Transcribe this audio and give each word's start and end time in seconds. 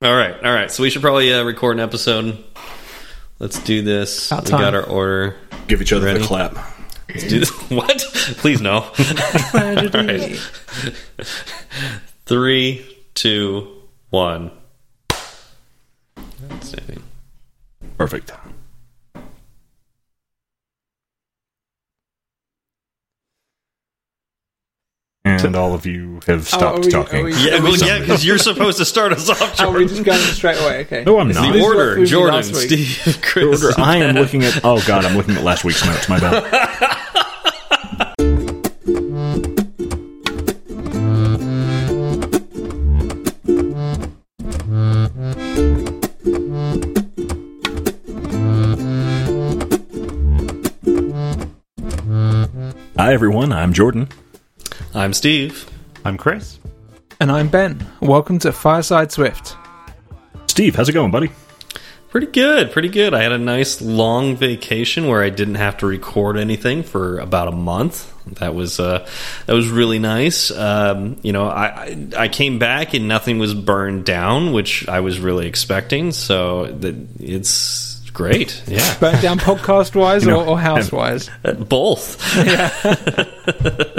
All 0.00 0.14
right, 0.16 0.34
all 0.44 0.52
right. 0.52 0.70
So 0.70 0.84
we 0.84 0.90
should 0.90 1.02
probably 1.02 1.32
uh, 1.32 1.42
record 1.42 1.76
an 1.76 1.80
episode. 1.80 2.44
Let's 3.40 3.58
do 3.64 3.82
this. 3.82 4.30
About 4.30 4.44
we 4.44 4.50
got 4.52 4.74
our 4.74 4.84
order. 4.84 5.36
Give 5.66 5.82
each 5.82 5.92
other 5.92 6.06
Ready? 6.06 6.20
the 6.20 6.24
clap. 6.24 6.54
Let's 7.08 7.24
do 7.24 7.40
this. 7.40 7.50
What? 7.68 7.98
Please 8.38 8.60
no. 8.60 8.74
all 8.74 8.90
right. 9.54 10.36
Three, 12.26 12.96
two, 13.14 13.82
one. 14.10 14.52
Outstanding. 16.52 17.02
Perfect. 17.96 18.30
And 25.44 25.54
all 25.56 25.74
of 25.74 25.86
you 25.86 26.20
have 26.26 26.40
Oh, 26.40 26.42
stopped 26.58 26.78
are 26.78 26.80
we- 26.86 26.90
talking. 26.90 27.24
we- 27.24 27.32
Yeah, 27.34 27.60
well, 27.60 27.76
yeah, 27.76 27.98
because 28.00 28.24
you're 28.24 28.38
supposed 28.38 28.78
to 28.78 28.84
start 28.84 29.12
us 29.12 29.28
off. 29.30 29.40
Oh, 29.60 29.66
we're 29.70 29.80
Jordan. 29.80 29.88
just 29.88 30.04
going 30.04 30.18
straight 30.18 30.58
away. 30.58 30.80
Okay. 30.80 31.04
No, 31.04 31.18
I'm 31.20 31.30
It's 31.30 31.38
not. 31.38 31.46
the 31.46 31.52
This 31.52 31.62
is 31.62 31.66
what 31.68 31.76
order. 31.76 32.00
we 32.00 32.06
Jordan. 32.06 32.42
Steve, 32.42 33.18
Chris. 33.22 33.62
Order. 33.64 33.80
I 33.80 33.96
am 33.98 34.14
looking 34.16 34.44
at. 34.44 34.60
Oh 34.64 34.82
God, 34.86 35.04
I'm 35.04 35.16
looking 35.16 35.36
at 35.36 35.42
last 35.44 35.64
week's 35.64 35.84
notes. 35.84 36.08
My 36.08 36.18
bad. 36.18 36.94
Hi 52.96 53.12
everyone, 53.12 53.52
I'm 53.52 53.72
Jordan. 53.72 54.08
I'm 54.94 55.12
Steve. 55.12 55.68
I'm 56.04 56.16
Chris. 56.16 56.58
And 57.20 57.30
I'm 57.32 57.48
Ben. 57.48 57.86
Welcome 58.00 58.38
to 58.40 58.52
Fireside 58.52 59.12
Swift. 59.12 59.56
Steve, 60.46 60.76
how's 60.76 60.88
it 60.88 60.92
going, 60.92 61.10
buddy? 61.10 61.30
Pretty 62.10 62.28
good, 62.28 62.72
pretty 62.72 62.88
good. 62.88 63.12
I 63.12 63.22
had 63.22 63.32
a 63.32 63.38
nice 63.38 63.82
long 63.82 64.36
vacation 64.36 65.08
where 65.08 65.22
I 65.22 65.28
didn't 65.28 65.56
have 65.56 65.76
to 65.78 65.86
record 65.86 66.38
anything 66.38 66.82
for 66.82 67.18
about 67.18 67.48
a 67.48 67.52
month. 67.52 68.14
That 68.38 68.54
was 68.54 68.80
uh, 68.80 69.06
that 69.46 69.52
was 69.52 69.68
really 69.68 69.98
nice. 69.98 70.50
Um, 70.50 71.18
you 71.22 71.32
know, 71.32 71.48
I, 71.48 71.66
I 71.66 72.08
I 72.16 72.28
came 72.28 72.58
back 72.58 72.94
and 72.94 73.08
nothing 73.08 73.38
was 73.38 73.52
burned 73.54 74.04
down, 74.06 74.52
which 74.52 74.88
I 74.88 75.00
was 75.00 75.20
really 75.20 75.46
expecting. 75.46 76.12
So 76.12 76.66
that 76.66 76.94
it's 77.20 77.87
great. 78.18 78.62
Yeah, 78.66 78.98
Burnt 78.98 79.22
down 79.22 79.38
podcast 79.38 79.94
wise 79.94 80.24
You 80.24 80.32
know, 80.32 80.40
or, 80.42 80.48
or 80.48 80.58
house 80.68 80.90
wise? 80.92 81.30
Uh, 81.44 81.52
both. 81.54 82.18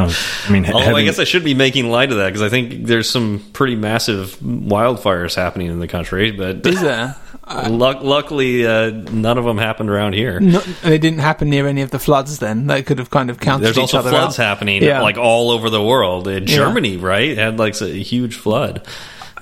Oh, 0.01 0.45
I 0.47 0.51
mean, 0.51 0.65
Although 0.71 0.95
I 0.95 1.03
guess 1.03 1.19
I 1.19 1.23
should 1.23 1.43
be 1.43 1.53
making 1.53 1.89
light 1.89 2.11
of 2.11 2.17
that 2.17 2.27
because 2.27 2.41
I 2.41 2.49
think 2.49 2.85
there's 2.85 3.09
some 3.09 3.43
pretty 3.51 3.75
massive 3.75 4.37
wildfires 4.39 5.35
happening 5.35 5.67
in 5.67 5.79
the 5.79 5.87
country. 5.87 6.31
But 6.31 6.65
Is 6.65 6.79
there? 6.81 7.15
luck, 7.69 8.01
luckily, 8.01 8.65
uh, 8.65 8.91
none 8.91 9.37
of 9.37 9.43
them 9.45 9.57
happened 9.57 9.89
around 9.89 10.13
here. 10.13 10.39
No, 10.39 10.59
they 10.59 10.97
didn't 10.99 11.19
happen 11.19 11.49
near 11.49 11.67
any 11.67 11.81
of 11.81 11.89
the 11.91 11.99
floods 11.99 12.39
then. 12.39 12.67
They 12.67 12.83
could 12.83 12.99
have 12.99 13.09
kind 13.09 13.29
of 13.29 13.39
counted 13.39 13.65
There's 13.65 13.77
each 13.77 13.81
also 13.81 13.99
other 13.99 14.11
floods 14.11 14.39
out. 14.39 14.45
happening 14.45 14.83
Yeah. 14.83 15.01
like 15.01 15.17
all 15.17 15.49
over 15.51 15.69
the 15.69 15.83
world. 15.83 16.27
In 16.27 16.45
Germany, 16.45 16.97
right, 16.97 17.35
had 17.37 17.57
like 17.59 17.79
a 17.81 17.87
huge 17.89 18.35
flood. 18.35 18.87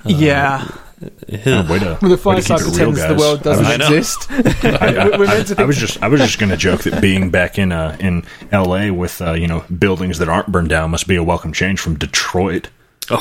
yeah. 0.04 0.66
Oh, 1.00 1.70
way 1.70 1.78
to, 1.78 1.98
the 2.00 2.02
way 2.02 2.08
to 2.10 2.16
Fireside 2.16 2.60
pretends 2.60 3.06
the 3.06 3.14
world 3.16 3.42
doesn't 3.42 3.66
I 3.66 3.74
exist. 3.74 4.26
I, 4.30 4.96
I- 4.96 5.18
We're 5.18 5.26
meant 5.26 5.48
to 5.48 5.60
I 5.60 5.64
was 5.64 5.76
just 5.76 6.02
I 6.02 6.08
was 6.08 6.20
just 6.20 6.38
going 6.38 6.50
to 6.50 6.56
joke 6.56 6.82
that 6.82 7.00
being 7.00 7.30
back 7.30 7.58
in 7.58 7.72
uh, 7.72 7.96
in 8.00 8.24
L.A. 8.50 8.90
with 8.90 9.20
uh, 9.22 9.32
you 9.34 9.46
know 9.46 9.64
buildings 9.78 10.18
that 10.18 10.28
aren't 10.28 10.48
burned 10.48 10.70
down 10.70 10.90
must 10.90 11.06
be 11.06 11.16
a 11.16 11.22
welcome 11.22 11.52
change 11.52 11.80
from 11.80 11.96
Detroit. 11.96 12.68
I 13.10 13.14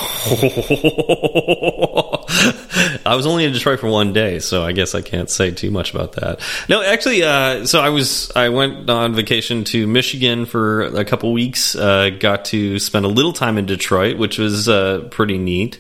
was 3.16 3.26
only 3.26 3.46
in 3.46 3.54
Detroit 3.54 3.80
for 3.80 3.90
one 3.90 4.12
day, 4.12 4.40
so 4.40 4.66
I 4.66 4.74
guess 4.74 4.94
I 4.96 5.02
can't 5.02 5.30
say 5.30 5.52
too 5.52 5.72
much 5.72 5.94
about 5.94 6.12
that. 6.14 6.42
No, 6.68 6.82
actually, 6.84 7.24
uh, 7.24 7.66
so 7.66 7.80
I 7.80 7.90
was 7.90 8.30
I 8.36 8.50
went 8.50 8.90
on 8.90 9.16
vacation 9.16 9.64
to 9.66 9.88
Michigan 9.88 10.46
for 10.46 10.82
a 10.84 11.06
couple 11.06 11.32
weeks. 11.32 11.76
Uh, 11.76 12.10
got 12.10 12.46
to 12.46 12.80
spend 12.80 13.06
a 13.06 13.10
little 13.10 13.34
time 13.34 13.58
in 13.58 13.66
Detroit, 13.66 14.18
which 14.18 14.38
was 14.38 14.68
uh, 14.68 15.08
pretty 15.10 15.38
neat. 15.38 15.78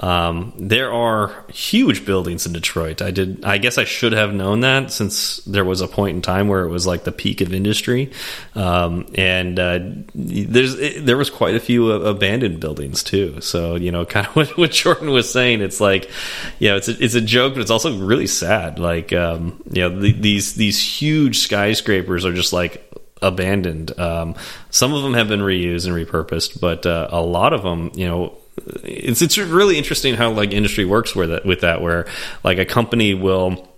Um, 0.00 0.54
there 0.56 0.90
are 0.90 1.44
huge 1.52 2.06
buildings 2.06 2.46
in 2.46 2.54
Detroit. 2.54 3.02
I 3.02 3.10
did. 3.10 3.44
I 3.44 3.58
guess 3.58 3.76
I 3.76 3.84
should 3.84 4.12
have 4.12 4.32
known 4.32 4.60
that 4.60 4.90
since 4.90 5.36
there 5.38 5.64
was 5.64 5.82
a 5.82 5.88
point 5.88 6.16
in 6.16 6.22
time 6.22 6.48
where 6.48 6.64
it 6.64 6.70
was 6.70 6.86
like 6.86 7.04
the 7.04 7.12
peak 7.12 7.42
of 7.42 7.52
industry, 7.52 8.10
um, 8.54 9.06
and 9.14 9.60
uh, 9.60 9.78
there's 10.14 10.74
it, 10.78 11.04
there 11.04 11.18
was 11.18 11.28
quite 11.28 11.54
a 11.54 11.60
few 11.60 11.92
uh, 11.92 11.98
abandoned 11.98 12.60
buildings 12.60 13.02
too. 13.02 13.42
So 13.42 13.74
you 13.74 13.92
know, 13.92 14.06
kind 14.06 14.26
of 14.26 14.34
what, 14.34 14.56
what 14.56 14.70
Jordan 14.70 15.10
was 15.10 15.30
saying. 15.30 15.60
It's 15.60 15.82
like, 15.82 16.10
yeah, 16.58 16.76
it's 16.76 16.88
a, 16.88 17.04
it's 17.04 17.14
a 17.14 17.20
joke, 17.20 17.54
but 17.54 17.60
it's 17.60 17.70
also 17.70 17.98
really 17.98 18.26
sad. 18.26 18.78
Like, 18.78 19.12
um, 19.12 19.62
you 19.70 19.82
know, 19.82 20.00
the, 20.00 20.12
these 20.12 20.54
these 20.54 20.82
huge 20.82 21.40
skyscrapers 21.40 22.24
are 22.24 22.32
just 22.32 22.54
like 22.54 22.90
abandoned. 23.20 23.98
Um, 24.00 24.34
some 24.70 24.94
of 24.94 25.02
them 25.02 25.12
have 25.12 25.28
been 25.28 25.40
reused 25.40 25.86
and 25.86 25.94
repurposed, 25.94 26.58
but 26.58 26.86
uh, 26.86 27.08
a 27.10 27.20
lot 27.20 27.52
of 27.52 27.62
them, 27.62 27.90
you 27.94 28.08
know, 28.08 28.39
it's 28.84 29.22
it's 29.22 29.38
really 29.38 29.78
interesting 29.78 30.14
how 30.14 30.30
like 30.30 30.52
industry 30.52 30.84
works 30.84 31.14
with 31.14 31.30
it 31.30 31.44
with 31.44 31.60
that, 31.60 31.80
where 31.80 32.06
like 32.44 32.58
a 32.58 32.64
company 32.64 33.14
will 33.14 33.68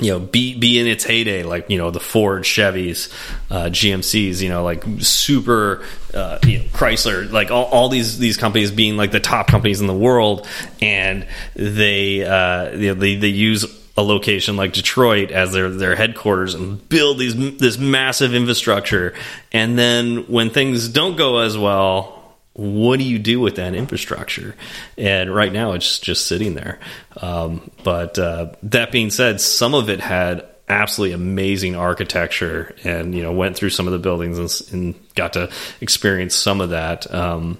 you 0.00 0.10
know 0.10 0.18
be 0.18 0.58
be 0.58 0.78
in 0.78 0.86
its 0.86 1.04
heyday 1.04 1.42
like 1.42 1.68
you 1.68 1.76
know 1.76 1.90
the 1.90 2.00
ford 2.00 2.44
chevys 2.44 3.12
uh 3.50 3.64
gmcs 3.64 4.40
you 4.40 4.48
know 4.48 4.64
like 4.64 4.82
super 5.00 5.84
uh 6.14 6.38
you 6.46 6.60
know 6.60 6.64
chrysler 6.68 7.30
like 7.30 7.50
all, 7.50 7.66
all 7.66 7.88
these 7.90 8.18
these 8.18 8.38
companies 8.38 8.70
being 8.70 8.96
like 8.96 9.10
the 9.10 9.20
top 9.20 9.48
companies 9.48 9.80
in 9.80 9.86
the 9.86 9.94
world. 9.94 10.46
And 10.80 11.26
they 11.54 12.24
uh 12.24 12.70
you 12.70 12.88
know, 12.88 12.94
they 12.94 13.16
they 13.16 13.28
use 13.28 13.64
a 13.96 14.02
location 14.02 14.56
like 14.56 14.72
Detroit 14.72 15.30
as 15.30 15.52
their 15.52 15.68
their 15.68 15.96
headquarters 15.96 16.54
and 16.54 16.88
build 16.88 17.18
these 17.18 17.58
this 17.58 17.78
massive 17.78 18.34
infrastructure. 18.34 19.14
And 19.52 19.78
then 19.78 20.24
when 20.28 20.50
things 20.50 20.88
don't 20.88 21.16
go 21.16 21.38
as 21.38 21.58
well 21.58 22.21
what 22.54 22.98
do 22.98 23.04
you 23.04 23.18
do 23.18 23.40
with 23.40 23.56
that 23.56 23.74
infrastructure? 23.74 24.54
And 24.98 25.34
right 25.34 25.52
now, 25.52 25.72
it's 25.72 25.98
just 25.98 26.26
sitting 26.26 26.54
there. 26.54 26.78
Um, 27.20 27.70
but 27.82 28.18
uh, 28.18 28.52
that 28.64 28.92
being 28.92 29.10
said, 29.10 29.40
some 29.40 29.74
of 29.74 29.88
it 29.88 30.00
had 30.00 30.46
absolutely 30.68 31.14
amazing 31.14 31.76
architecture, 31.76 32.74
and 32.84 33.14
you 33.14 33.22
know 33.22 33.32
went 33.32 33.56
through 33.56 33.70
some 33.70 33.86
of 33.86 33.92
the 33.92 33.98
buildings 33.98 34.38
and, 34.38 34.72
and 34.72 35.14
got 35.14 35.34
to 35.34 35.50
experience 35.80 36.34
some 36.34 36.60
of 36.60 36.70
that. 36.70 37.12
Um, 37.12 37.58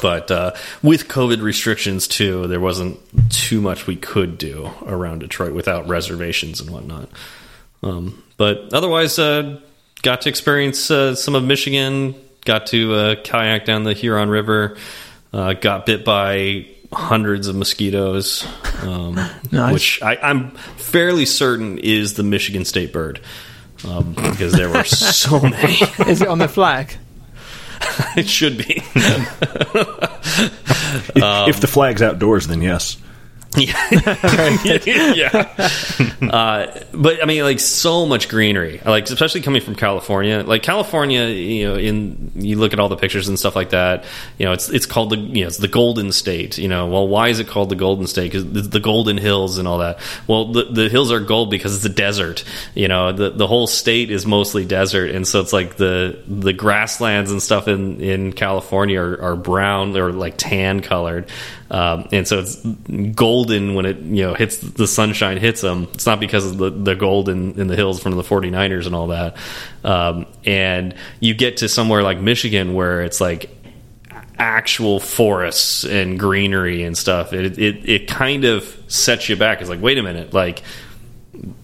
but 0.00 0.30
uh, 0.30 0.52
with 0.82 1.08
COVID 1.08 1.42
restrictions 1.42 2.06
too, 2.06 2.46
there 2.46 2.60
wasn't 2.60 2.98
too 3.30 3.60
much 3.60 3.86
we 3.86 3.96
could 3.96 4.38
do 4.38 4.70
around 4.86 5.20
Detroit 5.20 5.52
without 5.52 5.88
reservations 5.88 6.60
and 6.60 6.70
whatnot. 6.70 7.08
Um, 7.82 8.22
but 8.36 8.72
otherwise, 8.72 9.18
uh, 9.18 9.60
got 10.02 10.22
to 10.22 10.28
experience 10.28 10.90
uh, 10.90 11.14
some 11.14 11.34
of 11.34 11.44
Michigan. 11.44 12.14
Got 12.44 12.66
to 12.68 12.94
uh, 12.94 13.14
kayak 13.22 13.64
down 13.64 13.84
the 13.84 13.92
Huron 13.92 14.28
River. 14.28 14.76
Uh, 15.32 15.52
got 15.54 15.86
bit 15.86 16.04
by 16.04 16.66
hundreds 16.92 17.48
of 17.48 17.56
mosquitoes, 17.56 18.46
um, 18.82 19.14
Nice. 19.50 19.72
which 19.72 20.02
I, 20.02 20.16
I'm 20.16 20.50
fairly 20.76 21.24
certain 21.24 21.78
is 21.78 22.14
the 22.14 22.22
Michigan 22.22 22.64
state 22.66 22.92
bird 22.92 23.20
um, 23.88 24.12
because 24.12 24.52
there 24.52 24.68
were 24.68 24.84
so 24.84 25.40
many. 25.40 25.72
Is 26.06 26.20
it 26.20 26.28
on 26.28 26.38
the 26.38 26.48
flag? 26.48 26.94
it 28.16 28.28
should 28.28 28.58
be. 28.58 28.82
If, 29.74 31.16
Um, 31.22 31.48
if 31.48 31.60
the 31.60 31.66
flag's 31.66 32.02
outdoors, 32.02 32.46
then 32.46 32.60
yes. 32.62 32.96
yeah. 33.56 35.48
Uh, 36.22 36.80
but 36.92 37.22
I 37.22 37.26
mean, 37.26 37.42
like 37.42 37.60
so 37.60 38.06
much 38.06 38.30
greenery, 38.30 38.80
like 38.84 39.10
especially 39.10 39.42
coming 39.42 39.60
from 39.60 39.74
California. 39.74 40.42
Like 40.42 40.62
California, 40.62 41.26
you 41.26 41.68
know, 41.68 41.76
in 41.76 42.32
you 42.34 42.56
look 42.56 42.72
at 42.72 42.80
all 42.80 42.88
the 42.88 42.96
pictures 42.96 43.28
and 43.28 43.38
stuff 43.38 43.54
like 43.54 43.70
that. 43.70 44.04
You 44.38 44.46
know, 44.46 44.52
it's 44.52 44.70
it's 44.70 44.86
called 44.86 45.10
the 45.10 45.18
you 45.18 45.42
know 45.42 45.48
it's 45.48 45.58
the 45.58 45.68
Golden 45.68 46.12
State. 46.12 46.56
You 46.56 46.68
know, 46.68 46.86
well, 46.86 47.06
why 47.06 47.28
is 47.28 47.40
it 47.40 47.46
called 47.48 47.68
the 47.68 47.76
Golden 47.76 48.06
State? 48.06 48.32
Because 48.32 48.70
the, 48.70 48.80
Golden 48.80 49.18
Hills 49.18 49.58
and 49.58 49.68
all 49.68 49.78
that. 49.78 49.98
Well, 50.26 50.52
the 50.52 50.64
the 50.64 50.88
hills 50.88 51.12
are 51.12 51.20
gold 51.20 51.50
because 51.50 51.76
it's 51.76 51.84
a 51.84 51.90
desert. 51.90 52.44
You 52.74 52.88
know, 52.88 53.12
the 53.12 53.30
the 53.30 53.46
whole 53.46 53.66
state 53.66 54.10
is 54.10 54.24
mostly 54.24 54.64
desert, 54.64 55.10
and 55.10 55.28
so 55.28 55.40
it's 55.40 55.52
like 55.52 55.76
the 55.76 56.18
the 56.26 56.54
grasslands 56.54 57.30
and 57.30 57.42
stuff 57.42 57.68
in 57.68 58.00
in 58.00 58.32
California 58.32 58.98
are, 58.98 59.20
are 59.20 59.36
brown 59.36 59.94
or 59.94 60.10
like 60.10 60.34
tan 60.38 60.80
colored. 60.80 61.30
Um, 61.72 62.06
and 62.12 62.28
so 62.28 62.40
it's 62.40 62.62
golden 63.42 63.74
when 63.74 63.86
it 63.86 63.98
you 63.98 64.24
know 64.24 64.34
hits 64.34 64.58
the 64.58 64.86
sunshine 64.86 65.38
hits 65.38 65.60
them. 65.60 65.88
It's 65.94 66.06
not 66.06 66.20
because 66.20 66.46
of 66.46 66.58
the, 66.58 66.70
the 66.70 66.94
gold 66.94 67.28
in, 67.28 67.58
in 67.60 67.66
the 67.66 67.76
hills 67.76 68.02
from 68.02 68.12
the 68.12 68.22
49ers 68.22 68.86
and 68.86 68.94
all 68.94 69.08
that. 69.08 69.36
Um, 69.84 70.26
and 70.44 70.94
you 71.20 71.34
get 71.34 71.58
to 71.58 71.68
somewhere 71.68 72.02
like 72.02 72.20
Michigan 72.20 72.74
where 72.74 73.02
it's 73.02 73.20
like 73.20 73.50
actual 74.38 75.00
forests 75.00 75.84
and 75.84 76.18
greenery 76.18 76.84
and 76.84 76.96
stuff. 76.96 77.32
It 77.32 77.58
it, 77.58 77.88
it 77.88 78.08
kind 78.08 78.44
of 78.44 78.64
sets 78.88 79.28
you 79.28 79.36
back. 79.36 79.60
It's 79.60 79.70
like 79.70 79.82
wait 79.82 79.98
a 79.98 80.02
minute, 80.02 80.32
like 80.32 80.62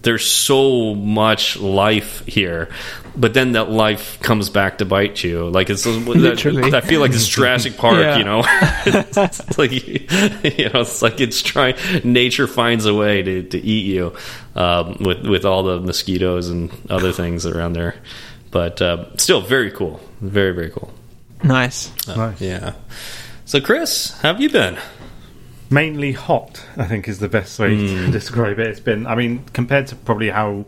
there's 0.01 0.25
so 0.25 0.95
much 0.95 1.57
life 1.57 2.25
here 2.25 2.69
but 3.19 3.33
then 3.33 3.51
that 3.51 3.69
life 3.69 4.19
comes 4.21 4.49
back 4.49 4.77
to 4.79 4.85
bite 4.85 5.23
you. 5.23 5.49
Like 5.49 5.69
it's 5.69 5.85
Literally. 5.85 6.73
I 6.73 6.81
feel 6.81 7.01
like 7.01 7.11
it's 7.11 7.27
Jurassic 7.27 7.77
Park, 7.77 7.97
Yeah. 7.97 8.17
you 8.17 8.23
know. 8.23 8.43
it's 8.85 9.57
like 9.57 9.71
you 9.71 10.69
know, 10.69 10.81
it's 10.81 11.01
like 11.01 11.19
it's 11.19 11.41
trying. 11.41 11.75
Nature 12.03 12.47
finds 12.47 12.85
a 12.85 12.93
way 12.93 13.21
to, 13.21 13.43
to 13.43 13.57
eat 13.59 13.85
you 13.85 14.15
um, 14.55 14.97
with 15.01 15.27
with 15.27 15.45
all 15.45 15.63
the 15.63 15.79
mosquitoes 15.81 16.49
and 16.49 16.71
other 16.89 17.11
things 17.11 17.45
around 17.45 17.73
there. 17.73 17.95
But 18.51 18.81
uh, 18.81 19.15
still, 19.17 19.41
very 19.41 19.69
cool. 19.71 19.99
Very 20.21 20.53
very 20.53 20.69
cool. 20.71 20.91
Nice. 21.43 21.91
Nice. 22.07 22.41
Yeah. 22.41 22.73
So, 23.45 23.59
Chris, 23.61 24.11
how 24.21 24.33
have 24.33 24.41
you 24.41 24.49
been? 24.49 24.77
Mainly 25.71 26.11
hot, 26.13 26.63
I 26.77 26.85
think, 26.85 27.07
is 27.07 27.19
the 27.19 27.29
best 27.29 27.57
way 27.59 27.75
to 27.75 28.11
describe 28.11 28.59
it. 28.59 28.67
It's 28.67 28.79
been, 28.79 29.05
I 29.05 29.15
mean, 29.15 29.43
compared 29.53 29.87
to 29.87 29.95
probably 29.95 30.29
how 30.29 30.65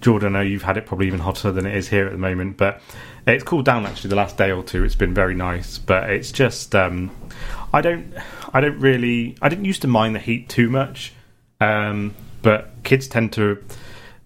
Jordan, 0.00 0.34
I 0.34 0.38
know 0.40 0.44
you've 0.44 0.62
had 0.62 0.76
it 0.76 0.86
probably 0.86 1.06
even 1.06 1.20
hotter 1.20 1.52
than 1.52 1.66
it 1.66 1.76
is 1.76 1.88
here 1.88 2.06
at 2.06 2.12
the 2.12 2.18
moment, 2.18 2.56
but 2.56 2.80
it's 3.26 3.44
cooled 3.44 3.64
down 3.64 3.86
actually 3.86 4.10
the 4.10 4.16
last 4.16 4.36
day 4.36 4.50
or 4.50 4.62
two. 4.62 4.84
It's 4.84 4.94
been 4.94 5.14
very 5.14 5.34
nice, 5.34 5.78
but 5.78 6.10
it's 6.10 6.32
just, 6.32 6.74
um, 6.74 7.10
I 7.72 7.80
don't, 7.80 8.14
I 8.52 8.60
don't 8.60 8.78
really, 8.80 9.36
I 9.42 9.48
didn't 9.48 9.66
used 9.66 9.82
to 9.82 9.88
mind 9.88 10.14
the 10.14 10.20
heat 10.20 10.48
too 10.48 10.70
much, 10.70 11.12
um, 11.60 12.14
but 12.42 12.70
kids 12.82 13.06
tend 13.08 13.32
to. 13.34 13.62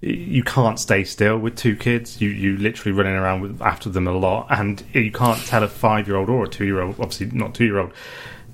You 0.01 0.43
can't 0.43 0.79
stay 0.79 1.05
still 1.05 1.39
with 1.39 1.57
two 1.57 1.77
kids. 1.77 2.21
You 2.21 2.29
you 2.29 2.59
literally 2.59 2.93
running 2.97 3.15
around 3.15 3.41
with 3.41 3.63
after 3.63 3.89
them 3.89 4.07
a 4.07 4.13
lot, 4.13 4.49
and 4.51 4.85
you 4.93 5.11
can't 5.11 5.41
tell 5.47 5.63
a 5.63 5.69
five 5.69 6.07
year 6.07 6.19
old 6.19 6.29
or 6.29 6.45
a 6.45 6.49
two 6.49 6.67
year 6.67 6.83
old, 6.83 7.01
obviously 7.01 7.27
not 7.29 7.55
two 7.55 7.65
year 7.65 7.79
old, 7.79 7.93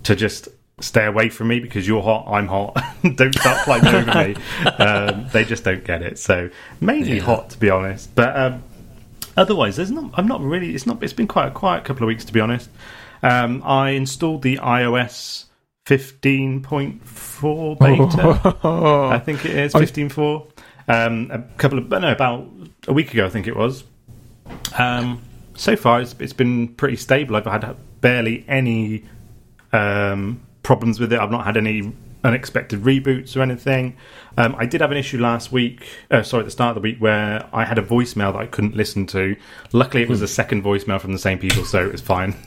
to 0.05 0.15
just 0.15 0.49
stay 0.81 1.07
away 1.07 1.29
from 1.29 1.49
me 1.49 1.61
because 1.61 1.87
you're 1.87 2.03
hot, 2.03 2.27
I'm 2.29 2.47
hot. 2.49 2.77
don't 3.15 3.35
start 3.35 3.65
flying 3.65 3.87
over 3.87 4.29
me. 4.29 4.37
Um, 4.79 5.27
they 5.33 5.45
just 5.45 5.65
don't 5.65 5.85
get 5.85 6.03
it. 6.03 6.19
So 6.19 6.51
mainly 6.81 7.17
Yeah. 7.17 7.23
hot, 7.25 7.51
to 7.51 7.59
be 7.59 7.71
honest. 7.71 8.15
But 8.15 8.37
um, 8.37 8.63
otherwise, 9.37 9.77
there's 9.77 9.91
not. 9.91 10.11
I'm 10.15 10.27
not 10.27 10.41
really. 10.41 10.75
It's 10.75 10.87
not. 10.87 11.03
It's 11.03 11.13
been 11.13 11.27
quite 11.29 11.49
a 11.49 11.51
quiet 11.51 11.85
couple 11.85 12.05
of 12.05 12.09
weeks, 12.09 12.25
to 12.27 12.33
be 12.33 12.41
honest. 12.41 12.71
Um, 13.23 13.63
I 13.65 13.91
installed 13.91 14.43
the 14.43 14.57
iOS 14.57 15.45
15.4 15.87 17.79
beta. 17.79 18.59
I 19.13 19.19
think 19.19 19.45
it 19.45 19.53
is 19.57 19.75
15.4. 19.75 20.51
Um, 20.89 21.31
a 21.31 21.39
couple 21.59 21.79
of, 21.79 21.89
no, 21.89 22.11
about 22.11 22.49
a 22.89 22.93
week 22.93 23.13
ago, 23.13 23.27
I 23.27 23.29
think 23.29 23.47
it 23.47 23.57
was. 23.57 23.85
Um, 24.79 25.21
so 25.55 25.77
far, 25.77 26.01
it's, 26.01 26.15
it's 26.19 26.33
been 26.33 26.69
pretty 26.69 26.97
stable. 26.97 27.37
I've 27.37 27.45
had 27.45 27.77
barely 28.01 28.45
any 28.49 29.05
um, 29.73 30.41
problems 30.63 31.01
with 31.01 31.13
it. 31.13 31.19
I've 31.19 31.31
not 31.31 31.45
had 31.45 31.57
any 31.57 31.93
unexpected 32.23 32.83
reboots 32.83 33.37
or 33.37 33.41
anything. 33.41 33.97
Um, 34.37 34.55
I 34.59 34.67
did 34.67 34.81
have 34.81 34.91
an 34.91 34.97
issue 34.97 35.19
last 35.19 35.51
week, 35.53 35.87
uh, 36.11 36.23
sorry, 36.23 36.43
at 36.43 36.45
the 36.45 36.51
start 36.51 36.77
of 36.77 36.83
the 36.83 36.87
week, 36.89 36.99
where 36.99 37.49
I 37.53 37.65
had 37.65 37.79
a 37.79 37.83
voicemail 37.83 38.33
that 38.33 38.41
I 38.41 38.47
couldn't 38.47 38.77
listen 38.77 39.07
to. 39.09 39.37
Luckily, 39.73 40.03
it 40.03 40.09
was 40.09 40.23
a 40.23 40.29
second 40.29 40.63
voicemail 40.63 41.01
from 41.01 41.13
the 41.13 41.19
same 41.19 41.39
people, 41.39 41.65
so 41.65 41.85
it 41.85 41.93
was 41.93 42.01
fine. 42.01 42.35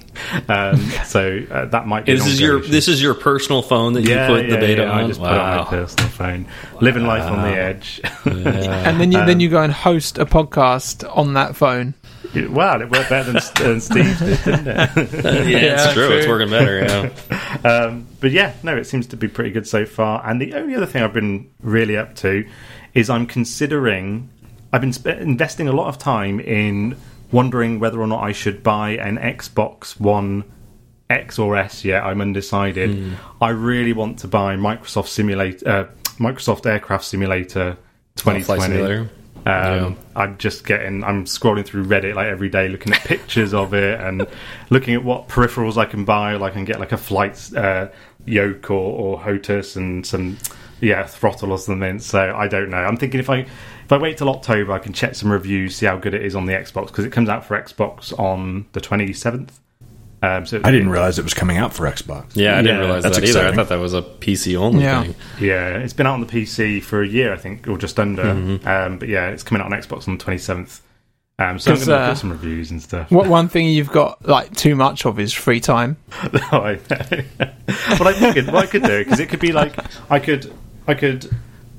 Um, 0.48 0.78
so 1.06 1.40
uh, 1.50 1.66
that 1.66 1.88
might 1.88 2.06
be. 2.06 2.14
This 2.14 2.28
is 2.28 2.40
your 2.40 2.60
issue. 2.60 2.72
this 2.72 2.88
is 2.88 3.02
your 3.02 3.16
personal 3.16 3.64
phone 3.64 3.94
that 3.94 4.04
you 4.04 4.16
put 4.16 4.48
the 4.48 4.58
beta 4.58 4.86
on. 4.88 5.06
I 5.06 5.08
just 5.08 5.20
put 5.20 5.32
it 5.32 5.40
on 5.40 5.58
my 5.58 5.64
personal 5.66 6.10
phone. 6.10 6.46
Living 6.82 7.08
life 7.08 7.24
on 7.24 7.42
the 7.42 7.58
edge. 7.58 8.00
And 8.26 9.02
then 9.02 9.12
you 9.12 9.26
then 9.26 9.40
you 9.40 9.50
go 9.50 9.62
and 9.62 9.74
host 9.74 10.20
a 10.20 10.26
podcast 10.28 11.04
on 11.18 11.34
that 11.34 11.56
phone. 11.56 11.96
Wow, 12.36 12.80
it 12.80 12.90
worked 12.90 13.10
better 13.10 13.32
than, 13.32 13.42
than 13.56 13.82
Steve 13.82 14.18
did, 14.20 14.44
didn't 14.44 14.68
it? 14.68 14.78
yeah, 14.96 15.58
it's 15.58 15.86
Yeah, 15.86 15.94
true. 15.94 16.12
It's 16.12 16.28
working 16.28 16.50
better. 16.50 16.80
Yeah. 17.30 17.58
um, 17.64 18.08
but 18.20 18.32
yeah, 18.32 18.54
no, 18.64 18.76
it 18.78 18.86
seems 18.86 19.08
to 19.08 19.18
be 19.18 19.28
pretty 19.28 19.52
good 19.52 19.68
so 19.68 19.86
far. 19.86 20.26
And 20.26 20.42
the 20.42 20.54
only 20.54 20.76
other 20.76 20.86
thing 20.86 21.04
I've 21.04 21.14
been 21.14 21.50
really 21.62 21.98
up 21.98 22.16
to 22.18 22.48
is 22.94 23.10
I'm 23.10 23.26
considering. 23.28 24.30
I've 24.72 24.82
been 24.82 24.94
sp- 24.96 25.20
investing 25.20 25.68
a 25.68 25.72
lot 25.74 25.88
of 25.88 25.98
time 26.00 26.40
in 26.40 26.98
wondering 27.32 27.80
whether 27.80 28.00
or 28.02 28.08
not 28.08 28.24
I 28.24 28.32
should 28.32 28.64
buy 28.64 28.92
an 28.92 29.18
Xbox 29.18 30.00
One 30.00 30.44
X 31.10 31.38
or 31.38 31.56
S. 31.56 31.86
Yet 31.86 32.04
I'm 32.04 32.22
undecided. 32.22 33.16
I 33.42 33.50
really 33.50 33.94
want 33.94 34.20
to 34.20 34.28
buy 34.28 34.56
Microsoft 34.56 35.08
Simulate, 35.10 35.66
uh, 35.66 35.86
Microsoft 36.18 36.66
Aircraft 36.66 37.06
Simulator 37.06 37.78
Flight 38.16 38.46
2020. 38.46 39.10
Um, 39.46 39.54
Yeah. 39.54 39.94
I'm 40.16 40.38
just 40.38 40.66
getting. 40.66 41.04
I'm 41.04 41.26
scrolling 41.26 41.66
through 41.66 41.86
Reddit 41.86 42.16
like 42.16 42.28
every 42.28 42.50
day, 42.50 42.70
looking 42.70 42.94
at 42.94 43.02
pictures 43.02 43.54
of 43.54 43.74
it 43.74 44.00
and 44.00 44.28
looking 44.70 44.94
at 44.94 45.04
what 45.04 45.28
peripherals 45.28 45.78
I 45.78 45.86
can 45.86 46.06
buy. 46.06 46.36
Like 46.36 46.54
I 46.54 46.56
can 46.56 46.66
get 46.66 46.80
like 46.80 46.92
a 46.92 46.98
flight 46.98 47.50
uh, 47.56 47.88
yoke 48.26 48.70
or, 48.72 48.76
or 48.76 49.20
HOTAS 49.20 49.76
and 49.76 50.06
some 50.06 50.38
yeah 50.82 51.06
throttle 51.06 51.52
or 51.52 51.58
something. 51.58 52.00
So 52.00 52.34
I 52.36 52.48
don't 52.48 52.70
know. 52.70 52.78
I'm 52.78 52.98
thinking 52.98 53.20
if 53.20 53.30
I 53.30 53.40
if 53.40 53.92
I 53.92 53.98
wait 53.98 54.18
till 54.18 54.30
October, 54.30 54.72
I 54.72 54.80
can 54.80 54.94
check 54.94 55.16
some 55.16 55.32
reviews, 55.32 55.76
see 55.76 55.86
how 55.88 55.98
good 55.98 56.14
it 56.14 56.24
is 56.24 56.36
on 56.36 56.46
the 56.46 56.54
Xbox 56.54 56.88
because 56.88 57.06
it 57.06 57.12
comes 57.12 57.28
out 57.28 57.46
for 57.46 57.60
Xbox 57.60 58.18
on 58.18 58.66
the 58.74 58.82
27th. 58.82 59.50
Um, 60.24 60.46
so 60.46 60.62
I 60.64 60.72
didn't 60.72 60.90
realize 60.90 61.20
it 61.20 61.24
was 61.24 61.34
coming 61.34 61.58
out 61.58 61.74
for 61.74 61.86
Xbox. 61.86 62.32
Yeah, 62.34 62.54
I 62.58 62.62
didn't 62.62 62.78
Yeah, 62.78 62.84
realize 62.86 63.04
that's 63.04 63.20
that 63.20 63.28
either. 63.28 63.46
I 63.46 63.54
thought 63.54 63.68
that 63.68 63.80
was 63.80 63.94
a 63.94 64.02
PC 64.02 64.56
only 64.56 64.84
Yeah. 64.84 65.04
thing. 65.04 65.16
Yeah, 65.40 65.78
it's 65.80 65.92
been 65.92 66.08
out 66.08 66.14
on 66.14 66.22
the 66.22 66.28
PC 66.28 66.82
for 66.82 67.04
a 67.04 67.08
year, 67.08 67.34
I 67.34 67.38
think, 67.38 67.68
or 67.68 67.78
just 67.78 68.00
under. 68.00 68.24
Mm-hmm. 68.24 68.66
Um, 68.68 69.00
but 69.00 69.10
yeah, 69.10 69.28
it's 69.28 69.44
coming 69.44 69.62
out 69.62 69.72
on 69.72 69.78
Xbox 69.78 70.08
on 70.08 70.18
the 70.18 70.24
27th. 70.24 70.80
Um, 71.40 71.60
so 71.60 71.72
I'm 71.72 71.78
going 71.78 71.88
to 71.88 71.96
uh, 71.98 72.10
put 72.10 72.18
some 72.20 72.30
reviews 72.32 72.72
and 72.72 72.82
stuff. 72.82 73.12
What 73.12 73.28
one 73.28 73.50
thing 73.50 73.68
you've 73.68 73.92
got 73.92 74.26
like 74.26 74.56
too 74.56 74.76
much 74.76 75.06
of 75.06 75.20
is 75.20 75.34
free 75.34 75.60
time. 75.60 75.98
Oh, 76.54 76.62
I 76.62 76.76
but 77.98 78.08
I 78.08 78.14
figured 78.14 78.46
what 78.48 78.64
I 78.64 78.66
could 78.68 78.84
do 78.84 79.04
because 79.04 79.20
it 79.20 79.28
could 79.30 79.40
be 79.42 79.52
like 79.52 79.76
I 80.12 80.20
could 80.20 80.54
I 80.88 80.94
could 80.94 81.30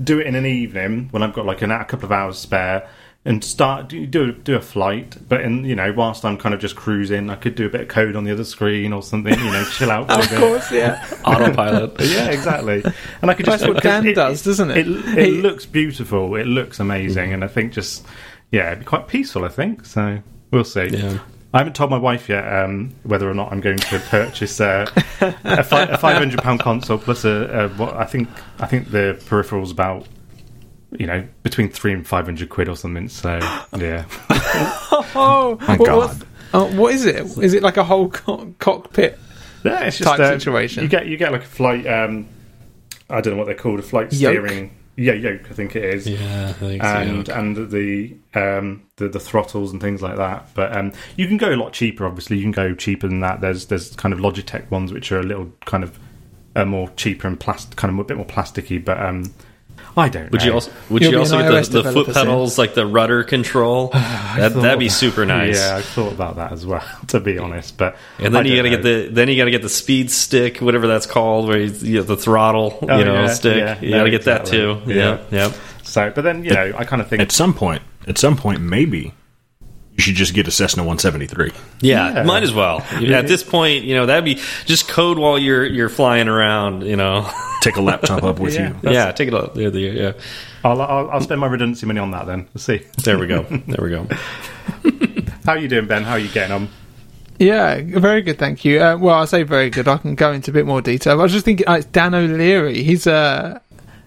do 0.03 0.19
it 0.19 0.27
in 0.27 0.35
an 0.35 0.45
evening 0.45 1.09
when 1.13 1.23
I've 1.23 1.33
got 1.33 1.47
like 1.47 1.63
an, 1.63 1.71
a 1.71 1.85
couple 1.85 2.05
of 2.07 2.13
hours 2.13 2.37
spare 2.37 2.89
and 3.27 3.43
start 3.43 3.89
do 3.89 4.07
do, 4.07 4.33
do 4.33 4.55
a 4.55 4.61
flight. 4.61 5.17
But 5.29 5.41
in 5.41 5.65
you 5.65 5.75
know 5.75 5.93
whilst 5.97 6.25
I'm 6.25 6.37
kind 6.37 6.55
of 6.55 6.61
just 6.61 6.77
cruising, 6.77 7.31
I 7.31 7.37
could 7.37 7.55
do 7.55 7.67
a 7.67 7.69
bit 7.71 7.81
of 7.83 7.89
code 7.89 8.17
on 8.17 8.25
the 8.25 8.33
other 8.33 8.45
screen 8.45 8.93
or 8.93 9.03
something. 9.03 9.33
You 9.39 9.45
know, 9.45 9.65
chill 9.73 9.91
out 9.91 10.11
a 10.11 10.19
bit. 10.29 10.63
yeah. 10.73 11.05
Autopilot. 11.25 12.01
Yeah, 12.01 12.29
exactly. 12.31 12.83
And 13.23 13.31
I 13.31 13.35
could 13.35 13.47
just 13.47 13.61
That's 13.63 13.73
what 13.73 13.83
Dan 13.83 14.07
it- 14.07 14.15
does, 14.15 14.43
doesn't 14.43 14.71
it? 14.71 14.77
It, 14.79 14.87
it 14.89 14.95
Mm-hmm. 15.05 15.41
looks 15.43 15.65
beautiful. 15.67 16.37
It 16.37 16.47
looks 16.47 16.81
amazing, 16.81 17.33
and 17.33 17.43
I 17.45 17.49
think 17.49 17.73
just 17.73 18.05
yeah, 18.51 18.69
it'd 18.69 18.81
be 18.81 18.85
quite 18.85 19.09
peaceful. 19.09 19.45
I 19.45 19.49
think 19.49 19.85
so. 19.87 20.21
We'll 20.51 20.65
see. 20.65 20.87
Yeah. 20.89 21.19
I 21.53 21.59
haven't 21.59 21.77
told 21.77 21.91
my 21.91 21.99
wife 21.99 22.29
yet 22.29 22.45
um, 22.53 22.93
whether 23.05 23.31
or 23.31 23.35
not 23.35 23.53
I'm 23.53 23.61
going 23.61 23.77
to 23.79 23.99
purchase 24.01 24.61
uh, 24.61 24.87
a, 25.21 25.63
fi- 25.63 25.85
a 25.85 25.97
five 25.99 26.19
hundred 26.19 26.43
pound 26.43 26.59
console 26.59 26.99
plus 26.99 27.25
a, 27.25 27.31
a 27.31 27.69
what 27.71 27.95
I 27.95 28.05
think 28.07 28.29
I 28.59 28.67
think 28.67 28.91
the 28.91 29.17
peripherals 29.27 29.71
about 29.71 30.07
you 30.99 31.07
know 31.07 31.27
between 31.43 31.69
three 31.71 31.93
and 31.93 32.07
five 32.07 32.25
hundred 32.27 32.49
quid 32.51 32.69
or 32.69 32.77
something. 32.77 33.09
So 33.09 33.39
yeah, 33.77 34.05
Oh, 35.15 35.59
My 35.67 35.77
what, 35.77 35.87
God. 35.87 35.97
what's- 35.97 36.25
oh, 36.53 36.75
what 36.81 36.95
is 36.95 37.05
it? 37.07 37.17
Is 37.39 37.55
it 37.55 37.63
like 37.63 37.77
a 37.77 37.85
whole 37.85 38.09
co- 38.11 38.55
cockpit? 38.59 39.19
yeah 39.65 39.81
it's 39.85 39.97
just 39.99 40.09
Type 40.09 40.21
uh, 40.21 40.31
situation. 40.39 40.83
You 40.83 40.89
get 40.91 41.07
you 41.07 41.17
get 41.17 41.33
like 41.33 41.43
a 41.43 41.47
flight. 41.47 41.87
Um, 41.87 42.29
I 43.11 43.21
don't 43.21 43.33
know 43.35 43.39
what 43.39 43.47
they're 43.47 43.55
called. 43.55 43.79
A 43.81 43.83
flight 43.83 44.13
Yoke? 44.13 44.33
steering. 44.33 44.77
Yeah, 44.97 45.15
yoke. 45.15 45.51
I 45.51 45.55
think 45.55 45.75
it 45.75 45.83
is. 45.85 46.07
Yeah, 46.07 46.49
I 46.51 46.53
think 46.53 46.83
so. 46.83 46.89
and 46.89 47.29
and 47.29 47.71
the 47.71 48.15
um 48.35 48.83
the, 48.97 49.09
the 49.09 49.19
throttles 49.19 49.73
and 49.73 49.81
things 49.81 50.01
like 50.03 50.17
that. 50.17 50.49
But 50.55 50.77
um 50.77 50.93
you 51.17 51.27
can 51.27 51.37
go 51.37 51.53
a 51.53 51.57
lot 51.57 51.73
cheaper. 51.73 52.07
Obviously, 52.07 52.37
you 52.37 52.43
can 52.45 52.53
go 52.53 52.75
cheaper 52.75 53.09
than 53.09 53.21
that. 53.21 53.41
There's 53.41 53.67
there's 53.67 53.97
kind 53.97 54.13
of 54.13 54.21
Logitech 54.21 54.71
ones 54.71 54.93
which 54.93 55.11
are 55.11 55.19
a 55.19 55.25
little 55.25 55.51
kind 55.65 55.83
of 55.83 55.99
uh, 56.55 56.65
more 56.65 56.89
cheaper 56.91 57.27
and 57.27 57.41
plastic, 57.41 57.75
kind 57.77 57.93
of 57.93 57.99
a 57.99 58.05
bit 58.05 58.17
more 58.17 58.27
plasticky. 58.27 58.83
But 58.85 59.01
um 59.05 59.35
I 59.97 60.09
don't. 60.09 60.31
Would 60.33 60.41
know. 60.41 60.47
you 60.47 60.53
also 60.55 60.73
would 60.91 61.03
You'll 61.03 61.13
you 61.13 61.19
also 61.21 61.39
get 61.39 61.49
the, 61.67 61.83
the 61.83 61.83
foot 61.85 62.07
developer 62.07 62.13
soon. 62.15 62.23
pedals 62.25 62.59
like 62.59 62.75
the 62.75 62.85
rudder 62.87 63.23
control? 63.23 63.89
that, 63.93 64.53
that'd 64.55 64.79
be 64.81 64.89
super 64.89 65.25
nice. 65.25 65.57
Yeah, 65.57 65.77
I 65.77 65.83
thought 65.83 66.13
about 66.13 66.37
that 66.37 66.53
as 66.53 66.67
well. 66.67 66.83
To 67.09 67.21
be 67.21 67.39
honest, 67.39 67.77
but 67.79 67.97
And 68.19 68.35
then 68.35 68.45
I 68.45 68.49
you 68.49 68.57
gotta 68.57 68.71
know. 68.71 68.77
get 68.77 68.83
the 68.83 69.09
then 69.15 69.29
you 69.29 69.37
gotta 69.37 69.53
get 69.53 69.63
the 69.63 69.69
speed 69.69 70.11
stick, 70.11 70.59
whatever 70.59 70.87
that's 70.89 71.07
called, 71.07 71.47
where 71.47 71.61
you, 71.61 71.71
you 71.73 71.97
have 71.99 72.07
the 72.09 72.17
throttle, 72.17 72.77
Oh, 72.83 72.99
you 72.99 73.05
know, 73.05 73.15
yeah, 73.23 73.27
stick. 73.29 73.57
yeah, 73.57 73.81
you 73.81 73.91
no, 73.91 73.99
gotta 73.99 74.11
get 74.11 74.25
that 74.25 74.47
too. 74.47 74.81
Yeah. 74.87 74.95
Yeah, 74.97 75.21
yeah. 75.31 75.53
so. 75.85 76.11
But 76.15 76.23
then 76.23 76.45
you 76.45 76.51
know, 76.51 76.73
I 76.77 76.85
kind 76.85 77.01
of 77.01 77.09
think 77.09 77.23
At 77.23 77.31
some 77.31 77.55
point, 77.55 77.83
at 78.09 78.19
some 78.19 78.37
point, 78.37 78.61
maybe 78.61 79.13
you 79.97 80.03
should 80.03 80.17
just 80.17 80.35
get 80.35 80.49
a 80.49 80.51
Cessna 80.51 80.83
173. 80.83 81.53
Yeah, 81.81 82.13
Yeah. 82.15 82.23
might 82.25 82.43
as 82.43 82.53
well. 82.53 82.81
At 82.91 83.29
this 83.29 83.45
point, 83.45 83.85
you 83.85 83.95
know, 83.95 84.07
that'd 84.07 84.25
be 84.25 84.41
just 84.65 84.89
code 84.89 85.19
while 85.19 85.39
you're 85.39 85.65
you're 85.65 85.89
flying 85.89 86.27
around. 86.27 86.83
You 86.83 86.97
know, 86.97 87.31
Take 87.65 87.77
a 87.77 87.81
laptop 87.81 88.23
up 88.23 88.39
with 88.39 88.55
Yeah. 88.59 88.75
you. 88.83 88.91
yeah, 88.93 89.11
take 89.13 89.29
it 89.29 89.35
out. 89.35 89.57
Yeah, 89.57 89.69
yeah. 89.69 90.13
I'll, 90.63 90.81
I'll 90.83 91.11
I'll 91.13 91.21
spend 91.23 91.41
my 91.41 91.47
redundancy 91.47 91.87
money 91.87 91.99
on 91.99 92.11
that. 92.11 92.27
Then 92.27 92.47
let's 92.55 92.65
see. 92.65 92.79
There 93.03 93.19
we 93.19 93.27
go. 93.27 93.43
There 93.67 93.83
we 93.83 93.89
go. 93.91 94.07
How 95.47 95.53
are 95.53 95.59
you 95.59 95.69
doing, 95.69 95.87
Ben? 95.87 96.03
How 96.05 96.13
are 96.13 96.19
you 96.19 96.29
getting 96.29 96.53
on? 96.55 96.69
Yeah, 97.39 97.81
very 97.83 98.23
good, 98.23 98.39
thank 98.39 98.65
you. 98.65 98.81
Uh, 98.83 98.97
well, 98.97 99.17
I 99.17 99.25
say 99.25 99.43
very 99.43 99.69
good. 99.71 99.89
I 99.89 99.97
can 99.97 100.15
go 100.15 100.31
into 100.33 100.51
a 100.51 100.55
bit 100.55 100.67
more 100.67 100.81
detail. 100.81 101.19
I 101.19 101.23
was 101.25 101.33
just 101.33 101.45
thinking, 101.45 101.67
uh, 101.67 101.75
it's 101.75 101.87
Dan 101.87 102.15
O'Leary. 102.15 102.83
He's 102.85 103.07
uh, 103.09 103.59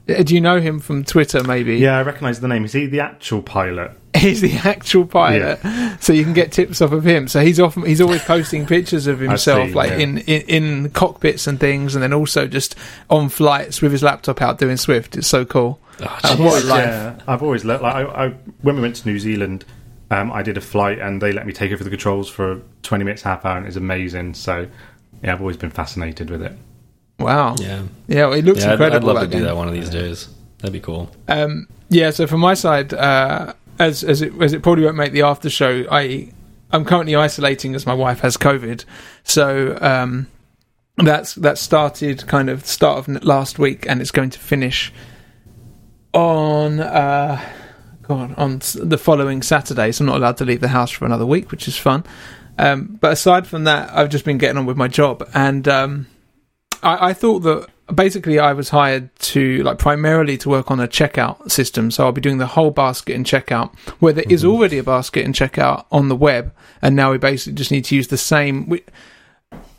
do 0.07 0.33
you 0.33 0.41
know 0.41 0.59
him 0.59 0.79
from 0.79 1.03
Twitter? 1.03 1.43
Maybe. 1.43 1.77
Yeah, 1.77 1.97
I 1.97 2.01
recognise 2.01 2.39
the 2.39 2.47
name. 2.47 2.65
Is 2.65 2.73
he 2.73 2.85
the 2.85 3.01
actual 3.01 3.41
pilot? 3.41 3.91
He's 4.17 4.41
the 4.41 4.55
actual 4.57 5.05
pilot, 5.05 5.59
so 6.01 6.11
you 6.11 6.23
can 6.23 6.33
get 6.33 6.51
tips 6.51 6.81
off 6.81 6.91
of 6.91 7.03
him. 7.05 7.27
So 7.27 7.41
he's 7.41 7.59
often 7.59 7.85
he's 7.85 8.01
always 8.01 8.23
posting 8.23 8.65
pictures 8.75 9.05
of 9.05 9.19
himself, 9.19 9.67
see, 9.67 9.73
like 9.75 9.91
yeah. 9.91 9.97
in, 9.97 10.17
in 10.19 10.41
in 10.41 10.89
cockpits 10.89 11.45
and 11.45 11.59
things, 11.59 11.93
and 11.93 12.01
then 12.01 12.13
also 12.13 12.47
just 12.47 12.73
on 13.11 13.29
flights 13.29 13.79
with 13.79 13.91
his 13.91 14.01
laptop 14.01 14.41
out 14.41 14.57
doing 14.57 14.77
Swift. 14.77 15.15
It's 15.15 15.27
so 15.27 15.45
cool. 15.45 15.79
Oh, 16.01 16.19
Uh, 16.23 16.37
what 16.37 16.63
a 16.63 16.65
life! 16.65 16.85
Yeah, 16.87 17.19
I've 17.27 17.43
always 17.43 17.63
loved. 17.63 17.83
Like, 17.83 17.93
I, 17.95 18.25
I, 18.25 18.29
when 18.63 18.75
we 18.75 18.81
went 18.81 18.95
to 18.95 19.07
New 19.07 19.19
Zealand 19.19 19.65
Um, 20.09 20.31
I 20.31 20.41
did 20.41 20.57
a 20.57 20.61
flight 20.61 20.99
and 20.99 21.21
they 21.21 21.31
let 21.31 21.45
me 21.45 21.53
take 21.53 21.71
over 21.71 21.83
the 21.83 21.89
controls 21.89 22.29
for 22.29 22.61
20 22.83 23.03
minutes, 23.03 23.21
half 23.23 23.45
hour, 23.45 23.57
and 23.57 23.67
it's 23.67 23.75
amazing. 23.75 24.33
So, 24.35 24.65
yeah, 25.21 25.33
I've 25.33 25.41
always 25.41 25.57
been 25.57 25.69
fascinated 25.69 26.29
with 26.29 26.41
it. 26.41 26.53
Wow. 27.19 27.55
Yeah, 27.57 27.83
Yeah, 28.07 28.31
it 28.33 28.45
looks 28.45 28.59
yeah. 28.59 28.67
I'd, 28.67 28.71
incredible. 28.73 29.09
I'd 29.09 29.13
love 29.13 29.23
to 29.23 29.27
that 29.27 29.31
do 29.31 29.37
game. 29.39 29.47
that 29.47 29.55
one 29.55 29.67
of 29.67 29.73
these 29.73 29.89
days. 29.89 30.29
That'd 30.59 30.73
be 30.73 30.79
cool. 30.79 31.11
Um, 31.27 31.67
yeah, 31.89 32.09
so 32.11 32.27
from 32.27 32.39
my 32.39 32.53
side, 32.53 32.93
uh, 32.93 33.53
as 33.79 34.03
as 34.03 34.21
it 34.21 34.33
as 34.41 34.53
it 34.53 34.63
probably 34.63 34.83
won't 34.85 34.97
make 34.97 35.11
the 35.11 35.21
after 35.23 35.49
show, 35.49 35.85
I 35.91 36.31
I'm 36.71 36.85
currently 36.85 37.15
isolating 37.15 37.75
as 37.75 37.85
my 37.85 37.93
wife 37.93 38.19
has 38.19 38.37
COVID. 38.37 38.85
So 39.23 39.77
um, 39.81 40.27
that's 40.97 41.35
that 41.35 41.57
started 41.57 42.25
kind 42.27 42.49
of 42.49 42.65
start 42.65 43.07
of 43.07 43.23
last 43.23 43.59
week, 43.59 43.85
and 43.87 44.01
it's 44.01 44.11
going 44.11 44.31
to 44.31 44.39
finish 44.39 44.91
on 46.13 46.79
uh, 46.79 47.39
God 48.01 48.33
on 48.37 48.61
the 48.75 48.97
following 48.97 49.41
Saturday. 49.41 49.91
So 49.91 50.03
I'm 50.03 50.07
not 50.07 50.17
allowed 50.17 50.37
to 50.37 50.45
leave 50.45 50.61
the 50.61 50.69
house 50.69 50.91
for 50.91 51.05
another 51.05 51.25
week, 51.25 51.51
which 51.51 51.67
is 51.67 51.77
fun. 51.77 52.03
Um, 52.57 52.97
but 52.99 53.11
aside 53.11 53.45
from 53.45 53.65
that, 53.65 53.91
I've 53.95 54.09
just 54.09 54.25
been 54.25 54.39
getting 54.39 54.57
on 54.57 54.65
with 54.65 54.77
my 54.77 54.87
job, 54.87 55.27
and 55.33 55.67
um, 55.67 56.07
I, 56.83 57.09
I 57.09 57.13
thought 57.13 57.39
that 57.39 57.67
basically 57.93 58.39
I 58.39 58.53
was 58.53 58.69
hired 58.69 59.15
to 59.19 59.63
like 59.63 59.77
primarily 59.77 60.37
to 60.39 60.49
work 60.49 60.69
on 60.71 60.79
a 60.79 60.87
checkout 60.87 61.51
system. 61.51 61.91
So 61.91 62.05
I'll 62.05 62.11
be 62.11 62.21
doing 62.21 62.37
the 62.37 62.47
whole 62.47 62.71
basket 62.71 63.15
and 63.15 63.25
checkout, 63.25 63.75
where 63.99 64.13
there 64.13 64.25
is 64.29 64.43
already 64.43 64.77
a 64.77 64.83
basket 64.83 65.25
and 65.25 65.33
checkout 65.33 65.85
on 65.91 66.09
the 66.09 66.15
web, 66.15 66.53
and 66.81 66.95
now 66.95 67.11
we 67.11 67.17
basically 67.17 67.53
just 67.53 67.71
need 67.71 67.85
to 67.85 67.95
use 67.95 68.07
the 68.07 68.17
same. 68.17 68.67
We, 68.69 68.83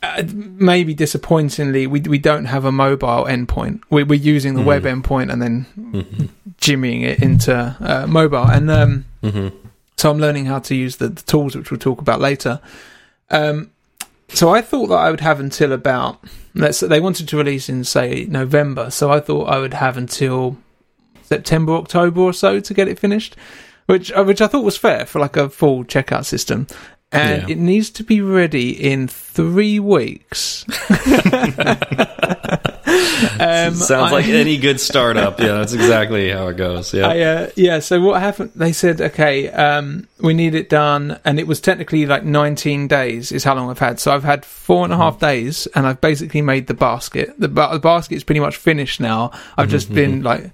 uh, 0.01 0.23
maybe 0.33 0.93
disappointingly, 0.93 1.85
we 1.85 2.01
we 2.01 2.17
don't 2.17 2.45
have 2.45 2.65
a 2.65 2.71
mobile 2.71 3.25
endpoint. 3.25 3.81
We, 3.89 4.03
we're 4.03 4.19
using 4.19 4.55
the 4.55 4.61
web 4.61 4.83
endpoint 4.83 5.31
and 5.31 5.41
then 5.41 6.29
jimmying 6.59 7.03
it 7.03 7.21
into 7.21 7.75
uh, 7.79 8.07
mobile. 8.07 8.49
And 8.49 8.71
um, 8.71 9.05
hmm 9.21 9.49
so 9.99 10.09
I'm 10.09 10.17
learning 10.17 10.45
how 10.45 10.59
to 10.59 10.75
use 10.75 10.95
the, 10.95 11.09
the 11.09 11.21
tools, 11.23 11.57
which 11.57 11.71
we'll 11.71 11.79
talk 11.79 11.99
about 11.99 12.21
later. 12.21 12.61
Um, 13.29 13.71
so 14.33 14.49
I 14.49 14.61
thought 14.61 14.87
that 14.87 14.95
I 14.97 15.09
would 15.11 15.21
have 15.21 15.39
until 15.39 15.71
about 15.73 16.23
let's. 16.55 16.79
They 16.81 16.99
wanted 16.99 17.27
to 17.29 17.37
release 17.37 17.69
in 17.69 17.83
say 17.83 18.25
November, 18.29 18.89
so 18.91 19.11
I 19.11 19.19
thought 19.19 19.45
I 19.45 19.59
would 19.59 19.73
have 19.73 19.97
until 19.97 20.57
September, 21.23 21.73
October 21.73 22.21
or 22.21 22.33
so 22.33 22.59
to 22.59 22.73
get 22.73 22.87
it 22.87 22.99
finished, 22.99 23.35
which 23.87 24.11
uh, 24.11 24.23
which 24.23 24.41
I 24.41 24.47
thought 24.47 24.63
was 24.63 24.77
fair 24.77 25.05
for 25.05 25.19
like 25.19 25.37
a 25.37 25.49
full 25.49 25.83
checkout 25.83 26.25
system. 26.25 26.67
And 27.11 27.41
Yeah. 27.41 27.49
it 27.53 27.57
needs 27.57 27.89
to 27.91 28.03
be 28.03 28.21
ready 28.21 28.69
in 28.69 29.07
three 29.07 29.79
weeks. 29.79 30.63
um, 33.39 33.73
Sounds 33.75 33.91
I- 33.91 34.11
like 34.11 34.25
any 34.27 34.57
good 34.57 34.79
startup. 34.79 35.39
Yeah, 35.39 35.57
that's 35.57 35.73
exactly 35.73 36.29
how 36.31 36.47
it 36.47 36.57
goes. 36.57 36.93
Yeah. 36.93 37.07
I, 37.07 37.19
uh, 37.19 37.49
yeah. 37.55 37.79
So 37.79 38.01
what 38.01 38.21
happened? 38.21 38.51
They 38.55 38.71
said, 38.71 39.01
okay, 39.01 39.49
um, 39.49 40.07
we 40.19 40.33
need 40.33 40.55
it 40.55 40.69
done, 40.69 41.19
and 41.25 41.39
it 41.39 41.47
was 41.47 41.59
technically 41.61 42.05
like 42.05 42.23
19 42.23 42.87
days 42.87 43.31
is 43.31 43.43
how 43.43 43.55
long 43.55 43.69
I've 43.69 43.79
had. 43.79 43.99
So 43.99 44.11
I've 44.11 44.23
had 44.23 44.45
four 44.45 44.83
and 44.83 44.93
a 44.93 44.97
half 44.97 45.19
days, 45.19 45.67
and 45.75 45.85
I've 45.87 46.01
basically 46.01 46.41
made 46.41 46.67
the 46.67 46.73
basket. 46.73 47.33
The, 47.39 47.47
ba- 47.47 47.69
the 47.73 47.79
basket 47.79 48.15
is 48.15 48.23
pretty 48.23 48.41
much 48.41 48.55
finished 48.57 48.99
now. 48.99 49.31
I've 49.57 49.69
just 49.69 49.93
been 49.93 50.21
like 50.23 50.51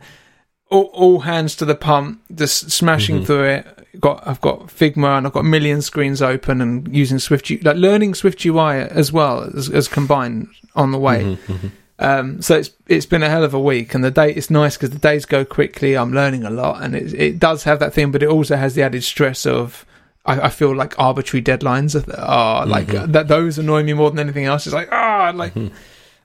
all, 0.70 0.90
all 0.94 1.20
hands 1.20 1.56
to 1.58 1.66
the 1.66 1.76
pump, 1.76 2.22
just 2.34 2.72
smashing 2.72 3.26
through 3.26 3.44
it. 3.46 3.68
Got 4.00 4.28
I've 4.28 4.42
got 4.42 4.68
Figma 4.68 5.18
and 5.18 5.26
I've 5.26 5.32
got 5.32 5.42
a 5.42 5.44
million 5.44 5.82
screens 5.82 6.22
open 6.22 6.60
and 6.60 6.94
using 6.94 7.18
Swift, 7.18 7.50
like 7.64 7.78
learning 7.78 8.14
Swift 8.14 8.46
UI 8.46 8.80
as 8.80 9.14
well 9.14 9.44
as, 9.56 9.70
as 9.70 9.88
combined 9.88 10.50
on 10.76 10.92
the 10.92 10.98
way. 11.00 11.38
Um, 11.98 12.42
so 12.42 12.58
it's 12.58 12.72
it's 12.88 13.06
been 13.06 13.24
a 13.24 13.30
hell 13.30 13.44
of 13.44 13.54
a 13.54 13.60
week, 13.60 13.94
and 13.96 14.04
the 14.04 14.12
day 14.12 14.34
it's 14.34 14.50
nice 14.50 14.76
because 14.76 14.90
the 14.90 15.00
days 15.00 15.26
go 15.26 15.46
quickly. 15.46 15.96
I'm 15.96 16.12
learning 16.14 16.44
a 16.44 16.50
lot, 16.50 16.84
and 16.84 16.96
it 16.96 17.14
it 17.14 17.40
does 17.40 17.64
have 17.64 17.80
that 17.80 17.94
thing, 17.94 18.12
but 18.12 18.22
it 18.22 18.28
also 18.30 18.58
has 18.58 18.76
the 18.76 18.84
added 18.84 19.04
stress 19.04 19.46
of 19.46 19.86
I, 20.26 20.42
I 20.42 20.50
feel 20.50 20.76
like 20.76 20.98
arbitrary 21.00 21.42
deadlines 21.42 21.96
are, 21.96 22.20
are 22.20 22.66
like 22.66 22.88
that. 22.88 23.28
Those 23.30 23.58
annoy 23.58 23.84
me 23.84 23.94
more 23.94 24.10
than 24.10 24.20
anything 24.20 24.46
else. 24.46 24.66
It's 24.68 24.74
like 24.74 24.90
ah, 24.92 25.32
like 25.34 25.54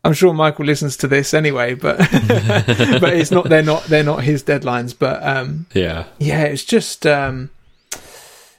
I'm 0.02 0.12
sure 0.12 0.34
Michael 0.34 0.64
listens 0.64 0.96
to 0.98 1.06
this 1.08 1.34
anyway, 1.34 1.74
but 1.74 1.98
but 2.10 3.12
it's 3.14 3.30
not 3.30 3.48
they're 3.48 3.62
not 3.62 3.84
they're 3.84 4.02
not 4.02 4.24
his 4.24 4.42
deadlines. 4.42 4.92
But 4.98 5.22
um, 5.22 5.66
Yeah. 5.72 6.06
yeah, 6.18 6.42
it's 6.42 6.64
just 6.64 7.06
um, 7.06 7.50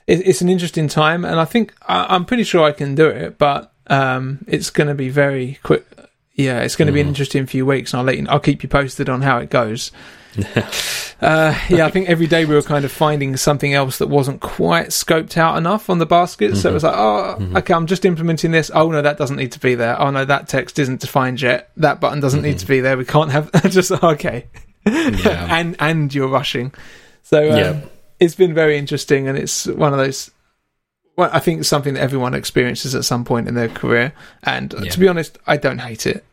it, 0.06 0.26
it's 0.26 0.40
an 0.40 0.48
interesting 0.48 0.88
time, 0.88 1.24
and 1.26 1.38
I 1.38 1.44
think 1.44 1.74
I, 1.86 2.06
I'm 2.14 2.24
pretty 2.24 2.44
sure 2.44 2.64
I 2.64 2.72
can 2.72 2.94
do 2.94 3.06
it, 3.08 3.36
but 3.36 3.70
um, 3.88 4.44
it's 4.48 4.70
going 4.70 4.88
to 4.88 4.94
be 4.94 5.08
very 5.10 5.58
quick. 5.62 5.84
Yeah, 6.34 6.60
it's 6.60 6.76
going 6.76 6.86
to 6.86 6.92
be 6.92 7.00
an 7.00 7.08
interesting 7.08 7.46
few 7.46 7.66
weeks, 7.66 7.92
and 7.92 7.98
I'll 8.00 8.06
let 8.06 8.16
you. 8.18 8.26
I'll 8.28 8.40
keep 8.40 8.62
you 8.62 8.68
posted 8.68 9.08
on 9.08 9.20
how 9.22 9.38
it 9.38 9.50
goes. 9.50 9.92
uh, 11.20 11.54
yeah, 11.68 11.84
I 11.84 11.90
think 11.90 12.08
every 12.08 12.26
day 12.26 12.46
we 12.46 12.54
were 12.54 12.62
kind 12.62 12.84
of 12.86 12.92
finding 12.92 13.36
something 13.36 13.74
else 13.74 13.98
that 13.98 14.08
wasn't 14.08 14.40
quite 14.40 14.88
scoped 14.88 15.36
out 15.36 15.58
enough 15.58 15.90
on 15.90 15.98
the 15.98 16.06
basket. 16.06 16.56
So 16.56 16.70
it 16.70 16.72
was 16.72 16.84
like, 16.84 16.96
oh, 16.96 17.36
okay, 17.56 17.74
I'm 17.74 17.86
just 17.86 18.04
implementing 18.06 18.50
this. 18.50 18.70
Oh 18.72 18.90
no, 18.90 19.02
that 19.02 19.18
doesn't 19.18 19.36
need 19.36 19.52
to 19.52 19.60
be 19.60 19.74
there. 19.74 20.00
Oh 20.00 20.10
no, 20.10 20.24
that 20.24 20.48
text 20.48 20.78
isn't 20.78 21.00
defined 21.00 21.42
yet. 21.42 21.70
That 21.76 22.00
button 22.00 22.20
doesn't 22.20 22.42
need 22.42 22.58
to 22.60 22.66
be 22.66 22.80
there. 22.80 22.96
We 22.96 23.04
can't 23.04 23.30
have 23.30 23.50
just 23.70 23.90
okay. 23.90 24.46
Yeah. 24.86 25.48
and 25.50 25.76
and 25.80 26.14
you're 26.14 26.28
rushing. 26.28 26.72
So 27.22 27.50
um, 27.50 27.58
Yeah. 27.58 27.80
it's 28.20 28.34
been 28.34 28.54
very 28.54 28.78
interesting, 28.78 29.28
and 29.28 29.36
it's 29.36 29.66
one 29.66 29.92
of 29.92 29.98
those. 29.98 30.30
Well, 31.16 31.30
I 31.32 31.40
think 31.40 31.60
it's 31.60 31.68
something 31.68 31.94
that 31.94 32.00
everyone 32.00 32.34
experiences 32.34 32.94
at 32.94 33.04
some 33.04 33.24
point 33.24 33.46
in 33.48 33.54
their 33.54 33.68
career, 33.68 34.12
and 34.44 34.74
uh, 34.74 34.78
Yeah. 34.82 34.90
to 34.90 34.98
be 35.00 35.08
honest, 35.08 35.38
I 35.46 35.56
don't 35.58 35.78
hate 35.78 36.06
it. 36.06 36.24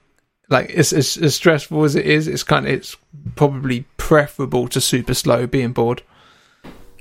Like 0.50 0.72
it's, 0.74 0.92
it's 0.94 1.18
as 1.18 1.36
stressful 1.36 1.84
as 1.84 1.96
it 1.96 2.06
is. 2.06 2.28
It's 2.28 2.44
kind 2.44 2.66
of 2.66 2.72
it's 2.74 2.96
probably 3.36 3.86
preferable 3.98 4.68
to 4.70 4.82
super 4.82 5.14
slow 5.14 5.46
being 5.46 5.74
bored. 5.74 6.02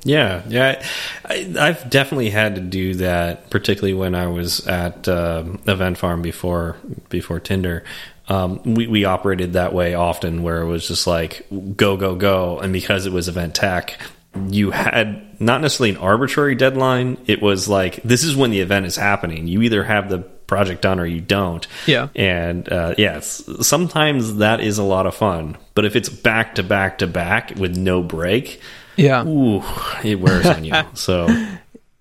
Yeah, 0.05 0.43
yeah. 0.49 0.85
I, 1.25 1.55
I've 1.59 1.89
definitely 1.91 2.31
had 2.31 2.55
to 2.55 2.61
do 2.61 2.95
that, 2.97 3.51
particularly 3.51 3.95
when 3.95 4.15
I 4.15 4.27
was 4.29 4.67
at 4.67 5.09
um, 5.09 5.61
Event 5.67 5.99
Farm 5.99 6.23
before 6.23 6.77
before 7.09 7.41
Tinder. 7.41 7.85
Um, 8.29 8.61
we 8.63 8.87
we 8.87 9.05
operated 9.05 9.55
that 9.55 9.73
way 9.73 9.95
often, 9.95 10.43
where 10.43 10.61
it 10.61 10.67
was 10.67 10.87
just 10.87 11.07
like 11.07 11.47
go 11.77 11.97
go 11.97 12.15
go, 12.15 12.59
and 12.59 12.73
because 12.73 13.07
it 13.07 13.13
was 13.13 13.29
event 13.29 13.55
tech, 13.55 13.99
you 14.49 14.71
had 14.71 15.41
not 15.41 15.61
necessarily 15.61 15.91
an 15.91 15.97
arbitrary 15.99 16.55
deadline. 16.55 17.17
It 17.27 17.41
was 17.43 17.69
like 17.69 18.03
this 18.03 18.25
is 18.25 18.37
when 18.37 18.51
the 18.51 18.61
event 18.61 18.87
is 18.87 18.97
happening. 18.97 19.47
You 19.49 19.63
either 19.63 19.85
have 19.85 20.09
the 20.09 20.19
project 20.19 20.83
done 20.83 20.99
or 20.99 21.07
you 21.07 21.21
don't. 21.21 21.67
Yeah. 21.87 22.09
And 22.17 22.69
uh, 22.73 22.95
yeah, 22.97 23.21
sometimes 23.21 24.37
that 24.37 24.61
is 24.61 24.79
a 24.79 24.83
lot 24.83 25.07
of 25.07 25.15
fun. 25.15 25.57
But 25.75 25.85
if 25.85 25.95
it's 25.97 26.09
back 26.09 26.55
to 26.57 26.63
back 26.63 26.99
to 26.99 27.07
back 27.07 27.53
with 27.57 27.77
no 27.77 28.03
break, 28.03 28.61
Yeah, 28.97 29.25
ooh, 29.27 29.63
it 30.03 30.19
wears 30.21 30.47
on 30.47 30.65
you. 30.65 30.75
So 30.95 31.29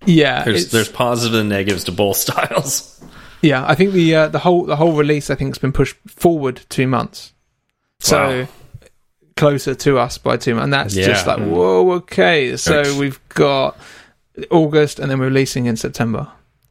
yeah. 0.06 0.44
there's 0.44 0.70
there's 0.70 0.88
positives 0.88 1.36
and 1.38 1.48
negatives 1.48 1.84
to 1.84 1.92
both 1.92 2.16
styles. 2.26 2.94
Yeah, 3.42 3.64
I 3.66 3.74
think 3.76 3.92
the 3.92 4.14
uh, 4.14 4.28
the 4.28 4.38
whole 4.40 4.64
the 4.64 4.76
whole 4.76 4.92
release 4.94 5.30
I 5.30 5.34
think 5.36 5.50
has 5.50 5.58
been 5.58 5.72
pushed 5.72 5.96
forward 6.08 6.60
two 6.70 6.86
months, 6.88 7.32
so 8.00 8.40
Wow. 8.40 8.48
Closer 9.38 9.74
to 9.74 9.98
us 9.98 10.18
by 10.18 10.36
two 10.36 10.54
months. 10.54 10.64
And 10.64 10.72
that's 10.72 10.94
Yeah. 10.96 11.06
just 11.06 11.26
like 11.26 11.38
whoa, 11.38 11.90
okay. 11.92 12.56
So 12.56 12.96
we've 12.98 13.20
got 13.30 13.76
August, 14.50 14.98
and 14.98 15.10
then 15.10 15.18
we're 15.18 15.26
releasing 15.26 15.66
in 15.66 15.76
September. 15.76 16.28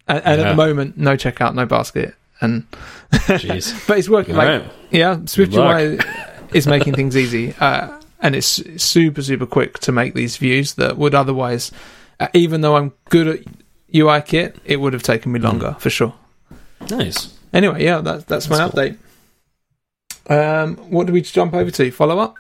And, 0.08 0.22
and 0.26 0.42
at 0.42 0.50
the 0.50 0.56
moment, 0.56 0.98
no 0.98 1.18
checkout, 1.18 1.54
no 1.54 1.66
basket, 1.66 2.16
and 2.40 2.64
Jeez. 3.12 3.74
but 3.88 3.98
it's 3.98 4.08
working. 4.10 4.36
All 4.36 4.46
like 4.46 4.62
right. 4.62 4.72
yeah, 4.92 5.18
Swift 5.26 5.52
Good 5.52 5.60
luck. 5.60 5.82
UI 5.82 6.00
is 6.54 6.66
making 6.68 6.94
things 6.96 7.18
easy, 7.18 7.54
uh, 7.60 8.00
and 8.22 8.36
it's 8.36 8.62
super 8.82 9.22
super 9.22 9.46
quick 9.46 9.80
to 9.80 9.92
make 9.92 10.14
these 10.14 10.38
views 10.38 10.76
that 10.76 10.98
would 10.98 11.14
otherwise, 11.16 11.72
uh, 12.20 12.28
even 12.34 12.62
though 12.62 12.78
I'm 12.78 12.94
good 13.10 13.28
at 13.28 13.40
UI 13.94 14.22
kit, 14.22 14.56
it 14.66 14.78
would 14.78 14.94
have 14.94 15.04
taken 15.04 15.32
me 15.32 15.40
longer 15.40 15.76
for 15.80 15.90
sure. 15.90 16.14
Nice. 16.90 17.34
Anyway, 17.54 17.84
yeah, 17.84 18.00
that's 18.02 18.24
that's, 18.26 18.50
my 18.50 18.58
cool. 18.60 18.70
update. 18.70 18.98
Um, 20.30 20.76
what 20.90 21.08
do 21.08 21.14
we 21.14 21.22
jump 21.22 21.54
over 21.54 21.72
to? 21.72 21.92
Follow 21.92 22.20
up? 22.20 22.36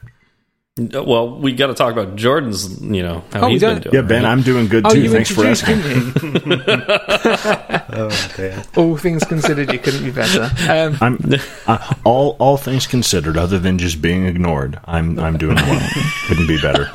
Well, 0.77 1.39
we 1.39 1.53
got 1.53 1.67
to 1.67 1.73
talk 1.73 1.91
about 1.91 2.15
Jordan's. 2.15 2.79
You 2.81 3.01
know 3.01 3.23
how 3.33 3.45
Oh, 3.45 3.49
he's 3.49 3.61
been 3.61 3.81
doing. 3.81 3.95
Yeah, 3.95 4.01
Ben, 4.01 4.23
right? 4.23 4.31
I'm 4.31 4.43
doing 4.43 4.67
good 4.67 4.85
Oh, 4.85 4.89
too. 4.91 5.01
you 5.01 5.09
Thanks 5.09 5.31
for 5.31 5.45
asking. 5.45 5.81
didn't? 5.81 6.17
Oh 7.99 8.29
dear. 8.35 8.63
All 8.75 8.95
things 8.95 9.23
considered, 9.23 9.73
you 9.73 9.79
couldn't 9.79 10.03
be 10.03 10.11
better. 10.11 10.51
Um, 10.69 10.97
I'm 11.01 11.17
uh, 11.65 11.93
all 12.03 12.35
all 12.37 12.57
things 12.57 12.85
considered, 12.85 13.37
other 13.37 13.57
than 13.57 13.79
just 13.79 14.01
being 14.03 14.25
ignored. 14.27 14.79
I'm 14.85 15.17
I'm 15.17 15.37
doing 15.37 15.55
well. 15.55 15.89
Couldn't 16.27 16.45
be 16.47 16.61
better. 16.61 16.91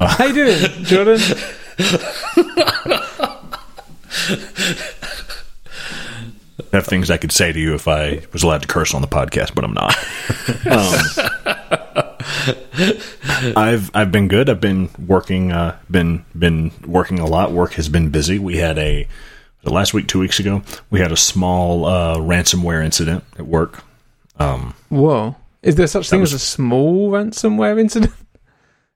how 0.00 0.24
you 0.24 0.34
doing, 0.34 0.84
Jordan? 0.84 1.20
I 6.72 6.76
have 6.76 6.86
things 6.86 7.10
I 7.10 7.16
could 7.16 7.32
say 7.32 7.52
to 7.52 7.58
you 7.58 7.74
if 7.74 7.88
I 7.88 8.22
was 8.32 8.42
allowed 8.42 8.62
to 8.62 8.68
curse 8.68 8.94
on 8.94 9.02
the 9.02 9.08
podcast, 9.08 9.54
but 9.54 9.64
I'm 9.64 9.74
not. 9.74 9.96
um, 10.70 10.94
I've 13.56 13.90
I've 13.94 14.12
been 14.12 14.28
good. 14.28 14.48
I've 14.48 14.60
been 14.60 14.88
working. 15.06 15.52
Uh, 15.52 15.76
been 15.90 16.24
been 16.38 16.70
working 16.86 17.18
a 17.18 17.26
lot. 17.26 17.52
Work 17.52 17.72
has 17.74 17.88
been 17.88 18.10
busy. 18.10 18.38
We 18.38 18.56
had 18.58 18.78
a 18.78 19.06
the 19.62 19.72
last 19.72 19.92
week, 19.92 20.08
two 20.08 20.20
weeks 20.20 20.40
ago, 20.40 20.62
we 20.90 21.00
had 21.00 21.12
a 21.12 21.16
small 21.16 21.84
uh, 21.84 22.16
ransomware 22.16 22.82
incident 22.84 23.24
at 23.38 23.46
work. 23.46 23.82
Um, 24.38 24.74
Whoa, 24.88 25.36
is 25.62 25.74
there 25.76 25.86
such 25.86 26.08
thing 26.08 26.20
was- 26.20 26.32
as 26.32 26.42
a 26.42 26.46
small 26.46 27.10
ransomware 27.10 27.78
incident? 27.78 28.12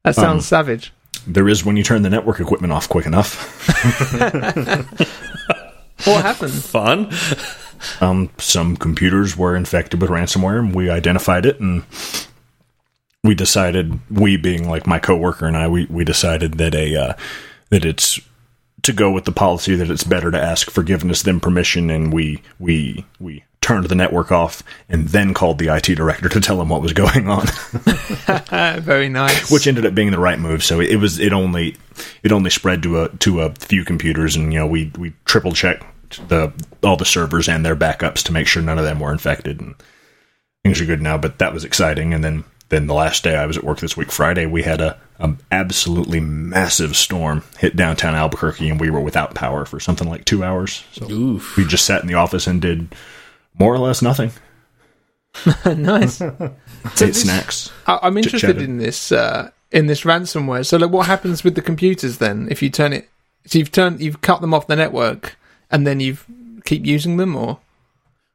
That 0.05 0.15
sounds 0.17 0.35
Um, 0.37 0.41
savage. 0.43 0.93
there 1.27 1.49
is 1.49 1.65
when 1.65 1.79
you 1.79 1.83
turn 1.83 2.03
the 2.03 2.11
network 2.11 2.39
equipment 2.39 2.75
off 2.75 2.91
quick 2.91 3.07
enough. 3.07 3.37
What 6.05 6.23
happened? 6.23 6.53
Fun. 6.53 7.11
Um, 8.01 8.31
some 8.39 8.77
computers 8.77 9.37
were 9.37 9.57
infected 9.57 10.01
with 10.01 10.11
ransomware, 10.11 10.59
and 10.59 10.75
we 10.75 10.91
identified 10.91 11.47
it, 11.47 11.61
and 11.61 11.85
we 13.23 13.35
decided, 13.35 13.99
we 14.11 14.37
being 14.37 14.69
like 14.69 14.87
my 14.87 14.99
coworker 14.99 15.47
and 15.47 15.57
I, 15.57 15.69
we, 15.69 15.87
we 15.87 16.05
decided 16.05 16.55
that 16.55 16.75
a 16.75 16.97
uh, 16.97 17.15
that 17.71 17.85
it's 17.85 18.21
to 18.83 18.93
go 18.93 19.11
with 19.11 19.25
the 19.25 19.33
policy 19.33 19.75
that 19.75 19.91
it's 19.91 20.05
better 20.05 20.31
to 20.31 20.41
ask 20.41 20.71
forgiveness 20.71 21.23
than 21.23 21.41
permission, 21.41 21.91
and 21.91 22.13
we 22.13 22.43
we 22.61 23.05
we 23.19 23.43
turned 23.61 23.87
the 23.87 23.95
network 23.95 24.31
off 24.31 24.63
and 24.91 25.09
then 25.09 25.33
called 25.33 25.59
the 25.59 25.75
IT 25.75 25.95
director 25.95 26.29
to 26.29 26.39
tell 26.39 26.61
him 26.61 26.69
what 26.69 26.83
was 26.83 26.93
going 26.93 27.29
on, 27.29 27.47
very 28.83 29.09
nice. 29.09 29.51
which 29.51 29.67
ended 29.67 29.87
up 29.87 29.95
being 29.95 30.11
the 30.11 30.19
right 30.19 30.39
move. 30.39 30.63
So 30.63 30.81
it 30.81 30.97
was 30.97 31.19
it 31.19 31.33
only 31.33 31.77
it 32.23 32.31
only 32.31 32.51
spread 32.51 32.83
to 32.83 33.03
a 33.03 33.09
to 33.09 33.41
a 33.41 33.55
few 33.55 33.85
computers, 33.85 34.37
and 34.37 34.53
you 34.53 34.61
know 34.61 34.67
we 34.67 34.93
we 34.99 35.15
triple 35.25 35.53
checked 35.53 35.85
the 36.29 36.53
all 36.83 36.97
the 36.97 37.05
servers 37.05 37.49
and 37.49 37.65
their 37.65 37.77
backups 37.77 38.23
to 38.25 38.33
make 38.33 38.47
sure 38.47 38.63
none 38.63 38.79
of 38.79 38.85
them 38.85 39.01
were 39.01 39.13
infected, 39.13 39.61
and 39.61 39.75
things 40.63 40.81
are 40.81 40.87
good 40.87 41.03
now. 41.03 41.19
But 41.19 41.39
that 41.39 41.53
was 41.53 41.65
exciting, 41.65 42.15
and 42.15 42.23
then 42.25 42.45
then 42.69 42.87
the 42.87 42.95
last 42.95 43.23
day 43.23 43.37
I 43.37 43.47
was 43.47 43.57
at 43.57 43.65
work 43.65 43.79
this 43.81 43.97
week, 43.97 44.11
Friday, 44.11 44.47
we 44.47 44.63
had 44.63 44.81
a, 44.81 44.99
a 45.19 45.33
absolutely 45.53 46.21
massive 46.21 46.97
storm 46.97 47.43
hit 47.59 47.77
downtown 47.77 48.15
Albuquerque, 48.15 48.69
and 48.71 48.81
we 48.81 48.91
were 48.91 49.01
without 49.01 49.35
power 49.35 49.65
for 49.65 49.79
something 49.79 50.09
like 50.09 50.25
two 50.25 50.43
hours. 50.43 50.83
So 50.93 51.11
Oof. 51.11 51.57
we 51.57 51.65
just 51.67 51.85
sat 51.85 52.01
in 52.01 52.09
the 52.09 52.15
office 52.15 52.47
and 52.47 52.61
did 52.61 52.95
more 53.59 53.75
or 53.75 53.79
less 53.79 54.03
nothing. 54.03 54.33
nice. 55.67 56.21
So 56.95 57.07
this- 57.07 57.23
snacks. 57.23 57.73
I, 57.87 57.99
I'm 58.03 58.19
interested 58.19 58.49
Chit-chatted. 58.49 58.69
in 58.69 58.77
this 58.77 59.11
uh, 59.11 59.51
in 59.73 59.87
this 59.87 60.03
ransomware. 60.03 60.67
So, 60.67 60.77
like, 60.77 60.91
what 60.91 61.07
happens 61.07 61.43
with 61.43 61.55
the 61.55 61.63
computers 61.63 62.19
then 62.19 62.47
if 62.51 62.63
you 62.63 62.69
turn 62.69 62.93
it? 62.93 63.09
So 63.47 63.59
you've 63.59 63.73
turned, 63.73 64.01
you've 64.03 64.21
cut 64.21 64.43
them 64.43 64.53
off 64.53 64.67
the 64.67 64.77
network, 64.77 65.37
and 65.75 65.87
then 65.87 65.99
you 66.01 66.17
keep 66.65 66.87
using 66.87 67.17
them, 67.19 67.37
or 67.37 67.59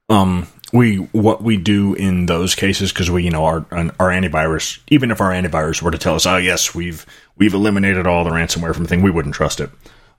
um 0.10 0.48
we 0.72 0.98
what 0.98 1.42
we 1.42 1.58
do 1.58 1.96
in 1.96 2.26
those 2.28 2.54
cases 2.54 2.92
because 2.92 3.10
we 3.10 3.24
you 3.24 3.32
know 3.32 3.46
our 3.46 3.66
our 4.00 4.10
antivirus 4.10 4.80
even 4.90 5.10
if 5.10 5.22
our 5.22 5.32
antivirus 5.32 5.82
were 5.82 5.92
to 5.92 5.98
tell 5.98 6.16
us 6.16 6.28
oh 6.28 6.38
yes 6.38 6.76
we've 6.76 7.06
we've 7.38 7.54
eliminated 7.54 8.06
all 8.06 8.24
the 8.24 8.30
ransomware 8.30 8.74
from 8.74 8.84
the 8.84 8.90
thing 8.90 9.02
we 9.02 9.10
wouldn't 9.10 9.34
trust 9.34 9.60
it 9.60 9.70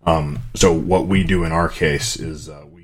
um 0.07 0.41
so 0.55 0.73
what 0.73 1.07
we 1.07 1.23
do 1.23 1.45
in 1.45 1.53
our 1.53 1.69
case 1.69 2.17
is 2.17 2.49
uh, 2.49 2.65
we 2.73 2.83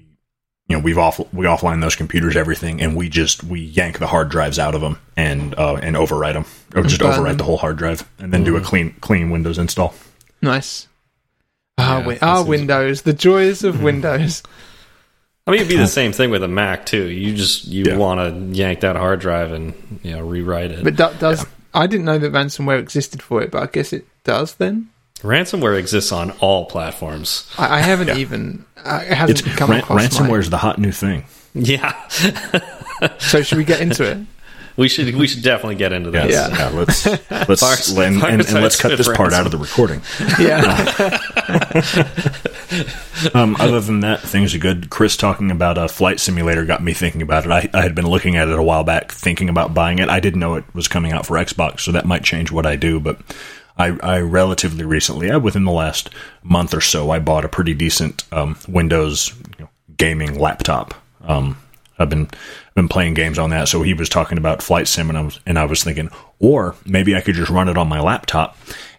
you 0.69 0.77
know 0.77 0.79
we've 0.79 0.99
off 0.99 1.19
we 1.33 1.47
offline 1.47 1.81
those 1.81 1.97
computers 1.97 2.37
everything 2.37 2.81
and 2.81 2.95
we 2.95 3.09
just 3.09 3.43
we 3.43 3.61
yank 3.61 3.99
the 3.99 4.07
hard 4.07 4.29
drives 4.29 4.59
out 4.59 4.75
of 4.75 4.81
them 4.81 4.99
and 5.17 5.55
uh 5.59 5.75
and 5.77 5.97
overwrite 5.97 6.35
them 6.35 6.45
or 6.75 6.83
just 6.83 7.01
overwrite 7.01 7.29
them. 7.29 7.39
the 7.39 7.45
whole 7.45 7.57
hard 7.59 7.77
drive 7.77 8.09
and 8.19 8.33
then 8.33 8.45
do 8.45 8.57
a 8.57 8.61
clean 8.61 8.93
clean 9.01 9.31
windows 9.31 9.59
install 9.59 9.95
nice. 10.43 10.87
Ah, 11.79 11.95
Yeah, 11.95 11.99
wi- 11.99 12.15
this 12.15 12.23
ah, 12.23 12.41
is- 12.43 12.47
Windows, 12.47 13.03
the 13.03 13.13
joys 13.13 13.65
of 13.65 13.83
Windows. 13.83 14.43
I 15.47 15.51
mean, 15.53 15.61
it'd 15.61 15.69
be 15.71 15.77
the 15.77 15.87
same 16.01 16.13
thing 16.13 16.31
with 16.31 16.43
a 16.43 16.49
Mac 16.49 16.87
too. 16.87 17.05
You 17.09 17.35
just 17.37 17.67
you 17.67 17.85
Yeah. 17.87 17.97
want 17.97 18.21
to 18.21 18.57
yank 18.59 18.81
that 18.81 18.97
hard 18.97 19.21
drive 19.21 19.53
and 19.53 19.75
you 20.03 20.13
know 20.13 20.23
rewrite 20.23 20.71
it. 20.73 20.83
But 20.85 20.97
do, 20.97 21.09
does 21.19 21.45
I 21.75 21.87
didn't 21.87 22.07
know 22.07 22.19
that 22.19 22.33
ransomware 22.33 22.79
existed 22.79 23.23
for 23.23 23.43
it, 23.43 23.51
but 23.51 23.63
I 23.63 23.67
guess 23.67 23.93
it 23.93 24.07
does. 24.25 24.55
Then 24.55 24.89
Ransomware 25.21 25.79
exists 25.79 26.13
on 26.13 26.31
all 26.41 26.67
platforms. 26.67 27.51
I, 27.59 27.77
I 27.77 27.81
haven't 27.81 28.17
even. 28.19 28.65
I, 28.85 29.03
it 29.05 29.13
hasn't 29.13 29.47
it's 29.47 29.57
come 29.57 29.71
ran- 29.71 29.81
across 29.81 30.03
ransomware 30.09 30.29
my- 30.31 30.39
is 30.39 30.51
the 30.51 30.59
hot 30.59 30.79
new 30.79 30.93
thing 30.93 31.25
Yeah, 31.55 31.93
So 33.19 33.43
should 33.43 33.59
we 33.59 33.65
get 33.65 33.81
into 33.81 34.05
it? 34.05 34.19
We 34.77 34.89
should 34.89 35.15
we 35.17 35.27
should 35.27 35.43
definitely 35.43 35.77
get 35.77 35.93
into 35.93 36.11
this. 36.11 36.33
Yeah. 36.33 36.49
yeah 36.49 36.69
let's 36.69 37.07
let's 37.31 37.61
Far- 37.61 38.05
and, 38.05 38.23
and, 38.23 38.43
and 38.43 38.55
let's 38.63 38.81
cut 38.81 38.97
this 38.97 39.09
part 39.09 39.33
out 39.33 39.47
of 39.47 39.53
the 39.53 39.59
recording 39.59 40.03
Yeah. 40.39 41.19
Um, 43.33 43.57
other 43.59 43.81
than 43.81 44.01
that, 44.01 44.21
things 44.21 44.55
are 44.55 44.59
good. 44.59 44.91
Chris 44.91 45.17
talking 45.17 45.51
about 45.51 45.79
a 45.79 45.89
flight 45.89 46.21
simulator 46.21 46.65
got 46.67 46.83
me 46.83 46.93
thinking 46.93 47.23
about 47.23 47.47
it. 47.47 47.51
I, 47.51 47.69
I 47.73 47.83
had 47.83 47.95
been 47.95 48.07
looking 48.07 48.37
at 48.37 48.49
it 48.49 48.59
a 48.59 48.63
while 48.63 48.85
back, 48.85 49.11
thinking 49.11 49.49
about 49.49 49.73
buying 49.73 49.99
it. 50.01 50.09
I 50.11 50.21
didn't 50.21 50.41
know 50.41 50.57
it 50.57 50.65
was 50.75 50.87
coming 50.87 51.13
out 51.13 51.25
for 51.25 51.37
Xbox, 51.37 51.81
so 51.81 51.93
that 51.93 52.05
might 52.05 52.25
change 52.25 52.53
what 52.53 52.67
I 52.67 52.77
do. 52.77 53.01
But 53.01 53.19
I, 53.79 53.97
I 54.03 54.21
relatively 54.21 54.85
recently, 54.85 55.31
uh, 55.31 55.39
within 55.39 55.65
the 55.65 55.73
last 55.73 56.11
month 56.43 56.75
or 56.75 56.81
so, 56.81 57.11
I 57.11 57.19
bought 57.19 57.45
a 57.45 57.49
pretty 57.49 57.73
decent 57.73 58.25
um, 58.33 58.59
Windows 58.69 59.35
you 59.59 59.65
know, 59.65 59.71
gaming 59.97 60.39
laptop. 60.39 60.95
Um, 61.23 61.57
I've 61.99 62.11
been 62.11 62.29
been 62.75 62.89
playing 62.89 63.15
games 63.15 63.39
on 63.39 63.51
that. 63.51 63.69
So 63.69 63.83
he 63.83 63.95
was 63.95 64.09
talking 64.09 64.39
about 64.39 64.63
flight 64.63 64.87
sim, 64.89 65.09
and 65.09 65.17
I 65.19 65.23
was 65.23 65.41
and 65.47 65.59
I 65.59 65.65
was 65.65 65.83
thinking, 65.83 66.11
or 66.39 66.75
maybe 66.85 67.15
I 67.17 67.21
could 67.21 67.35
just 67.35 67.51
run 67.51 67.69
it 67.69 67.77
on 67.79 67.89
my 67.89 68.01
laptop, 68.01 68.57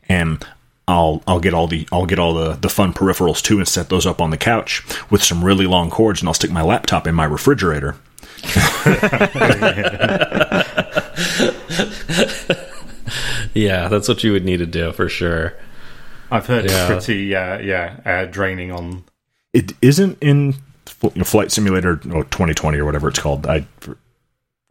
and 0.10 0.43
I'll 0.88 1.21
I'll 1.27 1.39
get 1.39 1.53
all 1.53 1.67
the 1.67 1.88
I'll 1.91 2.05
get 2.05 2.17
all 2.19 2.33
the 2.33 2.53
the 2.53 2.69
fun 2.69 2.93
peripherals 2.93 3.41
too, 3.41 3.57
and 3.60 3.67
set 3.67 3.89
those 3.89 4.05
up 4.05 4.21
on 4.21 4.29
the 4.31 4.38
couch 4.38 4.83
with 5.12 5.23
some 5.23 5.43
really 5.43 5.67
long 5.67 5.89
cords, 5.89 6.21
and 6.21 6.27
I'll 6.29 6.33
stick 6.33 6.51
my 6.51 6.63
laptop 6.63 7.05
in 7.07 7.13
my 7.15 7.25
refrigerator. 7.25 7.95
yeah, 13.53 13.88
that's 13.88 14.07
what 14.07 14.23
you 14.23 14.31
would 14.31 14.45
need 14.45 14.57
to 14.57 14.65
do 14.65 14.91
for 14.91 15.10
sure. 15.10 15.53
I've 16.31 16.45
heard 16.45 16.69
Yeah. 16.69 16.88
pretty, 16.88 17.36
uh, 17.36 17.60
yeah, 17.60 17.97
uh, 18.05 18.25
draining 18.25 18.71
on. 18.71 19.03
It 19.53 19.73
isn't 19.81 20.17
in 20.21 20.47
you 20.47 20.53
know, 20.53 20.66
Flight 21.23 21.51
Simulator 21.51 21.99
oh, 22.12 22.23
2020 22.23 22.77
or 22.79 22.86
whatever 22.86 23.07
it's 23.07 23.19
called. 23.19 23.45
I 23.45 23.65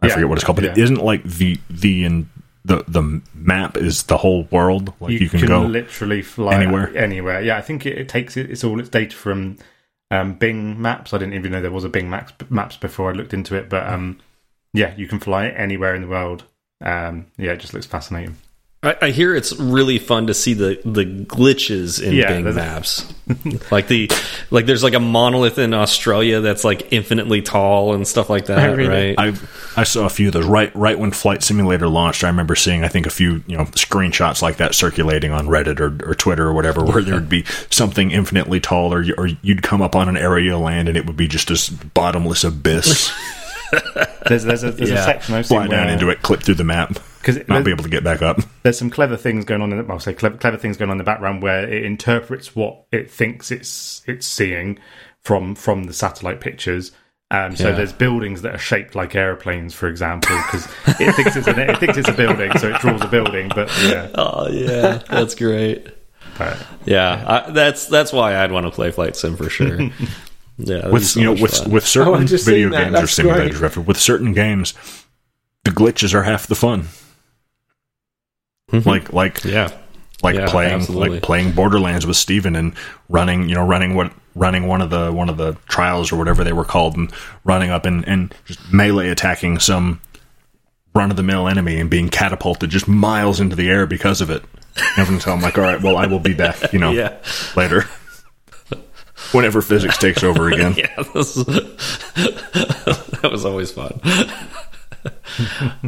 I 0.03 0.09
Yeah. 0.09 0.15
forget 0.15 0.29
what 0.29 0.39
it's 0.39 0.45
called, 0.45 0.57
but 0.57 0.65
it 0.65 0.77
Yeah. 0.77 0.85
isn't 0.85 1.03
like 1.03 1.23
the 1.25 1.59
the 1.71 2.05
in 2.05 2.29
the 2.65 2.85
the 2.89 3.23
map 3.35 3.77
is 3.77 4.05
the 4.05 4.19
whole 4.19 4.49
world. 4.51 4.93
Like 5.01 5.13
you, 5.13 5.29
can, 5.29 5.47
go 5.47 5.63
literally 5.63 6.23
fly 6.23 6.55
anywhere. 6.55 6.95
Anywhere, 6.97 7.41
yeah. 7.41 7.57
I 7.57 7.61
think 7.63 7.87
it, 7.87 7.97
it 7.97 8.09
takes 8.09 8.37
it. 8.37 8.51
It's 8.51 8.65
all 8.65 8.81
its 8.81 8.89
data 8.89 9.15
from 9.15 9.59
um, 10.11 10.35
Bing 10.35 10.81
Maps. 10.81 11.15
I 11.15 11.19
didn't 11.19 11.35
even 11.35 11.53
know 11.53 11.63
there 11.63 11.71
was 11.71 11.85
a 11.85 11.89
Bing 11.89 12.11
Maps 12.11 12.33
Maps 12.51 12.77
before 12.77 13.11
I 13.11 13.13
looked 13.15 13.33
into 13.33 13.55
it, 13.55 13.69
but 13.69 13.87
um, 13.89 14.19
yeah, 14.73 14.95
you 14.97 15.07
can 15.07 15.21
fly 15.21 15.47
anywhere 15.49 15.95
in 15.95 16.03
the 16.03 16.09
world. 16.09 16.45
Um, 16.81 17.27
yeah, 17.39 17.53
it 17.53 17.61
just 17.61 17.73
looks 17.73 17.87
fascinating. 17.87 18.37
I, 18.83 18.95
I 19.03 19.11
hear 19.11 19.35
it's 19.35 19.57
really 19.59 19.99
fun 19.99 20.27
to 20.29 20.35
see 20.35 20.53
the 20.55 20.79
the 20.85 21.05
glitches 21.05 22.01
in 22.01 22.13
Yeah, 22.15 22.29
Bing 22.29 22.55
Maps. 22.55 23.11
like 23.73 23.89
the 23.89 24.09
like 24.51 24.67
there's 24.67 24.85
like 24.85 24.93
a 24.95 25.01
monolith 25.01 25.59
in 25.59 25.73
Australia 25.75 26.41
that's 26.41 26.63
like 26.63 26.93
infinitely 26.93 27.43
tall 27.43 27.95
and 27.95 28.07
stuff 28.07 28.29
like 28.31 28.47
that, 28.47 28.77
Really? 28.77 29.17
right? 29.17 29.19
I 29.19 29.81
I 29.81 29.85
saw 29.85 30.05
a 30.05 30.11
few 30.11 30.29
of 30.29 30.35
those 30.35 30.45
right 30.45 30.71
right 30.77 30.97
when 30.99 31.11
Flight 31.11 31.43
Simulator 31.43 31.89
launched. 31.89 32.23
I 32.23 32.29
remember 32.29 32.55
seeing 32.55 32.85
I 32.85 32.89
think 32.89 33.07
a 33.07 33.11
few 33.11 33.43
you 33.47 33.57
know 33.57 33.65
screenshots 33.65 34.43
like 34.43 34.59
that 34.59 34.75
circulating 34.75 35.33
on 35.33 35.47
Reddit 35.49 35.81
or, 35.81 36.11
or 36.11 36.15
Twitter 36.15 36.47
or 36.47 36.53
whatever, 36.53 36.85
where 36.85 37.03
there 37.03 37.15
would 37.15 37.31
be 37.31 37.45
something 37.71 38.11
infinitely 38.11 38.61
tall, 38.61 38.93
or 38.93 39.03
you, 39.03 39.15
or 39.19 39.27
you'd 39.43 39.63
come 39.63 39.81
up 39.83 39.97
on 39.97 40.09
an 40.09 40.17
area 40.19 40.55
of 40.55 40.61
land 40.61 40.87
and 40.89 40.97
it 40.97 41.07
would 41.07 41.17
be 41.17 41.27
just 41.27 41.49
this 41.49 41.69
bottomless 41.71 42.45
abyss. 42.45 43.11
There's 44.29 44.45
there's 44.45 44.63
a, 44.63 44.71
there's 44.71 44.91
Yeah. 44.91 45.01
a 45.01 45.05
section 45.05 45.35
I've 45.35 45.47
seen 45.47 45.59
Fly 45.59 45.67
down 45.67 45.87
where- 45.87 45.93
into 45.95 46.09
it, 46.11 46.23
clip 46.23 46.41
through 46.43 46.55
the 46.55 46.65
map, 46.65 46.99
because 47.27 47.49
not 47.49 47.65
be 47.65 47.71
able 47.73 47.83
to 47.85 47.91
get 47.91 48.05
back 48.05 48.23
up. 48.23 48.39
there's 48.63 48.79
some 48.79 48.91
clever 48.91 49.17
things 49.17 49.45
going 49.45 49.63
on 49.63 49.73
in 49.73 49.79
the 49.79 49.85
well, 49.85 49.99
say 50.01 50.15
clever, 50.15 50.37
clever 50.37 50.57
things 50.57 50.77
going 50.77 50.91
on 50.91 50.95
in 50.95 50.99
the 50.99 51.05
background 51.05 51.43
where 51.43 51.69
it 51.69 51.85
interprets 51.85 52.55
what 52.55 52.85
it 52.93 53.11
thinks 53.11 53.51
it's 53.51 54.03
it's 54.07 54.27
seeing 54.27 54.79
from 55.23 55.55
from 55.55 55.85
the 55.85 55.93
satellite 55.93 56.41
pictures. 56.41 56.93
Um, 57.33 57.57
so 57.57 57.71
Yeah. 57.71 57.75
there's 57.75 57.93
buildings 57.93 58.43
that 58.43 58.55
are 58.55 58.59
shaped 58.59 58.95
like 58.95 59.17
airplanes, 59.17 59.75
for 59.75 59.89
example, 59.89 60.37
because 60.47 60.67
it 61.01 61.13
thinks 61.17 61.35
it's 61.35 61.49
an, 61.49 61.59
it 61.59 61.79
thinks 61.79 61.97
it's 61.99 62.09
a 62.09 62.13
building, 62.13 62.57
so 62.59 62.69
it 62.69 62.81
draws 62.81 63.03
a 63.03 63.09
building. 63.09 63.49
But 63.53 63.69
yeah, 63.83 64.09
oh 64.15 64.49
yeah, 64.49 65.03
that's 65.11 65.35
great. 65.35 65.89
but, 66.39 66.57
Yeah, 66.85 67.25
I, 67.47 67.51
that's 67.51 67.87
that's 67.87 68.13
why 68.13 68.37
I'd 68.37 68.53
want 68.53 68.67
to 68.67 68.71
play 68.71 68.93
Flight 68.93 69.17
Sim 69.17 69.37
for 69.37 69.51
sure. 69.51 69.91
Yeah, 70.59 70.89
with 70.89 71.05
so 71.05 71.21
you 71.21 71.27
know 71.27 71.33
with 71.43 71.55
fun. 71.55 71.71
with 71.71 71.87
certain 71.87 72.15
Oh, 72.15 72.17
video 72.19 72.39
seen 72.39 72.71
that. 72.71 72.85
games 72.85 72.97
or 72.97 73.01
That's 73.01 73.19
simulators, 73.59 73.87
with 73.87 73.99
certain 73.99 74.33
games, 74.33 74.73
the 75.65 75.71
glitches 75.71 76.15
are 76.15 76.23
half 76.23 76.47
the 76.47 76.55
fun. 76.55 76.87
Mhm. 78.73 78.85
Like 78.85 79.13
like 79.13 79.45
yeah, 79.45 79.71
like 80.23 80.35
Yeah, 80.35 80.49
playing 80.49 80.73
absolutely. 80.75 81.11
like 81.11 81.23
playing 81.23 81.53
Borderlands 81.53 82.05
with 82.07 82.17
Steven 82.17 82.57
and 82.57 82.75
running 83.09 83.49
you 83.49 83.55
know 83.55 83.65
running 83.67 83.95
what 83.95 84.13
running 84.35 84.67
one 84.67 84.83
of 84.83 84.91
the 84.91 85.13
one 85.13 85.29
of 85.29 85.37
the 85.37 85.57
trials 85.69 86.11
or 86.11 86.17
whatever 86.17 86.43
they 86.43 86.53
were 86.53 86.65
called 86.65 86.97
and 86.97 87.13
running 87.45 87.71
up 87.71 87.87
and 87.87 88.07
and 88.09 88.35
just 88.45 88.73
melee 88.73 89.09
attacking 89.09 89.61
some 89.61 90.01
run 90.95 91.11
of 91.13 91.17
the 91.17 91.23
mill 91.23 91.47
enemy 91.47 91.79
and 91.79 91.89
being 91.91 92.09
catapulted 92.09 92.71
just 92.71 92.89
miles 92.89 93.39
into 93.39 93.55
the 93.55 93.71
air 93.71 93.87
because 93.87 94.21
of 94.21 94.31
it. 94.31 94.43
And 94.99 95.09
until 95.09 95.33
I'm 95.35 95.41
like, 95.41 95.57
all 95.57 95.65
right, 95.65 95.81
well, 95.81 95.97
I 95.97 96.07
will 96.07 96.19
be 96.21 96.35
back, 96.35 96.73
you 96.73 96.79
know, 96.79 96.91
yeah, 96.93 97.17
later. 97.55 97.85
Whenever 99.33 99.63
physics 99.63 99.97
takes 99.99 100.23
over 100.23 100.49
again. 100.51 100.75
yeah. 100.77 101.03
This 101.15 101.37
is, 101.37 101.45
that 102.15 103.29
was 103.31 103.45
always 103.45 103.71
fun. 103.73 103.99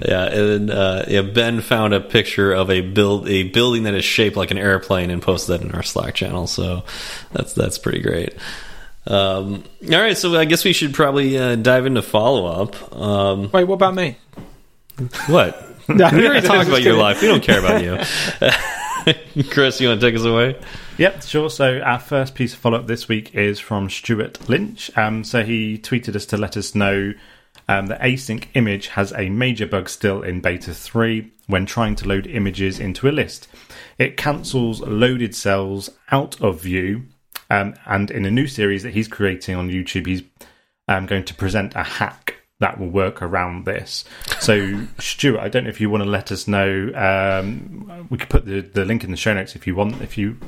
yeah, 0.07 0.25
and 0.25 0.69
then 0.69 0.71
uh, 0.71 1.05
yeah, 1.09 1.23
Ben 1.23 1.61
found 1.61 1.95
a 1.95 2.01
picture 2.01 2.53
of 2.53 2.71
a 2.71 2.81
build 2.81 3.29
a 3.29 3.45
building 3.45 3.85
that 3.85 3.95
is 3.95 4.05
shaped 4.05 4.37
like 4.37 4.51
an 4.51 4.59
airplane 4.59 5.11
and 5.11 5.23
posted 5.23 5.61
that 5.61 5.67
in 5.67 5.73
our 5.75 5.83
Slack 5.83 6.15
channel. 6.15 6.47
So 6.47 6.85
that's 7.33 7.53
that's 7.53 7.79
pretty 7.79 8.01
great. 8.01 8.35
Um, 9.07 9.65
all 9.91 10.01
right, 10.01 10.17
so 10.17 10.37
I 10.39 10.45
guess 10.45 10.65
we 10.65 10.73
should 10.75 10.93
probably 10.93 11.39
uh, 11.39 11.57
dive 11.57 11.87
into 11.87 12.03
follow 12.03 12.47
up. 12.47 12.93
Um, 12.95 13.51
Wait, 13.53 13.65
what 13.65 13.75
about 13.77 13.95
me? 13.95 14.17
what? 15.27 15.65
No, 15.89 16.07
We 16.13 16.27
already 16.27 16.47
talked 16.47 16.59
just 16.59 16.69
about 16.69 16.83
your 16.83 16.93
kidding. 16.93 16.99
life. 16.99 17.23
We 17.23 17.29
don't 17.29 17.43
care 17.43 17.61
about 17.61 17.83
you. 17.83 19.45
Chris, 19.45 19.81
you 19.81 19.89
want 19.89 20.03
to 20.03 20.07
take 20.07 20.19
us 20.21 20.25
away? 20.27 20.61
Yep, 20.99 21.23
sure. 21.23 21.49
So 21.49 21.79
our 21.79 21.99
first 21.99 22.35
piece 22.35 22.53
of 22.53 22.59
follow 22.59 22.79
up 22.79 22.87
this 22.87 23.09
week 23.09 23.35
is 23.35 23.59
from 23.59 23.89
Stewart 23.89 24.51
Lynch. 24.51 24.91
Um, 24.99 25.25
so 25.25 25.43
he 25.45 25.79
tweeted 25.79 26.15
us 26.15 26.27
to 26.27 26.37
let 26.37 26.59
us 26.59 26.75
know 26.75 27.15
um, 27.69 27.87
that 27.87 28.01
async 28.01 28.47
image 28.55 28.89
has 28.89 29.13
a 29.13 29.29
major 29.29 29.67
bug 29.67 29.89
still 29.89 30.23
in 30.23 30.41
beta 30.41 30.73
3 30.73 31.31
when 31.47 31.67
trying 31.67 31.95
to 31.97 32.09
load 32.09 32.27
images 32.27 32.81
into 32.81 33.09
a 33.09 33.13
list. 33.13 33.49
It 33.99 34.17
cancels 34.17 34.81
loaded 34.81 35.35
cells 35.35 35.91
out 36.11 36.41
of 36.41 36.63
view, 36.63 37.05
um, 37.51 37.75
and 37.87 38.11
in 38.11 38.25
a 38.25 38.31
new 38.31 38.47
series 38.47 38.83
that 38.83 38.95
he's 38.95 39.09
creating 39.09 39.57
on 39.57 39.71
YouTube, 39.71 40.07
he's 40.07 40.23
um, 40.89 41.07
going 41.07 41.25
to 41.25 41.35
present 41.35 41.75
a 41.75 41.83
hack 41.83 42.37
that 42.61 42.79
will 42.79 42.89
work 42.89 43.23
around 43.23 43.65
this. 43.65 44.05
So, 44.41 44.87
Stewart, 44.99 45.41
I 45.41 45.49
don't 45.49 45.65
know 45.65 45.71
if 45.71 45.81
you 45.81 45.91
want 45.91 46.03
to 46.03 46.09
let 46.09 46.33
us 46.33 46.49
know. 46.49 46.91
Um, 46.95 48.07
we 48.11 48.19
could 48.19 48.29
put 48.29 48.47
the, 48.47 48.61
the 48.61 48.85
link 48.85 49.05
in 49.05 49.11
the 49.11 49.17
show 49.17 49.35
notes 49.35 49.55
if 49.55 49.67
you 49.67 49.75
want. 49.75 50.01
If 50.03 50.19
you 50.19 50.39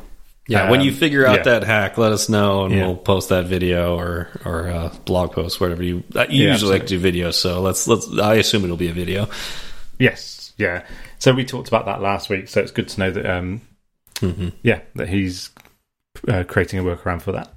Yeah, 0.50 0.68
when 0.70 0.80
you 0.80 0.90
Um, 0.90 0.96
figure 0.96 1.24
out 1.26 1.36
yeah. 1.38 1.42
that 1.44 1.62
hack, 1.64 1.96
let 1.96 2.10
us 2.10 2.28
know, 2.28 2.64
and 2.64 2.74
Yeah. 2.74 2.86
we'll 2.86 2.96
post 2.96 3.28
that 3.28 3.46
video 3.46 3.96
or 3.96 4.28
or 4.44 4.68
uh, 4.68 4.92
blog 5.04 5.30
post, 5.32 5.60
whatever 5.60 5.82
you. 5.82 6.02
Uh, 6.14 6.26
you 6.28 6.46
Yeah, 6.46 6.52
usually 6.52 6.72
like 6.72 6.86
to 6.88 6.98
do 6.98 7.00
videos, 7.12 7.34
so 7.34 7.60
let's 7.60 7.86
let's. 7.86 8.08
I 8.18 8.34
assume 8.34 8.64
it'll 8.64 8.76
be 8.76 8.88
a 8.88 8.92
video. 8.92 9.28
Yes, 9.98 10.52
yeah. 10.58 10.82
So 11.20 11.32
we 11.32 11.44
talked 11.44 11.68
about 11.68 11.86
that 11.86 12.00
last 12.02 12.28
week. 12.30 12.48
So 12.48 12.60
it's 12.60 12.72
good 12.72 12.88
to 12.88 12.98
know 13.00 13.10
that, 13.12 13.26
um, 13.26 13.60
hmm 14.18 14.48
yeah, 14.62 14.80
that 14.96 15.08
he's 15.08 15.50
uh, 16.26 16.42
creating 16.48 16.80
a 16.80 16.82
workaround 16.82 17.22
for 17.22 17.32
that. 17.32 17.52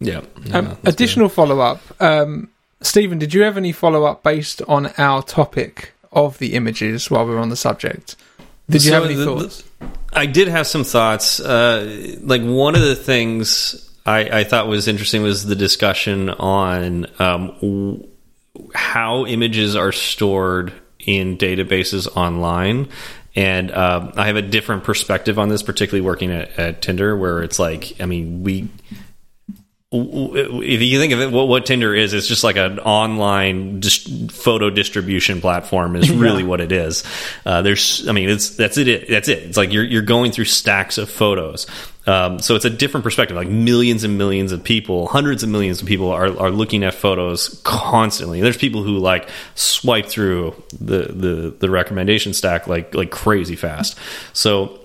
Yeah. 0.00 0.18
Um, 0.18 0.24
Yeah, 0.46 0.60
that's 0.82 0.94
additional 0.94 1.28
follow 1.28 1.60
up. 1.60 1.80
Um, 2.00 2.48
Stephen, 2.80 3.18
did 3.18 3.34
you 3.34 3.42
have 3.42 3.56
any 3.56 3.72
follow 3.72 4.04
up 4.04 4.22
based 4.22 4.62
on 4.68 4.86
our 4.98 5.22
topic 5.22 5.92
of 6.12 6.38
the 6.38 6.54
images 6.54 7.10
while 7.10 7.26
we're 7.26 7.38
on 7.38 7.50
the 7.50 7.56
subject? 7.56 8.16
Did 8.70 8.84
you 8.84 8.90
So 8.90 8.94
have 8.94 9.04
any 9.04 9.14
the- 9.14 9.24
thoughts? 9.24 9.62
I 10.12 10.26
did 10.26 10.48
have 10.48 10.66
some 10.66 10.84
thoughts. 10.84 11.40
Uh, 11.40 12.16
like 12.20 12.42
one 12.42 12.74
of 12.74 12.80
the 12.80 12.96
things 12.96 13.88
I, 14.06 14.40
I 14.40 14.44
thought 14.44 14.66
was 14.68 14.88
interesting 14.88 15.22
was 15.22 15.44
the 15.44 15.54
discussion 15.54 16.30
on 16.30 17.06
um, 17.18 18.04
how 18.74 19.26
images 19.26 19.76
are 19.76 19.92
stored 19.92 20.72
in 20.98 21.36
databases 21.36 22.08
online. 22.16 22.88
And 23.36 23.70
um, 23.70 24.12
I 24.16 24.26
have 24.26 24.36
a 24.36 24.42
different 24.42 24.84
perspective 24.84 25.38
on 25.38 25.48
this, 25.48 25.62
particularly 25.62 26.04
working 26.04 26.32
at, 26.32 26.58
at 26.58 26.82
Tinder, 26.82 27.16
where 27.16 27.42
it's 27.42 27.58
like, 27.58 28.00
I 28.00 28.06
mean, 28.06 28.42
we 28.42 28.68
if 29.90 30.82
you 30.82 31.00
think 31.00 31.14
of 31.14 31.20
it, 31.20 31.30
what, 31.30 31.48
what 31.48 31.64
Tinder 31.64 31.94
is, 31.94 32.12
it's 32.12 32.26
just 32.26 32.44
like 32.44 32.56
an 32.56 32.78
online 32.78 33.80
dis 33.80 34.06
photo 34.30 34.68
distribution 34.68 35.40
platform. 35.40 35.96
Is 35.96 36.10
really 36.10 36.44
what 36.44 36.60
it 36.60 36.72
is. 36.72 37.04
Uh, 37.46 37.62
there's, 37.62 38.06
I 38.06 38.12
mean, 38.12 38.28
it's 38.28 38.50
that's 38.50 38.76
it. 38.76 39.08
That's 39.08 39.28
it. 39.28 39.44
It's 39.44 39.56
like 39.56 39.72
you're 39.72 39.84
you're 39.84 40.02
going 40.02 40.32
through 40.32 40.44
stacks 40.44 40.98
of 40.98 41.08
photos. 41.08 41.66
Um, 42.06 42.38
so 42.38 42.54
it's 42.54 42.66
a 42.66 42.70
different 42.70 43.04
perspective. 43.04 43.36
Like 43.36 43.48
millions 43.48 44.04
and 44.04 44.18
millions 44.18 44.52
of 44.52 44.62
people, 44.62 45.08
hundreds 45.08 45.42
of 45.42 45.48
millions 45.48 45.80
of 45.80 45.88
people 45.88 46.10
are 46.10 46.38
are 46.38 46.50
looking 46.50 46.84
at 46.84 46.92
photos 46.92 47.60
constantly. 47.64 48.42
There's 48.42 48.58
people 48.58 48.82
who 48.82 48.98
like 48.98 49.30
swipe 49.54 50.06
through 50.06 50.54
the 50.78 51.12
the 51.12 51.54
the 51.58 51.70
recommendation 51.70 52.34
stack 52.34 52.66
like 52.66 52.94
like 52.94 53.10
crazy 53.10 53.56
fast. 53.56 53.98
So 54.34 54.77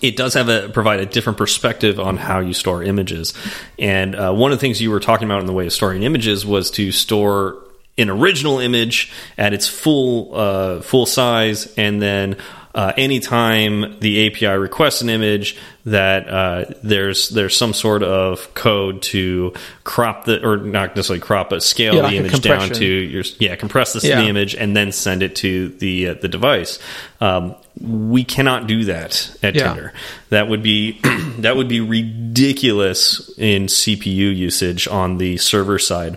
it 0.00 0.16
does 0.16 0.34
have 0.34 0.48
a 0.48 0.68
provide 0.68 1.00
a 1.00 1.06
different 1.06 1.38
perspective 1.38 2.00
on 2.00 2.16
how 2.16 2.40
you 2.40 2.54
store 2.54 2.82
images. 2.82 3.34
And 3.78 4.14
uh, 4.14 4.32
one 4.32 4.52
of 4.52 4.58
the 4.58 4.60
things 4.60 4.80
you 4.80 4.90
were 4.90 5.00
talking 5.00 5.26
about 5.26 5.40
in 5.40 5.46
the 5.46 5.52
way 5.52 5.66
of 5.66 5.72
storing 5.72 6.02
images 6.02 6.46
was 6.46 6.70
to 6.72 6.92
store 6.92 7.58
an 7.98 8.08
original 8.08 8.58
image 8.58 9.12
at 9.36 9.52
its 9.52 9.68
full 9.68 10.34
uh, 10.34 10.80
full 10.80 11.06
size, 11.06 11.72
and 11.76 12.00
then 12.00 12.36
uh, 12.74 12.92
anytime 12.96 13.98
the 14.00 14.26
API 14.26 14.56
requests 14.58 15.02
an 15.02 15.08
image, 15.10 15.56
that 15.84 16.28
uh, 16.28 16.64
there's 16.82 17.28
there's 17.30 17.56
some 17.56 17.72
sort 17.74 18.02
of 18.02 18.54
code 18.54 19.02
to 19.02 19.52
crop 19.84 20.24
the 20.24 20.42
or 20.46 20.56
not 20.56 20.96
necessarily 20.96 21.20
crop, 21.20 21.50
but 21.50 21.62
scale 21.62 21.94
Yeah, 21.94 22.00
the 22.02 22.06
like 22.06 22.14
image 22.16 22.40
down 22.40 22.70
to 22.70 22.84
your 22.84 23.24
yeah 23.38 23.56
compress 23.56 23.92
the, 23.92 24.06
Yeah. 24.06 24.22
the 24.22 24.28
image 24.28 24.54
and 24.54 24.76
then 24.76 24.92
send 24.92 25.22
it 25.22 25.36
to 25.36 25.68
the 25.68 26.08
uh, 26.08 26.14
the 26.14 26.28
device. 26.28 26.78
Um, 27.20 27.56
we 27.80 28.22
cannot 28.24 28.66
do 28.66 28.84
that 28.84 29.36
at 29.42 29.54
Yeah. 29.54 29.68
Tinder. 29.68 29.92
That 30.30 30.48
would 30.48 30.62
be 30.62 31.00
that 31.38 31.56
would 31.56 31.68
be 31.68 31.80
ridiculous 31.80 33.30
in 33.38 33.66
CPU 33.66 34.34
usage 34.34 34.88
on 34.88 35.18
the 35.18 35.36
server 35.36 35.78
side 35.78 36.16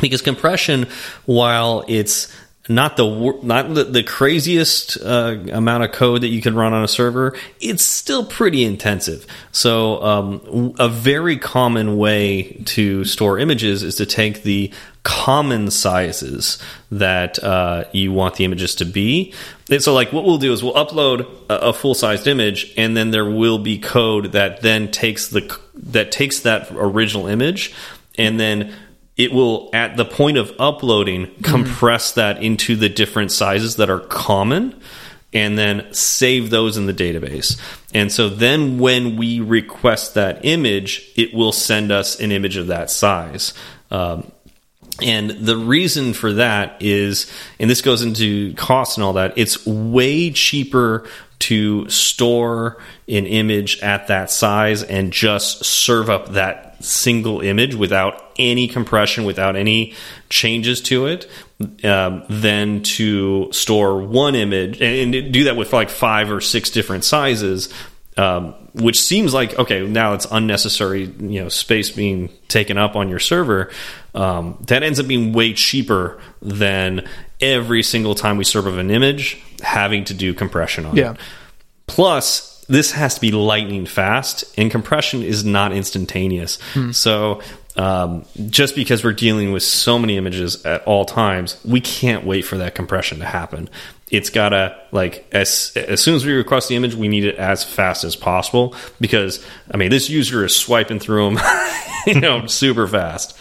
because 0.00 0.22
compression, 0.22 0.86
while 1.26 1.84
it's 1.88 2.28
not 2.68 2.96
the 2.96 3.38
not 3.42 3.74
the, 3.74 3.84
the 3.84 4.02
craziest 4.02 4.96
uh, 5.02 5.36
amount 5.52 5.84
of 5.84 5.92
code 5.92 6.22
that 6.22 6.28
you 6.28 6.40
can 6.40 6.54
run 6.54 6.72
on 6.72 6.82
a 6.82 6.88
server, 6.88 7.36
it's 7.60 7.84
still 7.84 8.24
pretty 8.24 8.64
intensive. 8.64 9.26
So, 9.52 10.02
um, 10.02 10.74
a 10.78 10.88
very 10.88 11.36
common 11.36 11.98
way 11.98 12.62
to 12.66 13.04
store 13.04 13.38
images 13.38 13.82
is 13.82 13.96
to 13.96 14.06
take 14.06 14.44
the 14.44 14.72
common 15.02 15.70
sizes 15.70 16.58
that 16.90 17.42
uh, 17.44 17.84
you 17.92 18.12
want 18.12 18.36
the 18.36 18.46
images 18.46 18.74
to 18.76 18.86
be. 18.86 19.34
And 19.70 19.82
so, 19.82 19.92
like, 19.92 20.12
what 20.12 20.24
we'll 20.24 20.38
do 20.38 20.52
is 20.52 20.64
we'll 20.64 20.72
upload 20.72 21.28
a, 21.50 21.68
a 21.68 21.72
full 21.74 21.94
sized 21.94 22.26
image, 22.26 22.72
and 22.78 22.96
then 22.96 23.10
there 23.10 23.28
will 23.28 23.58
be 23.58 23.78
code 23.78 24.32
that 24.32 24.62
then 24.62 24.90
takes 24.90 25.28
the 25.28 25.58
that 25.74 26.10
takes 26.10 26.40
that 26.40 26.70
original 26.72 27.26
image, 27.26 27.74
and 28.16 28.40
then 28.40 28.74
it 29.16 29.32
will 29.32 29.70
at 29.72 29.96
the 29.96 30.04
point 30.04 30.36
of 30.36 30.52
uploading 30.58 31.34
compress 31.42 32.12
that 32.12 32.42
into 32.42 32.76
the 32.76 32.88
different 32.88 33.32
sizes 33.32 33.76
that 33.76 33.90
are 33.90 34.00
common 34.00 34.80
and 35.32 35.58
then 35.58 35.92
save 35.92 36.50
those 36.50 36.76
in 36.76 36.86
the 36.86 36.94
database. 36.94 37.60
And 37.92 38.10
so 38.12 38.28
then 38.28 38.78
when 38.78 39.16
we 39.16 39.40
request 39.40 40.14
that 40.14 40.44
image 40.44 41.12
it 41.16 41.34
will 41.34 41.52
send 41.52 41.90
us 41.92 42.18
an 42.20 42.32
image 42.32 42.56
of 42.56 42.68
that 42.68 42.90
size. 42.90 43.54
Um, 43.90 44.30
and 45.02 45.30
the 45.30 45.56
reason 45.56 46.12
for 46.12 46.34
that 46.34 46.80
is, 46.80 47.30
and 47.58 47.68
this 47.68 47.82
goes 47.82 48.02
into 48.02 48.54
cost 48.54 48.96
and 48.96 49.04
all 49.04 49.14
that, 49.14 49.36
it's 49.36 49.66
way 49.66 50.30
cheaper 50.30 51.08
to 51.40 51.88
store 51.88 52.78
an 53.08 53.26
image 53.26 53.80
at 53.80 54.06
that 54.06 54.30
size 54.30 54.82
and 54.82 55.12
just 55.12 55.64
serve 55.64 56.08
up 56.08 56.30
that 56.30 56.82
single 56.82 57.40
image 57.40 57.74
without 57.74 58.32
any 58.38 58.68
compression, 58.68 59.24
without 59.24 59.56
any 59.56 59.94
changes 60.28 60.80
to 60.80 61.06
it, 61.06 61.28
um, 61.84 62.24
than 62.28 62.82
to 62.82 63.52
store 63.52 64.00
one 64.00 64.34
image 64.34 64.80
and, 64.80 65.14
and 65.14 65.32
do 65.32 65.44
that 65.44 65.56
with 65.56 65.72
like 65.72 65.90
five 65.90 66.30
or 66.30 66.40
six 66.40 66.70
different 66.70 67.04
sizes 67.04 67.72
um, 68.16 68.54
which 68.74 69.00
seems 69.00 69.34
like 69.34 69.58
okay 69.58 69.86
now 69.86 70.14
it's 70.14 70.26
unnecessary 70.30 71.04
you 71.18 71.42
know 71.42 71.48
space 71.48 71.90
being 71.90 72.28
taken 72.48 72.78
up 72.78 72.96
on 72.96 73.08
your 73.08 73.18
server. 73.18 73.70
Um, 74.14 74.56
that 74.68 74.82
ends 74.84 75.00
up 75.00 75.08
being 75.08 75.32
way 75.32 75.52
cheaper 75.54 76.20
than 76.40 77.08
every 77.40 77.82
single 77.82 78.14
time 78.14 78.36
we 78.36 78.44
serve 78.44 78.66
of 78.66 78.78
an 78.78 78.90
image 78.90 79.42
having 79.62 80.04
to 80.04 80.14
do 80.14 80.32
compression 80.34 80.86
on 80.86 80.96
Yeah. 80.96 81.12
it 81.12 81.16
plus 81.86 82.64
this 82.68 82.92
has 82.92 83.14
to 83.16 83.20
be 83.20 83.30
lightning 83.30 83.84
fast 83.86 84.44
and 84.56 84.70
compression 84.70 85.22
is 85.22 85.44
not 85.44 85.72
instantaneous. 85.72 86.58
So 86.92 87.40
um, 87.76 88.24
just 88.50 88.74
because 88.76 89.02
we're 89.02 89.12
dealing 89.12 89.52
with 89.52 89.62
so 89.62 89.98
many 89.98 90.16
images 90.16 90.64
at 90.64 90.84
all 90.84 91.04
times 91.04 91.58
we 91.64 91.80
can't 91.80 92.24
wait 92.24 92.42
for 92.42 92.58
that 92.58 92.74
compression 92.74 93.18
to 93.18 93.24
happen. 93.24 93.68
It's 94.10 94.30
gotta 94.30 94.78
like 94.92 95.26
as 95.32 95.72
as 95.74 96.00
soon 96.00 96.14
as 96.14 96.24
we 96.24 96.32
request 96.32 96.68
the 96.68 96.76
image 96.76 96.94
we 96.94 97.08
need 97.08 97.24
it 97.24 97.34
as 97.36 97.64
fast 97.64 98.04
as 98.04 98.14
possible 98.14 98.76
because 99.00 99.44
i 99.72 99.76
mean 99.76 99.90
this 99.90 100.08
user 100.08 100.44
is 100.44 100.54
swiping 100.54 101.00
through 101.00 101.34
them 101.34 101.44
you 102.06 102.20
know 102.20 102.46
super 102.46 102.86
fast. 102.86 103.36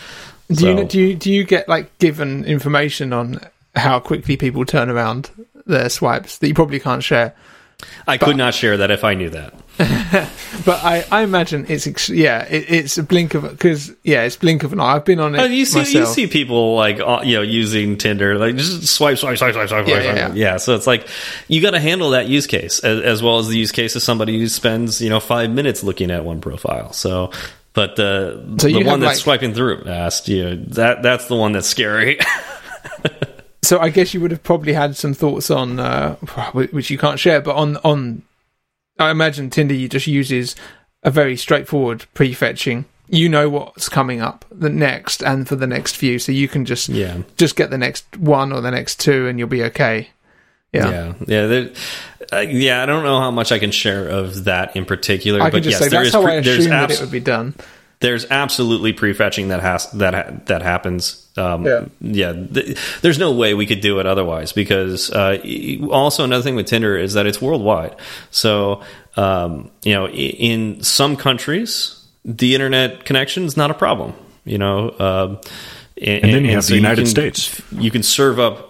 Do 0.50 0.56
So- 0.56 0.78
you 0.80 0.84
do 0.86 1.00
you 1.02 1.16
do 1.16 1.32
you 1.32 1.44
get 1.44 1.70
like 1.70 1.96
given 2.00 2.44
information 2.46 3.14
on 3.14 3.40
how 3.76 4.00
quickly 4.00 4.36
people 4.36 4.66
turn 4.66 4.90
around 4.90 5.30
their 5.68 5.90
swipes 5.90 6.40
that 6.40 6.48
you 6.48 6.54
probably 6.56 6.80
can't 6.80 7.04
share? 7.04 7.36
i 8.08 8.18
could 8.18 8.38
not 8.38 8.54
share 8.54 8.78
that 8.78 8.90
if 8.92 9.04
i 9.04 9.14
knew 9.14 9.30
that 9.30 9.54
But 10.66 10.82
I, 10.84 11.04
I 11.12 11.24
imagine 11.24 11.66
it's 11.68 11.88
ex- 11.88 12.08
yeah 12.10 12.44
it, 12.46 12.66
it's 12.70 12.98
a 12.98 13.04
blink 13.04 13.34
of 13.34 13.42
because 13.42 13.92
yeah 14.04 14.22
it's 14.24 14.36
blink 14.38 14.64
of 14.64 14.72
an 14.72 14.80
eye. 14.80 14.96
I've 14.96 15.04
been 15.06 15.20
on 15.20 15.34
it 15.36 15.40
Oh, 15.42 15.46
you 15.46 15.66
see, 15.66 15.80
you 15.98 16.06
see 16.06 16.28
people 16.28 16.76
like 16.76 17.00
uh, 17.00 17.22
you 17.24 17.36
know 17.38 17.42
using 17.42 17.98
Tinder, 17.98 18.38
like 18.38 18.56
just 18.56 18.88
swipe, 18.88 19.18
swipe, 19.18 19.38
swipe, 19.38 19.54
swipe, 19.54 19.68
swipe, 19.70 19.88
Yeah, 19.88 20.02
swipe, 20.02 20.16
yeah, 20.16 20.28
yeah. 20.28 20.34
yeah. 20.34 20.58
So 20.58 20.76
it's 20.76 20.86
like 20.88 21.08
you 21.48 21.60
got 21.62 21.72
to 21.72 21.80
handle 21.80 22.12
that 22.12 22.28
use 22.28 22.46
case 22.48 22.80
as, 22.80 23.02
as 23.02 23.24
well 23.24 23.40
as 23.40 23.48
the 23.48 23.58
use 23.58 23.72
case 23.72 23.96
of 23.96 24.04
somebody 24.04 24.38
who 24.40 24.48
spends 24.48 25.02
you 25.02 25.10
know 25.10 25.20
five 25.20 25.50
minutes 25.50 25.84
looking 25.84 26.12
at 26.12 26.24
one 26.24 26.40
profile. 26.40 26.94
So, 26.94 27.32
but 27.74 27.96
the 27.96 28.56
So 28.62 28.68
the 28.68 28.84
one 28.84 29.00
that's 29.00 29.18
like- 29.18 29.18
swiping 29.18 29.54
through 29.56 29.84
fast, 29.86 30.28
you 30.30 30.56
that 30.68 31.02
that's 31.02 31.26
the 31.28 31.36
one 31.36 31.52
that's 31.54 31.68
scary. 31.68 32.20
So 33.64 33.80
I 33.80 33.90
guess 33.90 34.14
you 34.14 34.20
would 34.20 34.32
have 34.32 34.44
probably 34.44 34.74
had 34.74 34.98
some 34.98 35.14
thoughts 35.14 35.50
on 35.50 35.80
uh, 35.80 36.16
which 36.52 36.90
you 36.92 36.98
can't 36.98 37.18
share, 37.18 37.40
but 37.40 37.56
on 37.56 37.78
on 37.78 38.22
I 39.04 39.12
imagine 39.12 39.50
Tinder 39.50 39.88
just 39.88 40.08
uses 40.08 40.56
a 41.04 41.12
very 41.12 41.36
straightforward 41.38 42.06
prefetching. 42.16 42.86
You 43.10 43.30
know 43.30 43.50
what's 43.50 43.90
coming 43.90 44.22
up 44.22 44.46
the 44.52 44.70
next 44.70 45.22
and 45.22 45.48
for 45.48 45.56
the 45.56 45.68
next 45.68 45.96
few, 45.98 46.18
so 46.20 46.32
you 46.32 46.48
can 46.48 46.66
just 46.66 46.90
yeah. 46.90 47.18
just 47.38 47.56
get 47.56 47.70
the 47.70 47.78
next 47.78 48.18
one 48.18 48.52
or 48.52 48.62
the 48.62 48.72
next 48.72 49.00
two, 49.00 49.28
and 49.28 49.38
you'll 49.38 49.48
be 49.50 49.64
okay. 49.64 50.08
Yeah, 50.72 50.90
Yeah, 50.90 51.14
yeah. 51.28 51.46
there- 51.48 51.70
Uh, 52.32 52.40
yeah, 52.40 52.82
I 52.82 52.86
don't 52.88 53.04
know 53.04 53.20
how 53.20 53.30
much 53.30 53.52
I 53.52 53.60
can 53.60 53.70
share 53.72 54.08
of 54.08 54.46
that 54.46 54.76
in 54.76 54.86
particular, 54.86 55.42
I 55.42 55.52
but 55.52 55.64
yes, 55.66 55.78
say 55.78 55.90
there 55.90 56.00
that's 56.00 56.08
is 56.08 56.14
how 56.14 56.24
pre- 56.24 56.38
I 56.38 56.40
there's 56.40 56.66
that 56.68 56.84
abs- 56.90 56.96
it 56.98 57.02
would 57.02 57.12
be 57.12 57.20
done. 57.20 57.54
there's 58.00 58.26
absolutely 58.32 58.94
prefetching 58.94 59.50
that 59.50 59.60
has 59.60 59.92
that 59.92 60.14
ha- 60.16 60.32
that 60.46 60.62
happens. 60.64 61.23
Um, 61.36 61.66
Yeah. 61.66 61.86
yeah. 62.02 62.34
Th- 62.34 62.78
there's 63.02 63.18
no 63.18 63.32
way 63.32 63.54
we 63.54 63.66
could 63.66 63.82
do 63.82 64.00
it 64.00 64.06
otherwise 64.06 64.52
because 64.54 65.10
uh, 65.12 65.38
also 65.90 66.24
another 66.24 66.44
thing 66.44 66.56
with 66.56 66.68
Tinder 66.68 66.98
is 66.98 67.14
that 67.14 67.26
it's 67.26 67.42
worldwide. 67.42 67.96
So 68.32 68.82
um, 69.16 69.72
you 69.84 69.94
know, 69.94 70.08
in 70.10 70.82
some 70.84 71.16
countries, 71.16 72.00
the 72.26 72.54
internet 72.56 73.06
connection 73.06 73.44
is 73.46 73.58
not 73.58 73.72
a 73.72 73.74
problem. 73.76 74.14
You 74.46 74.58
know, 74.58 74.92
um, 75.00 75.40
and, 76.02 76.24
And 76.26 76.34
then 76.34 76.46
you 76.46 76.52
have 76.52 76.66
the 76.68 76.76
United 76.76 77.04
can- 77.04 77.10
States. 77.10 77.62
You 77.72 77.90
can 77.92 78.04
serve 78.04 78.40
up. 78.40 78.70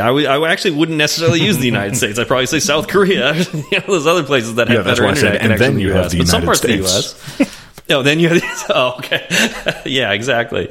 I 0.00 0.08
I 0.10 0.50
actually 0.50 0.70
wouldn't 0.76 0.96
necessarily 0.98 1.40
use 1.40 1.58
the 1.58 1.66
United 1.66 1.96
States. 2.00 2.18
I'd 2.18 2.28
probably 2.28 2.46
say 2.46 2.60
South 2.60 2.86
Korea. 2.88 3.34
you 3.52 3.64
know, 3.72 3.84
those 3.88 4.06
other 4.06 4.22
places 4.22 4.54
that 4.56 4.68
have 4.68 4.78
Yeah, 4.78 4.82
better 4.84 5.04
why 5.04 5.14
said, 5.14 5.34
internet 5.34 5.50
and 5.52 5.60
then 5.60 5.72
than 5.74 5.80
you 5.80 5.88
the 5.88 5.94
have 5.94 6.04
US. 6.06 6.12
the 6.12 6.18
but 6.18 6.28
some 6.28 6.42
United 6.42 6.46
parts 6.46 6.64
of 6.64 6.70
the 6.70 6.86
States. 7.44 7.58
Oh, 7.90 8.02
then 8.02 8.20
you 8.20 8.28
have 8.28 8.42
oh, 8.70 8.94
okay, 8.98 9.26
yeah, 9.86 10.12
exactly. 10.12 10.68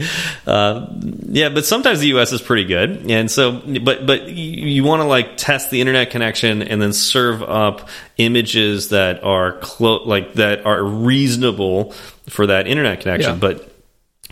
Uh, 0.48 0.88
yeah, 1.28 1.50
but 1.50 1.66
sometimes 1.66 2.00
the 2.00 2.08
U.S. 2.08 2.32
is 2.32 2.42
pretty 2.42 2.66
good, 2.66 3.10
and 3.12 3.30
so, 3.30 3.62
but 3.84 4.06
but 4.08 4.30
you, 4.30 4.68
you 4.68 4.84
want 4.84 5.02
to 5.02 5.08
like 5.08 5.38
test 5.38 5.72
the 5.72 5.82
internet 5.82 6.10
connection 6.10 6.62
and 6.62 6.82
then 6.82 6.94
serve 6.94 7.44
up 7.44 7.90
images 8.18 8.90
that 8.90 9.24
are 9.24 9.54
clo- 9.60 10.04
like 10.04 10.34
that 10.36 10.66
are 10.66 10.82
reasonable 10.84 11.92
for 12.30 12.48
that 12.48 12.68
internet 12.68 13.02
connection, 13.02 13.34
Yeah. 13.34 13.40
but 13.40 13.68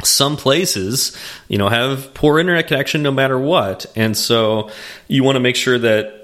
some 0.01 0.37
places 0.37 1.13
you 1.49 1.57
know 1.57 1.67
have 1.67 2.13
poor 2.13 2.39
internet 2.39 2.67
connection 2.67 3.03
no 3.03 3.11
matter 3.11 3.37
what 3.37 3.85
and 3.97 4.15
so 4.15 4.69
you 5.09 5.25
want 5.25 5.35
to 5.35 5.41
make 5.41 5.57
sure 5.57 5.77
that 5.77 6.18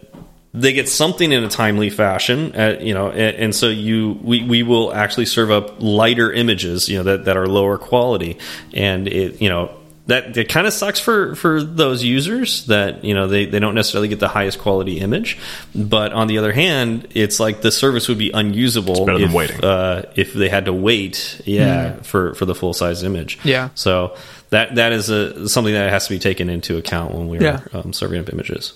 they 0.61 0.73
get 0.73 0.87
something 0.89 1.31
in 1.31 1.43
a 1.43 1.49
timely 1.49 1.89
fashion 1.89 2.55
uh, 2.55 2.77
you 2.81 2.93
know 2.93 3.09
and, 3.11 3.35
and 3.37 3.55
so 3.55 3.67
you 3.69 4.17
we, 4.21 4.43
we 4.43 4.63
will 4.63 4.93
actually 4.93 5.25
serve 5.25 5.51
up 5.51 5.75
lighter 5.79 6.31
images 6.31 6.87
you 6.89 6.97
know 6.97 7.03
that, 7.03 7.25
that 7.25 7.37
are 7.37 7.47
lower 7.47 7.77
quality 7.77 8.37
and 8.73 9.07
it 9.07 9.41
you 9.41 9.49
know 9.49 9.69
that 10.07 10.37
it 10.37 10.47
kind 10.49 10.67
of 10.67 10.73
sucks 10.73 10.99
for 10.99 11.33
for 11.35 11.63
those 11.63 12.03
users 12.03 12.67
that 12.67 13.03
you 13.03 13.13
know 13.15 13.27
they, 13.27 13.45
they 13.47 13.57
don't 13.59 13.73
necessarily 13.73 14.07
get 14.07 14.19
the 14.19 14.27
highest 14.27 14.59
quality 14.59 14.99
image 14.99 15.37
but 15.73 16.13
on 16.13 16.27
the 16.27 16.37
other 16.37 16.51
hand 16.53 17.07
it's 17.15 17.39
like 17.39 17.61
the 17.61 17.71
service 17.71 18.07
would 18.07 18.19
be 18.19 18.29
unusable 18.31 19.05
better 19.05 19.17
than 19.17 19.29
if, 19.29 19.33
waiting. 19.33 19.63
uh, 19.65 20.03
if 20.15 20.33
they 20.33 20.47
had 20.47 20.65
to 20.65 20.73
wait 20.73 21.41
yeah 21.45 21.95
for 22.03 22.35
for 22.35 22.45
the 22.45 22.53
full 22.53 22.73
size 22.73 23.01
image 23.03 23.39
Yeah. 23.43 23.69
so 23.73 24.15
that 24.51 24.75
that 24.75 24.93
is 24.93 25.09
a 25.09 25.49
something 25.49 25.73
that 25.73 25.89
has 25.89 26.05
to 26.07 26.13
be 26.13 26.19
taken 26.19 26.49
into 26.51 26.77
account 26.77 27.15
when 27.15 27.27
we're 27.27 27.41
Yeah. 27.41 27.61
um, 27.73 27.91
serving 27.91 28.19
up 28.21 28.31
images 28.31 28.73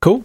Cool. 0.00 0.24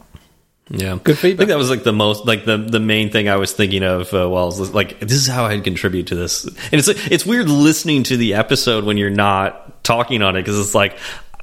Yeah, 0.70 0.98
Good 1.04 1.18
feedback. 1.18 1.36
I 1.36 1.38
think 1.38 1.50
that 1.50 1.58
was 1.58 1.70
like 1.70 1.84
the 1.84 1.94
most, 1.94 2.26
like 2.26 2.46
the 2.46 2.58
the 2.58 2.80
main 2.80 3.12
thing 3.12 3.28
I 3.28 3.36
was 3.36 3.52
thinking 3.52 3.84
of 3.84 4.14
uh, 4.14 4.30
while 4.30 4.44
I 4.44 4.46
was 4.46 4.74
like, 4.74 5.00
this 5.00 5.14
is 5.14 5.28
how 5.28 5.46
I'd 5.46 5.64
contribute 5.64 6.08
to 6.08 6.16
this. 6.16 6.46
And 6.46 6.74
it's 6.74 6.88
like, 6.88 7.12
it's 7.12 7.26
weird 7.26 7.50
listening 7.50 8.04
to 8.04 8.18
the 8.18 8.36
episode 8.36 8.86
when 8.86 8.96
you're 8.98 9.10
not 9.10 9.84
talking 9.84 10.22
on 10.22 10.36
it 10.36 10.42
because 10.42 10.60
it's 10.60 10.76
like. 10.76 10.98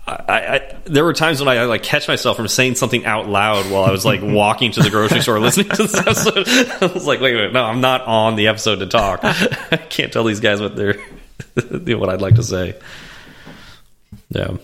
I, 0.07 0.57
I, 0.57 0.77
there 0.87 1.05
were 1.05 1.13
times 1.13 1.41
when 1.41 1.49
I, 1.49 1.67
like 1.67 1.85
catch 1.85 2.09
myself 2.09 2.37
from 2.37 2.49
saying 2.49 2.75
something 2.75 3.05
out 3.05 3.29
loud 3.29 3.71
while 3.71 3.85
I 3.85 3.93
was 3.93 4.05
like 4.05 4.21
walking 4.25 4.73
to 4.73 4.83
the 4.83 4.91
grocery 4.91 5.21
store 5.21 5.39
listening 5.39 5.69
to 5.69 5.83
this 5.85 5.95
episode. 5.95 6.49
I 6.83 6.93
was 6.93 7.07
like, 7.07 7.21
wait, 7.21 7.37
wait, 7.37 7.53
no, 7.53 7.63
I'm 7.63 7.81
not 7.81 8.01
on 8.07 8.35
the 8.35 8.49
episode 8.49 8.77
to 8.77 8.87
talk. 8.87 9.21
I 9.23 9.77
can't 9.77 10.13
tell 10.13 10.25
these 10.25 10.41
guys 10.41 10.61
what 10.61 10.75
they're 10.75 10.97
what 11.97 12.09
I'd 12.09 12.23
like 12.23 12.37
to 12.37 12.43
say. 12.43 12.77
Yeah. 14.31 14.57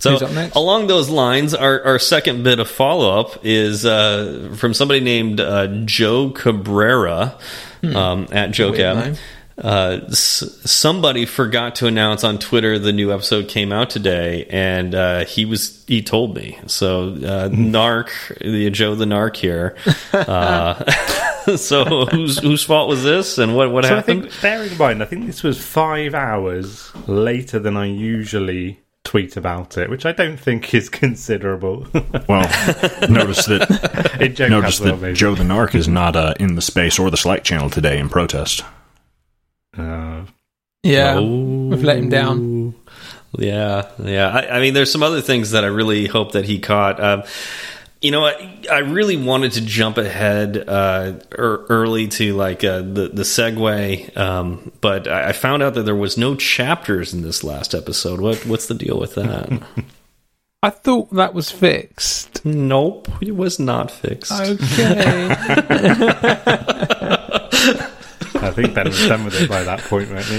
So 0.00 0.10
Who's 0.12 0.22
up 0.22 0.32
next? 0.32 0.54
along 0.56 0.86
those 0.88 1.08
lines, 1.08 1.54
our, 1.54 1.82
our 1.84 1.98
second 1.98 2.42
bit 2.44 2.58
of 2.58 2.68
follow 2.68 3.18
up 3.20 3.44
is 3.44 3.86
uh, 3.86 4.54
from 4.56 4.74
somebody 4.74 5.00
named 5.00 5.40
uh, 5.40 5.66
Joe 5.86 6.30
Cabrera 6.30 7.38
um, 7.82 8.28
at 8.30 8.54
Hmm. 8.54 8.62
Weird 8.62 8.74
JoeCab. 8.74 9.18
Uh, 9.56 10.00
s- 10.08 10.58
somebody 10.64 11.24
forgot 11.26 11.76
to 11.76 11.86
announce 11.86 12.24
on 12.24 12.38
Twitter 12.40 12.76
the 12.76 12.92
new 12.92 13.12
episode 13.12 13.46
came 13.48 13.72
out 13.72 13.88
today, 13.88 14.46
and 14.50 14.96
uh, 14.96 15.24
he 15.26 15.44
was 15.44 15.84
he 15.86 16.02
told 16.02 16.34
me. 16.34 16.58
So 16.66 17.10
uh, 17.10 17.48
Narc, 17.50 18.10
the 18.40 18.68
Joe 18.70 18.96
the 18.96 19.04
Narc 19.04 19.36
here. 19.36 19.76
Uh, 20.12 20.84
so 21.56 22.04
whose 22.06 22.38
whose 22.40 22.64
fault 22.64 22.88
was 22.88 23.04
this, 23.04 23.38
and 23.38 23.54
what 23.54 23.70
what 23.70 23.84
So 23.84 23.92
I 23.92 23.96
happened? 23.98 24.22
think, 24.22 24.42
bearing 24.42 24.72
in 24.72 24.76
mind, 24.78 25.02
I 25.02 25.06
think 25.06 25.26
this 25.26 25.44
was 25.44 25.64
five 25.64 26.14
hours 26.14 26.90
later 27.06 27.60
than 27.60 27.76
I 27.76 27.86
usually 27.86 28.80
tweet 29.04 29.36
about 29.36 29.76
it, 29.78 29.88
which 29.90 30.04
I 30.06 30.12
don't 30.12 30.36
think 30.38 30.74
is 30.74 30.88
considerable. 31.04 31.86
Well, 32.28 32.48
notice 33.08 33.46
that 33.46 34.16
it 34.20 34.38
notice 34.50 34.80
as 34.80 34.86
well, 34.86 34.96
that. 34.96 35.14
Joe 35.14 35.34
the 35.34 35.44
Narc 35.44 35.74
is 35.74 35.86
not 35.88 36.16
uh, 36.16 36.34
in 36.40 36.54
the 36.56 36.62
space 36.62 36.98
or 36.98 37.10
the 37.10 37.16
Slack 37.16 37.44
channel 37.44 37.70
today 37.70 37.98
in 37.98 38.08
protest. 38.08 38.62
Uh, 39.76 40.24
Yeah. 40.82 41.16
Oh. 41.18 41.68
We've 41.68 41.82
let 41.84 41.98
him 41.98 42.08
down. 42.08 42.74
Yeah, 43.36 43.88
yeah. 43.98 44.28
I, 44.28 44.58
I 44.58 44.60
mean, 44.60 44.74
there's 44.74 44.92
some 44.92 45.02
other 45.02 45.20
things 45.20 45.50
that 45.50 45.64
I 45.64 45.66
really 45.66 46.06
hope 46.06 46.30
that 46.32 46.44
he 46.44 46.60
caught. 46.60 47.02
Um, 47.02 47.24
you 48.04 48.10
know, 48.10 48.26
I, 48.26 48.60
I 48.70 48.78
really 48.80 49.16
wanted 49.16 49.52
to 49.52 49.62
jump 49.62 49.96
ahead 49.96 50.58
uh, 50.68 51.14
er, 51.38 51.64
early 51.70 52.06
to 52.08 52.34
like 52.34 52.62
uh, 52.62 52.80
the 52.80 53.08
the 53.10 53.22
segue, 53.22 54.14
um, 54.14 54.72
but 54.82 55.08
I 55.08 55.30
I 55.30 55.32
found 55.32 55.62
out 55.62 55.72
that 55.72 55.84
there 55.84 55.94
was 55.96 56.18
no 56.18 56.34
chapters 56.34 57.14
in 57.14 57.22
this 57.22 57.42
last 57.42 57.74
episode. 57.74 58.20
What 58.20 58.44
what's 58.44 58.66
the 58.66 58.74
deal 58.74 59.00
with 59.00 59.14
that? 59.14 59.62
I 60.62 60.68
thought 60.68 61.14
that 61.14 61.32
was 61.32 61.50
fixed. 61.50 62.44
nope, 62.44 63.08
it 63.22 63.36
was 63.36 63.58
not 63.58 63.90
fixed. 63.90 64.32
Okay. 64.32 65.28
I 68.36 68.50
think 68.50 68.74
Ben 68.74 68.86
was 68.86 69.08
done 69.08 69.24
with 69.24 69.40
it 69.40 69.48
by 69.48 69.62
that 69.62 69.80
point, 69.80 70.10
weren't 70.10 70.26
he? 70.26 70.38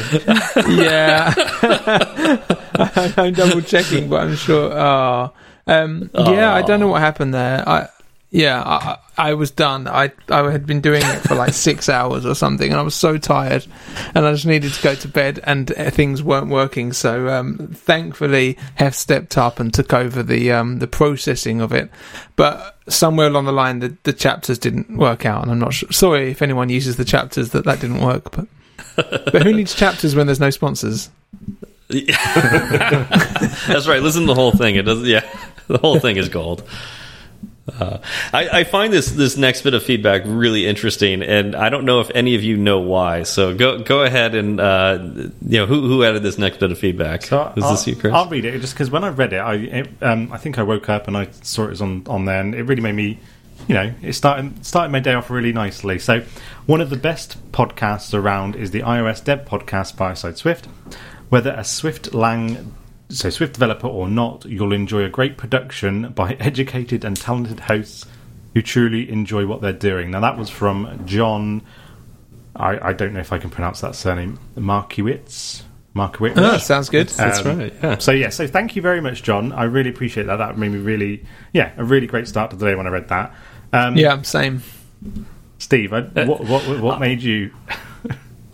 yeah. 0.83 1.33
I'm 3.17 3.33
double 3.33 3.61
checking, 3.61 4.07
but 4.07 4.21
I'm 4.21 4.35
sure. 4.35 4.71
Oh. 4.71 5.33
Um, 5.67 6.09
yeah, 6.13 6.53
I 6.53 6.61
don't 6.61 6.79
know 6.79 6.87
what 6.87 7.01
happened 7.01 7.33
there. 7.33 7.67
I 7.67 7.89
yeah, 8.35 8.61
I, 8.65 8.97
I 9.17 9.33
was 9.35 9.49
done. 9.49 9.87
I 9.87 10.11
I 10.29 10.51
had 10.51 10.65
been 10.65 10.81
doing 10.81 11.01
it 11.01 11.19
for 11.21 11.35
like 11.35 11.53
six 11.53 11.87
hours 11.87 12.25
or 12.25 12.35
something, 12.35 12.69
and 12.69 12.77
I 12.77 12.83
was 12.83 12.93
so 12.93 13.17
tired, 13.17 13.65
and 14.13 14.25
I 14.25 14.31
just 14.33 14.45
needed 14.45 14.73
to 14.73 14.81
go 14.83 14.93
to 14.93 15.07
bed, 15.07 15.39
and 15.43 15.71
uh, 15.71 15.89
things 15.89 16.21
weren't 16.21 16.49
working. 16.49 16.91
So 16.91 17.29
um, 17.29 17.69
thankfully, 17.73 18.57
Hef 18.75 18.93
stepped 18.93 19.37
up 19.37 19.61
and 19.61 19.73
took 19.73 19.93
over 19.93 20.21
the 20.21 20.51
um, 20.51 20.79
the 20.79 20.87
processing 20.87 21.61
of 21.61 21.71
it. 21.71 21.89
But 22.35 22.77
somewhere 22.89 23.27
along 23.27 23.45
the 23.45 23.53
line, 23.53 23.79
the, 23.79 23.95
the 24.03 24.13
chapters 24.13 24.59
didn't 24.59 24.97
work 24.97 25.25
out, 25.25 25.43
and 25.43 25.51
I'm 25.51 25.59
not 25.59 25.73
sure. 25.73 25.91
Sorry 25.93 26.29
if 26.29 26.41
anyone 26.41 26.67
uses 26.67 26.97
the 26.97 27.05
chapters 27.05 27.51
that 27.51 27.63
that 27.63 27.79
didn't 27.79 28.01
work, 28.01 28.31
but. 28.31 28.47
But 28.95 29.43
who 29.43 29.53
needs 29.53 29.73
chapters 29.75 30.15
when 30.15 30.25
there's 30.25 30.39
no 30.39 30.49
sponsors? 30.51 31.09
That's 31.89 33.87
right. 33.87 34.01
Listen 34.01 34.21
to 34.21 34.27
the 34.27 34.35
whole 34.35 34.51
thing. 34.51 34.75
It 34.75 34.83
does. 34.83 35.03
Yeah, 35.03 35.21
the 35.67 35.77
whole 35.77 35.99
thing 35.99 36.17
is 36.17 36.29
gold. 36.29 36.63
Uh, 37.67 37.97
I, 38.31 38.59
I 38.59 38.63
find 38.63 38.93
this 38.93 39.09
this 39.09 39.37
next 39.37 39.63
bit 39.63 39.73
of 39.73 39.81
feedback 39.81 40.21
really 40.25 40.67
interesting, 40.67 41.23
and 41.23 41.55
I 41.55 41.69
don't 41.69 41.83
know 41.83 41.99
if 41.99 42.11
any 42.13 42.35
of 42.35 42.43
you 42.43 42.57
know 42.57 42.79
why. 42.79 43.23
So 43.23 43.55
go 43.55 43.79
go 43.79 44.03
ahead 44.03 44.35
and 44.35 44.59
uh, 44.59 44.99
you 45.01 45.59
know 45.59 45.65
who 45.65 45.81
who 45.87 46.03
added 46.03 46.21
this 46.21 46.37
next 46.37 46.59
bit 46.59 46.71
of 46.71 46.77
feedback. 46.77 47.23
So 47.23 47.51
is 47.55 47.63
I'll, 47.63 47.71
this 47.71 47.87
you, 47.87 47.95
Chris? 47.95 48.13
I'll 48.13 48.29
read 48.29 48.45
it 48.45 48.59
just 48.61 48.75
because 48.75 48.91
when 48.91 49.03
I 49.03 49.09
read 49.09 49.33
it, 49.33 49.37
I 49.37 49.55
it, 49.55 49.89
um, 50.01 50.31
I 50.31 50.37
think 50.37 50.59
I 50.59 50.63
woke 50.63 50.89
up 50.89 51.07
and 51.07 51.17
I 51.17 51.29
saw 51.41 51.63
it 51.63 51.71
was 51.71 51.81
on 51.81 52.03
on 52.05 52.25
there, 52.25 52.39
and 52.39 52.53
it 52.53 52.63
really 52.63 52.83
made 52.83 52.95
me, 52.95 53.19
you 53.67 53.73
know, 53.73 53.91
it 54.03 54.13
started 54.13 54.63
started 54.63 54.91
my 54.91 54.99
day 54.99 55.15
off 55.15 55.31
really 55.31 55.53
nicely. 55.53 55.97
So 55.97 56.23
one 56.67 56.81
of 56.81 56.91
the 56.91 56.97
best 56.97 57.51
podcasts 57.51 58.13
around 58.13 58.55
is 58.55 58.71
the 58.71 58.81
iOS 58.81 59.23
Dev 59.23 59.43
Podcast 59.45 59.95
Fireside 59.95 60.37
Swift. 60.37 60.67
Whether 61.29 61.49
a 61.49 61.63
Swift 61.63 62.13
Lang 62.13 62.75
so 63.09 63.29
Swift 63.29 63.53
developer 63.53 63.87
or 63.87 64.07
not, 64.09 64.45
you'll 64.45 64.73
enjoy 64.73 65.03
a 65.03 65.09
great 65.09 65.37
production 65.37 66.09
by 66.13 66.33
educated 66.39 67.03
and 67.05 67.15
talented 67.17 67.59
hosts 67.61 68.05
who 68.53 68.61
truly 68.61 69.09
enjoy 69.09 69.45
what 69.45 69.61
they're 69.61 69.73
doing. 69.73 70.11
Now 70.11 70.21
that 70.21 70.37
was 70.37 70.49
from 70.49 71.03
John. 71.05 71.61
I, 72.55 72.89
I 72.89 72.93
don't 72.93 73.13
know 73.13 73.19
if 73.19 73.33
I 73.33 73.37
can 73.37 73.49
pronounce 73.49 73.81
that 73.81 73.95
surname. 73.95 74.39
Markiewicz. 74.55 75.63
Markiewicz. 75.93 76.33
Oh, 76.37 76.57
sounds 76.57 76.89
good. 76.89 77.09
That's 77.09 77.45
Um, 77.45 77.59
right. 77.59 77.73
Yeah. 77.83 77.97
So 77.97 78.11
yeah, 78.11 78.29
so 78.29 78.47
thank 78.47 78.75
you 78.77 78.81
very 78.81 79.01
much, 79.01 79.23
John. 79.23 79.51
I 79.51 79.63
really 79.65 79.89
appreciate 79.89 80.27
that. 80.27 80.37
That 80.37 80.57
made 80.57 80.71
me 80.71 80.79
really, 80.79 81.25
yeah, 81.53 81.73
a 81.77 81.83
really 81.83 82.07
great 82.07 82.27
start 82.29 82.51
to 82.51 82.55
the 82.57 82.65
day 82.65 82.75
when 82.75 82.87
I 82.87 82.91
read 82.91 83.09
that. 83.09 83.33
Um, 83.73 83.97
Yeah, 83.97 84.21
same. 84.21 84.61
Steve, 85.57 85.93
I, 85.93 86.01
what, 86.25 86.45
what 86.45 86.79
what 86.81 86.99
made 86.99 87.21
you? 87.21 87.51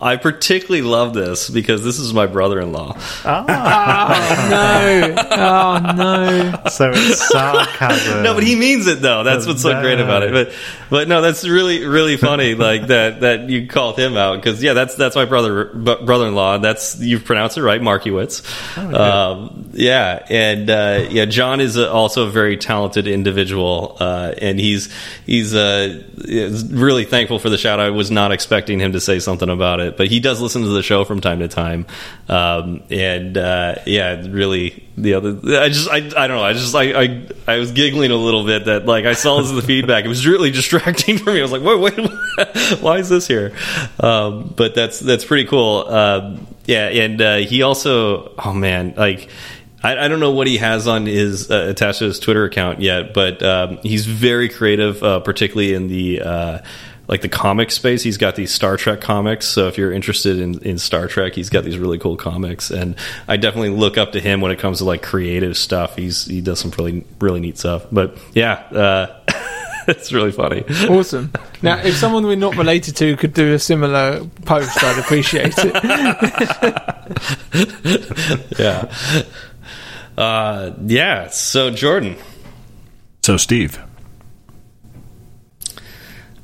I 0.02 0.16
particularly 0.16 0.82
love 0.82 1.14
this 1.14 1.48
because 1.48 1.84
this 1.84 2.00
is 2.00 2.12
my 2.12 2.26
brother-in-law. 2.26 2.98
Oh 3.24 3.44
no! 4.50 5.14
Oh 5.30 5.92
no! 5.96 6.62
So 6.68 6.90
it's 6.92 7.28
sarcasm. 7.28 8.24
No, 8.24 8.34
but 8.34 8.42
he 8.42 8.56
means 8.56 8.88
it 8.88 9.00
though. 9.00 9.22
That's 9.22 9.46
what's 9.46 9.62
so 9.62 9.80
great 9.80 10.00
about 10.00 10.24
it. 10.24 10.32
But 10.32 10.52
but 10.90 11.08
no, 11.08 11.20
that's 11.22 11.48
really 11.48 11.86
really 11.86 12.16
funny. 12.16 12.54
like 12.54 12.88
that 12.88 13.20
that 13.20 13.48
you 13.48 13.66
called 13.66 13.98
him 13.98 14.16
out 14.16 14.36
because 14.36 14.62
yeah, 14.62 14.72
that's 14.72 14.96
that's 14.96 15.14
my 15.14 15.24
brother 15.24 15.66
brother-in-law. 15.66 16.58
That's 16.58 16.98
you've 16.98 17.24
pronounced 17.24 17.56
it 17.56 17.62
right, 17.62 17.80
Markiewicz. 17.80 18.42
um, 18.94 19.70
yeah, 19.72 20.24
and 20.28 20.68
uh, 20.68 21.06
yeah, 21.10 21.24
John 21.26 21.60
is 21.60 21.76
a, 21.76 21.90
also 21.90 22.26
a 22.26 22.30
very 22.30 22.56
talented 22.56 23.06
individual, 23.06 23.96
uh, 24.00 24.34
and 24.40 24.58
he's 24.58 24.92
he's 25.24 25.54
uh, 25.54 26.02
really 26.70 27.04
thankful 27.04 27.38
for 27.38 27.50
the 27.50 27.58
shout. 27.58 27.80
I 27.80 27.90
was 27.90 28.10
not 28.10 28.32
expecting 28.32 28.80
him 28.80 28.92
to 28.92 29.00
say 29.00 29.18
something 29.18 29.48
about 29.48 29.80
it, 29.80 29.91
but 29.96 30.08
he 30.08 30.20
does 30.20 30.40
listen 30.40 30.62
to 30.62 30.68
the 30.68 30.82
show 30.82 31.04
from 31.04 31.20
time 31.20 31.38
to 31.40 31.48
time, 31.48 31.86
um, 32.28 32.82
and 32.90 33.36
uh, 33.36 33.76
yeah, 33.86 34.22
really 34.28 34.84
the 34.96 35.14
other. 35.14 35.38
I 35.60 35.68
just 35.68 35.88
I, 35.88 35.96
I 35.96 36.26
don't 36.26 36.36
know. 36.36 36.42
I 36.42 36.52
just 36.52 36.74
I, 36.74 37.02
I 37.02 37.28
I 37.46 37.58
was 37.58 37.72
giggling 37.72 38.10
a 38.10 38.16
little 38.16 38.44
bit 38.44 38.66
that 38.66 38.86
like 38.86 39.04
I 39.04 39.14
saw 39.14 39.40
this 39.40 39.50
in 39.50 39.56
the 39.56 39.62
feedback. 39.62 40.04
It 40.04 40.08
was 40.08 40.26
really 40.26 40.50
distracting 40.50 41.18
for 41.18 41.32
me. 41.32 41.40
I 41.40 41.42
was 41.42 41.52
like, 41.52 41.62
wait, 41.62 41.80
wait, 41.80 42.80
why 42.80 42.98
is 42.98 43.08
this 43.08 43.26
here? 43.26 43.54
Um, 44.00 44.52
but 44.56 44.74
that's 44.74 45.00
that's 45.00 45.24
pretty 45.24 45.46
cool. 45.46 45.88
Um, 45.88 46.46
yeah, 46.66 46.88
and 46.88 47.20
uh, 47.20 47.36
he 47.38 47.62
also, 47.62 48.34
oh 48.38 48.52
man, 48.52 48.94
like. 48.96 49.28
I, 49.84 50.04
I, 50.04 50.06
don't 50.06 50.20
know 50.20 50.30
what 50.30 50.46
he 50.46 50.58
has 50.58 50.86
on 50.86 51.06
his 51.06 51.50
uh, 51.50 51.66
attached 51.68 51.98
to 51.98 52.04
his 52.04 52.20
Twitter 52.20 52.44
account 52.44 52.80
yet, 52.80 53.12
but 53.12 53.42
um, 53.42 53.78
he's 53.82 54.06
very 54.06 54.48
creative, 54.48 55.02
uh, 55.02 55.18
particularly 55.18 55.74
in 55.74 55.88
the 55.88 56.22
uh, 56.22 56.58
like 57.08 57.20
the 57.20 57.28
comic 57.28 57.70
space. 57.70 58.02
He's 58.02 58.16
got 58.16 58.36
these 58.36 58.52
Star 58.52 58.76
Trek 58.76 59.00
comics. 59.00 59.46
So 59.46 59.68
if 59.68 59.76
you're 59.76 59.92
interested 59.92 60.38
in, 60.38 60.58
in 60.60 60.78
Star 60.78 61.08
Trek, 61.08 61.34
he's 61.34 61.50
got 61.50 61.64
these 61.64 61.78
really 61.78 61.98
cool 61.98 62.16
comics. 62.16 62.70
And 62.70 62.96
I 63.28 63.36
definitely 63.36 63.70
look 63.70 63.98
up 63.98 64.12
to 64.12 64.20
him 64.20 64.40
when 64.40 64.52
it 64.52 64.58
comes 64.58 64.78
to 64.78 64.84
like 64.84 65.02
creative 65.02 65.56
stuff. 65.56 65.96
He's 65.96 66.24
he 66.26 66.40
does 66.40 66.60
some 66.60 66.70
really 66.78 67.04
really 67.20 67.40
neat 67.40 67.58
stuff. 67.58 67.86
But 67.90 68.18
yeah. 68.34 68.54
Uh, 68.54 69.18
it's 69.88 70.12
really 70.12 70.32
funny. 70.32 70.64
Awesome. 70.88 71.32
Now, 71.60 71.78
if 71.78 71.96
someone 71.96 72.24
we're 72.24 72.36
not 72.36 72.56
related 72.56 72.96
to 72.96 73.16
could 73.16 73.34
do 73.34 73.52
a 73.54 73.58
similar 73.58 74.24
post, 74.44 74.82
I'd 74.82 74.98
appreciate 74.98 75.54
it. 75.56 75.74
yeah. 78.58 78.94
Uh, 80.16 80.72
yeah. 80.86 81.28
So, 81.28 81.70
Jordan. 81.70 82.16
So, 83.22 83.36
Steve. 83.36 83.80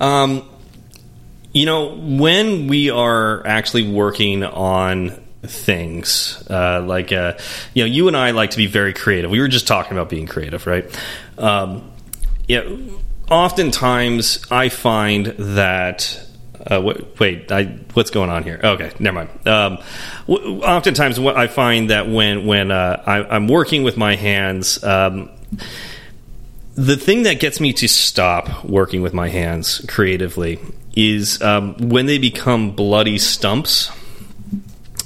Um, 0.00 0.48
you 1.52 1.66
know, 1.66 1.96
when 1.96 2.66
we 2.68 2.90
are 2.90 3.46
actually 3.46 3.90
working 3.90 4.44
on 4.44 5.10
things, 5.42 6.44
uh, 6.50 6.82
like, 6.82 7.12
uh, 7.12 7.34
you 7.74 7.84
know, 7.84 7.86
you 7.86 8.08
and 8.08 8.16
I 8.16 8.32
like 8.32 8.50
to 8.50 8.56
be 8.56 8.66
very 8.66 8.92
creative. 8.92 9.30
We 9.30 9.40
were 9.40 9.48
just 9.48 9.66
talking 9.66 9.92
about 9.92 10.08
being 10.08 10.26
creative, 10.26 10.66
right? 10.66 10.84
Um, 11.38 11.90
yeah. 12.46 12.64
Oftentimes, 13.30 14.44
I 14.50 14.68
find 14.68 15.26
that 15.26 16.28
uh, 16.70 16.80
wait, 16.80 17.20
wait 17.20 17.52
I, 17.52 17.64
what's 17.94 18.10
going 18.10 18.30
on 18.30 18.42
here? 18.42 18.60
Okay, 18.62 18.92
never 18.98 19.14
mind. 19.14 19.48
Um, 19.48 19.78
oftentimes, 20.28 21.18
what 21.18 21.36
I 21.36 21.46
find 21.46 21.90
that 21.90 22.08
when 22.08 22.46
when 22.46 22.70
uh, 22.70 23.02
I, 23.06 23.36
am 23.36 23.48
working 23.48 23.82
with 23.84 23.96
my 23.96 24.16
hands, 24.16 24.82
um, 24.84 25.30
the 26.78 26.96
thing 26.96 27.24
that 27.24 27.40
gets 27.40 27.58
me 27.58 27.72
to 27.72 27.88
stop 27.88 28.64
working 28.64 29.02
with 29.02 29.12
my 29.12 29.28
hands 29.28 29.84
creatively 29.88 30.60
is 30.94 31.42
um, 31.42 31.74
when 31.88 32.06
they 32.06 32.18
become 32.18 32.70
bloody 32.70 33.18
stumps. 33.18 33.90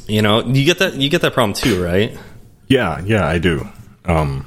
You 0.06 0.20
know, 0.20 0.44
you 0.44 0.66
get 0.66 0.80
that 0.80 0.94
you 0.96 1.08
get 1.08 1.22
that 1.22 1.32
problem 1.32 1.54
too, 1.54 1.82
right? 1.82 2.18
Yeah, 2.68 3.00
yeah, 3.04 3.26
I 3.26 3.38
do. 3.38 3.66
Um, 4.04 4.46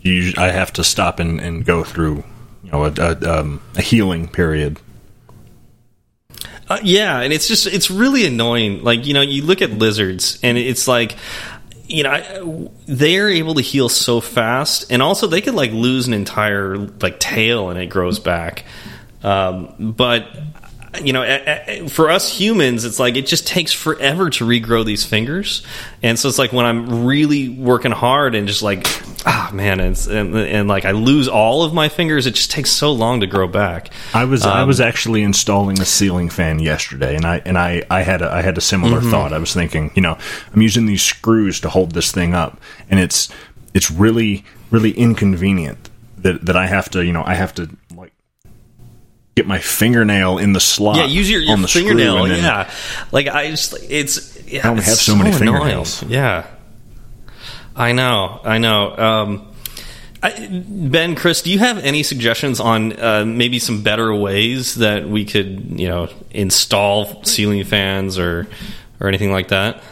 you, 0.00 0.32
I 0.36 0.50
have 0.50 0.72
to 0.74 0.84
stop 0.84 1.18
and, 1.18 1.40
and 1.40 1.64
go 1.64 1.82
through, 1.82 2.22
you 2.62 2.70
know, 2.70 2.84
a, 2.84 2.92
a, 2.98 3.40
um, 3.40 3.60
a 3.76 3.82
healing 3.82 4.28
period. 4.28 4.78
Uh, 6.68 6.78
yeah, 6.84 7.18
and 7.18 7.32
it's 7.32 7.48
just 7.48 7.66
it's 7.66 7.90
really 7.90 8.24
annoying. 8.26 8.84
Like 8.84 9.06
you 9.06 9.14
know, 9.14 9.22
you 9.22 9.42
look 9.42 9.60
at 9.60 9.72
lizards, 9.72 10.38
and 10.44 10.56
it's 10.56 10.86
like 10.86 11.16
you 11.90 12.04
know, 12.04 12.70
they're 12.86 13.28
able 13.28 13.54
to 13.54 13.62
heal 13.62 13.88
so 13.88 14.20
fast, 14.20 14.90
and 14.90 15.02
also 15.02 15.26
they 15.26 15.40
could 15.40 15.54
like 15.54 15.72
lose 15.72 16.06
an 16.06 16.14
entire 16.14 16.76
like 16.76 17.18
tail 17.18 17.70
and 17.70 17.78
it 17.78 17.86
grows 17.86 18.18
back. 18.18 18.64
Um, 19.22 19.94
but 19.96 20.26
you 20.98 21.12
know, 21.12 21.86
for 21.88 22.10
us 22.10 22.28
humans, 22.28 22.84
it's 22.84 22.98
like 22.98 23.16
it 23.16 23.26
just 23.26 23.46
takes 23.46 23.72
forever 23.72 24.28
to 24.30 24.44
regrow 24.44 24.84
these 24.84 25.04
fingers, 25.04 25.62
and 26.02 26.18
so 26.18 26.28
it's 26.28 26.38
like 26.38 26.52
when 26.52 26.66
I'm 26.66 27.04
really 27.04 27.48
working 27.48 27.92
hard 27.92 28.34
and 28.34 28.48
just 28.48 28.62
like, 28.62 28.86
ah, 29.24 29.50
man, 29.52 29.78
and, 29.78 29.96
and, 30.08 30.36
and 30.36 30.68
like 30.68 30.84
I 30.84 30.90
lose 30.90 31.28
all 31.28 31.62
of 31.62 31.72
my 31.72 31.88
fingers, 31.88 32.26
it 32.26 32.34
just 32.34 32.50
takes 32.50 32.70
so 32.70 32.92
long 32.92 33.20
to 33.20 33.28
grow 33.28 33.46
back. 33.46 33.90
I 34.12 34.24
was 34.24 34.44
um, 34.44 34.52
I 34.52 34.64
was 34.64 34.80
actually 34.80 35.22
installing 35.22 35.80
a 35.80 35.84
ceiling 35.84 36.28
fan 36.28 36.58
yesterday, 36.58 37.14
and 37.14 37.24
I 37.24 37.40
and 37.44 37.56
I 37.56 37.84
I 37.88 38.02
had 38.02 38.20
a, 38.20 38.32
I 38.32 38.42
had 38.42 38.58
a 38.58 38.62
similar 38.62 38.98
mm 38.98 39.04
-hmm. 39.04 39.10
thought. 39.10 39.32
I 39.32 39.38
was 39.38 39.52
thinking, 39.52 39.92
you 39.94 40.02
know, 40.02 40.18
I'm 40.52 40.62
using 40.62 40.86
these 40.86 41.04
screws 41.04 41.60
to 41.60 41.68
hold 41.68 41.92
this 41.92 42.10
thing 42.10 42.34
up, 42.34 42.60
and 42.90 43.00
it's 43.00 43.28
it's 43.74 43.90
really 43.90 44.44
really 44.70 44.90
inconvenient 44.90 45.90
that 46.22 46.46
that 46.46 46.56
I 46.56 46.66
have 46.66 46.88
to 46.90 46.98
you 46.98 47.12
know 47.12 47.24
I 47.26 47.34
have 47.34 47.52
to 47.54 47.68
get 49.40 49.46
my 49.46 49.58
fingernail 49.58 50.38
in 50.38 50.52
the 50.52 50.60
slot. 50.60 50.96
Yeah, 50.96 51.06
use 51.06 51.30
your, 51.30 51.40
your 51.40 51.52
on 51.52 51.62
the 51.62 51.68
fingernail. 51.68 52.28
yeah, 52.28 52.70
like 53.10 53.26
I 53.28 53.50
just 53.50 53.74
it's. 53.88 54.36
Yeah, 54.46 54.60
I 54.60 54.68
don't 54.68 54.76
have 54.76 54.96
so, 54.96 55.12
so 55.12 55.16
many 55.16 55.30
annoying. 55.30 55.38
fingernails. 55.38 56.02
Yeah, 56.04 56.46
I 57.74 57.92
know, 57.92 58.40
I 58.44 58.58
know. 58.58 58.96
Um, 58.96 59.46
I, 60.22 60.48
ben, 60.50 61.14
Chris, 61.14 61.40
do 61.40 61.50
you 61.50 61.58
have 61.60 61.78
any 61.78 62.02
suggestions 62.02 62.60
on 62.60 63.00
uh, 63.00 63.24
maybe 63.24 63.58
some 63.58 63.82
better 63.82 64.14
ways 64.14 64.74
that 64.74 65.08
we 65.08 65.24
could, 65.24 65.80
you 65.80 65.88
know, 65.88 66.08
install 66.30 67.24
ceiling 67.24 67.64
fans 67.64 68.18
or 68.18 68.46
or 69.00 69.08
anything 69.08 69.32
like 69.32 69.48
that? 69.48 69.82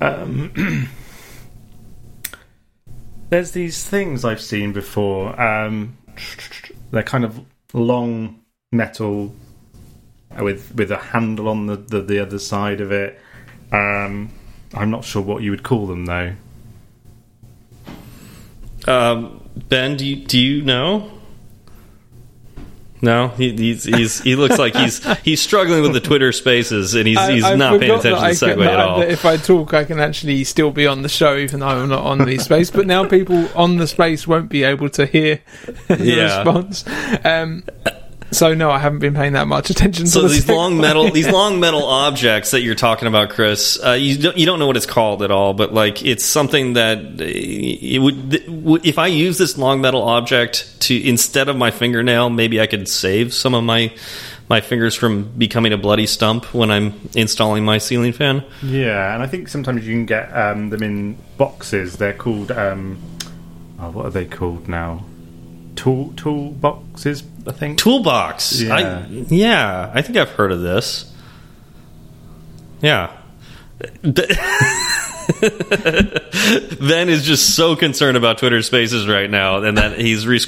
Um, 0.00 0.88
there's 3.30 3.52
these 3.52 3.82
things 3.82 4.24
I've 4.24 4.42
seen 4.42 4.72
before. 4.72 5.40
Um, 5.40 5.96
they're 6.90 7.02
kind 7.02 7.24
of 7.24 7.40
long 7.72 8.40
metal 8.72 9.34
with 10.38 10.74
with 10.74 10.90
a 10.90 10.96
handle 10.96 11.48
on 11.48 11.66
the, 11.66 11.76
the, 11.76 12.02
the 12.02 12.18
other 12.18 12.38
side 12.38 12.80
of 12.80 12.92
it. 12.92 13.20
Um, 13.72 14.30
I'm 14.74 14.90
not 14.90 15.04
sure 15.04 15.22
what 15.22 15.42
you 15.42 15.50
would 15.50 15.62
call 15.62 15.86
them 15.86 16.06
though. 16.06 16.34
Um, 18.86 19.42
ben, 19.68 19.96
do 19.96 20.06
you, 20.06 20.24
do 20.24 20.38
you 20.38 20.62
know? 20.62 21.17
No, 23.00 23.28
he, 23.28 23.54
he's, 23.54 23.84
he's 23.84 24.20
he 24.20 24.36
looks 24.36 24.58
like 24.58 24.74
he's 24.74 25.04
he's 25.24 25.40
struggling 25.40 25.82
with 25.82 25.92
the 25.92 26.00
Twitter 26.00 26.32
Spaces, 26.32 26.94
and 26.94 27.06
he's 27.06 27.28
he's 27.28 27.44
I, 27.44 27.54
not 27.54 27.80
paying 27.80 27.92
attention 27.92 28.12
to 28.12 28.56
the 28.56 28.62
segue 28.62 28.66
at 28.66 28.80
all. 28.80 29.02
If 29.02 29.24
I 29.24 29.36
talk, 29.36 29.74
I 29.74 29.84
can 29.84 30.00
actually 30.00 30.44
still 30.44 30.70
be 30.70 30.86
on 30.86 31.02
the 31.02 31.08
show, 31.08 31.36
even 31.36 31.60
though 31.60 31.68
I'm 31.68 31.88
not 31.88 32.04
on 32.04 32.18
the 32.18 32.38
space. 32.38 32.70
But 32.70 32.86
now 32.86 33.06
people 33.06 33.48
on 33.54 33.76
the 33.76 33.86
space 33.86 34.26
won't 34.26 34.48
be 34.48 34.64
able 34.64 34.88
to 34.90 35.06
hear 35.06 35.40
the 35.88 36.04
yeah. 36.04 36.38
response. 36.38 36.84
Um, 37.24 37.64
so 38.30 38.54
no, 38.54 38.70
I 38.70 38.78
haven't 38.78 38.98
been 38.98 39.14
paying 39.14 39.32
that 39.34 39.46
much 39.46 39.70
attention. 39.70 40.06
So 40.06 40.22
the 40.22 40.28
these 40.28 40.48
long 40.48 40.78
metal, 40.78 41.10
these 41.12 41.28
long 41.28 41.60
metal 41.60 41.84
objects 41.84 42.50
that 42.50 42.62
you're 42.62 42.74
talking 42.74 43.08
about, 43.08 43.30
Chris, 43.30 43.78
uh, 43.84 43.92
you 43.92 44.18
don't 44.18 44.36
you 44.36 44.46
don't 44.46 44.58
know 44.58 44.66
what 44.66 44.76
it's 44.76 44.86
called 44.86 45.22
at 45.22 45.30
all, 45.30 45.54
but 45.54 45.72
like 45.72 46.04
it's 46.04 46.24
something 46.24 46.74
that 46.74 46.98
uh, 46.98 47.24
it 47.24 47.98
would 47.98 48.34
if 48.84 48.98
I 48.98 49.06
use 49.06 49.38
this 49.38 49.56
long 49.56 49.80
metal 49.80 50.02
object 50.02 50.80
to 50.82 51.08
instead 51.08 51.48
of 51.48 51.56
my 51.56 51.70
fingernail, 51.70 52.30
maybe 52.30 52.60
I 52.60 52.66
could 52.66 52.88
save 52.88 53.32
some 53.32 53.54
of 53.54 53.64
my 53.64 53.92
my 54.48 54.60
fingers 54.60 54.94
from 54.94 55.24
becoming 55.36 55.72
a 55.72 55.78
bloody 55.78 56.06
stump 56.06 56.54
when 56.54 56.70
I'm 56.70 56.94
installing 57.14 57.64
my 57.64 57.78
ceiling 57.78 58.12
fan. 58.12 58.44
Yeah, 58.62 59.14
and 59.14 59.22
I 59.22 59.26
think 59.26 59.48
sometimes 59.48 59.86
you 59.86 59.94
can 59.94 60.06
get 60.06 60.34
um, 60.34 60.70
them 60.70 60.82
in 60.82 61.18
boxes. 61.36 61.96
They're 61.96 62.14
called 62.14 62.50
um, 62.50 62.98
oh, 63.78 63.90
what 63.90 64.06
are 64.06 64.10
they 64.10 64.24
called 64.24 64.68
now? 64.68 65.04
Tool 65.78 66.12
toolboxes. 66.16 67.22
I 67.46 67.52
think 67.52 67.78
Toolbox. 67.78 68.60
Yeah, 68.60 68.74
I, 68.74 69.06
yeah, 69.06 69.92
I 69.94 70.02
think 70.02 70.18
I've 70.18 70.30
heard 70.30 70.50
of 70.50 70.60
this. 70.60 71.14
Yeah. 72.82 73.16
Ben 76.80 77.10
is 77.10 77.22
just 77.22 77.54
so 77.54 77.76
concerned 77.76 78.16
about 78.16 78.38
Twitter 78.38 78.62
Spaces 78.62 79.06
right 79.06 79.28
now, 79.28 79.62
and 79.62 79.76
that 79.76 79.98
he's. 79.98 80.26
Re 80.26 80.38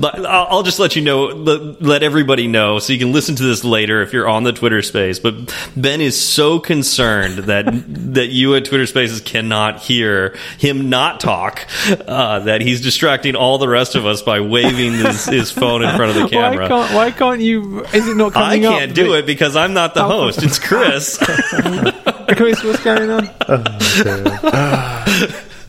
but 0.00 0.26
I'll, 0.26 0.64
just 0.64 0.80
let 0.80 0.96
you 0.96 1.02
know, 1.02 1.26
let, 1.26 2.02
everybody 2.02 2.48
know, 2.48 2.80
so 2.80 2.92
you 2.92 2.98
can 2.98 3.12
listen 3.12 3.36
to 3.36 3.42
this 3.44 3.62
later 3.62 4.02
if 4.02 4.12
you're 4.12 4.26
on 4.26 4.42
the 4.42 4.52
Twitter 4.52 4.82
Space. 4.82 5.20
But 5.20 5.54
Ben 5.76 6.00
is 6.00 6.20
so 6.20 6.58
concerned 6.58 7.44
that 7.44 7.66
that 8.14 8.30
you 8.30 8.56
at 8.56 8.64
Twitter 8.64 8.86
Spaces 8.86 9.20
cannot 9.20 9.80
hear 9.80 10.36
him 10.58 10.90
not 10.90 11.20
talk, 11.20 11.68
uh, 11.88 12.40
that 12.40 12.60
he's 12.60 12.80
distracting 12.80 13.36
all 13.36 13.58
the 13.58 13.68
rest 13.68 13.94
of 13.94 14.04
us 14.04 14.20
by 14.20 14.40
waving 14.40 14.94
his, 14.94 15.26
his 15.26 15.50
phone 15.52 15.82
in 15.82 15.94
front 15.94 16.16
of 16.16 16.22
the 16.22 16.28
camera. 16.28 16.62
Why 16.62 16.68
can't, 16.68 16.94
why 16.94 17.10
can't 17.12 17.40
you? 17.40 17.84
Is 17.84 18.08
it 18.08 18.16
not 18.16 18.36
I 18.36 18.56
coming 18.56 18.66
up? 18.66 18.78
can't 18.78 18.94
do 18.94 19.14
it 19.14 19.26
because 19.26 19.54
I'm 19.54 19.74
not 19.74 19.94
the 19.94 20.04
host. 20.04 20.42
It's 20.42 20.58
Chris. 20.58 21.18
Chris, 22.36 22.62
what's 22.64 22.82
going 22.84 23.10
on? 23.10 23.24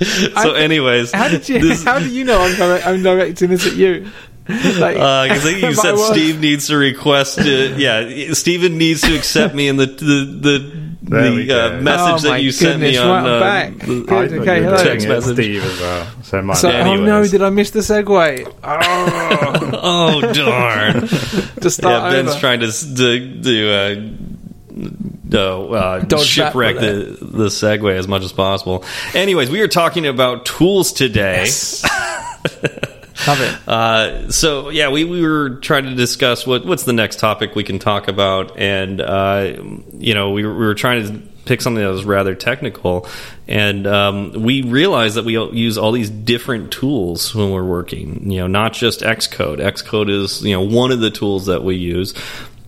so, 0.42 0.54
anyways, 0.54 1.12
How 1.12 1.28
did 1.30 1.48
you? 1.48 1.60
this- 1.60 1.84
how 1.84 2.00
do 2.00 2.10
you 2.10 2.24
know 2.26 2.40
I'm, 2.42 2.56
direct, 2.56 2.88
I'm 2.88 3.04
directing 3.04 3.50
this 3.50 3.66
at 3.68 3.74
you? 3.76 4.08
Like, 4.48 4.96
because 5.30 5.46
you 5.62 5.74
said 5.74 5.98
Steve 5.98 6.40
needs 6.42 6.68
to 6.68 6.76
request. 6.76 7.38
To, 7.38 7.76
yeah, 7.78 8.34
Steven 8.34 8.78
needs 8.78 9.00
to 9.02 9.16
accept 9.16 9.56
me 9.56 9.70
in 9.70 9.78
the 9.78 9.86
the 9.86 10.26
the, 10.42 10.60
the 11.04 11.54
uh, 11.78 11.82
message 11.82 12.14
Oh 12.14 12.18
that 12.24 12.30
my 12.30 12.38
you 12.38 12.52
sent 12.52 12.82
me 12.82 12.92
goodness, 12.92 13.06
on. 13.06 13.24
right, 13.24 13.26
I'm 13.26 13.26
uh, 13.26 13.40
back. 13.40 13.78
the- 13.80 13.86
Good, 13.86 14.10
I 14.10 14.28
thought 14.28 14.38
okay, 14.42 14.58
you 14.58 14.64
were 14.66 14.72
hello. 14.72 14.84
Text 14.84 15.08
message. 15.08 15.36
Steve 15.36 15.64
as 15.64 15.80
well. 15.80 16.08
So, 16.24 16.42
my 16.42 16.54
so, 16.56 16.68
oh 16.70 16.72
anyways. 16.74 17.08
no, 17.08 17.26
did 17.28 17.42
I 17.42 17.50
miss 17.52 17.72
the 17.72 17.80
segue? 17.80 18.54
Oh, 18.64 19.70
oh 19.82 20.34
darn! 20.34 21.08
to 21.62 21.70
start 21.70 22.04
yeah, 22.04 22.10
Ben's 22.12 22.32
over. 22.32 22.40
trying 22.42 22.60
to 22.60 22.68
s- 22.68 22.94
to, 22.98 23.42
to 23.44 25.13
uh, 25.26 25.30
no, 25.30 25.74
uh, 25.74 26.00
that 26.00 26.20
shipwreck 26.20 26.76
the 26.76 27.18
the 27.22 27.48
segue 27.48 27.96
as 27.98 28.08
much 28.08 28.24
as 28.24 28.34
possible. 28.34 28.84
Anyways, 29.14 29.50
we 29.50 29.62
are 29.62 29.68
talking 29.68 30.06
about 30.06 30.46
tools 30.46 30.94
today. 30.94 31.44
Love 33.28 33.42
it. 33.42 33.68
Uh, 33.68 34.32
so 34.32 34.70
yeah, 34.70 34.90
we, 34.90 35.06
we 35.06 35.22
were 35.22 35.52
trying 35.62 35.86
to 35.86 35.96
discuss 35.96 36.46
what 36.46 36.66
what's 36.66 36.84
the 36.84 36.94
next 36.94 37.20
topic 37.20 37.56
we 37.56 37.64
can 37.64 37.80
talk 37.80 38.08
about, 38.08 38.58
and 38.58 39.00
uh, 39.00 39.54
you 39.94 40.14
know 40.14 40.32
we 40.32 40.46
were, 40.46 40.54
we 40.54 40.66
were 40.66 40.76
trying 40.76 41.08
to 41.08 41.34
pick 41.46 41.62
something 41.62 41.84
that 41.84 41.90
was 41.90 42.06
rather 42.06 42.36
technical, 42.36 43.08
and 43.48 43.86
um, 43.88 44.32
we 44.44 44.62
realized 44.62 45.16
that 45.16 45.26
we 45.26 45.34
use 45.34 45.78
all 45.78 45.92
these 45.92 46.10
different 46.10 46.72
tools 46.72 47.34
when 47.36 47.52
we're 47.52 47.64
working. 47.64 48.30
You 48.32 48.40
know, 48.42 48.48
not 48.48 48.74
just 48.74 49.02
Xcode. 49.02 49.60
Xcode 49.60 50.10
is 50.10 50.44
you 50.44 50.54
know 50.54 50.62
one 50.62 50.92
of 50.92 51.00
the 51.00 51.12
tools 51.12 51.46
that 51.46 51.64
we 51.64 51.76
use. 51.76 52.14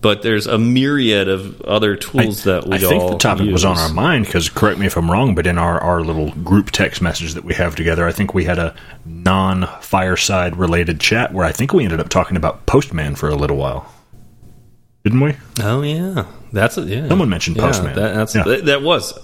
But 0.02 0.22
there's 0.22 0.46
a 0.46 0.58
myriad 0.58 1.26
of 1.28 1.60
other 1.62 1.96
tools 1.96 2.44
that 2.44 2.66
we 2.66 2.76
I 2.76 2.78
think 2.78 3.02
all 3.02 3.10
the 3.12 3.18
topic 3.18 3.46
use. 3.46 3.52
was 3.52 3.64
on 3.64 3.78
our 3.78 3.88
mind 3.92 4.26
because 4.26 4.48
correct 4.48 4.78
me 4.78 4.86
if 4.86 4.96
I'm 4.96 5.10
wrong, 5.10 5.34
but 5.34 5.46
in 5.46 5.58
our, 5.58 5.80
our 5.80 6.02
little 6.02 6.30
group 6.32 6.70
text 6.70 7.00
message 7.00 7.34
that 7.34 7.44
we 7.44 7.54
have 7.54 7.74
together, 7.74 8.06
I 8.06 8.12
think 8.12 8.34
we 8.34 8.44
had 8.44 8.58
a 8.58 8.74
non 9.04 9.66
fireside 9.80 10.56
related 10.56 11.00
chat 11.00 11.32
where 11.32 11.44
I 11.46 11.50
think 11.52 11.72
we 11.72 11.82
ended 11.84 11.98
up 12.00 12.08
talking 12.08 12.36
about 12.36 12.66
Postman 12.66 13.14
for 13.16 13.28
a 13.28 13.34
little 13.34 13.56
while. 13.56 13.92
Didn't 15.02 15.20
we? 15.20 15.34
Oh 15.60 15.82
yeah, 15.82 16.26
that's 16.52 16.76
a, 16.78 16.82
yeah. 16.82 17.08
Someone 17.08 17.28
mentioned 17.28 17.56
Yeah, 17.56 17.66
Postman. 17.66 17.94
that, 17.96 18.34
Yeah. 18.34 18.42
that, 18.42 18.64
that 18.66 18.82
was 18.82 19.18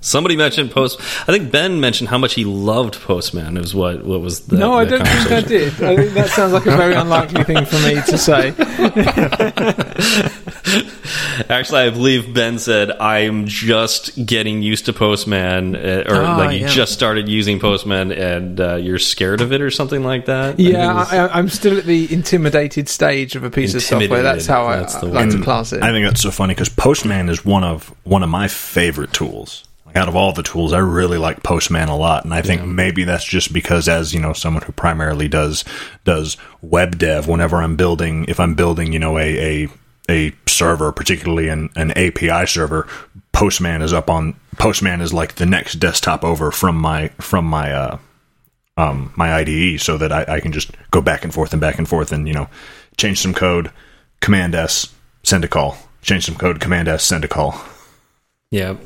somebody 0.00 0.36
mentioned 0.36 0.70
Post. 0.70 1.00
I 1.28 1.32
think 1.32 1.50
Ben 1.50 1.80
mentioned 1.80 2.08
how 2.08 2.18
much 2.18 2.34
he 2.34 2.44
loved 2.44 2.94
Postman. 3.00 3.56
Is 3.56 3.74
what 3.74 4.04
what 4.04 4.20
was 4.20 4.46
the, 4.46 4.58
No, 4.58 4.74
I 4.74 4.84
don't 4.84 5.06
think 5.06 5.32
I 5.32 5.40
did. 5.40 5.82
I 5.82 5.96
think 5.96 6.12
that 6.14 6.30
sounds 6.30 6.52
like 6.52 6.66
a 6.66 6.76
very 6.76 6.94
unlikely 6.94 7.44
thing 7.44 7.64
for 7.64 7.78
me 7.80 7.94
to 8.06 8.18
say. 8.18 8.54
Actually, 11.48 11.80
I 11.82 11.90
believe 11.90 12.34
Ben 12.34 12.58
said 12.58 12.90
I'm 12.92 13.46
just 13.46 14.26
getting 14.26 14.62
used 14.62 14.86
to 14.86 14.92
Postman, 14.92 15.76
uh, 15.76 16.04
or 16.08 16.22
Ah, 16.24 16.36
like 16.36 16.54
you 16.58 16.66
yeah. 16.66 16.68
just 16.68 16.92
started 16.92 17.28
using 17.28 17.60
Postman 17.60 18.12
and 18.12 18.60
uh, 18.60 18.74
you're 18.76 18.98
scared 18.98 19.40
of 19.40 19.52
it 19.52 19.60
or 19.60 19.70
something 19.70 20.02
like 20.02 20.26
that. 20.26 20.58
I 20.58 20.62
Yeah, 20.62 20.94
was- 20.94 21.12
I, 21.12 21.28
I'm 21.28 21.48
still 21.48 21.78
at 21.78 21.84
the 21.84 22.12
intimidated 22.12 22.88
stage 22.88 23.36
of 23.36 23.44
a 23.44 23.50
piece 23.50 23.74
of 23.74 23.82
software. 23.82 24.22
That's 24.22 24.46
how 24.46 24.66
I, 24.66 24.76
That's 24.76 24.96
the 24.96 25.06
I 25.06 25.10
like 25.10 25.30
to 25.30 25.42
class 25.42 25.72
it. 25.72 25.82
I 25.82 25.92
think 25.92 26.06
that's 26.06 26.22
so 26.22 26.30
funny 26.30 26.54
because 26.54 26.68
Postman 26.68 27.28
is 27.28 27.44
one 27.44 27.64
of 27.64 27.94
one 28.04 28.22
of 28.22 28.28
my 28.28 28.48
favorite 28.48 29.12
tools. 29.12 29.64
Like 29.88 29.96
out 29.96 30.08
of 30.08 30.16
all 30.16 30.34
the 30.34 30.42
tools, 30.42 30.74
I 30.74 30.80
really 30.80 31.16
like 31.16 31.42
Postman 31.42 31.88
a 31.88 31.96
lot, 31.96 32.26
and 32.26 32.34
I 32.34 32.42
think 32.42 32.62
maybe 32.62 33.04
that's 33.04 33.24
just 33.24 33.54
because, 33.54 33.88
as 33.88 34.12
you 34.12 34.20
know, 34.20 34.34
someone 34.34 34.62
who 34.62 34.72
primarily 34.72 35.28
does 35.28 35.64
does 36.04 36.36
web 36.60 36.98
dev. 36.98 37.26
Whenever 37.26 37.56
I'm 37.62 37.74
building, 37.74 38.26
if 38.28 38.38
I'm 38.38 38.54
building, 38.54 38.92
you 38.92 38.98
know, 38.98 39.16
a 39.16 39.64
a, 39.64 39.68
a 40.10 40.34
server, 40.46 40.92
particularly 40.92 41.48
an, 41.48 41.70
an 41.74 41.92
API 41.92 42.46
server, 42.46 42.86
Postman 43.32 43.80
is 43.80 43.94
up 43.94 44.10
on 44.10 44.38
Postman 44.58 45.00
is 45.00 45.14
like 45.14 45.36
the 45.36 45.46
next 45.46 45.76
desktop 45.76 46.22
over 46.22 46.50
from 46.50 46.76
my 46.76 47.08
from 47.18 47.46
my 47.46 47.72
uh, 47.72 47.98
um, 48.76 49.10
my 49.16 49.32
IDE, 49.36 49.80
so 49.80 49.96
that 49.96 50.12
I, 50.12 50.26
I 50.28 50.40
can 50.40 50.52
just 50.52 50.70
go 50.90 51.00
back 51.00 51.24
and 51.24 51.32
forth 51.32 51.52
and 51.54 51.62
back 51.62 51.78
and 51.78 51.88
forth, 51.88 52.12
and 52.12 52.28
you 52.28 52.34
know, 52.34 52.50
change 52.98 53.20
some 53.20 53.32
code, 53.32 53.70
Command 54.20 54.54
S, 54.54 54.92
send 55.22 55.44
a 55.44 55.48
call, 55.48 55.78
change 56.02 56.26
some 56.26 56.34
code, 56.34 56.60
Command 56.60 56.88
S, 56.88 57.04
send 57.04 57.24
a 57.24 57.28
call. 57.28 57.58
yeah, 58.50 58.76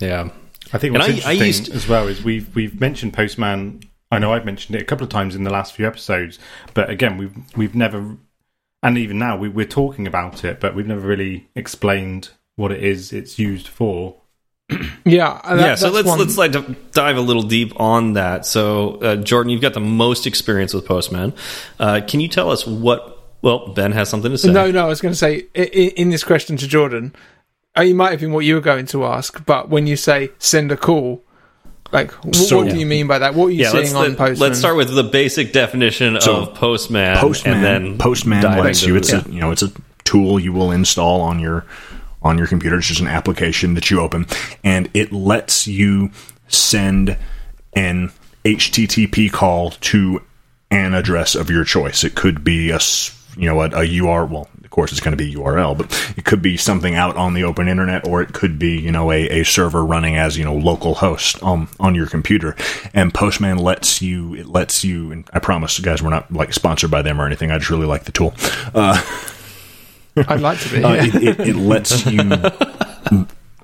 yeah. 0.00 0.30
I 0.72 0.78
think 0.78 0.94
what's 0.94 1.06
I- 1.06 1.08
I 1.08 1.12
interesting 1.34 1.46
used- 1.46 1.74
as 1.74 1.88
well 1.88 2.08
is 2.08 2.22
we've 2.22 2.54
we've 2.54 2.80
mentioned 2.80 3.12
Postman. 3.14 3.80
I 4.10 4.18
know 4.18 4.32
I've 4.32 4.44
mentioned 4.46 4.76
it 4.76 4.82
a 4.82 4.84
couple 4.84 5.04
of 5.04 5.10
times 5.10 5.34
in 5.34 5.44
the 5.44 5.50
last 5.50 5.74
few 5.74 5.86
episodes, 5.86 6.38
but 6.74 6.88
again, 6.90 7.18
we've 7.18 7.34
we've 7.56 7.74
never, 7.74 8.16
and 8.82 8.96
even 8.98 9.18
now 9.18 9.36
we, 9.36 9.48
we're 9.48 9.66
talking 9.66 10.06
about 10.06 10.44
it, 10.44 10.60
but 10.60 10.74
we've 10.74 10.86
never 10.86 11.06
really 11.06 11.48
explained 11.54 12.30
what 12.56 12.72
it 12.72 12.82
is 12.82 13.12
it's 13.12 13.38
used 13.38 13.68
for. 13.68 14.16
yeah, 15.04 15.40
that, 15.44 15.58
yeah, 15.60 15.74
so 15.74 15.90
let's 15.90 16.06
one- 16.06 16.18
let's 16.18 16.36
like 16.36 16.52
dive 16.92 17.16
a 17.16 17.20
little 17.20 17.42
deep 17.42 17.78
on 17.80 18.14
that. 18.14 18.44
So, 18.46 18.96
uh, 18.96 19.16
Jordan, 19.16 19.50
you've 19.50 19.62
got 19.62 19.72
the 19.74 19.80
most 19.80 20.26
experience 20.26 20.74
with 20.74 20.84
Postman. 20.86 21.32
Uh, 21.78 22.00
can 22.06 22.20
you 22.20 22.28
tell 22.28 22.50
us 22.50 22.66
what? 22.66 23.14
Well, 23.40 23.68
Ben 23.72 23.92
has 23.92 24.08
something 24.08 24.30
to 24.32 24.36
say. 24.38 24.50
No, 24.52 24.70
no, 24.70 24.84
I 24.84 24.88
was 24.88 25.00
going 25.00 25.12
to 25.12 25.18
say 25.18 25.46
i- 25.56 25.60
i- 25.60 25.92
in 25.96 26.10
this 26.10 26.24
question 26.24 26.56
to 26.56 26.66
Jordan, 26.66 27.14
uh, 27.14 27.18
Oh, 27.78 27.82
it 27.82 27.94
might 27.94 28.10
have 28.10 28.20
been 28.20 28.32
what 28.32 28.44
you 28.44 28.56
were 28.56 28.60
going 28.60 28.86
to 28.86 29.04
ask, 29.04 29.44
but 29.46 29.68
when 29.68 29.86
you 29.86 29.96
say 29.96 30.30
send 30.38 30.72
a 30.72 30.76
call, 30.76 31.22
like 31.92 32.10
wh- 32.12 32.34
So- 32.34 32.58
what 32.58 32.70
do 32.70 32.76
you 32.78 32.84
mean 32.86 33.06
by 33.06 33.18
that? 33.20 33.34
What 33.34 33.46
are 33.46 33.50
you 33.50 33.62
yeah, 33.62 33.70
let's, 33.70 33.90
seeing 33.90 34.04
on 34.04 34.16
Postman? 34.16 34.38
Let's 34.48 34.58
start 34.58 34.76
with 34.76 34.94
the 34.94 35.04
basic 35.04 35.52
definition 35.52 36.20
So, 36.20 36.36
of 36.42 36.54
Postman, 36.54 37.16
Postman, 37.18 37.54
and 37.54 37.64
then 37.64 37.98
Postman 37.98 38.42
lets 38.42 38.82
you. 38.84 38.96
It's 38.96 39.10
the- 39.12 39.24
a 39.26 39.32
you 39.32 39.40
know 39.40 39.50
it's 39.52 39.62
a 39.62 39.70
tool 40.04 40.40
you 40.40 40.52
will 40.52 40.72
install 40.72 41.20
on 41.20 41.38
your 41.38 41.64
on 42.20 42.36
your 42.36 42.46
computer. 42.48 42.76
It's 42.78 42.88
just 42.88 43.00
an 43.00 43.06
application 43.06 43.74
that 43.74 43.90
you 43.90 44.00
open, 44.00 44.26
and 44.64 44.90
it 44.92 45.12
lets 45.12 45.66
you 45.68 46.10
send 46.48 47.16
an 47.74 48.10
HTTP 48.44 49.30
call 49.30 49.70
to 49.70 50.20
an 50.70 50.94
address 50.94 51.34
of 51.34 51.48
your 51.48 51.64
choice. 51.64 52.02
It 52.04 52.14
could 52.14 52.42
be 52.42 52.70
a 52.70 52.76
s- 52.76 53.14
you 53.38 53.46
know 53.46 53.62
a, 53.62 53.66
a 53.66 53.86
URL. 53.86 54.28
Well, 54.28 54.48
of 54.62 54.70
course, 54.70 54.92
it's 54.92 55.00
going 55.00 55.16
to 55.16 55.24
be 55.24 55.34
URL, 55.34 55.76
but 55.78 56.14
it 56.16 56.24
could 56.24 56.42
be 56.42 56.56
something 56.56 56.94
out 56.94 57.16
on 57.16 57.34
the 57.34 57.44
open 57.44 57.68
internet, 57.68 58.06
or 58.06 58.20
it 58.20 58.34
could 58.34 58.58
be 58.58 58.78
you 58.78 58.92
know 58.92 59.10
a, 59.10 59.40
a 59.40 59.44
server 59.44 59.84
running 59.84 60.16
as 60.16 60.36
you 60.36 60.44
know 60.44 60.54
local 60.54 60.94
host 60.94 61.42
on 61.42 61.68
on 61.80 61.94
your 61.94 62.06
computer. 62.06 62.56
And 62.92 63.14
Postman 63.14 63.58
lets 63.58 64.02
you 64.02 64.34
it 64.34 64.46
lets 64.46 64.84
you. 64.84 65.12
And 65.12 65.28
I 65.32 65.38
promise, 65.38 65.78
guys, 65.78 66.02
we're 66.02 66.10
not 66.10 66.30
like 66.32 66.52
sponsored 66.52 66.90
by 66.90 67.02
them 67.02 67.20
or 67.20 67.26
anything. 67.26 67.50
I 67.50 67.58
just 67.58 67.70
really 67.70 67.86
like 67.86 68.04
the 68.04 68.12
tool. 68.12 68.34
Uh, 68.74 69.00
I'd 70.16 70.40
like 70.40 70.58
to 70.60 70.70
be. 70.70 70.84
uh, 70.84 70.94
it, 70.94 71.14
it, 71.14 71.40
it 71.40 71.56
lets 71.56 72.04
you 72.04 72.20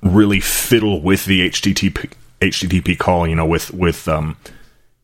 really 0.01 0.39
fiddle 0.39 1.01
with 1.01 1.25
the 1.25 1.49
HTTP 1.49 2.11
HTTP 2.41 2.97
call. 2.97 3.27
You 3.27 3.35
know, 3.35 3.45
with 3.45 3.71
with 3.73 4.07
um, 4.07 4.37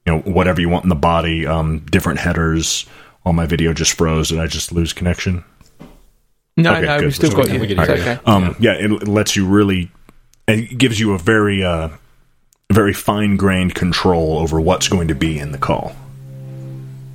you 0.05 0.13
know 0.13 0.19
whatever 0.22 0.61
you 0.61 0.69
want 0.69 0.86
in 0.86 0.89
the 0.89 0.95
body, 0.95 1.45
um, 1.45 1.80
different 1.80 2.19
headers. 2.19 2.86
All 3.26 3.34
my 3.34 3.45
video 3.45 3.74
just 3.74 3.93
froze. 3.93 4.30
Did 4.30 4.39
I 4.39 4.47
just 4.47 4.72
lose 4.72 4.93
connection? 4.93 5.43
no, 6.57 6.74
okay, 6.74 6.82
no, 6.86 6.97
good. 6.99 7.05
we've 7.05 7.15
still 7.15 7.32
So 7.32 7.38
got 7.38 7.45
you. 7.47 7.59
can- 7.59 7.61
we 7.61 7.67
It's 7.76 7.89
okay. 7.89 8.19
Um, 8.26 8.55
yeah, 8.59 8.74
it, 8.74 8.91
it 8.91 9.07
lets 9.07 9.36
you 9.36 9.47
really. 9.47 9.91
It 10.47 10.78
gives 10.78 10.99
you 10.99 11.13
a 11.13 11.17
very 11.17 11.63
uh, 11.63 11.89
very 12.72 12.93
fine 12.93 13.38
grained 13.38 13.76
control 13.76 14.39
over 14.39 14.59
what's 14.59 14.88
going 14.89 15.07
to 15.09 15.15
be 15.15 15.38
in 15.39 15.51
the 15.51 15.57
call. 15.57 15.95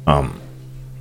Um, 0.07 0.41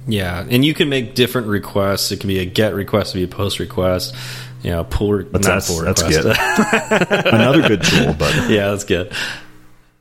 yeah, 0.07 0.45
and 0.49 0.65
you 0.65 0.73
can 0.73 0.89
make 0.89 1.15
different 1.15 1.47
requests. 1.47 2.11
It 2.11 2.19
can 2.19 2.27
be 2.27 2.39
a 2.39 2.45
get 2.45 2.73
request, 2.73 3.11
it 3.15 3.19
can 3.19 3.27
be 3.27 3.31
a 3.33 3.35
post 3.35 3.59
request. 3.59 4.15
You 4.63 4.71
know, 4.71 4.83
pull, 4.83 5.13
re- 5.13 5.23
not 5.31 5.41
that's- 5.43 5.67
pull 5.67 5.81
that's 5.85 6.01
request. 6.01 6.39
Another 7.27 7.67
good 7.67 7.83
tool, 7.83 8.13
but 8.17 8.33
yeah, 8.49 8.71
that's 8.71 8.83
good. 8.83 9.11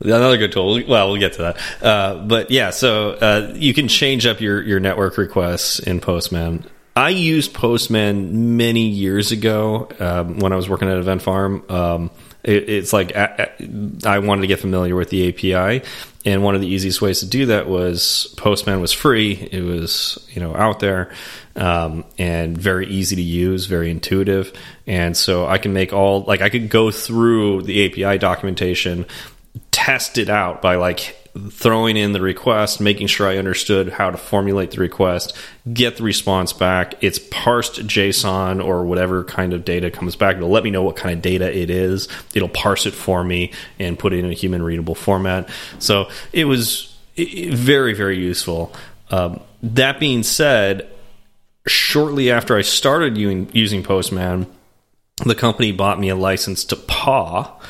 Another 0.05 0.37
good 0.37 0.53
tool. 0.53 0.83
Well, 0.87 1.11
we'll 1.11 1.21
get 1.21 1.35
to 1.35 1.43
that. 1.43 1.83
Uh, 1.83 2.15
but 2.17 2.51
yeah, 2.51 2.71
so 2.71 3.13
uh, 3.13 3.53
you 3.55 3.73
can 3.73 3.89
change 3.89 4.27
up 4.27 4.41
your, 4.41 4.63
your 4.63 4.79
network 4.79 5.17
requests 5.17 5.79
in 5.79 6.01
Postman. 6.01 6.65
I 6.97 7.09
used 7.09 7.55
Postman 7.55 8.57
many 8.57 8.87
years 8.87 9.33
ago 9.33 9.89
um, 9.99 10.39
when 10.39 10.53
I 10.53 10.57
was 10.57 10.69
working 10.69 10.89
at 10.89 10.97
Event 10.97 11.23
Farm. 11.23 11.65
Um, 11.69 12.11
it, 12.45 12.69
it's 12.69 12.93
like 12.93 13.17
I, 13.17 13.51
I 14.05 14.21
wanted 14.21 14.43
to 14.43 14.47
get 14.47 14.61
familiar 14.61 14.95
with 14.95 15.09
the 15.09 15.29
API, 15.29 15.83
and 16.25 16.45
one 16.45 16.55
of 16.55 16.61
the 16.61 16.69
easiest 16.69 17.03
ways 17.03 17.21
to 17.21 17.27
do 17.27 17.47
that 17.47 17.67
was 17.67 18.33
Postman 18.37 18.81
was 18.81 18.93
free. 18.93 19.33
It 19.33 19.63
was 19.63 20.25
you 20.31 20.41
know 20.41 20.55
out 20.55 20.79
there 20.79 21.13
um, 21.57 22.05
and 22.17 22.57
very 22.57 22.87
easy 22.87 23.17
to 23.17 23.23
use, 23.23 23.67
very 23.67 23.91
intuitive, 23.91 24.53
and 24.87 25.17
so 25.17 25.47
I 25.47 25.59
can 25.59 25.73
make 25.73 25.93
all 25.93 26.23
like 26.23 26.43
I 26.43 26.49
could 26.49 26.69
go 26.69 26.93
through 26.93 27.63
the 27.63 27.87
API 27.87 28.19
documentation 28.19 29.07
test 29.71 30.19
it 30.19 30.29
out 30.29 30.63
by 30.63 30.77
like 30.77 31.17
throwing 31.51 31.97
in 31.97 32.13
the 32.13 32.21
request, 32.21 32.81
making 32.81 33.09
sure 33.09 33.27
I 33.27 33.39
understood 33.39 33.89
how 33.89 34.11
to 34.11 34.17
formulate 34.17 34.71
the 34.71 34.81
request, 34.81 35.37
get 35.73 35.97
the 35.97 36.05
response 36.05 36.53
back. 36.53 36.95
It's 37.01 37.19
parsed 37.19 37.87
JSON 37.87 38.65
or 38.65 38.85
whatever 38.85 39.25
kind 39.25 39.53
of 39.53 39.65
data 39.65 39.91
comes 39.91 40.15
back. 40.15 40.37
It'll 40.37 40.49
let 40.49 40.63
me 40.63 40.71
know 40.71 40.85
what 40.85 40.97
kind 40.97 41.13
of 41.13 41.23
data 41.23 41.57
it 41.57 41.71
is. 41.71 42.09
It'll 42.35 42.49
parse 42.49 42.87
it 42.87 42.95
for 42.95 43.25
me 43.25 43.53
and 43.81 43.99
put 43.99 44.13
it 44.13 44.21
in 44.21 44.31
a 44.31 44.35
human 44.35 44.63
readable 44.63 44.95
format. 44.95 45.49
So 45.81 46.09
it 46.33 46.45
was 46.45 46.97
very, 47.17 47.95
very 47.95 48.19
useful. 48.19 48.73
Um, 49.11 49.41
that 49.63 49.99
being 49.99 50.23
said, 50.23 50.89
shortly 51.67 52.31
after 52.31 52.57
I 52.57 52.63
started 52.63 53.19
using, 53.19 53.51
using 53.53 53.83
Postman, 53.83 54.47
the 55.25 55.35
company 55.35 55.73
bought 55.73 55.99
me 55.99 56.11
a 56.11 56.17
license 56.17 56.65
to 56.67 56.77
Paw 56.77 57.61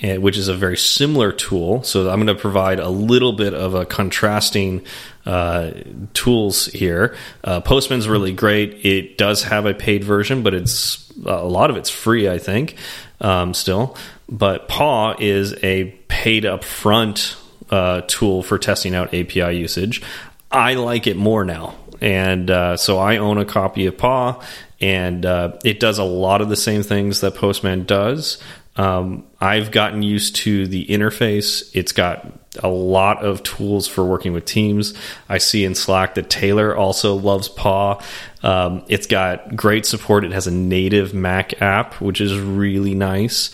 which 0.00 0.36
is 0.36 0.48
a 0.48 0.54
very 0.54 0.76
similar 0.76 1.32
tool. 1.32 1.82
So 1.82 2.08
I'm 2.08 2.24
going 2.24 2.34
to 2.34 2.40
provide 2.40 2.78
a 2.78 2.88
little 2.88 3.32
bit 3.32 3.54
of 3.54 3.74
a 3.74 3.84
contrasting 3.84 4.84
uh, 5.26 5.72
tools 6.14 6.66
here. 6.66 7.16
Uh, 7.42 7.60
Postman's 7.60 8.08
really 8.08 8.32
great. 8.32 8.84
It 8.86 9.18
does 9.18 9.42
have 9.44 9.66
a 9.66 9.74
paid 9.74 10.04
version, 10.04 10.42
but 10.42 10.54
it's 10.54 11.12
a 11.24 11.44
lot 11.44 11.70
of 11.70 11.76
it's 11.76 11.90
free, 11.90 12.28
I 12.28 12.38
think, 12.38 12.76
um, 13.20 13.54
still. 13.54 13.96
But 14.28 14.68
Paw 14.68 15.16
is 15.18 15.54
a 15.64 15.84
paid 16.08 16.44
upfront 16.44 17.36
uh, 17.70 18.02
tool 18.06 18.42
for 18.42 18.58
testing 18.58 18.94
out 18.94 19.08
API 19.08 19.56
usage. 19.56 20.02
I 20.50 20.74
like 20.74 21.06
it 21.06 21.16
more 21.16 21.44
now. 21.44 21.76
And 22.00 22.50
uh, 22.50 22.76
so 22.76 22.98
I 22.98 23.16
own 23.16 23.38
a 23.38 23.44
copy 23.44 23.86
of 23.86 23.98
Paw, 23.98 24.40
and 24.80 25.26
uh, 25.26 25.58
it 25.64 25.80
does 25.80 25.98
a 25.98 26.04
lot 26.04 26.40
of 26.40 26.48
the 26.48 26.56
same 26.56 26.82
things 26.82 27.22
that 27.22 27.34
Postman 27.34 27.84
does. 27.84 28.40
Um, 28.78 29.26
I've 29.40 29.72
gotten 29.72 30.02
used 30.02 30.36
to 30.36 30.66
the 30.68 30.86
interface. 30.86 31.68
It's 31.74 31.92
got 31.92 32.32
a 32.62 32.68
lot 32.68 33.24
of 33.24 33.42
tools 33.42 33.88
for 33.88 34.04
working 34.04 34.32
with 34.32 34.44
teams. 34.44 34.94
I 35.28 35.38
see 35.38 35.64
in 35.64 35.74
Slack 35.74 36.14
that 36.14 36.30
Taylor 36.30 36.74
also 36.74 37.16
loves 37.16 37.48
Paw. 37.48 38.00
Um, 38.42 38.84
it's 38.88 39.06
got 39.06 39.56
great 39.56 39.84
support. 39.84 40.24
It 40.24 40.32
has 40.32 40.46
a 40.46 40.52
native 40.52 41.12
Mac 41.12 41.60
app, 41.60 42.00
which 42.00 42.20
is 42.20 42.38
really 42.38 42.94
nice. 42.94 43.50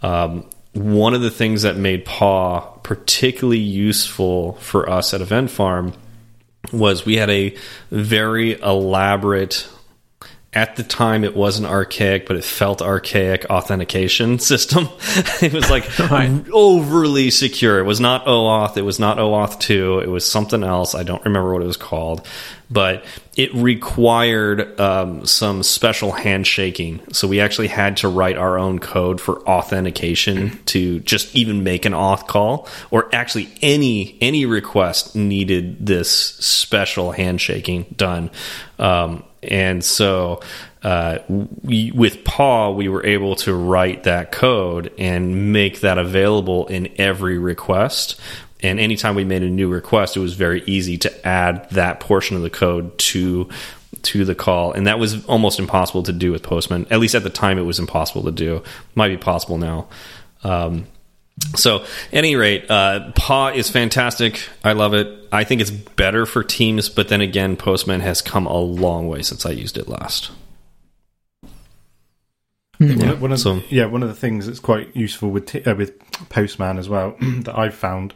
Um, 0.00 0.48
one 0.72 1.12
of 1.12 1.22
the 1.22 1.30
things 1.30 1.62
that 1.62 1.76
made 1.76 2.04
Paw 2.04 2.60
particularly 2.82 3.58
useful 3.58 4.54
for 4.54 4.88
us 4.88 5.12
at 5.12 5.20
Event 5.20 5.50
Farm 5.50 5.92
was 6.72 7.04
we 7.04 7.16
had 7.16 7.30
a 7.30 7.56
very 7.90 8.60
elaborate 8.60 9.68
at 10.54 10.76
the 10.76 10.82
time 10.82 11.24
it 11.24 11.36
wasn't 11.36 11.66
archaic 11.66 12.26
but 12.26 12.34
it 12.34 12.44
felt 12.44 12.80
archaic 12.80 13.44
authentication 13.46 14.38
system. 14.38 14.88
It 15.40 15.52
was 15.52 15.70
like 15.70 15.98
right. 16.10 16.44
overly 16.52 17.30
secure. 17.30 17.78
It 17.78 17.84
was 17.84 18.00
not 18.00 18.26
oauth. 18.26 18.76
It 18.76 18.82
was 18.82 18.98
not 18.98 19.18
oauth 19.18 19.60
2 19.60 20.00
it 20.00 20.08
was 20.08 20.28
something 20.28 20.64
else. 20.64 20.94
I 20.94 21.02
don't 21.02 21.24
remember 21.24 21.52
what 21.52 21.62
it 21.62 21.66
was 21.66 21.76
called. 21.76 22.26
But 22.70 23.04
it 23.36 23.54
required 23.54 24.78
um, 24.78 25.24
some 25.24 25.62
special 25.62 26.12
handshaking. 26.12 27.00
So 27.14 27.26
we 27.26 27.40
actually 27.40 27.68
had 27.68 27.98
to 27.98 28.08
write 28.08 28.36
our 28.36 28.58
own 28.58 28.78
code 28.78 29.20
for 29.20 29.40
authentication 29.48 30.58
to 30.66 31.00
just 31.00 31.34
even 31.34 31.64
make 31.64 31.86
an 31.86 31.92
auth 31.92 32.26
call 32.26 32.68
or 32.90 33.08
actually 33.14 33.48
any 33.62 34.18
any 34.20 34.44
request 34.44 35.14
needed 35.16 35.86
this 35.86 36.10
special 36.10 37.12
handshaking 37.12 37.94
done. 37.96 38.30
Um, 38.78 39.24
and 39.42 39.84
so 39.84 40.40
uh, 40.82 41.18
we, 41.62 41.90
with 41.92 42.24
Paw, 42.24 42.70
we 42.70 42.88
were 42.88 43.04
able 43.04 43.36
to 43.36 43.54
write 43.54 44.04
that 44.04 44.32
code 44.32 44.92
and 44.98 45.52
make 45.52 45.80
that 45.80 45.98
available 45.98 46.66
in 46.66 46.88
every 46.98 47.38
request. 47.38 48.20
And 48.60 48.80
anytime 48.80 49.14
we 49.14 49.24
made 49.24 49.42
a 49.42 49.50
new 49.50 49.68
request, 49.68 50.16
it 50.16 50.20
was 50.20 50.34
very 50.34 50.62
easy 50.66 50.98
to 50.98 51.26
add 51.26 51.70
that 51.70 52.00
portion 52.00 52.36
of 52.36 52.42
the 52.42 52.50
code 52.50 52.96
to 52.98 53.48
to 54.02 54.24
the 54.24 54.34
call, 54.34 54.72
and 54.72 54.86
that 54.86 54.98
was 54.98 55.24
almost 55.26 55.58
impossible 55.58 56.02
to 56.04 56.12
do 56.12 56.30
with 56.30 56.42
Postman. 56.42 56.86
At 56.90 57.00
least 57.00 57.14
at 57.14 57.24
the 57.24 57.30
time, 57.30 57.58
it 57.58 57.62
was 57.62 57.78
impossible 57.78 58.22
to 58.24 58.30
do. 58.30 58.62
Might 58.94 59.08
be 59.08 59.16
possible 59.16 59.58
now. 59.58 59.88
Um, 60.44 60.86
so, 61.56 61.84
any 62.12 62.36
rate, 62.36 62.70
uh, 62.70 63.12
Paw 63.14 63.48
is 63.48 63.70
fantastic. 63.70 64.48
I 64.64 64.72
love 64.72 64.94
it. 64.94 65.28
I 65.30 65.44
think 65.44 65.60
it's 65.60 65.70
better 65.70 66.26
for 66.26 66.42
teams, 66.42 66.88
but 66.88 67.08
then 67.08 67.20
again, 67.20 67.56
Postman 67.56 68.00
has 68.00 68.22
come 68.22 68.46
a 68.46 68.58
long 68.58 69.08
way 69.08 69.22
since 69.22 69.44
I 69.44 69.50
used 69.50 69.76
it 69.76 69.88
last. 69.88 70.30
Yeah, 72.80 73.14
one 73.14 73.32
of, 73.32 73.40
so, 73.40 73.60
yeah, 73.70 73.86
one 73.86 74.02
of 74.04 74.08
the 74.08 74.14
things 74.14 74.46
that's 74.46 74.60
quite 74.60 74.94
useful 74.94 75.30
with 75.30 75.66
uh, 75.66 75.74
with 75.74 75.98
Postman 76.28 76.78
as 76.78 76.88
well 76.88 77.16
that 77.20 77.58
I've 77.58 77.74
found 77.74 78.14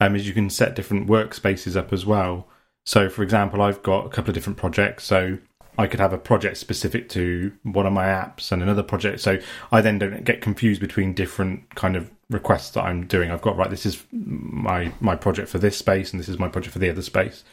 um, 0.00 0.16
is 0.16 0.26
you 0.26 0.32
can 0.32 0.48
set 0.48 0.74
different 0.74 1.08
workspaces 1.08 1.76
up 1.76 1.92
as 1.92 2.06
well. 2.06 2.48
So, 2.86 3.10
for 3.10 3.22
example, 3.22 3.60
I've 3.60 3.82
got 3.82 4.06
a 4.06 4.08
couple 4.08 4.30
of 4.30 4.34
different 4.34 4.56
projects. 4.56 5.04
So, 5.04 5.38
I 5.78 5.86
could 5.86 6.00
have 6.00 6.12
a 6.12 6.18
project 6.18 6.56
specific 6.56 7.08
to 7.10 7.52
one 7.62 7.86
of 7.86 7.92
my 7.92 8.06
apps 8.06 8.50
and 8.50 8.62
another 8.62 8.82
project. 8.82 9.20
So 9.20 9.38
I 9.70 9.80
then 9.80 10.00
don't 10.00 10.24
get 10.24 10.40
confused 10.40 10.80
between 10.80 11.14
different 11.14 11.72
kind 11.76 11.94
of 11.94 12.10
requests 12.30 12.70
that 12.70 12.84
I'm 12.84 13.06
doing. 13.06 13.30
I've 13.30 13.42
got 13.42 13.56
right. 13.56 13.70
This 13.70 13.86
is 13.86 14.02
my 14.12 14.92
my 15.00 15.16
project 15.16 15.48
for 15.48 15.58
this 15.58 15.76
space, 15.76 16.12
and 16.12 16.20
this 16.20 16.28
is 16.28 16.38
my 16.38 16.48
project 16.48 16.72
for 16.72 16.78
the 16.78 16.90
other 16.90 17.02
space. 17.02 17.44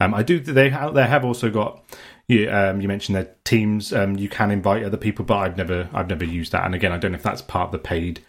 Um, 0.00 0.14
I 0.14 0.22
do. 0.22 0.40
They 0.40 0.70
have, 0.70 0.94
they 0.94 1.06
have 1.06 1.24
also 1.24 1.50
got. 1.50 1.84
You, 2.28 2.48
um, 2.50 2.80
you 2.80 2.86
mentioned 2.86 3.16
their 3.16 3.34
teams. 3.44 3.92
Um, 3.92 4.16
you 4.16 4.28
can 4.28 4.50
invite 4.50 4.84
other 4.84 4.96
people, 4.96 5.24
but 5.24 5.38
I've 5.38 5.56
never 5.56 5.88
I've 5.92 6.08
never 6.08 6.24
used 6.24 6.52
that. 6.52 6.64
And 6.64 6.74
again, 6.74 6.92
I 6.92 6.98
don't 6.98 7.12
know 7.12 7.18
if 7.18 7.24
that's 7.24 7.42
part 7.42 7.66
of 7.66 7.72
the 7.72 7.78
paid 7.78 8.20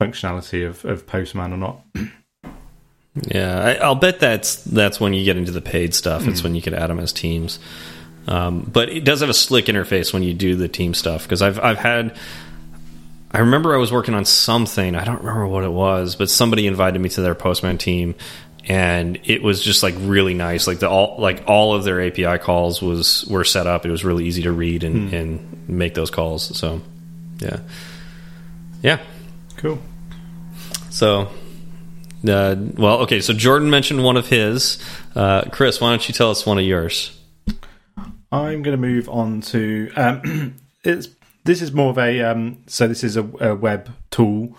functionality 0.00 0.66
of, 0.66 0.84
of 0.84 1.06
Postman 1.06 1.52
or 1.52 1.56
not. 1.56 1.80
yeah, 3.26 3.76
I, 3.82 3.88
will 3.88 3.96
bet 3.96 4.20
that's 4.20 4.62
that's 4.64 5.00
when 5.00 5.12
you 5.12 5.24
get 5.24 5.36
into 5.36 5.50
the 5.50 5.60
paid 5.60 5.92
stuff. 5.92 6.22
Mm. 6.22 6.28
It's 6.28 6.42
when 6.42 6.54
you 6.54 6.62
can 6.62 6.72
add 6.72 6.88
them 6.88 7.00
as 7.00 7.12
teams. 7.12 7.58
Um, 8.28 8.60
but 8.60 8.90
it 8.90 9.04
does 9.04 9.20
have 9.20 9.30
a 9.30 9.34
slick 9.34 9.66
interface 9.66 10.12
when 10.12 10.22
you 10.22 10.34
do 10.34 10.54
the 10.54 10.68
team 10.68 10.94
stuff 10.94 11.24
because 11.24 11.42
I've 11.42 11.58
I've 11.58 11.78
had 11.78 12.16
I 13.30 13.40
remember 13.40 13.74
I 13.74 13.78
was 13.78 13.92
working 13.92 14.14
on 14.14 14.24
something. 14.24 14.94
I 14.94 15.04
don't 15.04 15.18
remember 15.18 15.46
what 15.46 15.64
it 15.64 15.70
was, 15.70 16.16
but 16.16 16.30
somebody 16.30 16.66
invited 16.66 16.98
me 16.98 17.10
to 17.10 17.20
their 17.20 17.34
Postman 17.34 17.76
team, 17.76 18.14
and 18.66 19.18
it 19.24 19.42
was 19.42 19.62
just 19.62 19.82
like 19.82 19.94
really 19.98 20.34
nice. 20.34 20.66
Like 20.66 20.78
the 20.78 20.88
all 20.88 21.16
like 21.18 21.44
all 21.46 21.74
of 21.74 21.84
their 21.84 22.00
API 22.00 22.38
calls 22.38 22.80
was 22.80 23.26
were 23.26 23.44
set 23.44 23.66
up. 23.66 23.84
It 23.84 23.90
was 23.90 24.04
really 24.04 24.26
easy 24.26 24.42
to 24.42 24.52
read 24.52 24.82
and, 24.82 25.10
hmm. 25.10 25.14
and 25.14 25.68
make 25.68 25.94
those 25.94 26.10
calls. 26.10 26.56
So, 26.58 26.80
yeah, 27.38 27.60
yeah, 28.82 29.00
cool. 29.56 29.78
So, 30.90 31.28
uh, 32.26 32.56
well, 32.76 33.00
okay. 33.00 33.20
So 33.20 33.34
Jordan 33.34 33.68
mentioned 33.68 34.02
one 34.02 34.16
of 34.16 34.26
his. 34.26 34.78
Uh, 35.14 35.42
Chris, 35.50 35.80
why 35.80 35.90
don't 35.90 36.08
you 36.08 36.14
tell 36.14 36.30
us 36.30 36.46
one 36.46 36.58
of 36.58 36.64
yours? 36.64 37.14
I'm 38.30 38.62
going 38.62 38.76
to 38.76 38.76
move 38.76 39.08
on 39.08 39.40
to 39.42 39.90
um, 39.96 40.54
it's 40.84 41.08
this 41.48 41.62
is 41.62 41.72
more 41.72 41.90
of 41.90 41.98
a 41.98 42.20
um, 42.20 42.62
so 42.66 42.86
this 42.86 43.02
is 43.02 43.16
a, 43.16 43.24
a 43.40 43.54
web 43.54 43.90
tool. 44.10 44.56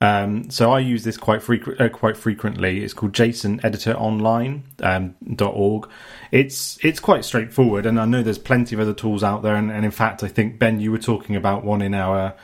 Um, 0.00 0.50
so 0.50 0.72
I 0.72 0.80
use 0.80 1.04
this 1.04 1.16
quite 1.16 1.40
frequent, 1.40 1.80
uh, 1.80 1.88
quite 1.88 2.16
frequently. 2.16 2.82
It's 2.82 2.92
called 2.92 3.12
JSON 3.12 3.64
Editor 3.64 3.94
Online 3.94 4.64
um, 4.82 5.14
.org. 5.40 5.88
It's 6.32 6.84
it's 6.84 6.98
quite 6.98 7.24
straightforward, 7.24 7.86
and 7.86 8.00
I 8.00 8.06
know 8.06 8.24
there's 8.24 8.38
plenty 8.38 8.74
of 8.74 8.80
other 8.80 8.92
tools 8.92 9.22
out 9.22 9.42
there. 9.42 9.54
And, 9.54 9.70
and 9.70 9.84
in 9.84 9.92
fact, 9.92 10.24
I 10.24 10.28
think 10.28 10.58
Ben, 10.58 10.80
you 10.80 10.90
were 10.90 10.98
talking 10.98 11.36
about 11.36 11.64
one 11.64 11.80
in 11.80 11.94
our 11.94 12.34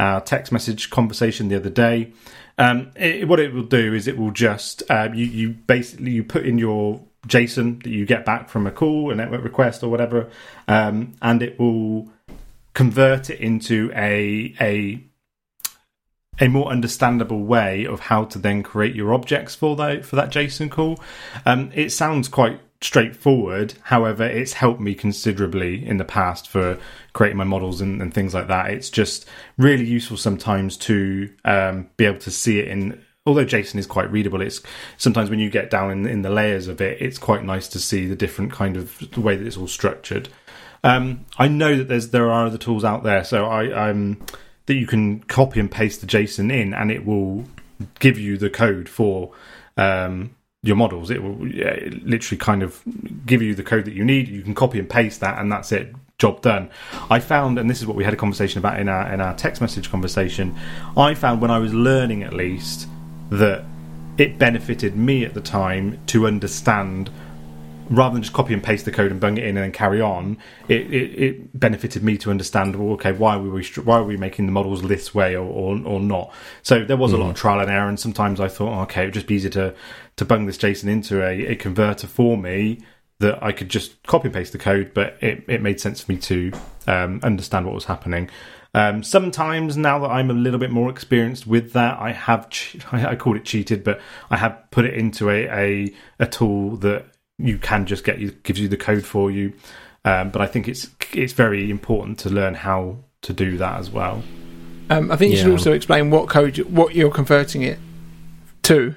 our 0.00 0.22
text 0.22 0.50
message 0.50 0.88
conversation 0.88 1.48
the 1.48 1.56
other 1.56 1.70
day. 1.70 2.14
Um, 2.56 2.92
it, 2.96 3.28
what 3.28 3.38
it 3.40 3.52
will 3.52 3.62
do 3.64 3.92
is 3.92 4.08
it 4.08 4.16
will 4.16 4.30
just 4.30 4.82
uh, 4.88 5.10
you 5.12 5.26
you 5.26 5.50
basically 5.50 6.12
you 6.12 6.24
put 6.24 6.46
in 6.46 6.56
your 6.56 7.02
JSON 7.28 7.82
that 7.82 7.90
you 7.90 8.06
get 8.06 8.24
back 8.24 8.48
from 8.48 8.66
a 8.66 8.70
call, 8.70 9.10
a 9.10 9.14
network 9.14 9.44
request, 9.44 9.82
or 9.82 9.90
whatever, 9.90 10.30
um, 10.66 11.12
and 11.20 11.42
it 11.42 11.60
will 11.60 12.10
convert 12.74 13.30
it 13.30 13.40
into 13.40 13.90
a 13.94 14.54
a 14.60 15.02
a 16.40 16.48
more 16.48 16.68
understandable 16.68 17.44
way 17.44 17.86
of 17.86 18.00
how 18.00 18.24
to 18.24 18.38
then 18.38 18.62
create 18.62 18.94
your 18.94 19.14
objects 19.14 19.54
for 19.54 19.76
that 19.76 20.04
for 20.04 20.16
that 20.16 20.30
JSON 20.30 20.70
call. 20.70 21.00
Um, 21.46 21.70
it 21.74 21.90
sounds 21.90 22.28
quite 22.28 22.60
straightforward. 22.80 23.74
However, 23.82 24.24
it's 24.24 24.52
helped 24.52 24.80
me 24.80 24.94
considerably 24.94 25.86
in 25.86 25.96
the 25.96 26.04
past 26.04 26.48
for 26.48 26.78
creating 27.12 27.38
my 27.38 27.44
models 27.44 27.80
and, 27.80 28.02
and 28.02 28.12
things 28.12 28.34
like 28.34 28.48
that. 28.48 28.70
It's 28.70 28.90
just 28.90 29.26
really 29.56 29.84
useful 29.84 30.16
sometimes 30.16 30.76
to 30.78 31.32
um, 31.44 31.88
be 31.96 32.04
able 32.04 32.20
to 32.20 32.30
see 32.30 32.58
it 32.58 32.68
in. 32.68 33.02
Although 33.26 33.46
JSON 33.46 33.76
is 33.76 33.86
quite 33.86 34.12
readable, 34.12 34.42
it's 34.42 34.60
sometimes 34.98 35.30
when 35.30 35.38
you 35.38 35.48
get 35.48 35.70
down 35.70 35.90
in, 35.90 36.06
in 36.06 36.20
the 36.20 36.30
layers 36.30 36.68
of 36.68 36.82
it, 36.82 37.00
it's 37.00 37.16
quite 37.16 37.42
nice 37.42 37.68
to 37.68 37.78
see 37.78 38.06
the 38.06 38.16
different 38.16 38.52
kind 38.52 38.76
of 38.76 38.98
the 39.12 39.20
way 39.22 39.34
that 39.34 39.46
it's 39.46 39.56
all 39.56 39.66
structured. 39.66 40.28
Um, 40.84 41.24
I 41.38 41.48
know 41.48 41.76
that 41.78 41.88
there's 41.88 42.10
there 42.10 42.30
are 42.30 42.46
other 42.46 42.58
tools 42.58 42.84
out 42.84 43.02
there, 43.02 43.24
so 43.24 43.46
I 43.46 43.90
um, 43.90 44.20
that 44.66 44.74
you 44.74 44.86
can 44.86 45.20
copy 45.20 45.58
and 45.58 45.70
paste 45.70 46.02
the 46.02 46.06
JSON 46.06 46.52
in, 46.52 46.74
and 46.74 46.90
it 46.90 47.04
will 47.06 47.44
give 47.98 48.18
you 48.18 48.36
the 48.36 48.50
code 48.50 48.88
for 48.88 49.32
um, 49.78 50.36
your 50.62 50.76
models. 50.76 51.10
It 51.10 51.22
will 51.22 51.48
yeah, 51.48 51.78
literally 52.02 52.38
kind 52.38 52.62
of 52.62 52.82
give 53.24 53.40
you 53.40 53.54
the 53.54 53.62
code 53.62 53.86
that 53.86 53.94
you 53.94 54.04
need. 54.04 54.28
You 54.28 54.42
can 54.42 54.54
copy 54.54 54.78
and 54.78 54.88
paste 54.88 55.20
that, 55.20 55.38
and 55.38 55.50
that's 55.50 55.72
it. 55.72 55.94
Job 56.18 56.42
done. 56.42 56.70
I 57.10 57.18
found, 57.18 57.58
and 57.58 57.68
this 57.68 57.80
is 57.80 57.86
what 57.86 57.96
we 57.96 58.04
had 58.04 58.12
a 58.12 58.16
conversation 58.16 58.58
about 58.58 58.78
in 58.78 58.88
our 58.88 59.10
in 59.12 59.22
our 59.22 59.34
text 59.34 59.62
message 59.62 59.90
conversation. 59.90 60.54
I 60.98 61.14
found 61.14 61.40
when 61.40 61.50
I 61.50 61.58
was 61.58 61.72
learning, 61.72 62.24
at 62.24 62.34
least, 62.34 62.88
that 63.30 63.64
it 64.18 64.38
benefited 64.38 64.94
me 64.96 65.24
at 65.24 65.32
the 65.32 65.40
time 65.40 65.98
to 66.08 66.26
understand 66.26 67.10
rather 67.90 68.14
than 68.14 68.22
just 68.22 68.34
copy 68.34 68.54
and 68.54 68.62
paste 68.62 68.84
the 68.84 68.90
code 68.90 69.10
and 69.10 69.20
bung 69.20 69.36
it 69.36 69.44
in 69.44 69.56
and 69.56 69.64
then 69.64 69.72
carry 69.72 70.00
on, 70.00 70.38
it, 70.68 70.92
it, 70.92 71.22
it 71.22 71.58
benefited 71.58 72.02
me 72.02 72.16
to 72.18 72.30
understand. 72.30 72.76
Well, 72.76 72.94
okay, 72.94 73.12
why 73.12 73.36
were 73.36 73.50
we 73.50 73.64
why 73.84 73.98
are 73.98 74.04
we 74.04 74.16
making 74.16 74.46
the 74.46 74.52
models 74.52 74.82
this 74.82 75.14
way 75.14 75.36
or 75.36 75.44
or, 75.44 75.80
or 75.84 76.00
not? 76.00 76.32
So 76.62 76.84
there 76.84 76.96
was 76.96 77.12
a 77.12 77.16
lot 77.16 77.30
of 77.30 77.36
trial 77.36 77.60
and 77.60 77.70
error, 77.70 77.88
and 77.88 77.98
sometimes 77.98 78.40
I 78.40 78.48
thought, 78.48 78.76
oh, 78.76 78.82
okay, 78.82 79.02
it 79.02 79.06
would 79.06 79.14
just 79.14 79.26
be 79.26 79.36
easier 79.36 79.50
to 79.50 79.74
to 80.16 80.24
bung 80.24 80.46
this 80.46 80.58
JSON 80.58 80.88
into 80.88 81.22
a, 81.22 81.52
a 81.52 81.56
converter 81.56 82.06
for 82.06 82.36
me 82.36 82.80
that 83.20 83.42
I 83.42 83.52
could 83.52 83.68
just 83.68 84.02
copy 84.04 84.26
and 84.26 84.34
paste 84.34 84.52
the 84.52 84.58
code, 84.58 84.92
but 84.92 85.16
it, 85.22 85.44
it 85.48 85.62
made 85.62 85.80
sense 85.80 86.02
for 86.02 86.12
me 86.12 86.18
to 86.18 86.52
um, 86.86 87.20
understand 87.22 87.64
what 87.64 87.74
was 87.74 87.84
happening. 87.84 88.28
Um, 88.74 89.04
sometimes 89.04 89.76
now 89.76 90.00
that 90.00 90.08
I'm 90.08 90.30
a 90.30 90.34
little 90.34 90.58
bit 90.58 90.72
more 90.72 90.90
experienced 90.90 91.46
with 91.46 91.72
that, 91.74 91.98
I 92.00 92.10
have 92.10 92.50
che- 92.50 92.80
I 92.92 93.14
called 93.14 93.36
it 93.36 93.44
cheated, 93.44 93.84
but 93.84 94.00
I 94.30 94.36
have 94.36 94.64
put 94.70 94.84
it 94.84 94.94
into 94.94 95.30
a, 95.30 95.46
a, 95.46 95.94
a 96.18 96.26
tool 96.26 96.76
that 96.78 97.06
you 97.38 97.58
can 97.58 97.86
just 97.86 98.04
get 98.04 98.18
you 98.18 98.30
gives 98.42 98.60
you 98.60 98.68
the 98.68 98.76
code 98.76 99.04
for 99.04 99.30
you. 99.30 99.52
Um, 100.04 100.30
but 100.30 100.42
I 100.42 100.46
think 100.46 100.68
it's 100.68 100.88
it's 101.12 101.32
very 101.32 101.70
important 101.70 102.18
to 102.20 102.30
learn 102.30 102.54
how 102.54 102.96
to 103.22 103.32
do 103.32 103.56
that 103.58 103.78
as 103.80 103.90
well. 103.90 104.22
Um, 104.90 105.10
I 105.10 105.16
think 105.16 105.32
you 105.32 105.38
should 105.38 105.50
also 105.50 105.72
explain 105.72 106.10
what 106.10 106.28
code, 106.28 106.58
you- 106.58 106.64
what 106.64 106.94
you're 106.94 107.10
converting 107.10 107.62
it 107.62 107.78
to. 108.64 108.94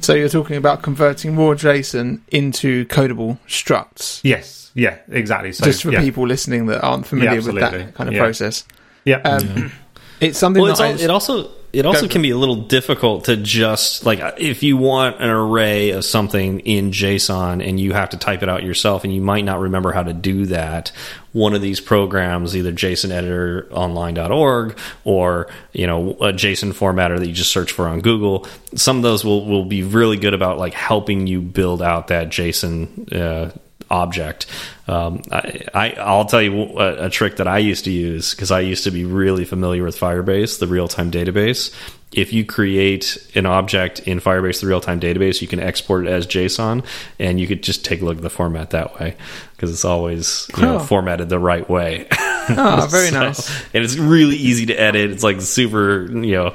So 0.00 0.12
you're 0.12 0.28
talking 0.28 0.56
about 0.56 0.82
converting 0.82 1.34
raw 1.36 1.54
JSON 1.54 2.20
into 2.28 2.84
codable 2.86 3.38
structs. 3.48 4.20
Yes, 4.22 4.70
yeah, 4.74 4.98
exactly. 5.08 5.52
So 5.52 5.64
just 5.64 5.82
for 5.82 5.90
yeah, 5.90 6.02
people 6.02 6.26
listening 6.26 6.66
that 6.66 6.82
aren't 6.82 7.06
familiar 7.06 7.40
with 7.40 7.54
that 7.54 7.94
kind 7.94 8.08
of 8.08 8.14
Yeah. 8.14 8.20
process. 8.20 8.64
yeah, 9.06 9.16
Um, 9.24 9.72
It's 10.20 10.38
something 10.38 10.62
Well, 10.62 10.70
it's 10.72 10.80
that 10.80 10.92
al- 10.94 11.00
I, 11.00 11.02
it 11.04 11.10
also 11.10 11.50
it 11.76 11.84
also 11.84 12.08
can 12.08 12.22
be 12.22 12.30
a 12.30 12.38
little 12.38 12.56
difficult 12.56 13.24
to 13.24 13.36
just 13.36 14.06
like 14.06 14.18
if 14.38 14.62
you 14.62 14.78
want 14.78 15.20
an 15.20 15.28
array 15.28 15.90
of 15.90 16.06
something 16.06 16.60
in 16.60 16.90
JSON 16.90 17.66
and 17.66 17.78
you 17.78 17.92
have 17.92 18.10
to 18.10 18.16
type 18.16 18.42
it 18.42 18.48
out 18.48 18.62
yourself 18.62 19.04
and 19.04 19.14
you 19.14 19.20
might 19.20 19.44
not 19.44 19.60
remember 19.60 19.92
how 19.92 20.02
to 20.02 20.14
do 20.14 20.46
that. 20.46 20.90
One 21.32 21.52
of 21.52 21.60
these 21.60 21.80
programs, 21.80 22.56
either 22.56 22.72
JSON 22.72 23.10
editor 23.10 23.68
online.org 23.70 24.78
or 25.04 25.48
you 25.72 25.86
know 25.86 26.12
a 26.12 26.32
JSON 26.32 26.72
formatter 26.72 27.18
that 27.18 27.26
you 27.26 27.34
just 27.34 27.52
search 27.52 27.72
for 27.72 27.88
on 27.88 28.00
Google, 28.00 28.46
some 28.74 28.96
of 28.96 29.02
those 29.02 29.22
will 29.22 29.44
will 29.44 29.66
be 29.66 29.82
really 29.82 30.16
good 30.16 30.32
about 30.32 30.56
like 30.56 30.72
helping 30.72 31.26
you 31.26 31.42
build 31.42 31.82
out 31.82 32.08
that 32.08 32.28
JSON. 32.28 33.12
Uh, 33.12 33.50
object. 33.90 34.46
Um, 34.88 35.22
I, 35.30 35.62
I, 35.74 35.90
I'll 35.92 36.24
tell 36.24 36.42
you 36.42 36.78
a, 36.78 37.06
a 37.06 37.10
trick 37.10 37.36
that 37.36 37.48
I 37.48 37.58
used 37.58 37.84
to 37.84 37.90
use 37.90 38.34
because 38.34 38.50
I 38.50 38.60
used 38.60 38.84
to 38.84 38.90
be 38.90 39.04
really 39.04 39.44
familiar 39.44 39.84
with 39.84 39.98
Firebase, 39.98 40.58
the 40.58 40.66
real 40.66 40.88
time 40.88 41.10
database. 41.10 41.74
If 42.12 42.32
you 42.32 42.46
create 42.46 43.18
an 43.34 43.46
object 43.46 44.00
in 44.00 44.20
Firebase, 44.20 44.60
the 44.60 44.68
real 44.68 44.80
time 44.80 45.00
database, 45.00 45.42
you 45.42 45.48
can 45.48 45.60
export 45.60 46.06
it 46.06 46.10
as 46.10 46.26
JSON 46.26 46.84
and 47.18 47.40
you 47.40 47.46
could 47.46 47.62
just 47.62 47.84
take 47.84 48.00
a 48.00 48.04
look 48.04 48.16
at 48.16 48.22
the 48.22 48.30
format 48.30 48.70
that 48.70 48.98
way 48.98 49.16
because 49.52 49.72
it's 49.72 49.84
always 49.84 50.48
you 50.56 50.62
know, 50.62 50.78
formatted 50.78 51.28
the 51.28 51.38
right 51.38 51.68
way. 51.68 52.08
oh, 52.58 52.86
very 52.90 53.08
So- 53.08 53.20
nice. 53.20 53.50
and 53.74 53.84
it's 53.84 53.96
really 53.96 54.36
easy 54.36 54.66
to 54.66 54.74
edit. 54.74 55.10
It's 55.10 55.22
like 55.22 55.40
super, 55.40 56.02
you 56.10 56.32
know, 56.32 56.46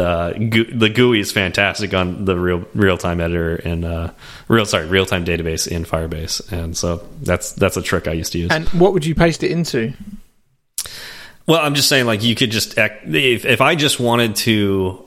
uh, 0.00 0.32
the 0.32 0.92
GUI 0.94 1.20
is 1.20 1.32
fantastic 1.32 1.94
on 1.94 2.24
the 2.24 2.36
real 2.38 2.64
real 2.74 2.98
time 2.98 3.20
editor 3.20 3.56
and 3.56 3.84
uh, 3.84 4.10
real 4.48 4.66
sorry 4.66 4.86
real 4.86 5.06
time 5.06 5.24
database 5.24 5.66
in 5.68 5.84
Firebase, 5.84 6.50
and 6.52 6.76
so 6.76 7.06
that's 7.22 7.52
that's 7.52 7.76
a 7.76 7.82
trick 7.82 8.08
I 8.08 8.12
used 8.12 8.32
to 8.32 8.38
use. 8.38 8.50
And 8.50 8.68
what 8.70 8.92
would 8.92 9.04
you 9.06 9.14
paste 9.14 9.42
it 9.42 9.50
into? 9.50 9.92
Well, 11.46 11.60
I'm 11.60 11.74
just 11.74 11.88
saying, 11.88 12.06
like, 12.06 12.24
you 12.24 12.34
could 12.34 12.50
just 12.50 12.74
if 12.76 13.44
if 13.44 13.60
I 13.60 13.76
just 13.76 14.00
wanted 14.00 14.34
to, 14.36 15.05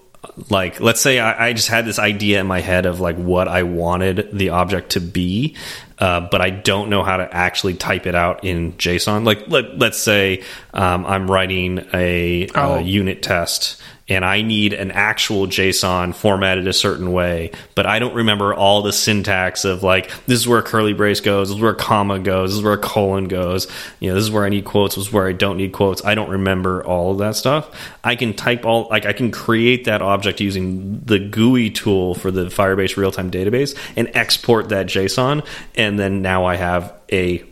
like, 0.49 0.79
let's 0.79 1.01
say 1.01 1.19
I, 1.19 1.49
I 1.49 1.53
just 1.53 1.67
had 1.69 1.85
this 1.85 1.99
idea 1.99 2.39
in 2.41 2.47
my 2.47 2.59
head 2.61 2.85
of 2.85 2.99
like 2.99 3.15
what 3.17 3.47
I 3.47 3.63
wanted 3.63 4.29
the 4.33 4.49
object 4.49 4.91
to 4.91 4.99
be, 5.01 5.55
uh, 5.97 6.21
but 6.29 6.41
I 6.41 6.49
don't 6.49 6.89
know 6.89 7.03
how 7.03 7.17
to 7.17 7.33
actually 7.33 7.73
type 7.75 8.05
it 8.05 8.15
out 8.15 8.43
in 8.43 8.73
JSON. 8.73 9.25
Like, 9.25 9.47
let 9.47 9.77
let's 9.79 9.97
say 9.97 10.43
um, 10.73 11.05
I'm 11.05 11.29
writing 11.29 11.85
a, 11.93 12.47
Oh. 12.55 12.75
a 12.75 12.81
unit 12.81 13.21
test. 13.23 13.81
And 14.09 14.25
I 14.25 14.41
need 14.41 14.73
an 14.73 14.91
actual 14.91 15.47
JSON 15.47 16.15
formatted 16.15 16.67
a 16.67 16.73
certain 16.73 17.11
way, 17.11 17.51
but 17.75 17.85
I 17.85 17.99
don't 17.99 18.15
remember 18.15 18.53
all 18.53 18.81
the 18.81 18.91
syntax 18.91 19.65
of 19.65 19.83
like 19.83 20.09
this 20.25 20.39
is 20.39 20.47
where 20.47 20.59
a 20.59 20.63
curly 20.63 20.93
brace 20.93 21.21
goes, 21.21 21.49
this 21.49 21.55
is 21.55 21.61
where 21.61 21.71
a 21.71 21.75
comma 21.75 22.19
goes, 22.19 22.51
this 22.51 22.57
is 22.57 22.63
where 22.63 22.73
a 22.73 22.77
colon 22.77 23.27
goes. 23.27 23.67
You 23.99 24.09
know, 24.09 24.15
this 24.15 24.23
is 24.23 24.31
where 24.31 24.45
I 24.45 24.49
need 24.49 24.65
quotes, 24.65 24.95
this 24.95 25.07
is 25.07 25.13
where 25.13 25.27
I 25.27 25.31
don't 25.31 25.57
need 25.57 25.71
quotes. 25.71 26.03
I 26.03 26.15
don't 26.15 26.29
remember 26.29 26.83
all 26.83 27.11
of 27.11 27.19
that 27.19 27.35
stuff. 27.35 27.69
I 28.03 28.15
can 28.15 28.33
type 28.33 28.65
all 28.65 28.87
like 28.89 29.05
I 29.05 29.13
can 29.13 29.31
create 29.31 29.85
that 29.85 30.01
object 30.01 30.41
using 30.41 31.01
the 31.01 31.19
GUI 31.19 31.69
tool 31.69 32.15
for 32.15 32.31
the 32.31 32.45
Firebase 32.45 32.97
real 32.97 33.11
time 33.11 33.29
database 33.29 33.77
and 33.95 34.09
export 34.13 34.69
that 34.69 34.87
JSON, 34.87 35.45
and 35.75 35.99
then 35.99 36.21
now 36.21 36.45
I 36.45 36.55
have 36.55 36.93
a 37.11 37.43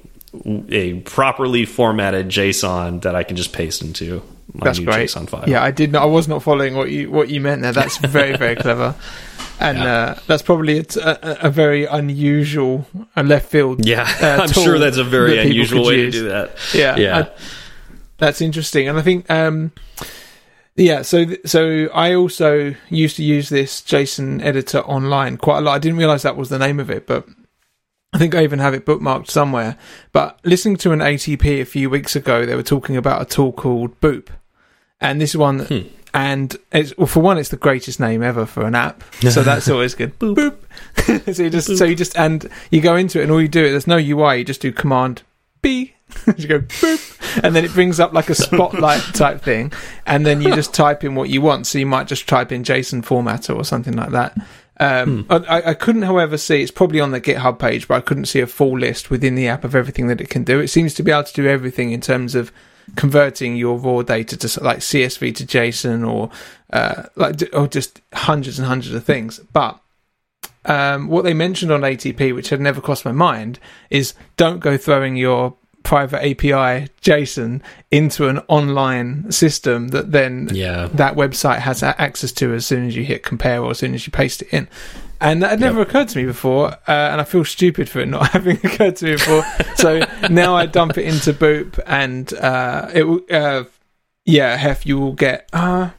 a 0.69 0.99
properly 1.01 1.65
formatted 1.65 2.27
JSON 2.27 3.01
that 3.03 3.15
I 3.15 3.23
can 3.23 3.37
just 3.37 3.53
paste 3.53 3.81
into 3.81 4.21
my 4.53 4.65
That's 4.65 4.79
new 4.79 4.85
great. 4.85 5.09
JSON 5.09 5.29
file. 5.29 5.43
Yeah, 5.47 5.61
I 5.63 5.71
did 5.71 5.91
not. 5.91 6.03
I 6.03 6.05
was 6.05 6.27
not 6.27 6.41
following 6.43 6.75
what 6.75 6.89
you 6.89 7.11
what 7.11 7.29
you 7.29 7.41
meant 7.41 7.61
there. 7.61 7.73
That's 7.73 7.97
very 8.17 8.35
very 8.37 8.55
clever, 8.55 8.95
and 9.59 9.77
uh, 9.79 10.15
that's 10.27 10.41
probably 10.41 10.79
a, 10.79 10.85
a, 11.01 11.37
a 11.43 11.49
very 11.49 11.85
unusual 11.85 12.87
left 13.15 13.49
field. 13.49 13.85
Yeah, 13.85 14.03
uh, 14.21 14.41
I'm 14.43 14.51
sure 14.51 14.79
that's 14.79 14.97
a 14.97 15.03
very 15.03 15.35
that 15.37 15.45
unusual 15.47 15.85
way 15.85 15.95
use. 16.01 16.13
to 16.15 16.19
do 16.21 16.27
that. 16.29 16.51
Yeah, 16.73 16.95
Yeah. 16.97 17.17
I- 17.19 17.29
that's 18.19 18.41
interesting, 18.41 18.87
and 18.87 18.97
I 18.97 19.03
think 19.03 19.29
um, 19.29 19.71
yeah. 20.75 21.01
So 21.03 21.25
th- 21.25 21.41
so 21.45 21.87
I 21.93 22.15
also 22.15 22.73
used 22.89 23.15
to 23.17 23.23
use 23.23 23.49
this 23.49 23.81
JSON 23.81 24.41
editor 24.43 24.79
online 24.79 25.37
quite 25.37 25.59
a 25.59 25.61
lot. 25.61 25.75
I 25.75 25.79
didn't 25.79 25.97
realize 25.99 26.23
that 26.23 26.35
was 26.35 26.49
the 26.49 26.57
name 26.57 26.79
of 26.79 26.89
it, 26.89 27.05
but 27.05 27.27
I 28.17 28.19
think 28.19 28.33
I 28.33 28.41
even 28.41 28.57
have 28.57 28.73
it 28.73 28.83
bookmarked 28.83 29.29
somewhere. 29.29 29.77
But 30.11 30.39
listening 30.43 30.77
to 30.77 30.91
an 30.91 31.01
ATP 31.01 31.61
a 31.61 31.65
few 31.65 31.87
weeks 31.87 32.15
ago, 32.15 32.47
they 32.47 32.55
were 32.55 32.63
talking 32.63 32.97
about 32.97 33.21
a 33.21 33.25
tool 33.25 33.51
called 33.51 34.01
Boop, 34.01 34.29
and 34.99 35.21
this 35.21 35.35
one, 35.35 35.59
Hmm. 35.59 35.81
and 36.15 36.57
it's 36.71 36.97
well, 36.97 37.05
for 37.05 37.19
one, 37.19 37.37
it's 37.37 37.49
the 37.49 37.57
greatest 37.57 37.99
name 37.99 38.23
ever 38.23 38.47
for 38.47 38.65
an 38.65 38.73
app, 38.73 39.03
so 39.29 39.43
that's 39.43 39.69
always 39.69 39.93
good. 39.93 40.17
Boop. 40.17 40.55
so 41.35 41.43
you 41.43 41.51
just 41.51 41.77
so 41.77 41.85
you 41.85 41.93
just 41.93 42.17
and 42.17 42.49
you 42.71 42.81
go 42.81 42.95
into 42.95 43.19
it, 43.19 43.23
and 43.23 43.31
all 43.31 43.39
you 43.39 43.47
do 43.47 43.69
there's 43.69 43.85
no 43.85 43.97
UI, 43.97 44.37
you 44.39 44.43
just 44.43 44.61
do 44.61 44.71
Command 44.71 45.21
B. 45.61 45.93
you 46.37 46.47
go 46.47 46.59
boop, 46.61 47.43
and 47.43 47.55
then 47.55 47.65
it 47.65 47.71
brings 47.73 47.99
up 47.99 48.13
like 48.13 48.31
a 48.31 48.35
spotlight 48.35 49.03
type 49.13 49.43
thing, 49.43 49.71
and 50.07 50.25
then 50.25 50.41
you 50.41 50.55
just 50.55 50.73
type 50.73 51.03
in 51.03 51.13
what 51.13 51.29
you 51.29 51.39
want. 51.41 51.67
So 51.67 51.77
you 51.77 51.85
might 51.85 52.07
just 52.07 52.27
type 52.27 52.51
in 52.51 52.63
JSON 52.63 53.03
formatter 53.05 53.55
or 53.55 53.63
something 53.63 53.93
like 53.95 54.09
that. 54.09 54.35
Um, 54.79 55.25
I, 55.29 55.71
I 55.71 55.73
couldn't, 55.73 56.03
however, 56.03 56.37
see 56.37 56.61
it's 56.61 56.71
probably 56.71 56.99
on 56.99 57.11
the 57.11 57.21
GitHub 57.21 57.57
page, 57.57 57.87
but 57.87 57.95
I 57.95 58.01
couldn't 58.01 58.25
see 58.25 58.41
a 58.41 58.47
full 58.47 58.77
list 58.77 59.09
within 59.09 59.35
the 59.35 59.47
app 59.47 59.63
of 59.63 59.75
everything 59.75 60.07
that 60.07 60.21
it 60.21 60.29
can 60.29 60.43
do. 60.43 60.59
It 60.59 60.67
seems 60.67 60.93
to 60.95 61.03
be 61.03 61.11
able 61.11 61.23
to 61.23 61.33
do 61.33 61.47
everything 61.47 61.91
in 61.91 62.01
terms 62.01 62.35
of 62.35 62.51
converting 62.95 63.55
your 63.55 63.77
raw 63.77 64.01
data 64.01 64.37
to 64.37 64.63
like 64.63 64.79
CSV 64.79 65.35
to 65.35 65.45
JSON 65.45 66.07
or 66.07 66.29
uh, 66.71 67.03
like 67.15 67.41
or 67.53 67.67
just 67.67 68.01
hundreds 68.13 68.59
and 68.59 68.67
hundreds 68.67 68.93
of 68.93 69.03
things. 69.03 69.39
But 69.51 69.79
um, 70.65 71.07
what 71.07 71.23
they 71.23 71.33
mentioned 71.33 71.71
on 71.71 71.81
ATP, 71.81 72.35
which 72.35 72.49
had 72.49 72.61
never 72.61 72.81
crossed 72.81 73.05
my 73.05 73.11
mind, 73.11 73.59
is 73.89 74.13
don't 74.35 74.59
go 74.59 74.77
throwing 74.77 75.15
your 75.15 75.55
private 75.87 76.21
API 76.21 76.89
JSON 77.01 77.61
into 77.91 78.27
an 78.27 78.39
online 78.49 79.31
system 79.31 79.87
that 79.89 80.11
then 80.11 80.49
Yeah. 80.51 80.89
that 80.93 81.15
website 81.15 81.59
has 81.59 81.81
access 81.81 82.33
to 82.33 82.53
as 82.53 82.65
soon 82.65 82.87
as 82.87 82.95
you 82.97 83.05
hit 83.05 83.23
compare 83.23 83.61
or 83.63 83.71
as 83.71 83.77
soon 83.77 83.93
as 83.93 84.05
you 84.05 84.11
paste 84.11 84.41
it 84.41 84.49
in. 84.51 84.67
And 85.21 85.41
that 85.41 85.49
had 85.51 85.59
never 85.61 85.79
occurred 85.81 86.09
to 86.09 86.17
me 86.17 86.25
before, 86.25 86.67
uh, 86.87 86.91
and 87.11 87.21
I 87.21 87.23
feel 87.23 87.45
stupid 87.45 87.87
for 87.89 88.01
it 88.01 88.07
not 88.07 88.27
having 88.33 88.57
occurred 88.57 88.97
to 88.97 89.05
me 89.05 89.11
before. 89.13 89.43
so 89.75 90.01
now 90.29 90.55
I 90.57 90.65
dump 90.65 90.97
it 90.97 91.05
into 91.05 91.31
Boop, 91.33 91.79
and 91.87 92.31
uh, 92.33 92.89
it 92.93 93.03
will, 93.03 93.21
uh, 93.31 93.63
yeah, 94.25 94.57
Hef, 94.57 94.85
you 94.85 94.99
will 94.99 95.13
get. 95.13 95.49
Uh, 95.53 95.91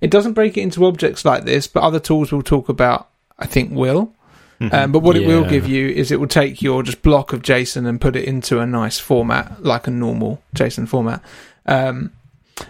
it 0.00 0.10
doesn't 0.10 0.32
break 0.34 0.58
it 0.58 0.62
into 0.62 0.84
objects 0.84 1.24
like 1.24 1.44
this, 1.44 1.68
but 1.68 1.84
other 1.84 2.00
tools 2.00 2.32
we'll 2.32 2.42
talk 2.42 2.68
about. 2.68 3.08
I 3.38 3.46
think 3.46 3.70
will. 3.72 4.12
Um, 4.60 4.92
but 4.92 5.00
what 5.00 5.16
it 5.16 5.26
will 5.26 5.44
give 5.44 5.68
you 5.68 5.88
is 5.88 6.10
it 6.10 6.20
will 6.20 6.28
take 6.28 6.62
your 6.62 6.82
just 6.82 7.02
block 7.02 7.32
of 7.32 7.42
JSON 7.42 7.86
and 7.86 8.00
put 8.00 8.16
it 8.16 8.24
into 8.24 8.60
a 8.60 8.66
nice 8.66 8.98
format, 8.98 9.62
like 9.62 9.86
a 9.86 9.90
normal 9.90 10.42
JSON 10.54 10.88
format. 10.88 11.22
Um, 11.66 12.12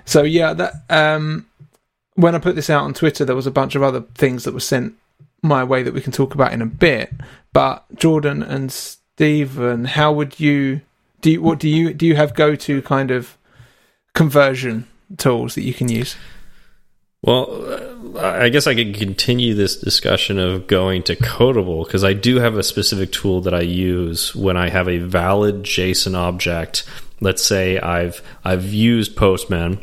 so 0.05 0.23
yeah, 0.23 0.53
that 0.53 0.75
um, 0.91 1.47
when 2.15 2.35
I 2.35 2.39
put 2.39 2.57
this 2.57 2.71
out 2.71 2.85
on 2.85 2.95
Twitter, 2.95 3.25
there 3.25 3.37
was 3.37 3.47
a 3.47 3.53
bunch 3.53 3.75
of 3.75 3.83
other 3.83 4.01
things 4.01 4.45
that 4.45 4.55
were 4.55 4.61
sent 4.61 4.95
my 5.43 5.63
way 5.63 5.83
that 5.83 5.95
we 5.95 6.01
can 6.01 6.13
talk 6.13 6.35
about 6.35 6.53
in 6.53 6.63
a 6.63 6.67
bit. 6.67 7.13
But 7.53 7.85
Jordan 7.95 8.43
and 8.43 8.73
Stephen, 8.73 9.85
how 9.85 10.13
would 10.13 10.41
you 10.41 10.81
do? 11.21 11.33
You, 11.33 11.43
what 11.43 11.59
do 11.59 11.69
you 11.69 11.95
do? 11.95 12.07
You 12.07 12.17
have 12.17 12.35
go 12.35 12.57
to 12.57 12.83
kind 12.83 13.11
of 13.11 13.37
conversion 14.15 14.89
tools 15.17 15.55
that 15.55 15.63
you 15.63 15.75
can 15.75 15.89
use? 15.89 16.17
Well, 17.27 18.17
uh, 18.17 18.21
I 18.21 18.49
guess 18.49 18.67
I 18.67 18.75
could 18.75 18.95
continue 18.95 19.55
this 19.55 19.77
discussion 19.77 20.39
of 20.39 20.69
going 20.69 21.03
to 21.05 21.17
Codable 21.17 21.85
because 21.85 22.05
I 22.05 22.13
do 22.13 22.37
have 22.37 22.57
a 22.57 22.63
specific 22.63 23.13
tool 23.13 23.41
that 23.43 23.53
I 23.53 23.61
use 23.61 24.35
when 24.35 24.57
I 24.57 24.71
have 24.71 24.89
a 24.89 24.99
valid 24.99 25.65
JSON 25.65 26.17
object. 26.17 26.85
Let's 27.21 27.45
say 27.45 27.79
I've 27.79 28.23
I've 28.45 28.73
used 28.73 29.17
Postman. 29.17 29.81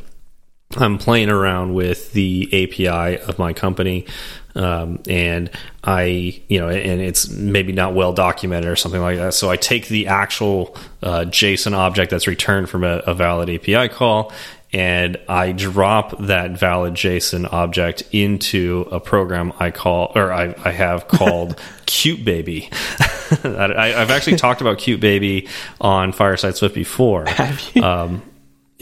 I'm 0.76 0.98
playing 0.98 1.30
around 1.30 1.76
with 1.76 2.14
the 2.14 2.48
API 2.52 3.20
of 3.20 3.38
my 3.38 3.54
company, 3.54 4.08
um, 4.56 5.04
and 5.08 5.52
I, 5.84 6.42
you 6.48 6.60
know, 6.60 6.70
and 6.70 7.00
it's 7.00 7.30
maybe 7.30 7.74
not 7.74 7.94
well 7.94 8.14
documented 8.14 8.72
or 8.72 8.76
something 8.76 9.02
like 9.02 9.18
that. 9.18 9.36
So 9.36 9.52
I 9.52 9.56
take 9.58 9.88
the 9.90 10.08
actual 10.08 10.76
uh, 11.04 11.26
JSON 11.28 11.74
object 11.74 12.10
that's 12.10 12.26
returned 12.26 12.70
from 12.70 12.84
a, 12.84 13.04
a 13.06 13.14
valid 13.14 13.52
API 13.52 13.90
call, 13.90 14.32
and 14.74 15.18
I 15.30 15.52
drop 15.52 16.18
that 16.20 16.58
valid 16.58 16.96
JSON 16.96 17.52
object 17.54 18.04
into 18.12 18.88
a 18.92 19.00
program 19.00 19.54
I 19.60 19.72
call 19.72 20.12
or 20.16 20.34
I, 20.34 20.56
I 20.64 20.72
have 20.72 21.08
called 21.08 21.60
Cute 21.86 22.26
Baby. 22.26 22.70
I, 23.44 23.94
have 23.96 24.12
actually 24.12 24.38
talked 24.38 24.62
about 24.62 24.80
Cute 24.80 25.00
Baby 25.00 25.48
on 25.80 26.12
Fireside 26.12 26.56
Swift 26.56 26.76
before. 26.76 27.26
Have 27.26 27.62
you? 27.74 27.84
Um, 27.84 28.22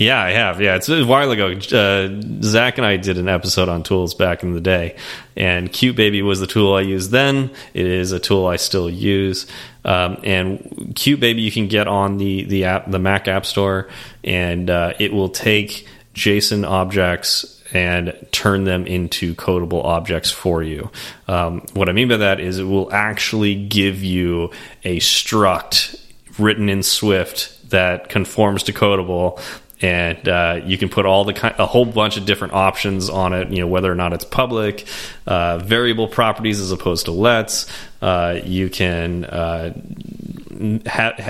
yeah, 0.02 0.22
I 0.22 0.32
have. 0.32 0.60
Yeah, 0.60 0.76
it's 0.76 0.90
a 0.90 1.04
while 1.04 1.30
ago. 1.32 1.52
Uh, 1.52 2.22
Zach 2.42 2.78
and 2.78 2.86
I 2.86 2.98
did 2.98 3.18
an 3.18 3.30
episode 3.30 3.70
on 3.70 3.84
tools 3.84 4.16
back 4.16 4.42
in 4.42 4.54
the 4.54 4.62
day, 4.62 4.96
and 5.36 5.72
Cute 5.72 5.96
Baby 5.96 6.22
was 6.24 6.40
the 6.40 6.48
tool 6.48 6.74
I 6.74 6.82
used 6.82 7.12
then. 7.12 7.52
It 7.74 7.86
is 7.86 8.12
a 8.12 8.20
tool 8.20 8.48
I 8.48 8.56
still 8.56 8.90
use. 8.90 9.46
Um, 9.86 10.18
and 10.24 10.94
Cute 10.96 11.20
Baby 11.20 11.44
you 11.44 11.52
can 11.52 11.68
get 11.68 11.88
on 11.88 12.18
the 12.18 12.44
the 12.46 12.66
app, 12.66 12.90
the 12.90 13.00
Mac 13.00 13.28
App 13.28 13.46
Store, 13.46 13.90
and 14.24 14.70
uh, 14.70 14.94
it 15.00 15.14
will 15.14 15.30
take 15.30 15.88
JSON 16.16 16.68
objects 16.68 17.62
and 17.74 18.28
turn 18.32 18.64
them 18.64 18.86
into 18.86 19.36
codable 19.36 19.86
objects 19.86 20.32
for 20.32 20.64
you. 20.64 20.90
Um, 21.28 21.62
what 21.74 21.90
I 21.90 21.94
mean 21.94 22.10
by 22.10 22.18
that 22.18 22.40
is 22.40 22.58
it 22.60 22.64
will 22.64 22.92
actually 22.92 23.56
give 23.56 24.04
you 24.04 24.52
a 24.84 24.98
struct 24.98 25.98
written 26.40 26.70
in 26.70 26.84
Swift 26.84 27.70
that 27.70 28.10
conforms 28.10 28.64
to 28.64 28.74
codable 28.74 29.40
and 29.82 30.30
uh, 30.30 30.62
you 30.64 30.78
can 30.78 30.90
put 30.90 31.06
all 31.06 31.26
the 31.26 31.34
kind, 31.34 31.56
a 31.58 31.66
whole 31.66 31.86
bunch 31.86 32.18
of 32.18 32.26
different 32.26 32.54
options 32.54 33.10
on 33.10 33.34
it. 33.34 33.50
You 33.50 33.62
know 33.62 33.68
whether 33.68 33.92
or 33.92 33.96
not 33.96 34.14
it's 34.14 34.26
public, 34.26 34.88
uh, 35.28 35.58
variable 35.58 36.08
properties 36.08 36.60
as 36.60 36.72
opposed 36.72 37.06
to 37.06 37.12
lets. 37.12 37.68
Uh, 38.02 38.40
you 38.44 38.70
can 38.70 39.26
uh, 39.26 39.74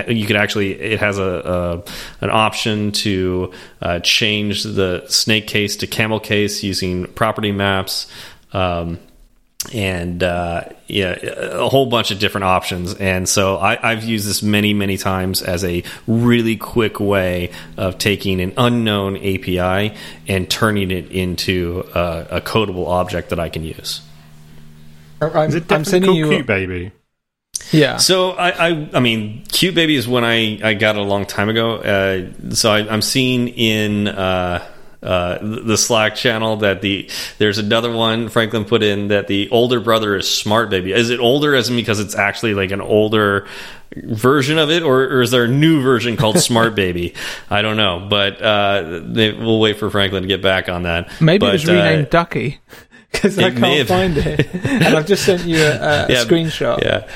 you 0.08 0.26
could 0.26 0.36
actually 0.36 0.72
it 0.72 1.00
has 1.00 1.18
a, 1.18 1.82
a 2.20 2.24
an 2.24 2.30
option 2.30 2.92
to 2.92 3.52
uh, 3.80 3.98
change 4.00 4.64
the 4.64 5.04
snake 5.08 5.46
case 5.46 5.76
to 5.76 5.86
camel 5.86 6.20
case 6.20 6.62
using 6.62 7.06
property 7.06 7.52
maps. 7.52 8.10
Um, 8.52 8.98
and 9.72 10.22
uh, 10.22 10.64
yeah, 10.86 11.16
a 11.22 11.68
whole 11.68 11.86
bunch 11.86 12.10
of 12.10 12.18
different 12.18 12.44
options. 12.44 12.94
And 12.94 13.28
so 13.28 13.58
I, 13.58 13.94
have 13.94 14.04
used 14.04 14.26
this 14.26 14.42
many, 14.42 14.74
many 14.74 14.96
times 14.96 15.42
as 15.42 15.64
a 15.64 15.84
really 16.06 16.56
quick 16.56 16.98
way 16.98 17.52
of 17.76 17.98
taking 17.98 18.40
an 18.40 18.52
unknown 18.56 19.16
API 19.16 19.96
and 20.26 20.50
turning 20.50 20.90
it 20.90 21.10
into 21.10 21.88
a, 21.94 22.26
a 22.30 22.40
codable 22.40 22.88
object 22.88 23.30
that 23.30 23.38
I 23.38 23.48
can 23.48 23.62
use. 23.62 24.00
I'm, 25.20 25.48
Is 25.48 25.54
it 25.54 25.70
I'm 25.70 25.84
sending 25.84 26.14
you 26.14 26.28
cute 26.28 26.46
baby. 26.46 26.90
Yeah. 27.70 27.98
So 27.98 28.32
I, 28.32 28.68
I, 28.68 28.90
I 28.94 29.00
mean, 29.00 29.44
Cute 29.46 29.74
Baby 29.74 29.96
is 29.96 30.08
when 30.08 30.24
I, 30.24 30.58
I 30.62 30.74
got 30.74 30.96
it 30.96 31.00
a 31.00 31.04
long 31.04 31.26
time 31.26 31.48
ago. 31.48 31.76
Uh, 31.76 32.54
so 32.54 32.70
I, 32.70 32.80
am 32.92 33.02
seeing 33.02 33.48
in 33.48 34.08
uh, 34.08 34.66
uh, 35.02 35.38
the 35.40 35.76
Slack 35.76 36.14
channel 36.14 36.58
that 36.58 36.80
the 36.80 37.10
there's 37.38 37.58
another 37.58 37.90
one 37.90 38.28
Franklin 38.28 38.64
put 38.64 38.82
in 38.82 39.08
that 39.08 39.26
the 39.26 39.50
older 39.50 39.80
brother 39.80 40.16
is 40.16 40.28
Smart 40.28 40.70
Baby. 40.70 40.92
Is 40.92 41.10
it 41.10 41.18
older 41.18 41.54
as 41.54 41.68
in 41.68 41.76
because 41.76 42.00
it's 42.00 42.14
actually 42.14 42.54
like 42.54 42.70
an 42.70 42.80
older 42.80 43.46
version 43.96 44.58
of 44.58 44.70
it, 44.70 44.82
or, 44.82 45.02
or 45.02 45.22
is 45.22 45.30
there 45.30 45.44
a 45.44 45.48
new 45.48 45.82
version 45.82 46.16
called 46.16 46.38
Smart 46.40 46.74
Baby? 46.74 47.14
I 47.50 47.62
don't 47.62 47.76
know, 47.76 48.06
but 48.08 48.40
uh, 48.40 49.00
they, 49.04 49.32
we'll 49.32 49.60
wait 49.60 49.78
for 49.78 49.90
Franklin 49.90 50.22
to 50.22 50.28
get 50.28 50.42
back 50.42 50.68
on 50.68 50.84
that. 50.84 51.10
Maybe 51.20 51.40
but, 51.40 51.50
it 51.50 51.52
was 51.52 51.66
renamed 51.66 52.06
uh, 52.06 52.10
Ducky 52.10 52.60
because 53.10 53.38
I 53.38 53.50
can't 53.50 53.88
find 53.88 54.16
it, 54.16 54.54
and 54.54 54.96
I've 54.96 55.06
just 55.06 55.24
sent 55.24 55.44
you 55.44 55.58
a, 55.58 55.70
a 55.70 56.06
yeah, 56.08 56.24
screenshot. 56.24 56.82
Yeah. 56.82 57.08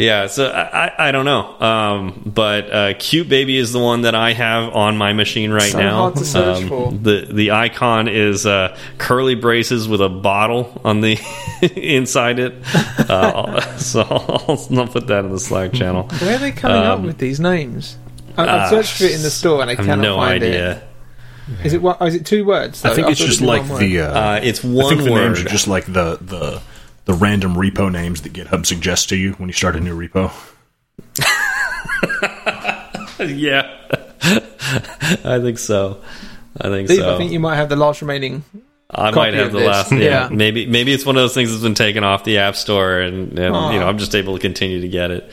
Yeah, 0.00 0.28
so 0.28 0.48
I, 0.48 1.08
I 1.08 1.12
don't 1.12 1.26
know, 1.26 1.60
um, 1.60 2.22
but 2.24 2.72
uh, 2.72 2.94
"cute 2.98 3.28
baby" 3.28 3.58
is 3.58 3.70
the 3.70 3.78
one 3.78 4.02
that 4.02 4.14
I 4.14 4.32
have 4.32 4.74
on 4.74 4.96
my 4.96 5.12
machine 5.12 5.50
right 5.50 5.70
so 5.70 5.78
now. 5.78 6.10
Hard 6.10 6.16
to 6.16 6.52
um, 6.52 6.68
for. 6.68 6.90
The 6.90 7.28
the 7.30 7.50
icon 7.50 8.08
is 8.08 8.46
uh, 8.46 8.78
curly 8.96 9.34
braces 9.34 9.88
with 9.88 10.00
a 10.00 10.08
bottle 10.08 10.80
on 10.86 11.02
the 11.02 11.18
inside 11.76 12.38
it. 12.38 12.54
Uh, 13.10 13.60
so 13.76 14.00
I'll, 14.00 14.78
I'll, 14.78 14.88
put 14.88 15.06
that 15.08 15.26
in 15.26 15.32
the 15.32 15.38
Slack 15.38 15.74
channel. 15.74 16.04
Where 16.04 16.36
are 16.36 16.38
they 16.38 16.52
coming 16.52 16.78
um, 16.78 16.86
up 16.86 17.00
with 17.02 17.18
these 17.18 17.38
names? 17.38 17.98
I, 18.38 18.46
have 18.46 18.70
searched 18.70 18.96
for 18.96 19.04
it 19.04 19.12
in 19.12 19.20
the 19.20 19.30
store 19.30 19.60
and 19.60 19.68
I, 19.68 19.74
I 19.74 19.76
cannot 19.76 19.98
no 19.98 20.16
find 20.16 20.42
idea. 20.42 20.76
it. 20.78 20.84
Is 21.66 21.74
it? 21.74 21.82
Is 21.84 22.14
it 22.14 22.24
two 22.24 22.46
words? 22.46 22.80
Though? 22.80 22.90
I 22.90 22.94
think 22.94 23.08
it's 23.08 23.20
just 23.20 23.42
like 23.42 23.68
the. 23.68 24.00
Uh, 24.00 24.06
uh, 24.06 24.40
it's 24.42 24.64
one 24.64 24.86
I 24.86 24.88
think 24.88 25.02
the 25.02 25.12
word. 25.12 25.24
names 25.26 25.40
are 25.40 25.48
just 25.50 25.68
like 25.68 25.84
the 25.84 26.16
the 26.22 26.62
the 27.10 27.16
random 27.16 27.56
repo 27.56 27.90
names 27.90 28.22
that 28.22 28.32
GitHub 28.32 28.64
suggests 28.64 29.06
to 29.06 29.16
you 29.16 29.32
when 29.32 29.48
you 29.48 29.52
start 29.52 29.74
a 29.74 29.80
new 29.80 29.98
repo. 29.98 30.30
yeah, 33.18 33.68
I 35.24 35.40
think 35.40 35.58
so. 35.58 36.00
I 36.60 36.68
think 36.68 36.86
Steve, 36.86 37.00
so. 37.00 37.12
I 37.12 37.18
think 37.18 37.32
you 37.32 37.40
might 37.40 37.56
have 37.56 37.68
the 37.68 37.74
last 37.74 38.00
remaining. 38.00 38.44
I 38.88 39.10
might 39.10 39.34
have 39.34 39.50
the 39.50 39.58
this. 39.58 39.66
last. 39.66 39.90
Yeah, 39.90 39.98
yeah, 39.98 40.28
maybe 40.30 40.66
maybe 40.66 40.92
it's 40.92 41.04
one 41.04 41.16
of 41.16 41.22
those 41.22 41.34
things 41.34 41.50
that's 41.50 41.64
been 41.64 41.74
taken 41.74 42.04
off 42.04 42.22
the 42.22 42.38
app 42.38 42.54
store, 42.54 43.00
and, 43.00 43.36
and 43.36 43.74
you 43.74 43.80
know 43.80 43.88
I'm 43.88 43.98
just 43.98 44.14
able 44.14 44.34
to 44.34 44.40
continue 44.40 44.80
to 44.80 44.88
get 44.88 45.10
it. 45.10 45.32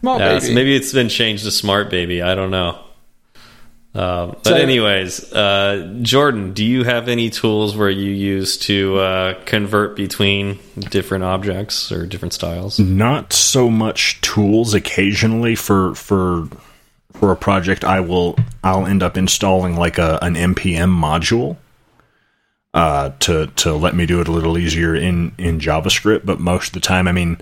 Smart 0.00 0.20
baby. 0.20 0.40
So 0.40 0.54
maybe 0.54 0.74
it's 0.74 0.94
been 0.94 1.10
changed 1.10 1.44
to 1.44 1.50
Smart 1.50 1.90
Baby. 1.90 2.22
I 2.22 2.34
don't 2.34 2.50
know. 2.50 2.82
Um, 3.92 4.36
but 4.44 4.46
so, 4.46 4.54
anyways, 4.54 5.32
uh, 5.32 5.98
Jordan, 6.02 6.52
do 6.52 6.64
you 6.64 6.84
have 6.84 7.08
any 7.08 7.28
tools 7.28 7.76
where 7.76 7.90
you 7.90 8.12
use 8.12 8.56
to 8.58 8.98
uh, 8.98 9.44
convert 9.46 9.96
between 9.96 10.60
different 10.78 11.24
objects 11.24 11.90
or 11.90 12.06
different 12.06 12.32
styles? 12.32 12.78
Not 12.78 13.32
so 13.32 13.68
much 13.68 14.20
tools. 14.20 14.74
Occasionally, 14.74 15.56
for 15.56 15.94
for 15.96 16.48
for 17.12 17.32
a 17.32 17.36
project, 17.36 17.84
I 17.84 17.98
will 17.98 18.38
I'll 18.62 18.86
end 18.86 19.02
up 19.02 19.16
installing 19.16 19.74
like 19.74 19.98
a 19.98 20.20
an 20.22 20.34
npm 20.34 20.96
module 20.96 21.56
uh, 22.72 23.10
to 23.20 23.48
to 23.56 23.74
let 23.74 23.96
me 23.96 24.06
do 24.06 24.20
it 24.20 24.28
a 24.28 24.32
little 24.32 24.56
easier 24.56 24.94
in 24.94 25.32
in 25.36 25.58
JavaScript. 25.58 26.24
But 26.24 26.38
most 26.38 26.68
of 26.68 26.74
the 26.74 26.80
time, 26.80 27.08
I 27.08 27.12
mean, 27.12 27.38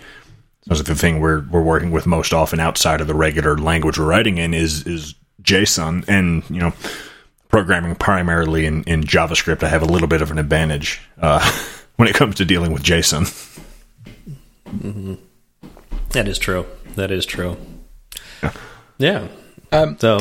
that's 0.67 0.83
the 0.83 0.95
thing 0.95 1.21
we're 1.21 1.45
we're 1.51 1.63
working 1.63 1.91
with 1.91 2.07
most 2.07 2.33
often 2.33 2.59
outside 2.59 3.03
of 3.03 3.07
the 3.07 3.15
regular 3.15 3.59
language 3.59 3.99
we're 3.99 4.07
writing 4.07 4.39
in 4.39 4.55
is 4.55 4.87
is 4.87 5.15
JSON 5.43 6.05
and 6.09 6.43
you 6.51 6.61
know 6.61 6.73
programming 7.49 7.95
primarily 7.95 8.67
in, 8.67 8.83
in 8.85 9.03
JavaScript, 9.03 9.63
I 9.63 9.69
have 9.69 9.83
a 9.83 9.87
little 9.87 10.09
bit 10.09 10.23
of 10.23 10.31
an 10.31 10.39
advantage 10.39 11.01
uh, 11.21 11.41
when 11.97 12.09
it 12.09 12.15
comes 12.15 12.37
to 12.37 12.45
dealing 12.45 12.73
with 12.73 12.83
JSON. 12.83 13.27
Mm 14.67 14.93
-hmm. 14.93 15.17
That 16.11 16.29
is 16.29 16.39
true. 16.39 16.65
That 16.95 17.11
is 17.11 17.27
true. 17.27 17.57
Yeah. 18.43 18.53
yeah. 18.99 19.29
Um, 19.73 19.97
so. 19.99 20.19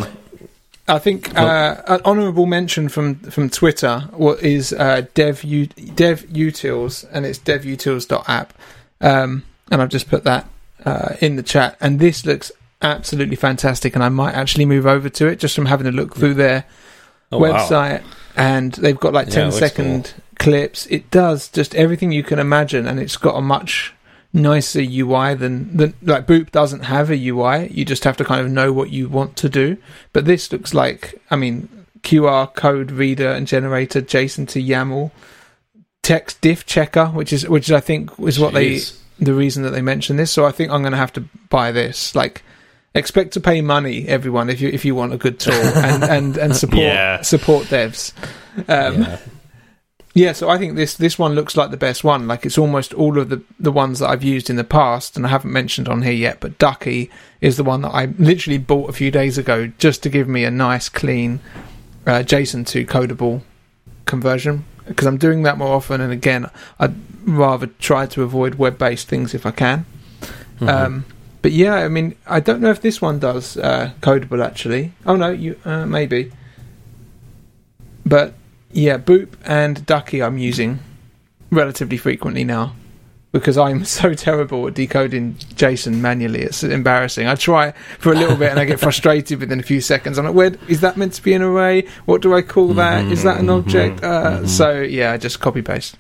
I 0.90 1.00
think 1.00 1.38
uh, 1.38 1.82
an 1.88 2.02
honourable 2.06 2.46
mention 2.46 2.90
from 2.90 3.16
from 3.16 3.50
Twitter 3.50 4.08
what 4.14 4.42
is 4.42 4.72
uh, 4.72 5.02
dev 5.14 5.44
u, 5.44 5.68
dev 5.96 6.26
utils 6.32 7.06
and 7.12 7.26
it's 7.26 7.40
devutils.app 7.40 8.54
um, 9.02 9.44
and 9.70 9.82
I've 9.82 9.90
just 9.90 10.10
put 10.10 10.24
that 10.24 10.46
uh, 10.86 11.16
in 11.20 11.36
the 11.36 11.44
chat 11.44 11.76
and 11.82 12.00
this 12.00 12.26
looks 12.26 12.52
absolutely 12.82 13.36
fantastic, 13.36 13.96
and 13.96 14.04
I 14.04 14.10
might 14.10 14.34
actually 14.34 14.66
move 14.66 14.86
over 14.86 15.10
to 15.10 15.28
it 15.28 15.40
just 15.40 15.56
from 15.56 15.66
having 15.66 15.88
a 15.88 15.92
look 15.92 16.16
through 16.16 16.36
their 16.36 16.66
oh, 17.32 17.40
website. 17.40 18.04
Wow. 18.04 18.10
And 18.36 18.74
they've 18.74 19.00
got 19.00 19.14
like 19.14 19.30
10 19.30 19.46
yeah, 19.46 19.50
second 19.50 20.14
cool. 20.16 20.24
clips. 20.38 20.86
It 20.88 21.10
does 21.10 21.50
just 21.50 21.74
everything 21.76 22.12
you 22.12 22.24
can 22.24 22.40
imagine, 22.40 22.88
and 22.88 23.00
it's 23.00 23.18
got 23.18 23.36
a 23.36 23.42
much 23.42 23.94
nicer 24.34 24.82
UI 24.82 25.34
than, 25.34 25.76
than 25.76 25.94
like 26.04 26.28
Boop 26.28 26.52
doesn't 26.52 26.82
have 26.82 27.10
a 27.10 27.28
UI. 27.28 27.68
You 27.72 27.86
just 27.86 28.04
have 28.04 28.18
to 28.18 28.26
kind 28.26 28.46
of 28.46 28.52
know 28.52 28.72
what 28.72 28.92
you 28.92 29.10
want 29.10 29.36
to 29.38 29.50
do. 29.50 29.78
But 30.14 30.26
this 30.26 30.52
looks 30.52 30.74
like, 30.74 31.20
I 31.32 31.36
mean, 31.36 31.70
QR 32.02 32.54
code 32.54 32.92
reader 32.92 33.30
and 33.30 33.48
generator, 33.48 34.02
JSON 34.02 34.48
to 34.50 34.62
YAML, 34.62 35.12
text 36.04 36.42
diff 36.42 36.66
checker, 36.66 37.08
which 37.08 37.34
is 37.34 37.48
which 37.50 37.72
I 37.72 37.80
think 37.80 38.12
is 38.20 38.40
what 38.40 38.54
Jeez. 38.54 38.98
they 39.18 39.26
the 39.26 39.34
reason 39.34 39.64
that 39.64 39.72
they 39.72 39.82
mentioned 39.82 40.20
this. 40.20 40.32
So 40.32 40.46
I 40.46 40.52
think 40.52 40.72
I'm 40.72 40.82
going 40.82 40.92
to 40.92 40.98
have 40.98 41.14
to 41.14 41.22
buy 41.50 41.72
this. 41.72 42.16
Like 42.16 42.44
expect 42.98 43.34
to 43.34 43.40
pay 43.40 43.62
money, 43.62 44.08
everyone, 44.08 44.50
if 44.50 44.62
you 44.62 44.70
if 44.70 44.84
you 44.86 44.96
want 44.96 45.14
a 45.14 45.18
good 45.18 45.40
tool 45.40 45.54
and 45.76 46.04
and, 46.04 46.38
and 46.38 46.56
support 46.56 46.82
yeah. 46.82 47.22
support 47.22 47.66
devs. 47.68 48.14
Um, 48.68 49.02
yeah. 49.02 49.20
yeah. 50.14 50.32
so 50.34 50.50
I 50.50 50.58
think 50.58 50.76
this 50.76 50.96
this 50.96 51.18
one 51.18 51.36
looks 51.36 51.56
like 51.56 51.72
the 51.72 51.78
best 51.78 52.04
one. 52.04 52.28
Like 52.28 52.46
it's 52.46 52.58
almost 52.58 52.94
all 52.94 53.18
of 53.18 53.30
the 53.30 53.42
the 53.60 53.72
ones 53.72 54.00
that 54.00 54.10
I've 54.10 54.24
used 54.24 54.50
in 54.50 54.56
the 54.56 54.64
past, 54.64 55.16
and 55.16 55.26
I 55.26 55.30
haven't 55.30 55.52
mentioned 55.52 55.88
on 55.88 56.02
here 56.02 56.12
yet. 56.12 56.40
But 56.40 56.58
Ducky 56.58 57.10
is 57.40 57.58
the 57.58 57.64
one 57.64 57.82
that 57.82 57.90
I 57.90 58.06
literally 58.18 58.58
bought 58.58 58.90
a 58.90 58.94
few 58.94 59.12
days 59.12 59.38
ago 59.38 59.68
just 59.78 60.04
to 60.04 60.10
give 60.10 60.28
me 60.28 60.44
a 60.44 60.52
nice, 60.52 60.90
clean 60.90 61.40
uh, 62.06 62.24
JSON 62.24 62.66
to 62.68 62.86
codable 62.86 63.42
conversion 64.06 64.66
because 64.88 65.06
I'm 65.06 65.18
doing 65.18 65.44
that 65.44 65.58
more 65.58 65.76
often. 65.76 66.02
And 66.02 66.12
again, 66.12 66.50
I'd 66.80 66.96
rather 67.28 67.68
try 67.68 68.06
to 68.08 68.24
avoid 68.24 68.56
web 68.56 68.78
based 68.78 69.08
things 69.08 69.34
if 69.34 69.46
I 69.46 69.52
can. 69.52 69.86
Mm-hmm. 70.60 70.70
Um, 70.70 71.06
but 71.42 71.52
yeah, 71.52 71.76
I 71.76 71.88
mean, 71.88 72.16
I 72.26 72.40
don't 72.40 72.62
know 72.62 72.70
if 72.72 72.82
this 72.82 73.02
one 73.02 73.20
does 73.20 73.58
uh, 73.58 73.92
codable 74.02 74.44
actually. 74.46 74.92
Oh 75.06 75.16
no, 75.16 75.30
you 75.30 75.56
uh, 75.66 75.86
maybe. 75.86 76.32
But 78.06 78.34
yeah, 78.72 78.98
Boop 78.98 79.30
and 79.46 79.86
Ducky 79.86 80.22
I'm 80.22 80.38
using 80.38 80.80
relatively 81.52 81.98
frequently 81.98 82.44
now. 82.44 82.74
because 83.34 83.58
I'm 83.58 83.84
so 84.00 84.14
terrible 84.14 84.68
at 84.68 84.74
decoding 84.74 85.36
JSON 85.56 86.00
manually. 86.00 86.42
It's 86.42 86.64
embarrassing. 86.64 87.28
I 87.28 87.36
try 87.36 87.74
for 88.00 88.12
a 88.12 88.16
little 88.16 88.38
bit 88.38 88.50
and 88.52 88.60
I 88.60 88.66
get 88.66 88.80
frustrated 88.88 89.40
within 89.40 89.60
a 89.60 89.64
few 89.64 89.82
seconds. 89.82 90.18
I'm 90.18 90.26
like, 90.26 90.34
where 90.34 90.54
is 90.68 90.80
that 90.82 90.98
meant 90.98 91.14
to 91.14 91.22
be 91.24 91.34
an 91.34 91.42
array? 91.42 91.86
What 92.06 92.22
do 92.22 92.34
I 92.34 92.42
call 92.42 92.70
that? 92.76 93.06
Is 93.12 93.24
that 93.24 93.40
an 93.40 93.50
object? 93.50 94.04
Uh, 94.04 94.48
So 94.48 94.82
yeah, 94.82 95.12
I 95.12 95.18
just 95.18 95.40
copy 95.40 95.62
paste. 95.62 95.98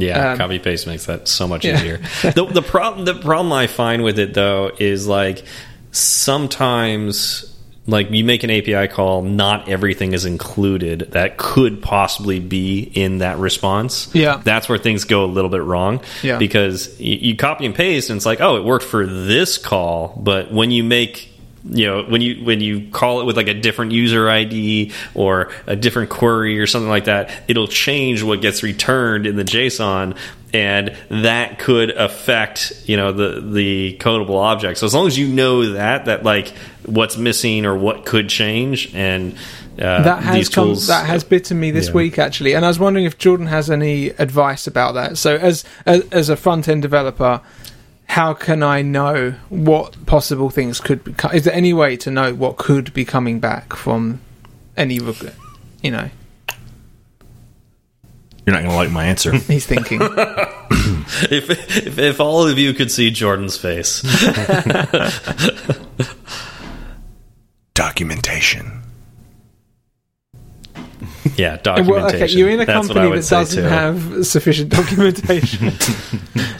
Yeah, 0.00 0.32
Um, 0.32 0.38
copy 0.38 0.58
paste 0.58 0.86
makes 0.86 1.06
that 1.06 1.28
so 1.28 1.46
much 1.48 1.64
yeah. 1.64 1.76
easier. 1.76 1.98
the 2.22 2.46
the 2.50 2.62
problem 2.62 3.04
the 3.04 3.14
problem 3.14 3.52
I 3.52 3.66
find 3.66 4.02
with 4.02 4.18
it 4.18 4.34
though 4.34 4.70
is 4.78 5.06
like 5.06 5.44
sometimes 5.92 7.54
like 7.86 8.10
you 8.10 8.22
make 8.22 8.44
an 8.44 8.50
API 8.50 8.86
call, 8.88 9.22
not 9.22 9.68
everything 9.70 10.12
is 10.12 10.26
included 10.26 11.12
that 11.12 11.38
could 11.38 11.80
possibly 11.80 12.38
be 12.38 12.80
in 12.80 13.18
that 13.18 13.38
response. 13.38 14.14
Yeah. 14.14 14.42
That's 14.44 14.68
where 14.68 14.76
things 14.76 15.04
go 15.04 15.24
a 15.24 15.26
little 15.26 15.48
bit 15.48 15.62
wrong. 15.62 16.02
Yeah. 16.22 16.36
Because 16.38 17.00
you, 17.00 17.16
you 17.16 17.36
copy 17.36 17.64
and 17.64 17.74
paste 17.74 18.10
and 18.10 18.18
it's 18.18 18.26
like, 18.26 18.42
oh, 18.42 18.56
it 18.56 18.64
worked 18.64 18.84
for 18.84 19.06
this 19.06 19.56
call, 19.56 20.12
but 20.22 20.52
when 20.52 20.70
you 20.70 20.84
make 20.84 21.32
you 21.64 21.86
know 21.86 22.02
when 22.04 22.20
you 22.20 22.44
when 22.44 22.60
you 22.60 22.88
call 22.90 23.20
it 23.20 23.24
with 23.24 23.36
like 23.36 23.48
a 23.48 23.54
different 23.54 23.92
user 23.92 24.28
id 24.28 24.92
or 25.14 25.50
a 25.66 25.76
different 25.76 26.10
query 26.10 26.58
or 26.58 26.66
something 26.66 26.88
like 26.88 27.04
that 27.04 27.30
it'll 27.48 27.66
change 27.68 28.22
what 28.22 28.40
gets 28.40 28.62
returned 28.62 29.26
in 29.26 29.36
the 29.36 29.44
json 29.44 30.16
and 30.54 30.96
that 31.10 31.58
could 31.58 31.90
affect 31.90 32.72
you 32.86 32.96
know 32.96 33.12
the 33.12 33.40
the 33.40 33.96
codable 33.98 34.36
object 34.40 34.78
so 34.78 34.86
as 34.86 34.94
long 34.94 35.06
as 35.06 35.18
you 35.18 35.28
know 35.28 35.72
that 35.72 36.04
that 36.06 36.22
like 36.22 36.48
what's 36.86 37.16
missing 37.16 37.66
or 37.66 37.76
what 37.76 38.06
could 38.06 38.28
change 38.28 38.94
and 38.94 39.34
uh, 39.78 40.02
that 40.02 40.22
has 40.22 40.34
these 40.34 40.48
come, 40.48 40.68
tools 40.68 40.86
that 40.88 41.06
has 41.06 41.22
bitten 41.22 41.58
me 41.60 41.70
this 41.70 41.86
Yeah. 41.88 41.92
week 41.94 42.18
actually, 42.18 42.54
and 42.54 42.64
I 42.64 42.68
was 42.68 42.80
wondering 42.80 43.04
if 43.04 43.16
Jordan 43.16 43.46
has 43.46 43.70
any 43.70 44.08
advice 44.08 44.66
about 44.66 44.94
that. 44.94 45.16
So, 45.18 45.36
as 45.36 45.62
as, 45.86 46.02
as 46.10 46.28
a 46.28 46.36
front 46.36 46.68
end 46.68 46.82
developer, 46.82 47.40
how 48.08 48.34
can 48.34 48.62
I 48.62 48.82
know 48.82 49.32
what 49.48 50.06
possible 50.06 50.50
things 50.50 50.80
could 50.80 51.04
be? 51.04 51.12
co- 51.12 51.28
Is 51.28 51.44
there 51.44 51.54
any 51.54 51.72
way 51.72 51.96
to 51.98 52.10
know 52.10 52.34
what 52.34 52.56
could 52.56 52.92
be 52.94 53.04
coming 53.04 53.38
back 53.40 53.74
from 53.74 54.20
any? 54.76 54.98
reg- 54.98 55.32
You 55.82 55.90
know, 55.92 56.10
You're 58.46 58.54
not 58.54 58.60
going 58.62 58.70
to 58.70 58.76
like 58.76 58.90
my 58.90 59.04
answer. 59.06 59.32
he's 59.36 59.66
thinking. 59.66 60.00
if, 61.30 61.50
if 61.50 61.98
if 61.98 62.20
all 62.20 62.46
of 62.46 62.58
you 62.58 62.72
could 62.74 62.90
see 62.90 63.10
jordan's 63.10 63.56
face 63.56 64.02
Documentation. 67.74 68.82
yeah 71.36 71.50
well, 71.50 71.76
documentation 71.76 72.22
okay, 72.22 72.32
you're 72.32 72.48
in 72.50 72.60
a 72.60 72.66
That's 72.66 72.88
company 72.88 73.10
that 73.20 73.28
doesn't 73.28 73.62
too. 73.62 73.68
have 73.68 74.26
sufficient 74.26 74.68
documentation. 74.72 75.72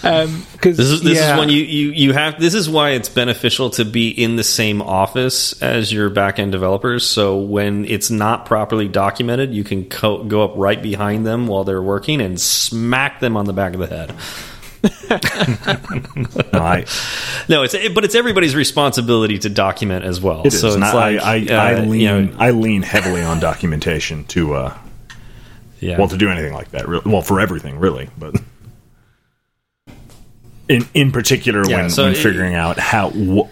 Um, 0.00 0.46
because 0.52 0.76
This 0.76 0.88
is 0.88 1.02
this 1.02 1.18
yeah. 1.18 1.34
is 1.34 1.40
when 1.40 1.48
you, 1.48 1.62
you 1.62 1.90
you 1.90 2.12
have 2.12 2.40
this 2.40 2.54
is 2.54 2.70
why 2.70 2.90
it's 2.90 3.08
beneficial 3.08 3.70
to 3.70 3.84
be 3.84 4.08
in 4.08 4.36
the 4.36 4.44
same 4.44 4.80
office 4.80 5.60
as 5.60 5.92
your 5.92 6.08
back 6.08 6.38
end 6.38 6.52
developers. 6.52 7.04
So 7.04 7.38
when 7.38 7.84
it's 7.84 8.08
not 8.08 8.46
properly 8.46 8.86
documented, 8.86 9.52
you 9.52 9.64
can 9.64 9.86
co 9.88 10.22
go 10.22 10.44
up 10.44 10.52
right 10.54 10.80
behind 10.80 11.26
them 11.26 11.48
while 11.48 11.64
they're 11.64 11.82
working 11.82 12.20
and 12.20 12.40
smack 12.40 13.18
them 13.18 13.36
on 13.36 13.46
the 13.46 13.52
back 13.52 13.74
of 13.74 13.80
the 13.80 13.86
head. 13.88 14.14
No, 16.52 16.60
I, 16.60 16.84
No, 17.48 17.62
it's 17.62 17.74
but 17.94 18.04
it's 18.04 18.14
everybody's 18.14 18.54
responsibility 18.54 19.38
to 19.40 19.48
document 19.48 20.04
as 20.04 20.20
well. 20.20 20.42
it 20.46 20.50
so 20.52 20.66
it's 20.68 20.76
And 20.76 20.84
I, 20.84 20.92
like 20.92 21.20
I, 21.50 21.54
uh, 21.54 21.60
I, 21.60 21.80
lean, 21.84 22.00
you 22.00 22.06
know, 22.08 22.36
I 22.38 22.50
lean 22.50 22.82
heavily 22.82 23.22
on 23.22 23.40
documentation 23.40 24.24
to, 24.26 24.54
uh, 24.54 24.78
yeah. 25.80 25.98
well, 25.98 26.08
to 26.08 26.16
do 26.16 26.28
anything 26.30 26.52
like 26.52 26.70
that. 26.72 26.88
Really. 26.88 27.02
Well, 27.10 27.22
for 27.22 27.40
everything, 27.40 27.78
really. 27.78 28.08
But 28.18 28.36
in 30.68 30.86
in 30.94 31.12
particular, 31.12 31.62
Yeah, 31.68 31.76
when, 31.82 31.90
so 31.90 32.04
when 32.04 32.12
it- 32.12 32.18
figuring 32.18 32.54
out 32.54 32.78
how 32.78 33.10
wh- 33.10 33.48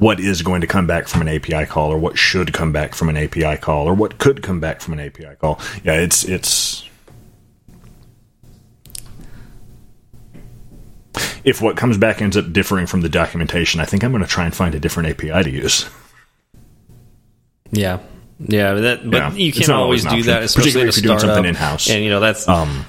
what 0.00 0.20
is 0.20 0.42
going 0.42 0.60
to 0.62 0.66
come 0.66 0.86
back 0.86 1.08
from 1.08 1.20
an 1.22 1.28
API 1.28 1.66
call, 1.66 1.92
or 1.92 1.98
what 1.98 2.16
should 2.16 2.52
come 2.52 2.72
back 2.72 2.94
from 2.94 3.08
an 3.08 3.16
API 3.16 3.56
call, 3.58 3.86
or 3.86 3.94
what 3.94 4.18
could 4.18 4.42
come 4.42 4.60
back 4.60 4.80
from 4.80 4.94
an 4.94 5.00
API 5.00 5.34
call. 5.40 5.58
Yeah, 5.84 5.94
it's 5.94 6.24
it's. 6.24 6.84
If 11.44 11.60
what 11.60 11.76
comes 11.76 11.98
back 11.98 12.20
ends 12.22 12.36
up 12.36 12.52
differing 12.52 12.86
from 12.86 13.00
the 13.00 13.08
documentation, 13.08 13.80
I 13.80 13.84
think 13.84 14.04
I'm 14.04 14.12
going 14.12 14.22
to 14.22 14.28
try 14.28 14.44
and 14.44 14.54
find 14.54 14.74
a 14.74 14.80
different 14.80 15.08
API 15.08 15.42
to 15.42 15.50
use. 15.50 15.88
Yeah, 17.72 18.00
yeah, 18.40 18.74
but 18.74 18.80
that, 18.80 19.10
but 19.10 19.16
Yeah, 19.16 19.32
you 19.34 19.52
can't 19.52 19.70
always 19.70 20.04
always 20.06 20.24
do 20.24 20.30
that, 20.30 20.42
especially 20.42 20.82
if 20.82 20.96
you're 20.96 21.08
doing 21.08 21.18
something 21.18 21.44
in-house. 21.44 21.90
And 21.90 22.02
you 22.02 22.10
know 22.10 22.20
that's 22.20 22.48
Um, 22.48 22.84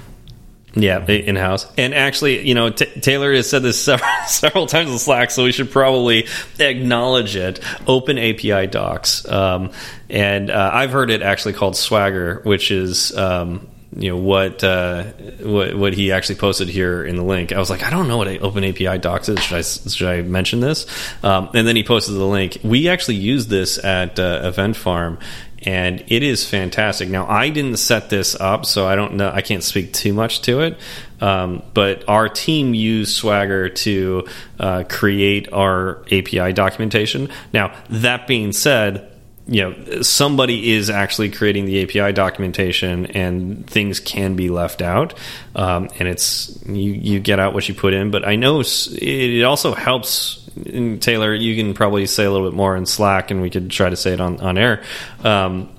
yeah 0.74 1.04
in 1.06 1.36
house. 1.36 1.66
And 1.76 1.94
actually, 1.94 2.46
you 2.46 2.54
know, 2.54 2.70
Taylor 2.70 3.34
has 3.34 3.48
said 3.48 3.62
this 3.62 3.82
several 3.84 4.08
several 4.26 4.66
times 4.66 4.90
in 4.90 4.98
Slack, 4.98 5.30
so 5.30 5.44
we 5.44 5.52
should 5.52 5.70
probably 5.70 6.26
acknowledge 6.58 7.36
it. 7.36 7.60
Open 7.86 8.18
API 8.18 8.66
docs, 8.66 9.28
um, 9.28 9.70
and 10.08 10.50
uh, 10.50 10.70
I've 10.72 10.90
heard 10.90 11.10
it 11.10 11.22
actually 11.22 11.54
called 11.54 11.76
Swagger, 11.76 12.40
which 12.44 12.70
is. 12.70 13.16
Um, 13.16 13.68
you 13.96 14.10
know 14.10 14.16
what, 14.16 14.64
uh, 14.64 15.04
what 15.42 15.76
what 15.76 15.92
he 15.92 16.12
actually 16.12 16.36
posted 16.36 16.68
here 16.68 17.04
in 17.04 17.16
the 17.16 17.22
link. 17.22 17.52
I 17.52 17.58
was 17.58 17.70
like, 17.70 17.82
I 17.82 17.90
don't 17.90 18.08
know 18.08 18.16
what 18.16 18.28
Open 18.40 18.64
API 18.64 18.98
docs 18.98 19.28
is. 19.28 19.38
Should 19.40 19.58
I 19.58 19.62
should 19.62 20.08
I 20.08 20.22
mention 20.22 20.60
this? 20.60 20.86
Um, 21.22 21.50
and 21.54 21.66
then 21.66 21.76
he 21.76 21.84
posted 21.84 22.14
the 22.14 22.24
link. 22.24 22.58
We 22.64 22.88
actually 22.88 23.16
use 23.16 23.48
this 23.48 23.82
at 23.84 24.18
uh, 24.18 24.40
Event 24.44 24.76
Farm, 24.76 25.18
and 25.64 26.02
it 26.08 26.22
is 26.22 26.48
fantastic. 26.48 27.08
Now, 27.08 27.26
I 27.28 27.50
didn't 27.50 27.76
set 27.76 28.08
this 28.10 28.34
up, 28.34 28.66
so 28.66 28.86
I 28.86 28.96
don't 28.96 29.14
know. 29.14 29.30
I 29.30 29.42
can't 29.42 29.62
speak 29.62 29.92
too 29.92 30.12
much 30.12 30.42
to 30.42 30.60
it. 30.60 30.78
Um, 31.20 31.62
but 31.72 32.08
our 32.08 32.28
team 32.28 32.74
used 32.74 33.14
Swagger 33.14 33.68
to 33.68 34.26
uh, 34.58 34.84
create 34.88 35.52
our 35.52 36.02
API 36.10 36.52
documentation. 36.52 37.28
Now, 37.52 37.74
that 37.90 38.26
being 38.26 38.52
said, 38.52 39.11
you 39.46 39.62
know 39.62 40.02
somebody 40.02 40.72
is 40.72 40.88
actually 40.90 41.30
creating 41.30 41.64
the 41.64 41.82
API 41.82 42.12
documentation, 42.12 43.06
and 43.06 43.66
things 43.68 44.00
can 44.00 44.36
be 44.36 44.50
left 44.50 44.82
out, 44.82 45.14
um, 45.56 45.88
and 45.98 46.08
it's 46.08 46.58
you 46.66 46.92
you 46.92 47.20
get 47.20 47.38
out 47.40 47.54
what 47.54 47.68
you 47.68 47.74
put 47.74 47.94
in. 47.94 48.10
But 48.10 48.26
I 48.26 48.36
know 48.36 48.62
it 48.64 49.42
also 49.42 49.74
helps. 49.74 50.38
And 50.54 51.00
Taylor, 51.00 51.34
you 51.34 51.56
can 51.56 51.72
probably 51.72 52.04
say 52.06 52.24
a 52.24 52.30
little 52.30 52.46
bit 52.46 52.54
more 52.54 52.76
in 52.76 52.84
Slack, 52.84 53.30
and 53.30 53.40
we 53.40 53.48
could 53.48 53.70
try 53.70 53.88
to 53.88 53.96
say 53.96 54.12
it 54.12 54.20
on 54.20 54.38
on 54.40 54.58
air. 54.58 54.82
Um, 55.24 55.70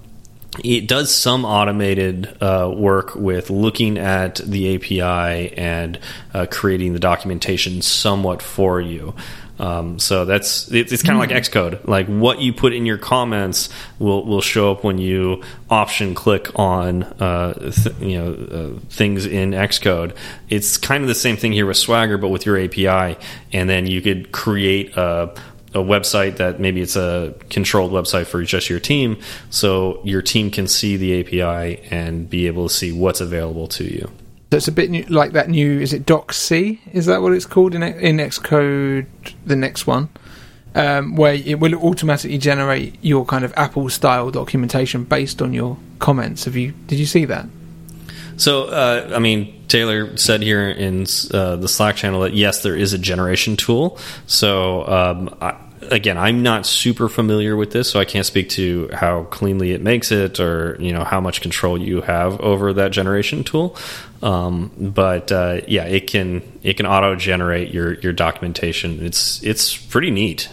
it 0.64 0.88
does 0.88 1.14
some 1.14 1.46
automated 1.46 2.38
uh, 2.42 2.72
work 2.76 3.16
with 3.16 3.50
looking 3.50 3.98
at 3.98 4.36
the 4.36 4.76
API 4.76 5.54
and 5.58 6.00
uh, 6.34 6.46
creating 6.50 6.94
the 6.94 7.00
documentation 7.00 7.82
somewhat 7.82 8.42
for 8.42 8.80
you. 8.80 9.16
Um, 9.60 10.00
so 10.00 10.26
that's 10.26 10.72
it, 10.72 10.92
it's 10.92 11.04
kind 11.04 11.14
of 11.14 11.20
like 11.20 11.30
Xcode. 11.30 11.88
Like 11.88 12.08
what 12.08 12.42
you 12.42 12.54
put 12.54 12.74
in 12.74 12.86
your 12.86 12.98
comments 12.98 13.70
will 14.00 14.26
will 14.26 14.42
show 14.42 14.72
up 14.72 14.84
when 14.84 14.98
you 14.98 15.44
option 15.70 16.16
click 16.16 16.50
on 16.58 17.04
uh, 17.04 17.54
th 17.72 17.88
you 18.00 18.18
know 18.18 18.34
uh, 18.34 18.80
things 18.90 19.26
in 19.26 19.52
Xcode. 19.52 20.16
It's 20.50 20.78
kind 20.78 21.04
of 21.04 21.08
the 21.08 21.16
same 21.16 21.38
thing 21.38 21.52
here 21.52 21.68
with 21.68 21.78
Swagger, 21.78 22.18
but 22.18 22.30
with 22.30 22.46
your 22.46 22.58
API, 22.58 23.18
and 23.52 23.70
then 23.70 23.86
you 23.86 24.02
could 24.02 24.32
create 24.32 24.98
a 24.98 25.34
a 25.74 25.80
website 25.80 26.38
that 26.38 26.60
maybe 26.60 26.82
it's 26.82 26.96
a 26.96 27.34
controlled 27.50 27.92
website 27.92 28.28
for 28.28 28.44
just 28.44 28.70
your 28.70 28.80
team, 28.80 29.20
so 29.50 30.02
your 30.04 30.22
team 30.22 30.52
can 30.52 30.68
see 30.68 30.98
the 30.98 31.20
API 31.20 31.82
and 31.90 32.30
be 32.30 32.48
able 32.48 32.68
to 32.68 32.74
see 32.74 32.92
what's 32.92 33.22
available 33.22 33.68
to 33.68 33.84
you. 33.84 34.12
So 34.52 34.58
it's 34.58 34.68
a 34.68 34.72
bit 34.72 34.92
new, 34.92 35.04
like 35.06 35.32
that 35.32 35.50
new. 35.50 35.80
Is 35.80 35.94
it 35.94 36.06
DocC? 36.06 36.80
Is 36.94 37.08
that 37.08 37.22
what 37.22 37.34
it's 37.34 37.48
called 37.48 37.74
in 37.74 37.82
in 37.82 38.18
Xcode? 38.18 39.08
The 39.46 39.56
next 39.56 39.88
one, 39.88 40.10
um, 40.76 41.16
where 41.16 41.34
it 41.34 41.60
will 41.60 41.74
automatically 41.76 42.38
generate 42.38 43.04
your 43.04 43.26
kind 43.26 43.44
of 43.44 43.54
Apple 43.58 43.90
style 43.90 44.30
documentation 44.30 45.06
based 45.06 45.42
on 45.42 45.54
your 45.54 45.78
comments. 45.98 46.46
Have 46.46 46.56
you? 46.56 46.74
Did 46.86 47.00
you 47.00 47.08
see 47.08 47.26
that? 47.26 47.48
So, 48.38 48.66
uh, 48.66 49.12
I 49.16 49.20
mean, 49.20 49.64
Taylor 49.68 50.18
said 50.18 50.42
here 50.42 50.70
in 50.70 51.06
uh, 51.32 51.56
the 51.56 51.68
Slack 51.68 51.96
channel 51.96 52.22
that 52.22 52.34
yes, 52.34 52.62
there 52.64 52.76
is 52.76 52.94
a 52.94 52.98
generation 52.98 53.58
tool. 53.58 53.98
So, 54.28 54.88
um, 54.88 55.36
I, 55.42 55.56
again, 55.90 56.18
I'm 56.18 56.44
not 56.44 56.66
super 56.66 57.10
familiar 57.10 57.56
with 57.56 57.72
this, 57.72 57.90
so 57.90 58.00
I 58.00 58.06
can't 58.06 58.26
speak 58.26 58.50
to 58.50 58.90
how 58.94 59.24
cleanly 59.26 59.72
it 59.72 59.82
makes 59.82 60.12
it 60.12 60.40
or 60.40 60.78
you 60.80 60.94
know 60.94 61.04
how 61.04 61.20
much 61.22 61.42
control 61.42 61.78
you 61.78 62.02
have 62.02 62.40
over 62.42 62.74
that 62.74 62.92
generation 62.92 63.44
tool. 63.44 63.78
Um, 64.22 64.72
but 64.78 65.32
uh, 65.32 65.62
yeah, 65.68 65.86
it 65.86 66.08
can 66.08 66.42
it 66.64 66.78
can 66.78 66.86
auto 66.86 67.16
generate 67.16 67.74
your 67.74 67.94
your 67.96 68.14
documentation. 68.14 69.06
It's 69.06 69.44
it's 69.44 69.76
pretty 69.78 70.12
neat. 70.12 70.50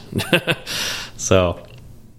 so. 1.16 1.64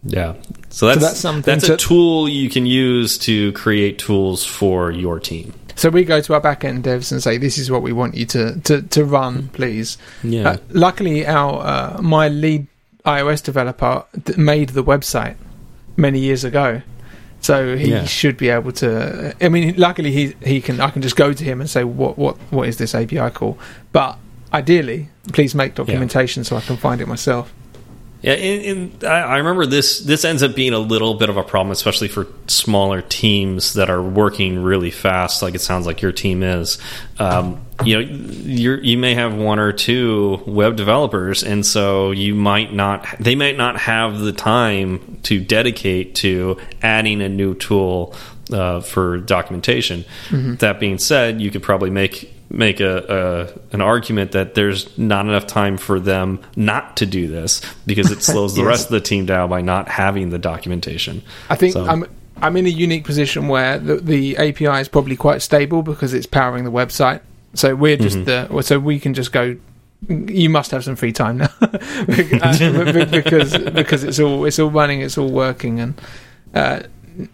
Yeah, 0.03 0.33
so 0.69 0.87
that's 0.87 1.01
that's 1.01 1.19
something 1.19 1.53
that's 1.53 1.67
to- 1.67 1.75
a 1.75 1.77
tool 1.77 2.27
you 2.27 2.49
can 2.49 2.65
use 2.65 3.17
to 3.19 3.51
create 3.53 3.99
tools 3.99 4.43
for 4.45 4.89
your 4.91 5.19
team. 5.19 5.53
So 5.75 5.89
we 5.89 6.03
go 6.03 6.21
to 6.21 6.33
our 6.33 6.41
backend 6.41 6.81
devs 6.83 7.11
and 7.11 7.21
say, 7.21 7.37
"This 7.37 7.57
is 7.57 7.69
what 7.69 7.81
we 7.83 7.91
want 7.93 8.15
you 8.15 8.25
to 8.27 8.59
to, 8.61 8.81
to 8.81 9.05
run, 9.05 9.49
please." 9.53 9.97
Yeah. 10.23 10.49
Uh, 10.49 10.57
luckily, 10.69 11.25
our 11.27 11.61
uh, 11.97 12.01
my 12.01 12.29
lead 12.29 12.67
iOS 13.05 13.43
developer 13.43 14.03
th- 14.25 14.37
made 14.37 14.69
the 14.69 14.83
website 14.83 15.35
many 15.97 16.19
years 16.19 16.43
ago, 16.43 16.81
so 17.39 17.75
he 17.77 17.91
Yeah. 17.91 18.05
should 18.05 18.37
be 18.37 18.49
able 18.49 18.71
to. 18.73 19.35
I 19.39 19.49
mean, 19.49 19.75
luckily 19.77 20.11
he 20.11 20.33
he 20.43 20.61
can. 20.61 20.79
I 20.81 20.89
can 20.89 21.01
just 21.03 21.15
go 21.15 21.31
to 21.31 21.43
him 21.43 21.61
and 21.61 21.69
say, 21.69 21.83
"What 21.83 22.17
what 22.17 22.37
what 22.49 22.67
is 22.67 22.77
this 22.77 22.95
API 22.95 23.29
call?" 23.29 23.57
But 23.91 24.17
ideally, 24.51 25.09
please 25.31 25.53
make 25.55 25.75
documentation 25.75 26.43
so 26.43 26.57
I 26.57 26.61
can 26.61 26.77
find 26.77 27.01
it 27.01 27.07
myself. 27.07 27.53
Yeah, 28.21 28.33
and, 28.33 28.91
and 29.01 29.03
I, 29.03 29.21
I 29.21 29.37
remember 29.37 29.65
this. 29.65 29.99
This 29.99 30.23
ends 30.25 30.43
up 30.43 30.55
being 30.55 30.73
a 30.73 30.79
little 30.79 31.15
bit 31.15 31.29
of 31.29 31.37
a 31.37 31.43
problem, 31.43 31.71
especially 31.71 32.07
for 32.07 32.27
smaller 32.47 33.01
teams 33.01 33.73
that 33.73 33.89
are 33.89 34.01
working 34.01 34.61
really 34.61 34.91
fast, 34.91 35.41
like 35.41 35.55
it 35.55 35.61
sounds 35.61 35.87
like 35.87 36.01
your 36.01 36.11
team 36.11 36.43
is. 36.43 36.77
Um, 37.17 37.65
you 37.83 37.95
know, 37.95 38.01
you 38.01 38.75
you 38.75 38.97
may 38.97 39.15
have 39.15 39.33
one 39.33 39.57
or 39.57 39.71
two 39.71 40.39
web 40.45 40.75
developers, 40.75 41.43
and 41.43 41.65
so 41.65 42.11
you 42.11 42.35
might 42.35 42.71
not. 42.73 43.07
They 43.19 43.33
might 43.33 43.57
not 43.57 43.77
have 43.77 44.19
the 44.19 44.33
time 44.33 45.19
to 45.23 45.39
dedicate 45.39 46.15
to 46.15 46.57
adding 46.83 47.21
a 47.21 47.29
new 47.29 47.55
tool 47.55 48.13
uh, 48.53 48.81
for 48.81 49.17
documentation. 49.17 50.05
That 50.57 50.79
being 50.79 50.99
said, 50.99 51.41
you 51.41 51.49
could 51.49 51.63
probably 51.63 51.89
make 51.89 52.31
make 52.53 52.79
a, 52.79 53.53
a 53.71 53.73
an 53.75 53.81
argument 53.81 54.31
that 54.33 54.55
there's 54.55 54.97
not 54.97 55.25
enough 55.25 55.47
time 55.47 55.77
for 55.77 55.99
them 55.99 56.39
not 56.55 56.97
to 56.97 57.05
do 57.05 57.27
this 57.27 57.61
because 57.85 58.11
it 58.11 58.21
slows 58.31 58.55
the 58.55 58.63
rest 58.65 58.85
of 58.87 58.91
the 58.91 58.99
team 59.01 59.25
down 59.25 59.49
by 59.49 59.61
not 59.61 59.87
having 59.87 60.29
the 60.29 60.37
documentation. 60.39 61.21
I 61.49 61.55
think 61.55 61.73
So- 61.73 61.85
I'm 61.85 62.05
I'm 62.41 62.57
in 62.57 62.65
a 62.65 62.69
unique 62.69 63.05
position 63.05 63.47
where 63.49 63.77
the, 63.77 63.97
the 63.97 64.35
API 64.37 64.81
is 64.81 64.87
probably 64.87 65.15
quite 65.15 65.41
stable 65.43 65.83
because 65.83 66.13
it's 66.13 66.25
powering 66.25 66.63
the 66.63 66.71
website. 66.71 67.21
So 67.53 67.75
we're 67.75 67.97
just 67.97 68.17
Mm-hmm. 68.17 68.55
the 68.55 68.61
so 68.63 68.79
we 68.79 68.99
can 68.99 69.13
just 69.13 69.31
go. 69.31 69.55
You 70.09 70.49
must 70.49 70.71
have 70.71 70.83
some 70.83 70.95
free 70.95 71.11
time 71.11 71.37
now 71.37 71.49
Uh, 71.61 73.05
because 73.11 73.55
because 73.57 74.03
it's 74.03 74.19
all 74.19 74.45
it's 74.45 74.57
all 74.59 74.71
running, 74.71 75.01
it's 75.01 75.17
all 75.17 75.29
working, 75.31 75.79
and 75.79 76.01
uh, 76.55 76.81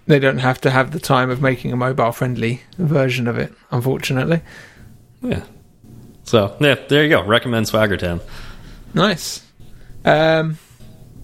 they 0.05 0.19
don't 0.19 0.39
have 0.39 0.59
to 0.61 0.69
have 0.69 0.91
the 0.91 0.99
time 0.99 1.29
of 1.29 1.41
making 1.41 1.71
a 1.71 1.77
mobile 1.77 2.11
friendly 2.11 2.61
version 2.77 3.27
of 3.27 3.37
it. 3.37 3.53
Unfortunately, 3.71 4.41
Yeah. 5.21 5.43
So 6.23 6.55
yeah, 6.59 6.75
there 6.87 7.03
you 7.03 7.09
go. 7.09 7.23
Recommend 7.23 7.67
Swagger 7.67 7.97
Tim. 7.97 8.19
nice. 8.93 9.43
Um, 10.05 10.57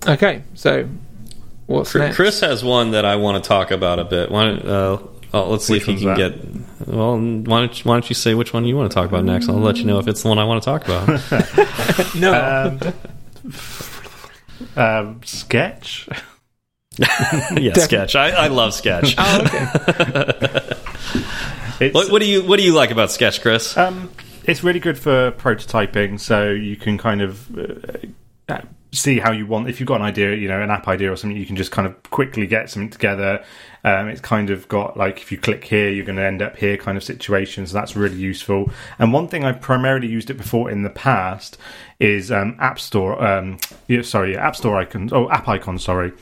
okay, 0.06 0.44
so 0.56 0.88
what's 1.68 1.92
Chr- 1.92 2.00
next? 2.00 2.16
Chris 2.16 2.40
has 2.42 2.64
one 2.64 2.92
that 2.92 3.06
I 3.06 3.16
want 3.18 3.42
to 3.44 3.48
talk 3.48 3.72
about 3.72 4.00
a 4.00 4.04
bit. 4.06 4.30
Why 4.32 4.46
don't, 4.46 4.66
uh, 4.66 4.98
oh, 5.34 5.50
let's 5.52 5.66
see 5.66 5.74
Which 5.74 5.84
if 5.84 5.88
he 5.88 5.96
can 5.98 6.06
that? 6.08 6.18
get. 6.18 6.88
Well, 6.88 7.18
why 7.18 7.60
don't 7.62 7.78
you, 7.78 7.84
why 7.90 7.96
don't 7.96 8.10
you 8.10 8.14
say 8.16 8.34
which 8.34 8.52
one 8.54 8.66
you 8.66 8.76
want 8.76 8.92
to 8.92 8.96
talk 8.96 9.08
about 9.08 9.24
next? 9.24 9.48
I'll 9.48 9.56
let 9.56 9.78
you 9.78 9.86
know 9.86 10.00
if 10.00 10.08
it's 10.08 10.22
the 10.24 10.30
one 10.30 10.38
I 10.40 10.44
want 10.44 10.64
to 10.64 10.66
talk 10.66 10.84
about. 10.86 12.16
no, 12.16 12.74
Um, 14.76 14.76
um, 14.76 15.22
sketch. 15.24 16.10
yeah, 16.98 17.74
Sketch. 17.74 18.16
I, 18.16 18.30
I 18.32 18.48
love 18.48 18.74
Sketch. 18.74 19.16
oh, 19.18 19.42
okay. 19.46 20.70
It's, 21.80 21.94
What, 21.94 22.12
what 22.12 22.22
do 22.22 22.28
you 22.28 22.44
What 22.44 22.58
do 22.58 22.64
you 22.64 22.74
like 22.74 22.92
about 22.92 23.12
Sketch, 23.12 23.42
Chris? 23.42 23.76
Um, 23.78 24.10
it's 24.46 24.64
really 24.64 24.80
good 24.80 24.98
for 24.98 25.32
prototyping, 25.32 26.20
so 26.20 26.52
you 26.52 26.76
can 26.76 26.98
kind 26.98 27.22
of 27.22 27.48
uh, 28.50 28.62
see 28.92 29.20
how 29.20 29.32
you 29.32 29.46
want. 29.46 29.70
If 29.70 29.80
you've 29.80 29.88
got 29.88 30.02
an 30.02 30.06
idea, 30.06 30.36
you 30.36 30.48
know, 30.48 30.62
an 30.62 30.70
app 30.70 30.88
idea 30.88 31.12
or 31.12 31.16
something, 31.16 31.38
you 31.38 31.46
can 31.46 31.56
just 31.56 31.72
kind 31.72 31.88
of 31.88 32.02
quickly 32.12 32.46
get 32.46 32.70
something 32.70 32.90
together. 32.90 33.44
Um, 33.84 34.08
it's 34.08 34.22
kind 34.22 34.50
of 34.50 34.68
got 34.68 34.96
like 34.96 35.18
if 35.22 35.32
you 35.32 35.38
click 35.38 35.64
here, 35.66 35.90
you're 35.90 36.06
going 36.06 36.18
to 36.18 36.26
end 36.26 36.42
up 36.42 36.56
here 36.56 36.78
kind 36.78 36.98
of 36.98 37.04
situation. 37.04 37.66
So 37.68 37.74
that's 37.74 37.96
really 37.96 38.18
useful. 38.18 38.72
And 39.00 39.12
one 39.12 39.28
thing 39.28 39.44
I've 39.44 39.62
primarily 39.62 40.08
used 40.08 40.30
it 40.30 40.36
before 40.36 40.70
in 40.70 40.84
the 40.84 40.90
past 40.90 41.58
is 42.00 42.32
um, 42.32 42.56
App 42.60 42.80
Store. 42.80 43.22
Um, 43.24 43.60
yeah, 43.88 44.04
sorry, 44.04 44.38
App 44.38 44.56
Store 44.56 44.78
icons. 44.78 45.12
Oh, 45.12 45.30
app 45.30 45.48
icons. 45.48 45.84
Sorry. 45.84 46.14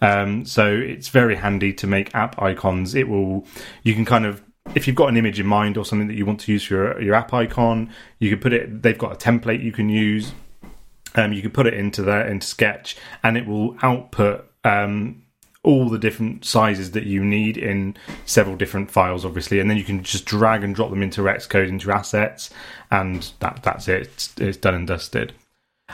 Um, 0.00 0.44
so 0.44 0.72
it's 0.72 1.08
very 1.08 1.34
handy 1.34 1.72
to 1.74 1.86
make 1.86 2.14
app 2.14 2.40
icons. 2.40 2.94
It 2.94 3.08
will. 3.08 3.46
You 3.82 3.94
can 3.94 4.04
kind 4.04 4.26
of 4.26 4.42
if 4.74 4.86
you've 4.86 4.96
got 4.96 5.08
an 5.08 5.16
image 5.16 5.40
in 5.40 5.46
mind 5.46 5.76
or 5.76 5.84
something 5.84 6.08
that 6.08 6.14
you 6.14 6.26
want 6.26 6.40
to 6.40 6.52
use 6.52 6.64
for 6.64 6.74
your, 6.74 7.02
your 7.02 7.14
app 7.14 7.32
icon, 7.32 7.90
you 8.18 8.30
can 8.30 8.38
put 8.38 8.52
it. 8.52 8.82
They've 8.82 8.98
got 8.98 9.12
a 9.12 9.16
template 9.16 9.62
you 9.62 9.72
can 9.72 9.88
use. 9.88 10.32
Um, 11.14 11.32
you 11.32 11.42
can 11.42 11.50
put 11.50 11.66
it 11.66 11.74
into 11.74 12.02
there 12.02 12.26
into 12.26 12.46
Sketch, 12.46 12.96
and 13.22 13.36
it 13.36 13.46
will 13.46 13.76
output 13.82 14.50
um, 14.64 15.22
all 15.62 15.88
the 15.88 15.98
different 15.98 16.44
sizes 16.44 16.92
that 16.92 17.04
you 17.04 17.24
need 17.24 17.56
in 17.56 17.96
several 18.26 18.56
different 18.56 18.90
files, 18.90 19.24
obviously, 19.24 19.58
and 19.58 19.68
then 19.68 19.76
you 19.76 19.84
can 19.84 20.02
just 20.02 20.24
drag 20.26 20.62
and 20.62 20.74
drop 20.74 20.90
them 20.90 21.02
into 21.02 21.22
Xcode 21.22 21.68
into 21.68 21.90
assets, 21.90 22.50
and 22.90 23.32
that 23.40 23.60
that's 23.62 23.88
it. 23.88 24.02
It's, 24.02 24.34
it's 24.38 24.58
done 24.58 24.74
and 24.74 24.86
dusted. 24.86 25.32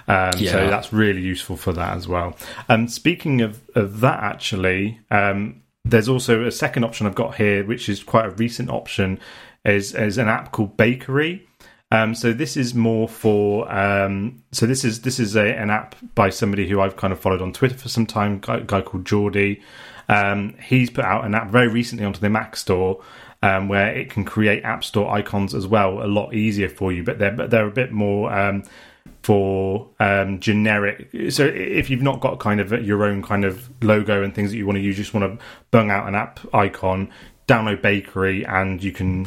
Um, 0.09 0.33
So 0.53 0.69
that's 0.69 0.93
really 0.93 1.23
useful 1.23 1.57
for 1.57 1.73
that 1.73 1.97
as 1.97 2.09
well. 2.09 2.37
And 2.69 2.91
speaking 2.91 3.41
of, 3.41 3.61
of 3.75 4.01
that, 4.01 4.23
actually, 4.23 5.01
um, 5.11 5.63
there's 5.85 6.09
also 6.09 6.45
a 6.45 6.51
second 6.51 6.85
option 6.85 7.07
I've 7.07 7.15
got 7.15 7.37
here, 7.37 7.65
which 7.65 7.89
is 7.89 8.03
quite 8.03 8.27
a 8.27 8.31
recent 8.31 8.71
option, 8.71 9.19
is 9.65 9.95
is 9.95 10.19
an 10.19 10.29
app 10.29 10.53
called 10.53 10.77
Bakery. 10.77 11.47
Um, 11.91 12.15
so 12.15 12.33
this 12.33 12.57
is 12.57 12.75
more 12.75 13.09
for 13.09 13.71
um, 13.73 14.43
so 14.53 14.67
this 14.67 14.85
is 14.85 15.03
this 15.03 15.21
is 15.21 15.37
a, 15.37 15.55
an 15.57 15.71
app 15.71 15.95
by 16.15 16.31
somebody 16.31 16.69
who 16.69 16.81
I've 16.81 16.97
kind 16.97 17.13
of 17.13 17.21
followed 17.21 17.43
on 17.43 17.53
Twitter 17.53 17.77
for 17.77 17.89
some 17.89 18.07
time, 18.07 18.41
guy, 18.41 18.61
guy 18.61 18.81
called 18.81 19.05
Jordi. 19.05 19.63
Um, 20.09 20.57
he's 20.63 20.91
put 20.91 21.05
out 21.05 21.25
an 21.25 21.35
app 21.35 21.51
very 21.51 21.69
recently 21.69 22.05
onto 22.05 22.21
the 22.21 22.29
Mac 22.29 22.57
Store 22.57 23.03
um, 23.43 23.69
where 23.69 23.95
it 23.95 24.11
can 24.11 24.25
create 24.25 24.65
App 24.65 24.83
Store 24.83 25.11
icons 25.11 25.55
as 25.55 25.67
well, 25.67 26.03
a 26.03 26.09
lot 26.09 26.35
easier 26.35 26.69
for 26.69 26.93
you. 26.93 27.05
But 27.05 27.19
they're 27.19 27.33
but 27.33 27.51
they're 27.51 27.67
a 27.67 27.71
bit 27.71 27.93
more 27.93 28.33
um, 28.33 28.65
for 29.25 29.89
um, 30.01 30.39
generic. 30.39 31.09
So 31.31 31.47
if 31.47 31.89
you've 31.89 32.03
not 32.03 32.21
got 32.21 32.41
kind 32.41 32.61
of 32.61 32.73
your 32.85 33.05
own 33.05 33.23
kind 33.23 33.47
of 33.47 33.71
logo 33.83 34.23
and 34.23 34.35
things 34.35 34.51
that 34.51 34.59
you 34.59 34.67
want 34.67 34.77
to 34.77 34.83
use, 34.83 34.99
you 34.99 35.05
just 35.05 35.15
want 35.15 35.41
to 35.41 35.45
bung 35.71 35.91
out 35.91 36.07
an 36.07 36.15
app 36.15 36.41
icon, 36.55 37.11
download 37.49 37.81
Bakery, 37.81 38.45
and 38.45 38.85
you 38.85 38.93
can 38.93 39.27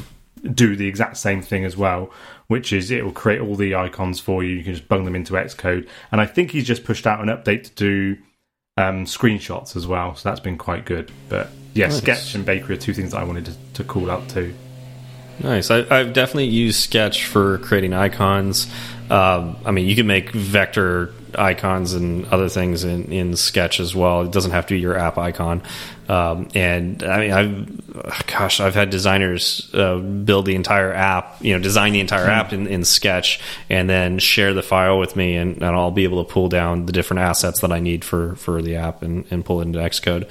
do 0.53 0.75
the 0.75 0.87
exact 0.87 1.17
same 1.17 1.41
thing 1.41 1.65
as 1.65 1.75
well. 1.75 2.11
Which 2.45 2.71
is 2.71 2.91
it 2.91 3.03
will 3.03 3.11
create 3.11 3.41
all 3.41 3.55
the 3.55 3.73
icons 3.75 4.19
for 4.19 4.43
you. 4.43 4.55
You 4.55 4.63
can 4.63 4.75
just 4.75 4.87
bung 4.87 5.03
them 5.03 5.15
into 5.15 5.33
Xcode, 5.33 5.89
and 6.11 6.21
I 6.21 6.27
think 6.27 6.51
he's 6.51 6.67
just 6.67 6.83
pushed 6.85 7.07
out 7.07 7.19
an 7.19 7.27
update 7.27 7.63
to 7.63 7.71
do 7.71 8.17
um, 8.77 9.05
screenshots 9.05 9.75
as 9.75 9.87
well. 9.87 10.13
So 10.15 10.29
that's 10.29 10.39
been 10.39 10.59
quite 10.59 10.85
good. 10.85 11.11
But 11.27 11.49
yeah, 11.73 11.87
Nice. 11.87 11.97
Sketch 11.97 12.35
and 12.35 12.45
Bakery 12.45 12.75
are 12.75 12.79
two 12.79 12.93
things 12.93 13.11
that 13.13 13.17
I 13.17 13.23
wanted 13.23 13.45
to, 13.45 13.53
to 13.73 13.83
call 13.83 14.11
out 14.11 14.29
too. 14.29 14.53
Nice. 15.39 15.69
I, 15.69 15.79
I've 15.89 16.13
definitely 16.13 16.45
used 16.45 16.79
Sketch 16.81 17.25
for 17.25 17.57
creating 17.59 17.93
icons. 17.93 18.67
Um, 19.09 19.57
I 19.65 19.71
mean, 19.71 19.87
you 19.87 19.95
can 19.95 20.07
make 20.07 20.31
vector 20.31 21.13
icons 21.37 21.93
and 21.93 22.25
other 22.27 22.49
things 22.49 22.83
in, 22.83 23.11
in 23.11 23.35
Sketch 23.35 23.79
as 23.79 23.95
well. 23.95 24.21
It 24.21 24.31
doesn't 24.31 24.51
have 24.51 24.67
to 24.67 24.73
be 24.75 24.79
your 24.79 24.97
app 24.97 25.17
icon. 25.17 25.61
Um, 26.09 26.47
and 26.55 27.03
I 27.03 27.19
mean, 27.19 27.31
I've, 27.31 28.27
gosh, 28.27 28.59
I've 28.59 28.75
had 28.75 28.89
designers 28.89 29.69
uh, 29.73 29.97
build 29.97 30.45
the 30.45 30.55
entire 30.55 30.93
app, 30.93 31.43
you 31.43 31.53
know, 31.53 31.61
design 31.61 31.93
the 31.93 31.99
entire 31.99 32.27
app 32.27 32.53
in, 32.53 32.67
in 32.67 32.85
Sketch 32.85 33.41
and 33.69 33.89
then 33.89 34.19
share 34.19 34.53
the 34.53 34.63
file 34.63 34.99
with 34.99 35.15
me, 35.15 35.35
and, 35.35 35.57
and 35.57 35.65
I'll 35.65 35.91
be 35.91 36.05
able 36.05 36.23
to 36.23 36.31
pull 36.31 36.47
down 36.47 36.85
the 36.85 36.93
different 36.93 37.21
assets 37.21 37.61
that 37.61 37.71
I 37.71 37.79
need 37.79 38.05
for, 38.05 38.35
for 38.35 38.61
the 38.61 38.77
app 38.77 39.01
and, 39.03 39.25
and 39.31 39.43
pull 39.43 39.59
it 39.59 39.63
into 39.63 39.79
Xcode. 39.79 40.29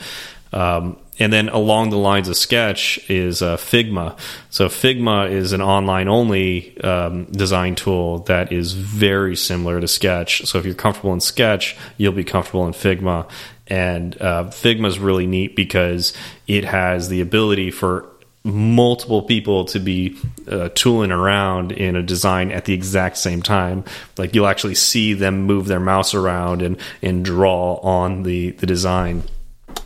Um, 0.53 0.97
and 1.19 1.33
then 1.33 1.49
along 1.49 1.91
the 1.91 1.99
lines 1.99 2.29
of 2.29 2.37
Sketch 2.37 2.99
is 3.09 3.41
uh, 3.41 3.57
Figma. 3.57 4.19
So 4.51 4.69
Figma 4.69 5.31
is 5.31 5.53
an 5.53 5.63
online 5.63 6.09
only 6.09 6.79
um, 6.81 7.25
design 7.27 7.75
tool 7.75 8.21
that 8.21 8.53
is 8.53 8.73
very 8.73 9.37
similar 9.37 9.81
to 9.81 9.89
Sketch. 9.89 10.45
So 10.47 10.59
if 10.59 10.67
you're 10.67 10.75
comfortable 10.75 11.15
in 11.15 11.21
Sketch, 11.21 11.77
you'll 11.97 12.13
be 12.13 12.25
comfortable 12.25 12.67
in 12.67 12.75
Figma. 12.75 13.29
And 13.67 14.21
uh, 14.21 14.45
Figma 14.45 14.87
is 14.87 14.99
really 14.99 15.27
neat 15.27 15.57
because 15.57 16.13
it 16.47 16.65
has 16.65 17.09
the 17.09 17.21
ability 17.21 17.71
for 17.71 18.09
multiple 18.45 19.23
people 19.23 19.65
to 19.65 19.81
be 19.81 20.17
uh, 20.49 20.69
tooling 20.75 21.11
around 21.11 21.73
in 21.73 21.97
a 21.97 22.03
design 22.03 22.53
at 22.53 22.65
the 22.65 22.73
exact 22.73 23.17
same 23.17 23.43
time 23.43 23.83
like 24.19 24.37
you'll 24.37 24.47
actually 24.47 24.77
see 24.77 25.15
them 25.15 25.43
move 25.43 25.67
their 25.67 25.81
mouse 25.81 26.15
around 26.15 26.63
and 26.63 26.77
and 27.03 27.25
draw 27.25 27.75
on 27.79 28.23
the 28.23 28.53
the 28.53 28.67
design 28.67 29.25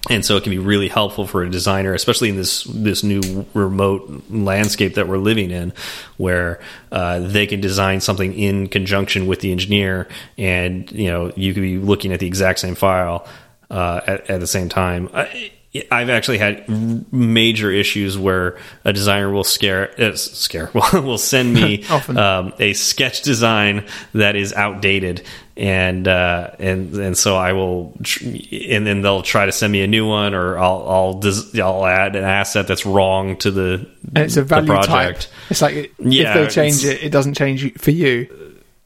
and 0.08 0.24
so 0.24 0.36
it 0.36 0.42
can 0.42 0.50
be 0.50 0.58
really 0.58 0.88
helpful 0.88 1.26
for 1.26 1.42
a 1.42 1.50
designer 1.50 1.92
especially 1.94 2.28
in 2.28 2.36
this 2.36 2.64
this 2.64 3.02
new 3.02 3.46
remote 3.54 4.22
landscape 4.30 4.94
that 4.94 5.06
we're 5.08 5.18
living 5.18 5.50
in 5.50 5.72
where 6.16 6.60
uh, 6.92 7.18
they 7.20 7.46
can 7.46 7.60
design 7.60 8.00
something 8.00 8.32
in 8.34 8.66
conjunction 8.66 9.26
with 9.26 9.40
the 9.40 9.52
engineer 9.52 10.08
and 10.38 10.90
you 10.92 11.08
know 11.08 11.32
you 11.36 11.52
could 11.54 11.62
be 11.62 11.78
looking 11.78 12.12
at 12.12 12.20
the 12.20 12.26
exact 12.26 12.58
same 12.58 12.74
file 12.74 13.26
uh, 13.70 14.00
at, 14.06 14.28
at 14.28 14.40
the 14.40 14.46
same 14.46 14.68
time. 14.68 15.08
I, 15.14 15.52
I've 15.90 16.10
actually 16.10 16.38
had 16.38 16.68
major 17.12 17.70
issues 17.70 18.18
where 18.18 18.58
a 18.84 18.92
designer 18.92 19.30
will 19.30 19.44
scare 19.44 19.90
uh, 20.00 20.16
scare 20.16 20.68
will 20.92 21.16
send 21.18 21.54
me 21.54 21.84
um, 22.08 22.52
a 22.58 22.72
sketch 22.72 23.22
design 23.22 23.86
that 24.12 24.34
is 24.34 24.52
outdated 24.52 25.22
and 25.56 26.08
uh, 26.08 26.50
and 26.58 26.94
and 26.94 27.16
so 27.16 27.36
I 27.36 27.52
will 27.52 27.94
tr- 28.02 28.24
and 28.24 28.84
then 28.84 29.02
they'll 29.02 29.22
try 29.22 29.46
to 29.46 29.52
send 29.52 29.72
me 29.72 29.82
a 29.82 29.86
new 29.86 30.08
one 30.08 30.34
or 30.34 30.58
I'll 30.58 31.20
I'll 31.22 31.62
I'll 31.62 31.86
add 31.86 32.16
an 32.16 32.24
asset 32.24 32.66
that's 32.66 32.84
wrong 32.84 33.36
to 33.38 33.50
the 33.52 33.88
and 34.16 34.24
it's 34.24 34.36
a 34.36 34.42
value 34.42 34.66
type. 34.66 34.86
project. 34.86 35.30
It's 35.50 35.62
like 35.62 35.74
if 35.74 35.90
Yeah, 36.00 36.34
they 36.34 36.48
change 36.48 36.84
it, 36.84 37.02
it 37.04 37.10
doesn't 37.10 37.34
change 37.34 37.74
for 37.74 37.90
you. 37.92 38.26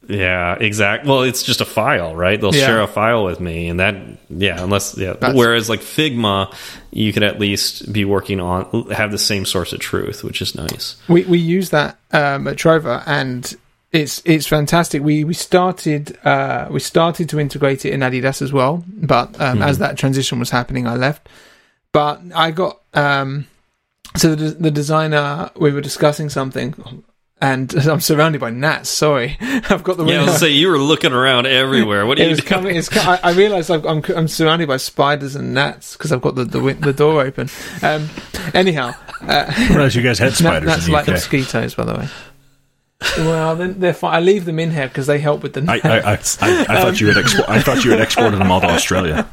Yeah, 0.09 0.55
exact. 0.61 1.07
Well, 1.07 1.23
it's 1.23 1.43
just 1.43 1.61
a 1.61 1.65
file, 1.65 2.15
right? 2.15 2.41
They'll 2.41 2.55
Yeah. 2.55 2.67
share 2.67 2.81
a 2.83 2.87
file 2.87 3.25
with 3.25 3.41
me, 3.41 3.69
and 3.69 3.81
that, 3.81 3.95
yeah, 4.31 4.63
unless, 4.63 4.97
yeah. 4.99 5.13
That's- 5.15 5.35
Whereas 5.35 5.69
like 5.69 5.81
Figma, 5.81 6.53
you 6.91 7.13
could 7.13 7.23
at 7.23 7.41
least 7.41 7.93
be 7.93 8.05
working 8.05 8.41
on 8.41 8.91
have 8.91 9.11
the 9.11 9.19
same 9.19 9.45
source 9.45 9.73
of 9.73 9.81
truth, 9.81 10.23
which 10.25 10.43
is 10.43 10.55
nice. 10.55 10.97
We 11.09 11.25
we 11.25 11.39
use 11.39 11.71
that 11.71 11.99
um, 12.13 12.47
at 12.49 12.57
Trover, 12.57 13.03
and 13.07 13.55
it's 13.93 14.21
it's 14.25 14.47
fantastic. 14.47 15.03
We 15.03 15.25
we 15.25 15.35
started 15.35 16.19
uh, 16.25 16.67
we 16.71 16.81
started 16.81 17.29
to 17.31 17.39
integrate 17.41 17.85
it 17.85 17.93
in 17.93 18.01
Adidas 18.01 18.43
as 18.43 18.53
well, 18.53 18.85
but 18.87 19.41
um, 19.41 19.63
as 19.63 19.79
that 19.79 19.97
transition 19.97 20.39
was 20.39 20.51
happening, 20.51 20.87
I 20.87 20.97
left. 20.97 21.29
But 21.93 22.21
I 22.35 22.51
got 22.51 22.81
um, 22.95 23.47
so 24.17 24.35
the 24.35 24.51
the 24.51 24.71
designer 24.71 25.51
we 25.57 25.73
were 25.73 25.81
discussing 25.81 26.29
something, 26.29 26.75
and 27.45 27.73
I'm 27.89 28.01
surrounded 28.01 28.41
by 28.41 28.51
gnats. 28.51 28.89
Sorry, 28.89 29.37
I've 29.41 29.83
got 29.83 29.97
the 29.99 30.05
Yeah, 30.05 30.15
I 30.15 30.19
window. 30.19 30.33
was 30.33 30.41
say 30.41 30.51
you 30.51 30.69
were 30.69 30.79
looking 30.79 31.13
around 31.13 31.47
everywhere. 31.47 32.07
What 32.07 32.19
are 32.19 32.23
it 32.23 32.31
you 32.31 32.37
doing? 32.37 32.47
coming. 32.49 32.77
It's, 32.77 32.95
I, 32.97 33.21
I 33.23 33.33
realised 33.33 33.71
I've, 33.71 33.85
I'm 33.85 34.03
I'm 34.17 34.29
surrounded 34.29 34.69
by 34.69 34.79
spiders 34.79 35.37
and 35.37 35.53
gnats 35.53 35.97
because 35.97 36.11
I've 36.13 36.23
got 36.23 36.35
the 36.37 36.45
the, 36.45 36.61
the 36.75 36.93
door 36.93 37.21
open. 37.23 37.49
Um, 37.83 38.09
anyhow, 38.55 38.93
uh, 39.21 39.45
I 39.49 39.87
you 39.93 40.03
guys 40.03 40.19
had 40.19 40.29
Gnat- 40.41 40.63
spiders 40.63 40.67
That's 40.69 40.87
in 40.87 40.91
the 40.93 40.97
like 40.97 41.09
UK. 41.09 41.15
mosquitoes, 41.15 41.75
by 41.75 41.85
the 41.85 41.95
way. 41.95 42.09
well, 43.19 43.55
then 43.57 43.81
they're 43.81 43.93
fine. 43.93 44.15
I 44.15 44.21
leave 44.21 44.47
them 44.47 44.59
in 44.59 44.71
here 44.71 44.89
because 44.89 45.07
they 45.07 45.19
help 45.19 45.43
with 45.43 45.53
the. 45.53 45.65
I, 45.69 45.81
I, 45.87 45.99
I, 45.99 46.13
I, 46.13 46.67
I 46.69 46.81
thought 46.81 47.01
you 47.01 47.09
had 47.09 47.23
expo- 47.23 47.49
I 47.49 47.61
thought 47.61 47.85
you 47.85 47.91
had 47.91 48.01
exported 48.01 48.39
them 48.39 48.51
all 48.51 48.61
to 48.63 48.67
Australia. 48.69 49.29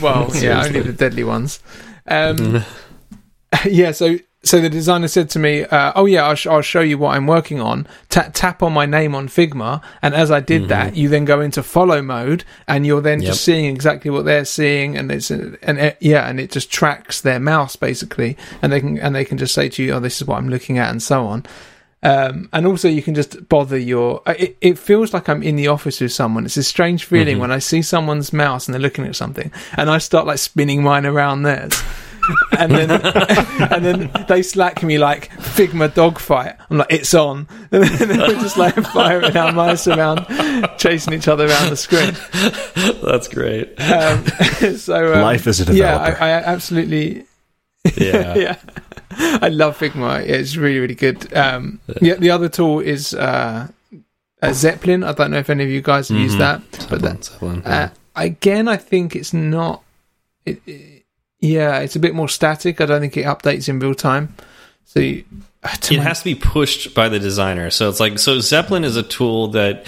well, 0.00 0.30
yeah, 0.34 0.64
only 0.64 0.80
the 0.80 0.92
deadly 0.92 1.22
ones. 1.24 1.60
Um, 2.06 2.64
yeah, 3.64 3.92
so 3.92 4.16
so 4.42 4.58
the 4.60 4.70
designer 4.70 5.06
said 5.08 5.28
to 5.30 5.38
me, 5.38 5.64
uh, 5.64 5.92
"Oh 5.94 6.06
yeah, 6.06 6.24
I'll, 6.26 6.34
sh- 6.34 6.46
I'll 6.46 6.62
show 6.62 6.80
you 6.80 6.96
what 6.96 7.14
I'm 7.14 7.26
working 7.26 7.60
on. 7.60 7.86
Ta- 8.08 8.30
tap 8.32 8.62
on 8.62 8.72
my 8.72 8.86
name 8.86 9.14
on 9.14 9.28
Figma, 9.28 9.82
and 10.00 10.14
as 10.14 10.30
I 10.30 10.40
did 10.40 10.68
that, 10.68 10.96
you 10.96 11.08
then 11.10 11.24
go 11.26 11.40
into 11.42 11.62
follow 11.62 12.00
mode, 12.00 12.44
and 12.66 12.86
you're 12.86 13.02
then 13.02 13.20
Yep. 13.20 13.26
just 13.32 13.44
seeing 13.44 13.66
exactly 13.66 14.10
what 14.10 14.24
they're 14.24 14.46
seeing, 14.46 14.96
and 14.96 15.12
it's 15.12 15.30
and 15.30 15.58
it, 15.78 15.98
yeah, 16.00 16.26
and 16.28 16.40
it 16.40 16.50
just 16.50 16.70
tracks 16.72 17.20
their 17.20 17.38
mouse 17.38 17.76
basically, 17.76 18.36
and 18.62 18.72
they 18.72 18.80
can 18.80 18.98
and 18.98 19.14
they 19.14 19.24
can 19.26 19.36
just 19.36 19.52
say 19.54 19.68
to 19.68 19.82
you, 19.82 19.92
"Oh, 19.92 20.00
this 20.00 20.20
is 20.22 20.26
what 20.26 20.38
I'm 20.38 20.48
looking 20.48 20.78
at," 20.78 20.90
and 20.90 21.02
so 21.02 21.26
on. 21.26 21.44
Um, 22.02 22.48
and 22.54 22.66
also, 22.66 22.88
you 22.88 23.02
can 23.02 23.14
just 23.14 23.46
bother 23.50 23.76
your. 23.76 24.22
uh, 24.24 24.32
It, 24.38 24.56
it 24.62 24.78
feels 24.78 25.12
like 25.12 25.28
I'm 25.28 25.42
in 25.42 25.56
the 25.56 25.68
office 25.68 26.00
with 26.00 26.12
someone. 26.12 26.46
It's 26.46 26.56
a 26.56 26.62
strange 26.62 27.04
feeling 27.04 27.38
when 27.40 27.50
I 27.50 27.58
see 27.58 27.82
someone's 27.82 28.32
mouse 28.32 28.66
and 28.66 28.72
they're 28.74 28.80
looking 28.80 29.04
at 29.06 29.16
something, 29.16 29.52
and 29.76 29.90
I 29.90 29.98
start 29.98 30.26
like 30.26 30.38
spinning 30.38 30.82
mine 30.82 31.04
around 31.04 31.42
theirs. 31.42 31.78
and 32.58 32.72
then 32.72 32.90
and 32.90 33.84
then 33.84 34.10
they 34.28 34.42
slack 34.42 34.82
me 34.82 34.98
like 34.98 35.30
Figma 35.32 35.92
dogfight. 35.92 36.56
I'm 36.70 36.78
like, 36.78 36.88
it's 36.92 37.14
on, 37.14 37.46
and 37.72 37.84
then 37.84 38.18
we're 38.18 38.40
just 38.40 38.56
like 38.56 38.74
firing 38.74 39.36
our 39.36 39.52
mice 39.52 39.86
around, 39.88 40.26
chasing 40.78 41.12
each 41.12 41.28
other 41.28 41.46
around 41.46 41.70
the 41.70 41.76
screen. 41.76 42.14
That's 43.02 43.28
great. 43.28 43.78
Um, 43.80 44.26
so 44.76 45.14
um, 45.14 45.22
Life 45.22 45.46
as 45.46 45.60
a 45.60 45.72
yeah, 45.74 45.92
developer. 45.98 46.22
I, 46.22 46.28
I 46.28 46.30
absolutely 46.44 47.24
Yeah. 47.96 48.34
yeah. 48.36 48.56
I 49.42 49.48
love 49.48 49.78
Figma. 49.78 50.20
It's 50.24 50.56
really, 50.56 50.78
really 50.78 50.94
good. 50.94 51.32
Um, 51.36 51.80
the, 51.86 52.14
the 52.18 52.30
other 52.30 52.48
tool 52.48 52.80
is 52.80 53.12
uh, 53.12 53.68
uh, 54.42 54.52
Zeppelin. 54.52 55.02
I 55.04 55.12
don't 55.12 55.30
know 55.32 55.38
if 55.38 55.50
any 55.50 55.64
of 55.64 55.70
you 55.70 55.82
guys 55.82 56.08
have 56.08 56.18
used 56.18 56.36
Mhm. 56.36 56.38
that, 56.38 56.86
but 56.88 57.02
that, 57.02 57.24
Zeppelin, 57.24 57.62
uh, 57.64 57.90
again, 58.16 58.68
I 58.68 58.76
think 58.76 59.16
it's 59.16 59.32
not. 59.32 59.82
It, 60.46 60.60
it- 60.66 60.99
yeah, 61.40 61.80
it's 61.80 61.96
a 61.96 62.00
bit 62.00 62.14
more 62.14 62.28
static. 62.28 62.80
I 62.80 62.86
don't 62.86 63.00
think 63.00 63.16
it 63.16 63.24
updates 63.24 63.68
in 63.68 63.78
real 63.78 63.94
time. 63.94 64.34
So 64.84 65.00
you, 65.00 65.24
it 65.64 66.00
has 66.00 66.20
to 66.20 66.24
be 66.24 66.34
pushed 66.34 66.94
by 66.94 67.08
the 67.08 67.18
designer. 67.18 67.70
So 67.70 67.88
it's 67.88 68.00
like 68.00 68.18
so 68.18 68.40
Zeppelin 68.40 68.84
is 68.84 68.96
a 68.96 69.02
tool 69.02 69.48
that 69.48 69.86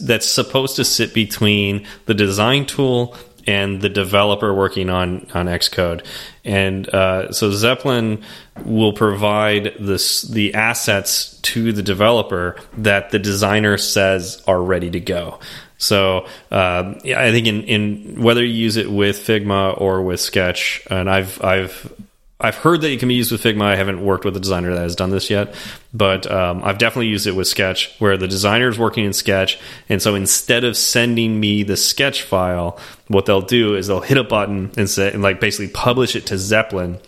that's 0.00 0.28
supposed 0.28 0.76
to 0.76 0.84
sit 0.84 1.14
between 1.14 1.86
the 2.06 2.14
design 2.14 2.66
tool 2.66 3.16
and 3.46 3.80
the 3.80 3.88
developer 3.88 4.54
working 4.54 4.90
on 4.90 5.26
on 5.34 5.46
Xcode. 5.46 6.04
And 6.44 6.88
uh, 6.88 7.32
so 7.32 7.50
Zeppelin 7.50 8.22
will 8.64 8.92
provide 8.92 9.74
this 9.78 10.22
the 10.22 10.54
assets 10.54 11.38
to 11.42 11.72
the 11.72 11.82
developer 11.82 12.56
that 12.76 13.10
the 13.10 13.18
designer 13.18 13.78
says 13.78 14.42
are 14.46 14.62
ready 14.62 14.90
to 14.90 15.00
go. 15.00 15.38
So 15.82 16.26
um, 16.50 16.98
yeah, 17.02 17.20
I 17.20 17.32
think 17.32 17.46
in, 17.46 17.64
in 17.64 18.22
whether 18.22 18.44
you 18.44 18.52
use 18.52 18.76
it 18.76 18.90
with 18.90 19.16
Figma 19.18 19.78
or 19.80 20.02
with 20.02 20.20
Sketch, 20.20 20.86
and 20.88 21.10
I've 21.10 21.42
I've 21.42 21.92
I've 22.40 22.54
heard 22.56 22.80
that 22.80 22.90
it 22.90 23.00
can 23.00 23.08
be 23.08 23.14
used 23.14 23.32
with 23.32 23.42
Figma. 23.42 23.62
I 23.62 23.76
haven't 23.76 24.04
worked 24.04 24.24
with 24.24 24.36
a 24.36 24.40
designer 24.40 24.72
that 24.74 24.82
has 24.82 24.94
done 24.94 25.10
this 25.10 25.28
yet, 25.28 25.54
but 25.92 26.30
um, 26.30 26.62
I've 26.64 26.78
definitely 26.78 27.08
used 27.08 27.26
it 27.26 27.34
with 27.34 27.48
Sketch, 27.48 27.94
where 27.98 28.16
the 28.16 28.28
designer 28.28 28.68
is 28.68 28.78
working 28.78 29.04
in 29.04 29.12
Sketch, 29.12 29.58
and 29.88 30.00
so 30.00 30.14
instead 30.14 30.62
of 30.62 30.76
sending 30.76 31.40
me 31.40 31.64
the 31.64 31.76
Sketch 31.76 32.22
file, 32.22 32.78
what 33.08 33.26
they'll 33.26 33.42
do 33.42 33.74
is 33.74 33.88
they'll 33.88 34.00
hit 34.00 34.18
a 34.18 34.24
button 34.24 34.70
and 34.76 34.88
say, 34.88 35.12
and 35.12 35.22
like 35.22 35.40
basically 35.40 35.68
publish 35.68 36.14
it 36.14 36.26
to 36.26 36.38
Zeppelin, 36.38 36.98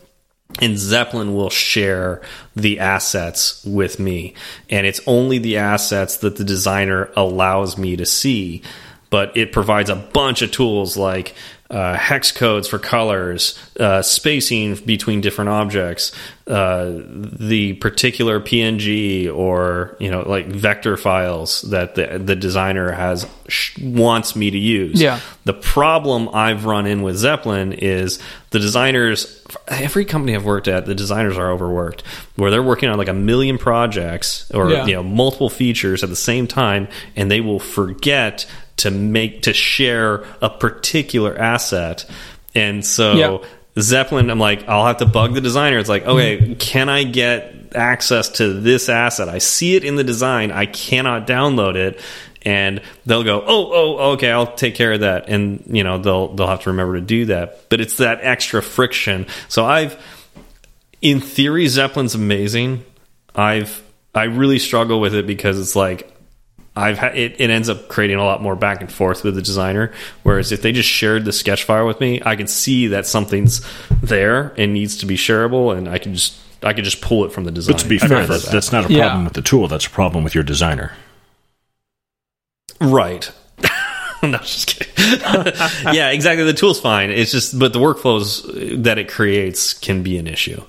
and 0.60 0.78
Zeppelin 0.78 1.34
will 1.34 1.50
share 1.50 2.22
the 2.54 2.78
assets 2.78 3.64
with 3.64 3.98
me. 3.98 4.34
And 4.70 4.86
it's 4.86 5.00
only 5.06 5.38
the 5.38 5.56
assets 5.56 6.18
that 6.18 6.36
the 6.36 6.44
designer 6.44 7.10
allows 7.16 7.76
me 7.76 7.96
to 7.96 8.06
see. 8.06 8.62
But 9.10 9.36
it 9.36 9.52
provides 9.52 9.90
a 9.90 9.96
bunch 9.96 10.42
of 10.42 10.50
tools 10.50 10.96
like 10.96 11.34
uh, 11.70 11.94
hex 11.96 12.30
codes 12.30 12.68
for 12.68 12.78
colors, 12.78 13.58
uh, 13.80 14.02
spacing 14.02 14.74
between 14.84 15.20
different 15.22 15.48
objects, 15.48 16.12
uh, 16.46 16.90
the 16.92 17.72
particular 17.80 18.38
PNG 18.38 19.34
or 19.34 19.96
you 19.98 20.10
know 20.10 20.28
like 20.28 20.46
vector 20.46 20.96
files 20.98 21.62
that 21.62 21.94
the 21.94 22.18
the 22.18 22.36
designer 22.36 22.92
has 22.92 23.26
sh 23.48 23.78
wants 23.80 24.36
me 24.36 24.50
to 24.50 24.58
use. 24.58 25.00
Yeah. 25.00 25.20
The 25.44 25.54
problem 25.54 26.28
I've 26.34 26.66
run 26.66 26.86
in 26.86 27.02
with 27.02 27.16
Zeppelin 27.16 27.72
is 27.72 28.18
the 28.50 28.58
designers, 28.58 29.42
every 29.68 30.04
company 30.04 30.34
I've 30.36 30.44
worked 30.44 30.68
at, 30.68 30.84
the 30.86 30.94
designers 30.94 31.36
are 31.38 31.50
overworked, 31.50 32.02
where 32.36 32.50
they're 32.50 32.62
working 32.62 32.88
on 32.90 32.98
like 32.98 33.08
a 33.08 33.14
million 33.14 33.56
projects 33.58 34.50
or 34.52 34.70
Yeah. 34.70 34.84
you 34.86 34.92
know 34.94 35.02
multiple 35.02 35.48
features 35.50 36.02
at 36.04 36.10
the 36.10 36.16
same 36.16 36.46
time, 36.46 36.88
and 37.16 37.30
they 37.30 37.40
will 37.40 37.58
forget 37.60 38.46
to 38.78 38.90
make 38.90 39.42
to 39.42 39.52
share 39.52 40.24
a 40.40 40.50
particular 40.50 41.36
asset, 41.38 42.04
and 42.54 42.84
so. 42.84 43.12
Yeah. 43.14 43.48
Zeppelin, 43.76 44.30
I'm 44.30 44.38
like, 44.38 44.68
I'll 44.68 44.86
have 44.86 44.98
to 44.98 45.04
bug 45.04 45.34
the 45.34 45.40
designer. 45.40 45.78
It's 45.78 45.88
like, 45.88 46.06
okay, 46.06 46.54
can 46.54 46.88
I 46.88 47.02
get 47.02 47.74
access 47.74 48.28
to 48.36 48.52
this 48.52 48.88
asset? 48.88 49.28
I 49.28 49.38
see 49.38 49.74
it 49.74 49.82
in 49.82 49.96
the 49.96 50.04
design. 50.04 50.52
I 50.52 50.66
cannot 50.66 51.26
download 51.26 51.74
it. 51.74 52.00
And 52.42 52.82
they'll 53.04 53.24
go, 53.24 53.42
oh, 53.44 53.72
oh, 53.72 54.12
okay, 54.12 54.30
I'll 54.30 54.54
take 54.54 54.76
care 54.76 54.92
of 54.92 55.00
that. 55.00 55.28
And, 55.28 55.64
you 55.66 55.82
know, 55.82 55.98
they'll, 55.98 56.36
they'll 56.36 56.46
have 56.46 56.60
to 56.60 56.70
remember 56.70 56.94
to 56.94 57.00
do 57.00 57.24
that. 57.24 57.68
But 57.68 57.80
it's 57.80 57.96
that 57.96 58.20
extra 58.22 58.62
friction. 58.62 59.26
So 59.48 59.64
I've, 59.64 60.00
in 61.02 61.20
theory, 61.20 61.66
Zeppelin's 61.66 62.14
amazing. 62.14 62.84
I've, 63.34 63.82
I 64.14 64.24
really 64.26 64.60
struggle 64.60 65.00
with 65.00 65.16
it 65.16 65.26
because 65.26 65.58
it's 65.58 65.74
like, 65.74 66.13
I've 66.76 66.98
ha- 66.98 67.12
it, 67.14 67.36
it 67.38 67.50
ends 67.50 67.68
up 67.68 67.88
creating 67.88 68.16
a 68.16 68.24
lot 68.24 68.42
more 68.42 68.56
back 68.56 68.80
and 68.80 68.90
forth 68.92 69.22
with 69.22 69.36
the 69.36 69.42
designer. 69.42 69.92
Whereas 70.24 70.50
if 70.50 70.60
they 70.62 70.72
just 70.72 70.88
shared 70.88 71.24
the 71.24 71.32
sketch 71.32 71.62
file 71.64 71.86
with 71.86 72.00
me, 72.00 72.20
I 72.24 72.34
can 72.34 72.48
see 72.48 72.88
that 72.88 73.06
something's 73.06 73.64
there 74.02 74.52
and 74.58 74.74
needs 74.74 74.96
to 74.98 75.06
be 75.06 75.16
shareable, 75.16 75.76
and 75.76 75.88
I 75.88 75.98
can 75.98 76.14
just 76.14 76.36
I 76.62 76.72
can 76.72 76.82
just 76.82 77.00
pull 77.00 77.24
it 77.24 77.32
from 77.32 77.44
the 77.44 77.50
design. 77.52 77.74
But 77.76 77.82
to 77.82 77.88
be 77.88 77.96
I 78.02 78.08
fair, 78.08 78.26
that, 78.26 78.42
that's 78.50 78.72
not 78.72 78.90
a 78.90 78.92
Yeah. 78.92 79.02
problem 79.04 79.24
with 79.24 79.34
the 79.34 79.42
tool. 79.42 79.68
That's 79.68 79.86
a 79.86 79.90
problem 79.90 80.24
with 80.24 80.34
your 80.34 80.42
designer. 80.44 80.92
right. 82.80 83.30
no, 84.22 84.38
just 84.38 84.66
kidding. 84.66 84.92
yeah, 85.94 86.10
exactly. 86.10 86.44
The 86.44 86.54
tool's 86.54 86.80
fine. 86.80 87.10
It's 87.10 87.30
just, 87.30 87.58
but 87.58 87.72
the 87.72 87.78
workflows 87.78 88.82
that 88.84 88.98
it 88.98 89.08
creates 89.08 89.74
can 89.74 90.02
be 90.02 90.16
an 90.18 90.26
issue. 90.26 90.62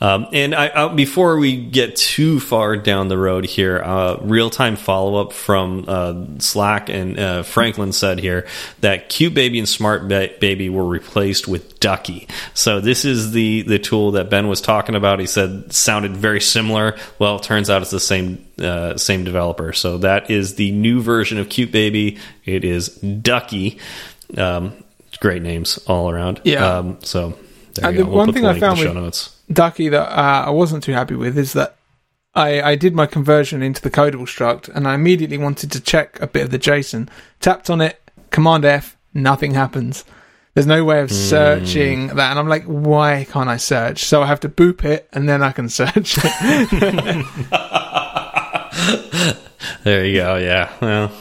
Um, 0.00 0.28
and 0.32 0.54
I, 0.54 0.68
uh, 0.68 0.94
before 0.94 1.36
we 1.36 1.56
get 1.56 1.94
too 1.94 2.40
far 2.40 2.76
down 2.76 3.08
the 3.08 3.18
road 3.18 3.44
here, 3.44 3.82
uh, 3.84 4.16
real 4.22 4.48
time 4.48 4.76
follow 4.76 5.20
up 5.20 5.32
from 5.32 5.84
uh, 5.86 6.24
Slack 6.38 6.88
and 6.88 7.18
uh, 7.18 7.42
Franklin 7.42 7.92
said 7.92 8.18
here 8.18 8.46
that 8.80 9.10
Cute 9.10 9.34
Baby 9.34 9.58
and 9.58 9.68
Smart 9.68 10.08
ba 10.08 10.30
Baby 10.40 10.70
were 10.70 10.86
replaced 10.86 11.48
with 11.48 11.78
Ducky. 11.80 12.28
So 12.54 12.80
this 12.80 13.04
is 13.04 13.32
the 13.32 13.62
the 13.62 13.78
tool 13.78 14.12
that 14.12 14.30
Ben 14.30 14.48
was 14.48 14.60
talking 14.60 14.94
about. 14.94 15.20
He 15.20 15.26
said 15.26 15.72
sounded 15.72 16.16
very 16.16 16.40
similar. 16.40 16.96
Well, 17.18 17.36
it 17.36 17.42
turns 17.42 17.68
out 17.68 17.82
it's 17.82 17.90
the 17.90 18.00
same 18.00 18.46
uh, 18.58 18.96
same 18.96 19.24
developer. 19.24 19.74
So 19.74 19.98
that 19.98 20.30
is 20.30 20.54
the 20.54 20.70
new 20.72 21.02
version 21.02 21.38
of 21.38 21.50
Cute 21.50 21.72
Baby. 21.72 22.18
It 22.46 22.64
is 22.64 22.88
Ducky. 22.88 23.78
Um, 24.36 24.72
great 25.20 25.42
names 25.42 25.78
all 25.86 26.10
around. 26.10 26.40
Yeah. 26.44 26.64
Um, 26.64 26.98
so. 27.02 27.34
There 27.80 27.90
And 27.90 27.98
the. 27.98 28.06
We'll 28.06 28.16
one 28.16 28.32
thing 28.32 28.42
the 28.42 28.50
I 28.50 28.60
found 28.60 28.78
with-. 28.78 29.36
Ducky 29.52 29.88
that 29.88 30.08
uh, 30.08 30.44
I 30.46 30.50
wasn't 30.50 30.84
too 30.84 30.92
happy 30.92 31.14
with 31.14 31.36
is 31.36 31.52
that 31.54 31.76
I, 32.34 32.62
I 32.62 32.76
did 32.76 32.94
my 32.94 33.06
conversion 33.06 33.62
into 33.62 33.82
the 33.82 33.90
codable 33.90 34.22
struct 34.22 34.68
and 34.68 34.86
I 34.86 34.94
immediately 34.94 35.38
wanted 35.38 35.72
to 35.72 35.80
check 35.80 36.20
a 36.20 36.26
bit 36.26 36.44
of 36.44 36.50
the 36.50 36.58
JSON. 36.58 37.08
Tapped 37.40 37.68
on 37.68 37.80
it, 37.80 38.00
Command 38.30 38.64
F, 38.64 38.96
nothing 39.12 39.54
happens. 39.54 40.04
There's 40.54 40.66
no 40.66 40.84
way 40.84 41.00
of 41.00 41.12
searching 41.12 42.08
that, 42.08 42.30
and 42.30 42.38
I'm 42.38 42.48
like, 42.48 42.64
why 42.64 43.24
can't 43.30 43.48
I 43.48 43.56
search? 43.56 44.04
So 44.04 44.20
I 44.20 44.26
have 44.26 44.40
to 44.40 44.48
boop 44.48 44.84
it, 44.84 45.08
and 45.12 45.28
then 45.28 45.44
I 45.44 45.52
can 45.52 45.68
search. 45.68 46.16
There 49.82 50.04
you 50.04 50.16
go. 50.16 50.36
Yeah. 50.36 50.70
Well, 50.80 51.12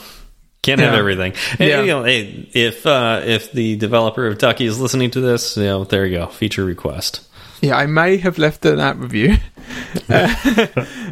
can't 0.69 0.81
have 0.81 0.93
everything. 0.99 1.33
And, 1.59 1.69
Yeah. 1.69 1.81
you 1.81 1.87
know, 1.87 2.03
hey, 2.03 2.49
if 2.53 2.85
uh, 2.85 3.21
if 3.25 3.51
the 3.51 3.75
developer 3.77 4.27
of 4.27 4.37
Ducky 4.37 4.65
is 4.65 4.79
listening 4.79 5.11
to 5.11 5.21
this, 5.21 5.57
you 5.57 5.63
know, 5.63 5.83
there 5.83 6.05
you 6.05 6.17
go. 6.17 6.27
Feature 6.27 6.65
request. 6.65 7.21
yeah, 7.61 7.75
I 7.77 7.85
may 7.87 8.17
have 8.17 8.37
left 8.37 8.65
an 8.65 8.79
app 8.79 8.97
review. 8.97 9.35
uh, 10.09 10.67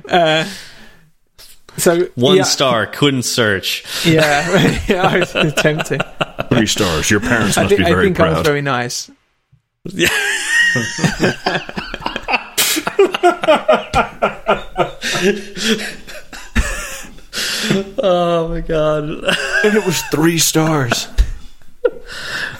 uh, 0.10 0.46
So 1.78 2.08
One 2.16 2.38
yeah, 2.38 2.44
star, 2.44 2.88
couldn't 2.88 3.24
search. 3.24 3.84
Yeah, 4.06 4.80
yeah, 4.88 5.04
I 5.08 5.20
was 5.20 5.54
tempting. 5.56 6.00
Three 6.50 6.66
stars. 6.66 7.12
Your 7.12 7.20
parents 7.20 7.58
I 7.58 7.64
must 7.64 7.70
think, 7.76 7.80
be 7.80 7.86
I, 7.86 7.90
very 7.90 8.06
think 8.06 8.20
I 8.20 8.34
was 8.34 8.48
very 8.48 8.62
nice. 8.64 9.12
Oh 18.00 18.48
my 18.50 18.62
god. 18.62 19.04
and 19.04 19.76
it 19.76 19.86
was 19.86 20.02
three 20.12 20.38
stars. 20.38 21.08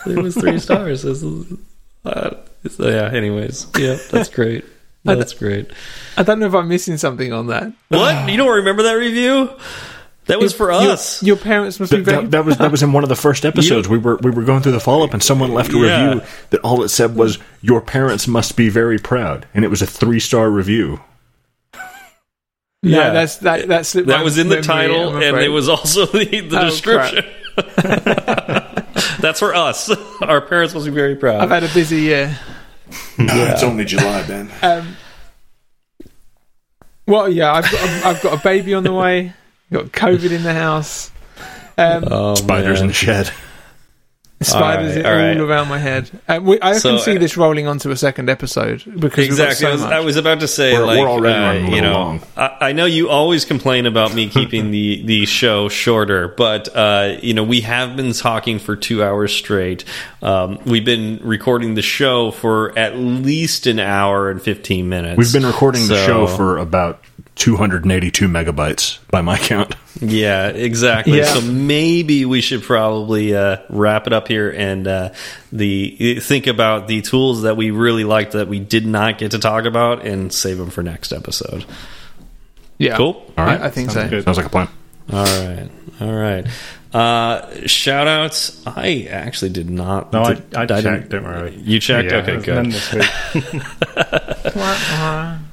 it 0.06 0.18
was 0.22 0.36
three 0.36 0.60
stars. 0.60 1.04
This 1.04 1.24
is- 1.24 1.58
uh, 2.06 2.36
so 2.70 2.88
yeah, 2.90 3.12
anyways. 3.12 3.68
Yeah, 3.78 3.98
that's 4.12 4.30
great. 4.30 4.66
That's 5.04 5.34
great. 5.34 5.72
I 6.18 6.24
don't 6.24 6.40
know 6.40 6.48
if 6.48 6.54
I'm 6.54 6.68
missing 6.68 6.98
something 6.98 7.32
on 7.32 7.48
that. 7.48 7.72
What? 7.90 8.30
You 8.30 8.38
don't 8.38 8.56
remember 8.58 8.84
that 8.84 8.94
review? 8.94 9.50
That 10.26 10.40
was 10.40 10.54
for 10.54 10.72
us. 10.72 11.24
Your, 11.24 11.38
parents 11.38 11.80
must 11.80 11.92
be 11.94 12.00
That, 12.00 12.04
very. 12.04 12.22
that, 12.24 12.32
that 12.32 12.46
was 12.46 12.58
that 12.58 12.72
was 12.72 12.84
in 12.84 12.92
one 12.92 13.04
of 13.04 13.10
the 13.10 13.16
first 13.16 13.46
episodes. 13.46 13.88
we 13.88 13.98
were 13.98 14.18
we 14.18 14.32
were 14.32 14.44
going 14.44 14.62
through 14.62 14.74
the 14.74 14.80
follow 14.82 15.06
up, 15.06 15.14
and 15.14 15.24
someone 15.24 15.54
left 15.54 15.72
a 15.74 15.78
Yeah. 15.78 16.08
review 16.10 16.22
that 16.50 16.60
all 16.62 16.84
it 16.84 16.90
said 16.90 17.16
was 17.16 17.40
"Your 17.62 17.80
parents 17.80 18.28
must 18.28 18.58
be 18.58 18.68
very 18.68 18.98
proud," 19.00 19.48
and 19.54 19.64
it 19.64 19.70
was 19.70 19.82
a 19.82 19.88
three 19.88 20.20
star 20.20 20.50
review. 20.50 21.00
No, 22.88 22.98
yeah. 22.98 23.10
that's 23.12 23.38
that. 23.38 23.68
That's 23.68 23.94
that 23.94 24.24
was 24.24 24.38
in 24.38 24.50
the 24.50 24.62
title, 24.62 25.18
and 25.18 25.38
it 25.38 25.50
was 25.50 25.70
also 25.70 26.06
the, 26.06 26.26
the 26.42 26.60
Oh, 26.60 26.66
description. 26.70 27.26
That's 29.20 29.40
for 29.40 29.54
us. 29.56 29.90
Our 30.22 30.42
parents 30.42 30.74
must 30.76 30.86
be 30.86 30.92
very 30.92 31.16
proud. 31.16 31.42
I've 31.42 31.50
had 31.50 31.64
a 31.64 31.74
busy 31.74 32.02
year. 32.02 32.38
It's 33.18 33.64
only 33.64 33.84
July, 33.86 34.26
Ben. 34.28 34.50
Um, 34.62 34.96
well, 37.08 37.28
yeah, 37.30 37.52
I've 37.54 37.64
got 37.72 37.74
a, 37.90 38.08
I've 38.08 38.22
got 38.22 38.40
a 38.40 38.44
baby 38.44 38.74
on 38.74 38.84
the 38.84 38.94
way. 38.94 39.34
Got 39.72 39.86
COVID 39.88 40.32
in 40.32 40.44
the 40.44 40.54
house. 40.54 41.12
Um, 41.78 42.06
oh, 42.10 42.36
Spiders 42.36 42.76
man. 42.80 42.84
in 42.84 42.88
the 42.88 42.94
shed. 42.94 43.32
Spiders 44.42 44.98
all 44.98 45.04
right, 45.04 45.06
all, 45.06 45.12
all 45.12 45.18
right. 45.18 45.38
around 45.38 45.68
my 45.68 45.80
head. 45.80 46.10
Uh, 46.28 46.40
we, 46.42 46.60
I 46.62 46.74
So, 46.78 46.92
can 46.92 47.00
see 47.00 47.16
uh, 47.16 47.20
this 47.20 47.38
rolling 47.38 47.68
onto 47.68 47.90
a 47.90 47.96
second 47.96 48.30
episode 48.30 48.84
because 49.00 49.26
Exactly. 49.26 49.66
I 49.68 49.72
was, 49.72 49.82
I 49.84 50.00
was 50.02 50.16
about 50.16 50.42
to 50.42 50.48
say, 50.48 50.74
We're- 50.74 50.86
like, 50.86 51.00
we're 51.00 51.10
already 51.10 51.36
uh, 51.36 51.42
running 51.42 51.74
a 51.74 51.76
you 51.76 51.82
know, 51.82 51.94
long. 51.94 52.22
I, 52.36 52.58
I 52.62 52.72
know 52.74 52.86
you 52.86 53.10
always 53.10 53.46
complain 53.46 53.86
about 53.88 54.14
me 54.14 54.30
keeping 54.38 54.72
the 54.72 55.02
the 55.06 55.26
show 55.26 55.70
shorter, 55.70 56.28
but 56.28 56.70
uh, 56.76 57.18
you 57.22 57.34
know, 57.34 57.44
we 57.44 57.62
have 57.62 57.96
been 57.96 58.14
talking 58.14 58.60
for 58.60 58.76
two 58.76 59.04
hours 59.04 59.34
straight. 59.34 59.86
Um, 60.22 60.60
we've 60.66 60.86
been 60.86 61.20
recording 61.24 61.74
the 61.76 61.82
show 61.82 62.32
for 62.32 62.78
at 62.78 62.96
least 62.98 63.66
an 63.68 63.80
hour 63.80 64.30
and 64.30 64.42
fifteen 64.42 64.88
minutes. 64.90 65.18
We've 65.18 65.34
been 65.34 65.46
recording 65.46 65.88
the 65.88 66.06
show 66.06 66.28
for 66.28 66.58
about 66.58 67.02
282 67.36 68.28
megabytes 68.28 69.00
by 69.12 69.22
my 69.22 69.38
count. 69.38 69.76
Yeah, 70.02 70.48
exactly. 70.50 71.18
Yeah. 71.18 71.26
So 71.34 71.42
maybe 71.42 72.26
we 72.26 72.42
should 72.42 72.62
probably 72.64 73.36
uh, 73.36 73.58
wrap 73.70 74.06
it 74.08 74.14
up 74.14 74.28
here 74.28 74.50
and 74.50 74.88
uh, 74.88 75.14
the 75.52 76.20
think 76.20 76.48
about 76.48 76.88
the 76.88 77.02
tools 77.02 77.42
that 77.44 77.58
we 77.58 77.72
really 77.72 78.04
liked 78.04 78.34
that 78.34 78.48
we 78.48 78.60
did 78.60 78.86
not 78.86 79.18
get 79.18 79.32
to 79.32 79.40
talk 79.40 79.66
about 79.66 80.06
and 80.06 80.32
save 80.32 80.58
them 80.58 80.70
for 80.70 80.84
next 80.84 81.12
episode. 81.12 81.66
yeah, 82.78 82.96
Cool. 82.98 83.24
All 83.38 83.46
right. 83.46 83.60
I, 83.62 83.66
I 83.66 83.70
think 83.70 83.90
so. 83.92 84.00
Sounds 84.00 84.10
good. 84.10 84.24
Sounds 84.26 84.38
like 84.38 84.46
a 84.46 84.50
plan. 84.50 84.68
All 85.12 85.24
right, 85.24 85.70
all 86.02 86.14
right. 86.14 86.46
Uh, 86.94 87.66
shout 87.68 88.08
outs. 88.08 88.62
I 88.68 89.08
actually 89.10 89.52
did 89.52 89.70
not. 89.70 90.12
No, 90.14 90.24
I, 90.24 90.34
did- 90.36 90.56
I 90.56 90.66
didn't- 90.66 91.10
Don't 91.10 91.24
worry. 91.24 91.56
You 91.56 91.80
checked. 91.80 92.12
Yeah, 92.12 92.18
okay, 92.18 92.40
good. 92.42 92.74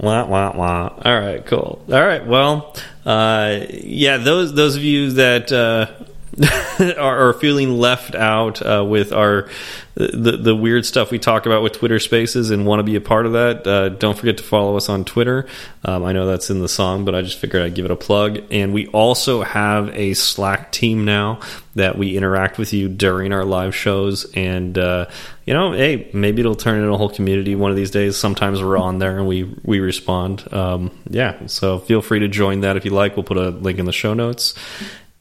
Wah 0.00 0.24
wah 0.26 0.56
wah. 0.56 0.92
All 1.04 1.20
right, 1.20 1.44
cool. 1.44 1.82
All 1.90 2.06
right, 2.06 2.24
well, 2.24 2.76
uh, 3.04 3.66
yeah, 3.70 4.18
those 4.18 4.54
those 4.54 4.76
of 4.76 4.84
you 4.84 5.10
that 5.12 5.50
uh, 5.50 5.90
are, 6.98 7.32
feeling 7.34 7.78
left 7.78 8.14
out 8.14 8.64
uh, 8.64 8.84
with 8.86 9.12
our 9.12 9.48
the 9.94 10.36
the 10.36 10.54
weird 10.54 10.86
stuff 10.86 11.10
we 11.10 11.18
talk 11.18 11.46
about 11.46 11.62
with 11.62 11.72
Twitter 11.72 11.98
Spaces 11.98 12.50
and 12.50 12.64
want 12.64 12.78
to 12.78 12.84
be 12.84 12.94
a 12.94 13.00
part 13.00 13.26
of 13.26 13.32
that, 13.32 13.66
uh, 13.66 13.88
don't 13.88 14.16
forget 14.16 14.36
to 14.38 14.44
follow 14.44 14.76
us 14.76 14.88
on 14.88 15.04
Twitter. 15.04 15.46
Um, 15.84 16.04
I 16.04 16.12
know 16.12 16.26
that's 16.26 16.50
in 16.50 16.60
the 16.60 16.68
song, 16.68 17.04
but 17.04 17.14
I 17.14 17.22
just 17.22 17.38
figured 17.38 17.62
I'd 17.62 17.74
give 17.74 17.84
it 17.84 17.90
a 17.90 17.96
plug. 17.96 18.38
And 18.52 18.72
we 18.72 18.86
also 18.88 19.42
have 19.42 19.88
a 19.88 20.14
Slack 20.14 20.70
team 20.70 21.04
now 21.04 21.40
that 21.74 21.98
we 21.98 22.16
interact 22.16 22.58
with 22.58 22.72
you 22.72 22.88
during 22.88 23.32
our 23.32 23.44
live 23.44 23.74
shows 23.74 24.30
and. 24.34 24.76
Uh, 24.78 25.06
you 25.44 25.54
know, 25.54 25.72
hey, 25.72 26.10
maybe 26.12 26.40
it'll 26.40 26.54
turn 26.54 26.76
into 26.76 26.92
a 26.92 26.98
whole 26.98 27.08
community 27.08 27.54
one 27.54 27.70
of 27.70 27.76
these 27.78 27.90
days. 27.90 28.18
Sometimes 28.18 28.62
we're 28.62 28.76
on 28.76 28.98
there 28.98 29.16
and 29.16 29.26
we 29.26 29.44
we 29.62 29.80
respond. 29.80 30.46
Um, 30.52 30.90
yeah, 31.08 31.46
so 31.46 31.78
feel 31.78 32.02
free 32.02 32.18
to 32.18 32.28
join 32.28 32.60
that 32.60 32.76
if 32.76 32.84
you 32.84 32.90
like. 32.90 33.16
We'll 33.16 33.24
put 33.24 33.38
a 33.38 33.48
link 33.48 33.78
in 33.78 33.86
the 33.86 33.92
show 33.92 34.12
notes. 34.12 34.52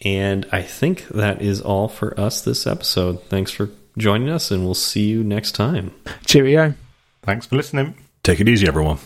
And 0.03 0.45
I 0.51 0.61
think 0.61 1.07
that 1.09 1.41
is 1.41 1.61
all 1.61 1.87
for 1.87 2.17
us 2.19 2.41
this 2.41 2.67
episode. 2.67 3.23
Thanks 3.23 3.51
for 3.51 3.69
joining 3.97 4.29
us, 4.29 4.51
and 4.51 4.63
we'll 4.63 4.75
see 4.75 5.07
you 5.07 5.23
next 5.23 5.53
time. 5.53 5.91
Cheerio. 6.25 6.75
Thanks 7.23 7.47
for 7.47 7.55
listening. 7.55 7.95
Take 8.23 8.39
it 8.39 8.47
easy, 8.47 8.67
everyone. 8.67 8.99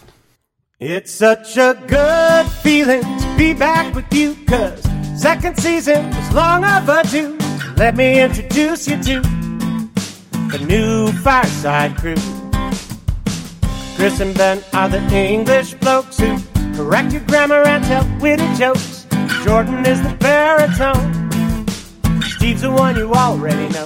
It's 0.80 1.12
such 1.12 1.58
a 1.58 1.82
good 1.88 2.48
feeling 2.48 3.02
to 3.04 3.36
be 3.38 3.54
back 3.54 3.94
with 3.94 4.12
you, 4.12 4.36
cause 4.48 4.84
second 5.16 5.58
season 5.58 6.10
was 6.10 6.34
long 6.34 6.66
overdue. 6.66 7.38
Let 7.78 7.96
me 7.96 8.22
introduce 8.22 8.88
you 8.88 9.02
to 9.04 9.22
the 9.22 10.64
new 10.68 11.12
Fireside 11.12 11.98
Crew. 11.98 12.16
Chris 13.96 14.20
and 14.20 14.36
Ben 14.36 14.64
are 14.74 14.90
the 14.90 15.00
English 15.16 15.76
blokes 15.76 16.18
who 16.20 16.38
correct 16.76 17.14
your 17.14 17.22
grammar 17.26 17.62
and 17.62 17.84
tell 17.84 18.04
witty 18.20 18.52
jokes. 18.56 19.01
Jordan 19.44 19.86
is 19.88 20.02
the 20.04 20.16
baritone. 20.20 21.32
Steve's 22.22 22.62
the 22.62 22.72
one 22.72 22.96
you 22.96 23.12
already 23.12 23.68
know. 23.74 23.86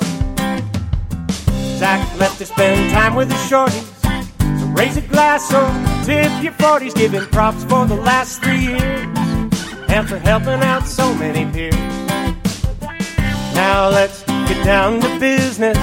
Zach 1.77 2.19
left 2.19 2.39
to 2.39 2.45
spend 2.45 2.91
time 2.91 3.15
with 3.15 3.29
the 3.29 3.35
shorties. 3.35 3.87
So 4.59 4.65
raise 4.67 4.97
a 4.97 5.01
glass 5.01 5.53
or 5.53 5.65
tip 6.05 6.31
your 6.43 6.51
40s, 6.53 6.93
giving 6.93 7.25
props 7.27 7.63
for 7.63 7.85
the 7.85 7.95
last 7.95 8.43
three 8.43 8.59
years 8.59 9.07
and 9.87 10.09
for 10.09 10.17
helping 10.17 10.61
out 10.61 10.85
so 10.85 11.13
many 11.15 11.49
peers. 11.53 11.75
Now 13.55 13.87
let's 13.89 14.23
get 14.23 14.63
down 14.65 14.99
to 14.99 15.19
business. 15.19 15.77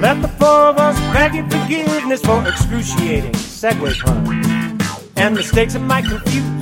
Let 0.00 0.22
the 0.22 0.28
four 0.40 0.68
of 0.70 0.78
us 0.78 0.98
beg 1.12 1.34
your 1.34 1.48
forgiveness 1.50 2.22
for 2.22 2.46
excruciating 2.48 3.32
segue 3.32 3.98
puns 4.00 5.06
and 5.16 5.34
mistakes 5.34 5.74
that 5.74 5.80
might 5.80 6.06
confuse. 6.06 6.61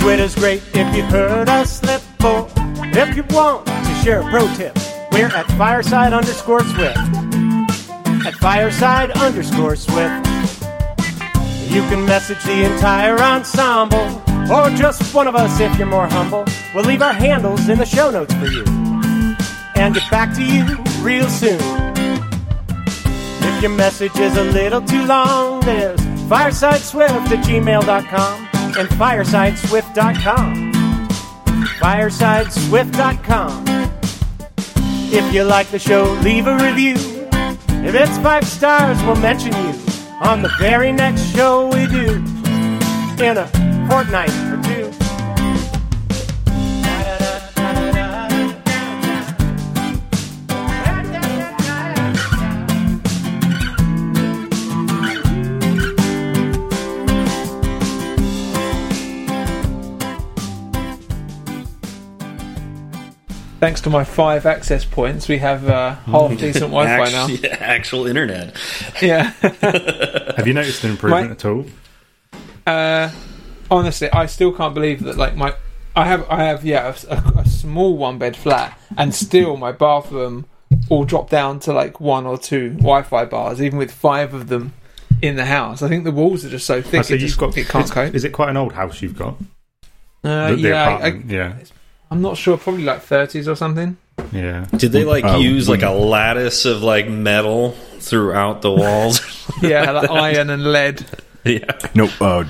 Twitter's 0.00 0.34
great 0.34 0.62
if 0.74 0.96
you 0.96 1.02
heard 1.04 1.48
us 1.48 1.80
slip, 1.80 2.02
or 2.24 2.48
if 2.92 3.16
you 3.16 3.24
want 3.30 3.66
to 3.66 3.94
share 4.02 4.20
a 4.20 4.30
pro 4.30 4.52
tip, 4.54 4.76
we're 5.12 5.26
at 5.26 5.46
fireside 5.58 6.12
underscore 6.12 6.64
swift 6.64 6.98
at 8.26 8.34
fireside 8.34 9.10
underscore 9.12 9.76
swift. 9.76 10.26
You 11.70 11.82
can 11.82 12.04
message 12.04 12.42
the 12.44 12.64
entire 12.64 13.18
ensemble, 13.18 14.22
or 14.50 14.70
just 14.70 15.14
one 15.14 15.28
of 15.28 15.36
us 15.36 15.60
if 15.60 15.76
you're 15.78 15.86
more 15.86 16.08
humble. 16.08 16.44
We'll 16.74 16.84
leave 16.84 17.02
our 17.02 17.12
handles 17.12 17.68
in 17.68 17.78
the 17.78 17.86
show 17.86 18.10
notes 18.10 18.34
for 18.34 18.46
you, 18.46 18.64
and 19.76 19.94
get 19.94 20.10
back 20.10 20.34
to 20.34 20.44
you 20.44 20.76
real 21.02 21.28
soon. 21.28 21.60
If 23.42 23.62
your 23.62 23.70
message 23.70 24.16
is 24.16 24.36
a 24.36 24.44
little 24.44 24.82
too 24.82 25.04
long, 25.06 25.60
there's 25.60 26.00
firesideswift 26.28 27.30
at 27.30 27.44
gmail.com 27.44 28.49
and 28.76 28.88
firesideswift.com. 28.88 30.72
Firesideswift.com. 31.80 33.64
If 35.12 35.34
you 35.34 35.44
like 35.44 35.68
the 35.68 35.78
show, 35.78 36.12
leave 36.22 36.46
a 36.46 36.56
review. 36.56 36.94
If 37.82 37.94
it's 37.94 38.18
five 38.18 38.46
stars, 38.46 39.02
we'll 39.02 39.16
mention 39.16 39.52
you 39.52 39.74
on 40.20 40.42
the 40.42 40.50
very 40.58 40.92
next 40.92 41.22
show 41.34 41.66
we 41.68 41.86
do 41.86 42.22
in 43.22 43.38
a 43.38 43.46
fortnight 43.88 44.30
Thanks 63.60 63.82
to 63.82 63.90
my 63.90 64.04
five 64.04 64.46
access 64.46 64.84
points, 64.86 65.28
we 65.28 65.36
have 65.38 65.68
uh, 65.68 65.94
half 65.96 66.30
decent 66.38 66.72
Wi-Fi 66.72 67.10
now. 67.10 67.24
Actual, 67.28 67.48
actual 67.60 68.06
internet. 68.06 68.56
Yeah. 69.02 69.22
Have 70.36 70.46
you 70.46 70.54
noticed 70.54 70.82
an 70.82 70.92
improvement 70.92 71.28
Right. 71.28 71.30
at 71.32 71.44
all? 71.44 71.66
Uh, 72.66 73.10
honestly, 73.70 74.10
I 74.12 74.24
still 74.26 74.52
can't 74.52 74.72
believe 74.72 75.02
that. 75.04 75.18
Like 75.18 75.36
my, 75.36 75.54
I 75.94 76.06
have, 76.06 76.26
I 76.30 76.44
have, 76.44 76.64
yeah, 76.64 76.94
a, 77.08 77.14
a- 77.14 77.40
a 77.40 77.44
small 77.48 77.98
one 77.98 78.18
bed 78.18 78.34
flat, 78.34 78.78
and 78.96 79.14
still 79.14 79.58
my 79.58 79.72
bathroom 79.72 80.46
all 80.88 81.04
dropped 81.04 81.30
down 81.30 81.60
to 81.60 81.72
like 81.74 82.00
one 82.00 82.24
or 82.26 82.38
two 82.38 82.70
Wi-Fi 82.74 83.26
bars, 83.26 83.60
even 83.60 83.78
with 83.78 83.90
five 83.92 84.32
of 84.32 84.48
them 84.48 84.72
in 85.20 85.36
the 85.36 85.44
house. 85.44 85.82
I 85.82 85.88
think 85.88 86.04
the 86.04 86.12
walls 86.12 86.46
are 86.46 86.48
just 86.50 86.64
so 86.66 86.80
thick 86.80 87.00
Oh, 87.00 87.02
so 87.02 87.14
it, 87.14 87.20
you've 87.20 87.28
just, 87.28 87.38
got, 87.40 87.54
it 87.58 87.68
can't 87.68 87.90
cope. 87.90 88.14
Is 88.14 88.24
it 88.24 88.30
quite 88.32 88.48
an 88.48 88.56
old 88.56 88.72
house 88.72 89.02
you've 89.02 89.18
got? 89.18 89.34
Uh, 90.24 90.50
The- 90.50 90.56
the 90.56 90.68
yeah, 90.68 90.74
I, 90.82 90.90
I, 90.92 90.94
apartment, 90.96 91.30
yeah, 91.30 91.56
I'm 92.10 92.20
not 92.22 92.36
sure. 92.36 92.56
Probably 92.56 92.82
like 92.84 93.04
30s 93.04 93.46
or 93.50 93.54
something. 93.54 93.96
yeah. 94.32 94.66
Did 94.76 94.92
they 94.92 95.04
like 95.04 95.24
Uh, 95.24 95.38
use 95.38 95.68
like 95.68 95.82
a 95.82 95.90
lattice 95.90 96.64
of 96.64 96.82
like 96.82 97.08
metal 97.08 97.72
throughout 98.00 98.62
the 98.62 98.70
walls? 98.72 99.20
Yeah, 99.62 99.90
like 99.90 100.08
iron 100.10 100.48
and 100.50 100.72
lead. 100.72 101.04
yeah. 101.44 101.72
No, 101.94 102.08
uh, 102.20 102.44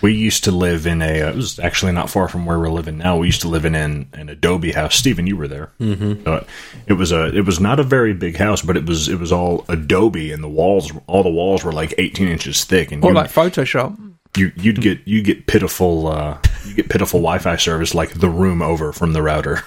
we 0.00 0.14
used 0.14 0.44
to 0.44 0.52
live 0.52 0.86
in 0.86 1.02
a. 1.02 1.22
Uh, 1.22 1.30
it 1.30 1.34
was 1.36 1.58
actually 1.58 1.90
not 1.92 2.08
far 2.08 2.28
from 2.28 2.46
where 2.46 2.58
we're 2.58 2.70
living 2.70 2.96
now. 2.98 3.16
We 3.18 3.26
used 3.26 3.40
to 3.42 3.48
live 3.48 3.64
in 3.64 3.74
an, 3.74 4.08
an 4.12 4.28
Adobe 4.28 4.70
house. 4.70 4.94
Stephen, 4.94 5.26
you 5.26 5.36
were 5.36 5.48
there. 5.48 5.72
Mm-hmm. 5.80 6.28
Uh, 6.28 6.40
it 6.86 6.92
was 6.92 7.10
a. 7.10 7.36
It 7.36 7.44
was 7.44 7.58
not 7.60 7.80
a 7.80 7.82
very 7.82 8.14
big 8.14 8.36
house, 8.36 8.62
but 8.62 8.76
it 8.76 8.86
was. 8.86 9.08
It 9.08 9.18
was 9.18 9.32
all 9.32 9.64
Adobe, 9.68 10.30
and 10.32 10.42
the 10.44 10.48
walls. 10.48 10.92
All 11.08 11.24
the 11.24 11.28
walls 11.30 11.64
were 11.64 11.72
like 11.72 11.92
eighteen 11.98 12.28
inches 12.28 12.64
thick, 12.64 12.92
and 12.92 13.02
Or 13.04 13.10
you, 13.10 13.14
like 13.16 13.30
Photoshop. 13.32 13.98
You 14.38 14.52
you'd 14.56 14.80
get 14.80 15.06
you 15.06 15.22
get 15.22 15.46
pitiful. 15.46 16.08
Uh, 16.08 16.38
you 16.64 16.74
get 16.74 16.88
pitiful 16.88 17.20
Wi-Fi 17.20 17.56
service 17.56 17.94
like 17.94 18.14
the 18.14 18.28
room 18.28 18.62
over 18.62 18.92
from 18.92 19.12
the 19.12 19.22
router. 19.22 19.62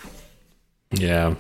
Yeah. 0.92 1.36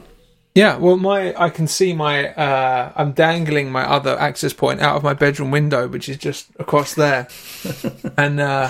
Yeah, 0.54 0.78
well, 0.78 0.98
my 0.98 1.34
I 1.42 1.50
can 1.50 1.66
see 1.66 1.94
my 1.94 2.34
uh, 2.34 2.92
I'm 2.96 3.14
dangling 3.14 3.72
my 3.72 3.90
other 3.90 4.20
access 4.20 4.52
point 4.52 4.82
out 4.82 4.98
of 4.98 5.04
my 5.04 5.14
bedroom 5.14 5.50
window, 5.50 5.88
which 5.88 6.10
is 6.10 6.18
just 6.18 6.48
across 6.60 6.94
there, 6.94 7.30
and 8.18 8.42
uh, 8.42 8.70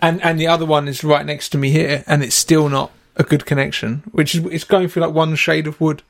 and 0.00 0.20
and 0.22 0.40
the 0.40 0.48
other 0.48 0.66
one 0.66 0.88
is 0.88 1.04
right 1.04 1.24
next 1.24 1.50
to 1.50 1.58
me 1.58 1.70
here, 1.70 2.02
and 2.08 2.24
it's 2.24 2.34
still 2.34 2.68
not 2.68 2.90
a 3.14 3.22
good 3.22 3.46
connection, 3.46 4.02
which 4.10 4.34
is 4.34 4.44
it's 4.46 4.64
going 4.64 4.88
through 4.88 5.02
like 5.02 5.14
one 5.14 5.36
shade 5.36 5.68
of 5.68 5.80
wood. 5.80 6.02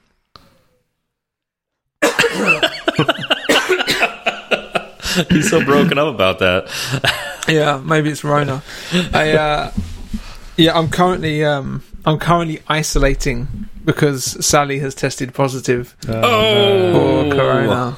He's 5.29 5.51
so 5.51 5.63
broken 5.63 5.99
up 5.99 6.15
about 6.15 6.39
that. 6.39 7.23
Yeah, 7.49 7.81
maybe 7.85 8.11
it's 8.11 8.23
Rona. 8.25 8.63
I 9.13 9.33
uh, 9.33 9.73
yeah, 10.57 10.79
I'm 10.79 10.89
currently 10.91 11.45
um, 11.45 11.83
I'm 12.05 12.19
currently 12.19 12.61
isolating 12.69 13.69
because 13.85 14.25
Sally 14.45 14.79
has 14.79 14.95
tested 14.95 15.35
positive 15.35 15.97
Oh, 16.09 16.93
for 17.31 17.35
corona. 17.37 17.97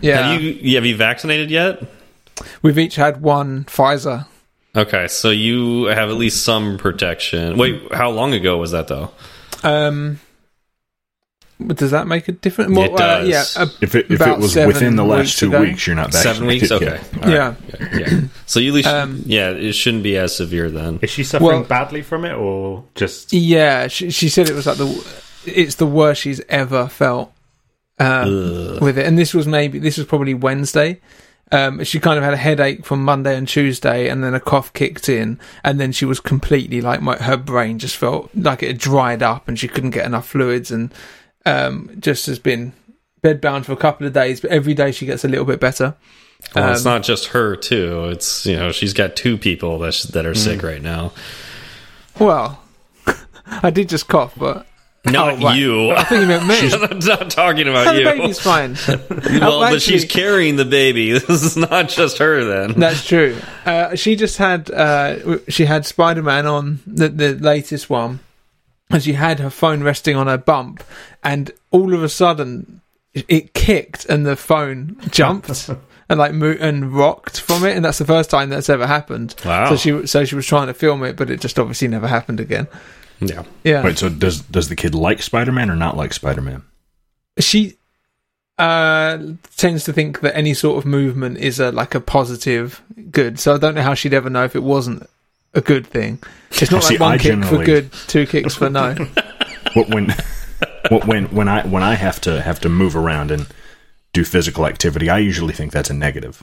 Yeah, 0.00 0.32
Have 0.32 0.42
you 0.42 0.74
have 0.76 0.86
you 0.86 0.96
vaccinated 0.96 1.50
yet? 1.50 1.82
we've 2.62 2.78
each 2.78 2.96
had 2.96 3.20
one 3.22 3.64
Pfizer. 3.64 4.26
Okay, 4.74 5.08
so 5.08 5.30
you 5.30 5.84
have 5.86 6.10
at 6.10 6.16
least 6.16 6.44
some 6.44 6.76
protection. 6.78 7.56
Wait, 7.56 7.80
how 7.92 8.10
long 8.10 8.34
ago 8.34 8.58
was 8.58 8.72
that 8.72 8.88
though? 8.88 9.10
Um, 9.62 10.20
but 11.58 11.76
does 11.78 11.90
that 11.92 12.06
make 12.06 12.28
a 12.28 12.32
difference? 12.32 12.76
It 12.76 12.96
does. 12.96 13.28
yeah, 13.28 13.44
uh, 13.62 13.66
If 13.80 13.94
it 13.94 14.10
if 14.10 14.20
it 14.20 14.38
was 14.38 14.54
within 14.56 14.96
the 14.96 15.04
last 15.04 15.38
two 15.38 15.48
ago. 15.48 15.60
weeks, 15.62 15.86
you're 15.86 15.96
not 15.96 16.12
vaccinated. 16.12 16.34
Seven 16.36 16.46
weeks. 16.48 16.70
Okay. 16.70 17.00
All 17.22 17.22
right. 17.22 17.30
yeah. 17.30 17.54
Yeah. 17.98 17.98
yeah. 18.10 18.20
So 18.46 18.60
you 18.60 18.70
at 18.70 18.74
least, 18.74 18.88
Um, 18.88 19.22
yeah, 19.26 19.50
it 19.50 19.72
shouldn't 19.72 20.02
be 20.02 20.16
as 20.18 20.36
severe 20.36 20.70
then. 20.70 20.98
Is 21.02 21.10
she 21.10 21.24
suffering 21.24 21.46
Well- 21.60 21.64
badly 21.64 22.02
from 22.02 22.24
it, 22.24 22.32
or 22.34 22.84
just? 22.94 23.32
Yeah, 23.32 23.86
she, 23.88 24.10
she 24.10 24.28
said 24.28 24.48
it 24.50 24.54
was 24.54 24.66
like 24.66 24.76
the 24.78 25.22
it's 25.46 25.76
the 25.76 25.86
worst 25.86 26.22
she's 26.22 26.40
ever 26.48 26.88
felt 26.88 27.32
um, 27.98 28.78
with 28.80 28.98
it, 28.98 29.06
and 29.06 29.18
this 29.18 29.32
was 29.32 29.46
maybe 29.46 29.78
this 29.78 29.96
was 29.96 30.06
probably 30.06 30.34
Wednesday. 30.34 31.00
Um, 31.52 31.84
she 31.84 32.00
kind 32.00 32.18
of 32.18 32.24
had 32.24 32.34
a 32.34 32.38
headache 32.38 32.84
from 32.84 33.04
Monday 33.04 33.36
and 33.36 33.46
Tuesday, 33.46 34.08
and 34.08 34.22
then 34.22 34.34
a 34.34 34.40
cough 34.40 34.72
kicked 34.72 35.08
in, 35.08 35.38
and 35.64 35.78
then 35.78 35.92
she 35.92 36.04
was 36.04 36.18
completely 36.18 36.80
like 36.80 37.00
my, 37.00 37.16
her 37.16 37.36
brain 37.36 37.78
just 37.78 37.96
felt 37.96 38.30
like 38.34 38.62
it 38.64 38.66
had 38.66 38.78
dried 38.78 39.22
up, 39.22 39.46
and 39.46 39.56
she 39.58 39.68
couldn't 39.68 39.90
get 39.90 40.04
enough 40.04 40.28
fluids, 40.28 40.70
and 40.72 40.92
um, 41.46 41.90
just 41.98 42.26
has 42.26 42.38
been 42.38 42.74
bedbound 43.22 43.64
for 43.64 43.72
a 43.72 43.76
couple 43.76 44.06
of 44.06 44.12
days. 44.12 44.40
But 44.40 44.50
every 44.50 44.74
day 44.74 44.92
she 44.92 45.06
gets 45.06 45.24
a 45.24 45.28
little 45.28 45.46
bit 45.46 45.60
better. 45.60 45.94
Well, 46.54 46.72
it's 46.72 46.84
Um, 46.84 46.92
not 46.92 47.02
just 47.02 47.28
her 47.28 47.56
too. 47.56 48.04
It's 48.10 48.44
you 48.44 48.56
know 48.56 48.70
she's 48.72 48.92
got 48.92 49.16
two 49.16 49.38
people 49.38 49.78
that 49.78 49.94
that 50.12 50.26
are 50.26 50.34
sick 50.34 50.62
right 50.62 50.82
now. 50.82 51.12
Well, 52.20 52.62
I 53.46 53.70
did 53.70 53.88
just 53.88 54.06
cough, 54.08 54.34
but 54.36 54.66
Not 55.06 55.34
Oh, 55.34 55.36
right. 55.46 55.56
you. 55.58 55.90
I 55.92 56.04
think 56.04 56.22
you 56.22 56.26
meant 56.26 56.46
me. 56.46 56.72
I'm 56.90 56.98
not 56.98 57.30
talking 57.30 57.68
about 57.68 57.84
the 57.94 58.00
you. 58.00 58.04
baby's 58.04 58.40
fine. 58.40 58.76
well, 59.40 59.60
but 59.60 59.80
she's 59.80 60.04
carrying 60.04 60.56
the 60.56 60.64
baby. 60.64 61.12
This 61.12 61.42
is 61.42 61.56
not 61.56 61.88
just 61.88 62.18
her 62.18 62.44
then. 62.44 62.78
That's 62.78 63.06
true. 63.06 63.36
Uh, 63.64 63.94
she 63.96 64.16
just 64.16 64.36
had 64.38 64.70
uh, 64.70 65.38
she 65.48 65.64
had 65.64 65.86
Spider 65.86 66.22
Man 66.22 66.46
on 66.46 66.80
the 66.86 67.08
the 67.08 67.34
latest 67.34 67.88
one, 67.88 68.18
and 68.90 69.02
she 69.02 69.12
had 69.14 69.40
her 69.40 69.50
phone 69.50 69.82
resting 69.82 70.16
on 70.16 70.26
her 70.26 70.38
bump, 70.38 70.82
and 71.22 71.50
all 71.70 71.94
of 71.94 72.02
a 72.02 72.08
sudden 72.08 72.80
it 73.14 73.54
kicked 73.54 74.04
and 74.06 74.26
the 74.26 74.36
phone 74.36 74.96
jumped. 75.10 75.70
And 76.08 76.20
like 76.20 76.32
mo- 76.32 76.56
and 76.60 76.92
rocked 76.92 77.40
from 77.40 77.64
it, 77.64 77.74
and 77.74 77.84
that's 77.84 77.98
the 77.98 78.04
first 78.04 78.30
time 78.30 78.48
that's 78.48 78.68
ever 78.68 78.86
happened. 78.86 79.34
Wow. 79.44 79.70
So 79.70 79.76
she 79.76 80.06
so 80.06 80.24
she 80.24 80.36
was 80.36 80.46
trying 80.46 80.68
to 80.68 80.72
film 80.72 81.02
it, 81.02 81.16
but 81.16 81.30
it 81.30 81.40
just 81.40 81.58
obviously 81.58 81.88
never 81.88 82.06
happened 82.06 82.38
again. 82.38 82.68
Yeah. 83.18 83.42
Yeah. 83.64 83.82
Wait, 83.82 83.98
so 83.98 84.08
does 84.08 84.42
does 84.42 84.68
the 84.68 84.76
kid 84.76 84.94
like 84.94 85.20
Spider 85.20 85.50
Man 85.50 85.68
or 85.68 85.74
not 85.74 85.96
like 85.96 86.12
Spider 86.12 86.42
Man? 86.42 86.62
she 87.40 87.76
uh 88.58 89.18
tends 89.56 89.84
to 89.84 89.92
think 89.92 90.20
that 90.20 90.36
any 90.36 90.54
sort 90.54 90.78
of 90.78 90.86
movement 90.86 91.38
is 91.38 91.60
a 91.60 91.70
like 91.72 91.94
a 91.94 92.00
positive 92.00 92.82
good 93.10 93.38
so 93.38 93.54
i 93.54 93.58
don't 93.58 93.74
know 93.74 93.82
how 93.82 93.92
she'd 93.92 94.14
ever 94.14 94.30
know 94.30 94.44
if 94.44 94.56
it 94.56 94.62
wasn't 94.62 95.06
a 95.56 95.60
good 95.60 95.86
thing 95.86 96.22
it's 96.50 96.70
not 96.70 96.84
See, 96.84 96.94
like 96.98 97.00
one 97.00 97.12
I 97.12 97.18
kick 97.18 97.44
for 97.44 97.64
good 97.64 97.92
two 98.06 98.26
kicks 98.26 98.54
for 98.54 98.70
no 98.70 98.94
What 99.74 99.88
when 99.88 100.14
what 100.88 101.06
when 101.06 101.26
when 101.34 101.48
I 101.48 101.66
when 101.66 101.82
I 101.82 101.94
have 101.94 102.20
to 102.22 102.40
have 102.40 102.60
to 102.60 102.68
move 102.68 102.96
around 102.96 103.30
and 103.30 103.46
do 104.12 104.24
physical 104.24 104.66
activity, 104.66 105.10
I 105.10 105.18
usually 105.18 105.52
think 105.52 105.72
that's 105.72 105.90
a 105.90 105.94
negative. 105.94 106.42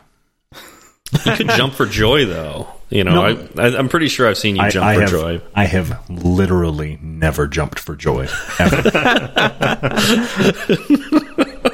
You 1.25 1.31
could 1.35 1.49
jump 1.49 1.73
for 1.73 1.85
joy 1.85 2.25
though. 2.25 2.67
You 2.89 3.03
know, 3.03 3.13
No. 3.13 3.47
I, 3.57 3.67
I, 3.67 3.77
I'm 3.77 3.89
pretty 3.89 4.07
sure 4.07 4.27
I've 4.27 4.37
seen 4.37 4.55
you 4.55 4.61
I, 4.61 4.69
jump 4.69 4.85
I 4.85 4.95
for 4.95 5.01
have 5.01 5.09
joy. 5.09 5.41
I 5.55 5.65
have 5.65 6.09
literally 6.09 6.99
never 7.01 7.47
jumped 7.47 7.79
for 7.79 7.95
joy 7.95 8.27
ever. 8.59 8.81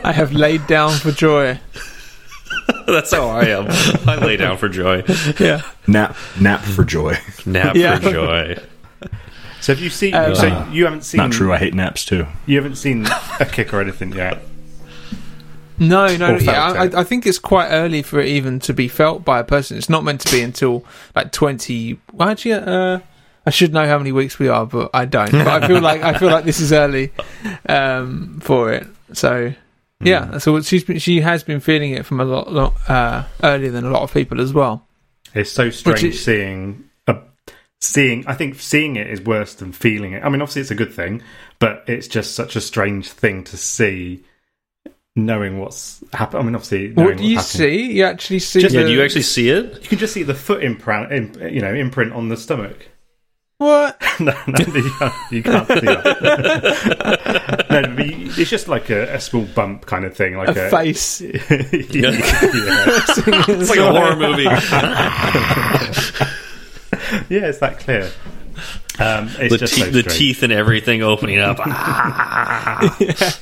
i 0.03 0.11
have 0.13 0.31
laid 0.31 0.65
down 0.67 0.91
for 0.93 1.11
joy 1.11 1.59
That's 2.87 3.11
how 3.11 3.27
I 3.29 3.45
am. 3.45 3.67
I 4.07 4.15
lay 4.23 4.37
down 4.37 4.57
for 4.57 4.69
joy. 4.69 5.03
yeah 5.39 5.61
nap 5.87 6.15
nap 6.39 6.61
for 6.61 6.83
joy. 6.83 7.17
Nap 7.45 7.75
Yeah. 7.75 7.99
for 7.99 8.11
joy. 8.11 8.57
So 9.61 9.73
have 9.73 9.81
you 9.83 9.89
seen? 9.89 10.13
Uh, 10.13 10.33
so 10.35 10.67
you 10.71 10.85
haven't 10.85 11.03
seen? 11.03 11.17
Not 11.19 11.31
true. 11.31 11.51
I 11.51 11.57
hate 11.57 11.73
naps 11.73 12.05
too. 12.05 12.25
You 12.45 12.55
haven't 12.57 12.75
seen 12.75 13.05
a 13.39 13.45
kick 13.45 13.73
or 13.73 13.81
anything 13.81 14.13
yet. 14.13 14.41
no 15.77 16.15
no 16.17 16.35
Or 16.35 16.39
yeah. 16.39 16.63
I, 16.93 17.01
I 17.01 17.03
think 17.03 17.25
it's 17.25 17.39
quite 17.39 17.69
early 17.69 18.01
for 18.01 18.19
it 18.19 18.27
even 18.27 18.59
to 18.61 18.73
be 18.73 18.87
felt 18.87 19.23
by 19.23 19.39
a 19.39 19.43
person 19.45 19.77
it's 19.77 19.89
not 19.89 20.03
meant 20.03 20.19
to 20.21 20.31
be 20.31 20.41
until 20.41 20.83
like 21.15 21.31
20 21.31 21.97
well 22.13 22.29
actually 22.29 22.53
uh 22.53 22.99
I 23.45 23.51
should 23.51 23.73
know 23.73 23.85
how 23.87 23.97
many 23.97 24.11
weeks 24.11 24.37
we 24.37 24.47
are, 24.49 24.65
but 24.65 24.91
I 24.93 25.05
don't. 25.05 25.31
But 25.31 25.47
I 25.47 25.65
feel 25.65 25.79
like 25.81 26.03
I 26.03 26.17
feel 26.19 26.29
like 26.29 26.43
this 26.43 26.59
is 26.59 26.71
early 26.73 27.11
um, 27.67 28.39
for 28.43 28.71
it. 28.73 28.85
So 29.13 29.53
yeah, 30.01 30.37
so 30.37 30.59
she's 30.61 30.83
been, 30.83 30.97
she 30.99 31.21
has 31.21 31.43
been 31.43 31.59
feeling 31.59 31.91
it 31.91 32.05
from 32.05 32.19
a 32.19 32.25
lot, 32.25 32.51
lot 32.51 32.73
uh, 32.89 33.23
earlier 33.43 33.71
than 33.71 33.85
a 33.85 33.89
lot 33.89 34.03
of 34.03 34.13
people 34.13 34.39
as 34.41 34.53
well. 34.53 34.85
It's 35.33 35.51
so 35.51 35.69
strange 35.69 36.03
is- 36.03 36.23
seeing 36.23 36.89
a, 37.07 37.17
seeing. 37.81 38.25
I 38.27 38.33
think 38.33 38.55
seeing 38.59 38.95
it 38.95 39.07
is 39.07 39.21
worse 39.21 39.55
than 39.55 39.71
feeling 39.73 40.13
it. 40.13 40.23
I 40.23 40.29
mean, 40.29 40.41
obviously 40.41 40.61
it's 40.61 40.71
a 40.71 40.75
good 40.75 40.93
thing, 40.93 41.21
but 41.59 41.83
it's 41.87 42.07
just 42.07 42.33
such 42.33 42.55
a 42.55 42.61
strange 42.61 43.09
thing 43.11 43.43
to 43.45 43.57
see, 43.57 44.23
knowing 45.15 45.59
what's 45.59 46.01
happened. 46.13 46.41
I 46.41 46.45
mean, 46.45 46.55
obviously, 46.55 46.89
knowing 46.89 47.09
What 47.09 47.17
do 47.17 47.25
you 47.25 47.35
what's 47.35 47.47
see? 47.49 47.91
You 47.91 48.05
actually 48.05 48.39
see? 48.39 48.61
Just- 48.61 48.73
Yeah, 48.73 48.81
the- 48.83 48.87
do 48.87 48.93
you 48.93 49.03
actually 49.03 49.23
see 49.23 49.49
it? 49.49 49.83
You 49.83 49.89
can 49.89 49.97
just 49.97 50.13
see 50.13 50.23
the 50.23 50.33
foot 50.35 50.63
imprint, 50.63 51.11
im- 51.11 51.53
you 51.53 51.61
know, 51.61 51.73
imprint 51.73 52.13
on 52.13 52.29
the 52.29 52.37
stomach. 52.37 52.87
What? 53.59 54.01
no, 54.21 54.33
no, 54.47 54.57
you 54.73 54.89
can't, 54.97 55.13
you 55.31 55.43
can't 55.43 55.67
see 55.67 55.79
that. 55.81 57.65
no, 57.69 57.95
it's 57.99 58.49
just 58.49 58.69
like 58.69 58.89
a, 58.89 59.15
a 59.15 59.19
small 59.19 59.43
bump 59.53 59.85
kind 59.85 60.05
of 60.05 60.15
thing, 60.15 60.37
like 60.37 60.55
A 60.55 60.67
a, 60.67 60.69
face. 60.69 61.19
yeah. 61.21 61.29
It's 61.43 63.17
like 63.69 63.79
a 63.79 63.91
horror 63.91 64.15
movie. 64.15 64.47
yeah, 67.29 67.47
it's 67.47 67.59
that 67.59 67.79
clear. 67.79 68.09
Um, 68.97 69.29
it's 69.39 69.51
the 69.53 69.57
just 69.57 69.75
te- 69.75 69.81
so 69.83 69.89
the 69.91 70.03
teeth 70.03 70.41
and 70.43 70.51
everything 70.53 71.01
opening 71.03 71.39
up. 71.39 71.57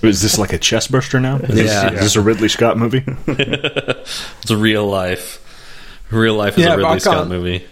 Is 0.04 0.22
this 0.22 0.38
like 0.40 0.54
a 0.54 0.58
chest 0.60 0.92
burster 0.92 1.20
now? 1.20 1.38
Is, 1.38 1.56
this, 1.56 1.72
Yeah. 1.72 1.92
is 1.94 2.00
this 2.02 2.16
a 2.16 2.22
Ridley 2.22 2.50
Scott 2.50 2.78
movie? 2.78 3.04
it's 3.28 4.50
a 4.52 4.58
real 4.58 4.86
life. 4.88 5.44
Real 6.12 6.36
life 6.36 6.58
is 6.58 6.64
Yeah, 6.66 6.74
a 6.74 6.78
Ridley 6.78 7.00
Scott 7.00 7.28
movie. 7.28 7.66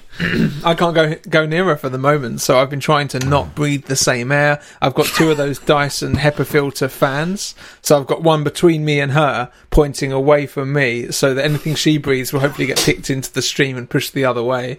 I 0.64 0.76
can't 0.76 0.96
go 0.96 1.16
go 1.30 1.46
near 1.46 1.66
her 1.66 1.76
for 1.76 1.90
the 1.90 1.98
moment, 1.98 2.40
so 2.40 2.58
I've 2.58 2.70
been 2.70 2.80
trying 2.80 3.10
to 3.10 3.20
not 3.20 3.54
breathe 3.54 3.86
the 3.86 3.98
same 3.98 4.32
air. 4.32 4.62
I've 4.82 4.94
got 4.94 5.08
two 5.08 5.30
of 5.30 5.38
those 5.38 5.60
Dyson 5.60 6.14
HEPA 6.16 6.46
filter 6.46 6.88
fans, 6.88 7.54
so 7.82 8.00
I've 8.00 8.08
got 8.08 8.24
one 8.24 8.44
between 8.44 8.86
me 8.86 9.02
and 9.02 9.12
her, 9.12 9.52
pointing 9.72 10.14
away 10.14 10.48
from 10.48 10.72
me, 10.72 11.12
so 11.12 11.34
that 11.34 11.44
anything 11.44 11.76
she 11.76 11.98
breathes 11.98 12.32
will 12.32 12.40
hopefully 12.40 12.68
get 12.68 12.80
picked 12.80 13.10
into 13.10 13.32
the 13.34 13.42
stream 13.42 13.78
and 13.78 13.90
pushed 13.90 14.14
the 14.14 14.24
other 14.24 14.44
way. 14.44 14.78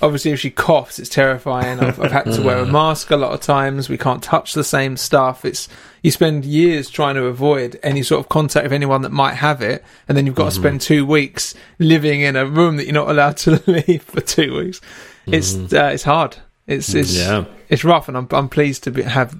Obviously, 0.00 0.30
if 0.30 0.38
she 0.38 0.50
coughs, 0.50 1.00
it's 1.00 1.08
terrifying. 1.08 1.80
I've, 1.80 1.98
I've 1.98 2.12
had 2.12 2.30
to 2.32 2.42
wear 2.42 2.58
a 2.58 2.64
mm. 2.64 2.70
mask 2.70 3.10
a 3.10 3.16
lot 3.16 3.32
of 3.32 3.40
times. 3.40 3.88
We 3.88 3.98
can't 3.98 4.22
touch 4.22 4.54
the 4.54 4.62
same 4.62 4.96
stuff. 4.96 5.44
It's 5.44 5.68
you 6.02 6.10
spend 6.10 6.44
years 6.44 6.88
trying 6.90 7.14
to 7.16 7.24
avoid 7.24 7.78
any 7.82 8.02
sort 8.02 8.20
of 8.20 8.28
contact 8.28 8.64
with 8.64 8.72
anyone 8.72 9.02
that 9.02 9.12
might 9.12 9.34
have 9.34 9.60
it, 9.62 9.84
and 10.08 10.16
then 10.16 10.26
you've 10.26 10.34
got 10.34 10.46
to 10.46 10.50
spend 10.52 10.80
two 10.80 11.04
weeks 11.06 11.54
living 11.78 12.20
in 12.20 12.36
a 12.36 12.46
room 12.46 12.76
that 12.76 12.84
you're 12.84 12.94
not 12.94 13.10
allowed 13.10 13.36
to 13.38 13.62
leave 13.70 14.02
for 14.02 14.20
two 14.20 14.56
weeks. 14.56 14.80
It's 15.26 15.54
uh, 15.54 15.90
it's 15.92 16.04
hard. 16.04 16.36
It's 16.66 16.94
it's 16.94 17.14
Yeah. 17.16 17.44
it's 17.68 17.84
rough, 17.84 18.08
and 18.08 18.16
I'm 18.16 18.28
I'm 18.30 18.48
pleased 18.48 18.84
to 18.84 18.90
be, 18.90 19.02
have 19.02 19.38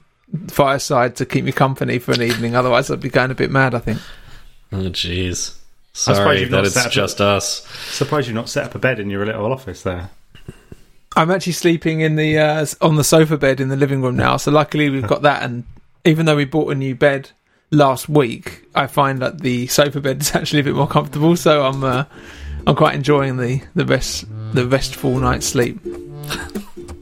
fireside 0.48 1.16
to 1.16 1.24
keep 1.26 1.44
me 1.44 1.52
company 1.52 1.98
for 1.98 2.12
an 2.12 2.22
evening. 2.22 2.54
Otherwise, 2.54 2.90
I'd 2.90 3.00
be 3.00 3.08
going 3.08 3.30
a 3.30 3.34
bit 3.34 3.50
mad. 3.50 3.74
I 3.74 3.78
think. 3.78 3.98
Oh, 4.72 4.76
jeez. 4.90 5.54
surprised 5.92 6.16
Sorry 6.18 6.40
you've 6.40 6.50
that 6.50 6.64
it's 6.64 6.74
set 6.74 6.86
up 6.86 6.92
a- 6.92 6.94
just 6.94 7.20
us. 7.20 7.66
Surprised 7.90 8.26
you've 8.28 8.34
not 8.34 8.48
set 8.48 8.66
up 8.66 8.74
a 8.74 8.78
bed 8.78 9.00
in 9.00 9.08
your 9.10 9.24
little 9.24 9.50
office 9.52 9.82
there. 9.82 10.10
I'm 11.16 11.30
actually 11.30 11.54
sleeping 11.54 12.00
in 12.00 12.16
the 12.16 12.38
uh, 12.38 12.66
on 12.80 12.96
the 12.96 13.04
sofa 13.04 13.36
bed 13.38 13.60
in 13.60 13.68
the 13.68 13.76
living 13.76 14.02
room 14.02 14.16
now. 14.16 14.36
So 14.36 14.50
luckily 14.50 14.90
we've 14.90 15.06
got 15.06 15.22
that, 15.22 15.42
and 15.42 15.64
even 16.04 16.26
though 16.26 16.36
we 16.36 16.44
bought 16.44 16.70
a 16.70 16.74
new 16.74 16.94
bed 16.94 17.30
last 17.70 18.08
week, 18.08 18.66
I 18.74 18.86
find 18.86 19.20
that 19.20 19.40
the 19.40 19.66
sofa 19.66 20.00
bed 20.00 20.20
is 20.22 20.34
actually 20.34 20.60
a 20.60 20.64
bit 20.64 20.74
more 20.74 20.88
comfortable. 20.88 21.36
So 21.36 21.64
I'm 21.64 21.82
uh, 21.84 22.04
I'm 22.66 22.76
quite 22.76 22.94
enjoying 22.94 23.36
the 23.36 23.62
the 23.74 23.84
rest 23.84 24.24
the 24.54 24.66
restful 24.66 25.18
night's 25.18 25.46
sleep. 25.46 25.78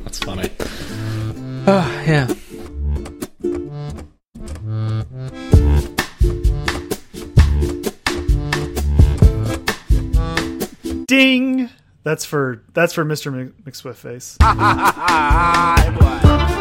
That's 0.05 0.19
funny. 0.21 0.51
Oh 1.69 2.05
yeah. 2.07 2.29
Ding. 11.07 11.71
That's 12.03 12.25
for 12.25 12.63
that's 12.73 12.93
for 12.93 13.05
Mr. 13.05 13.33
Mc- 13.33 13.65
McSwiftface. 13.65 14.37
Hi, 14.41 15.91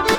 boy. 0.10 0.15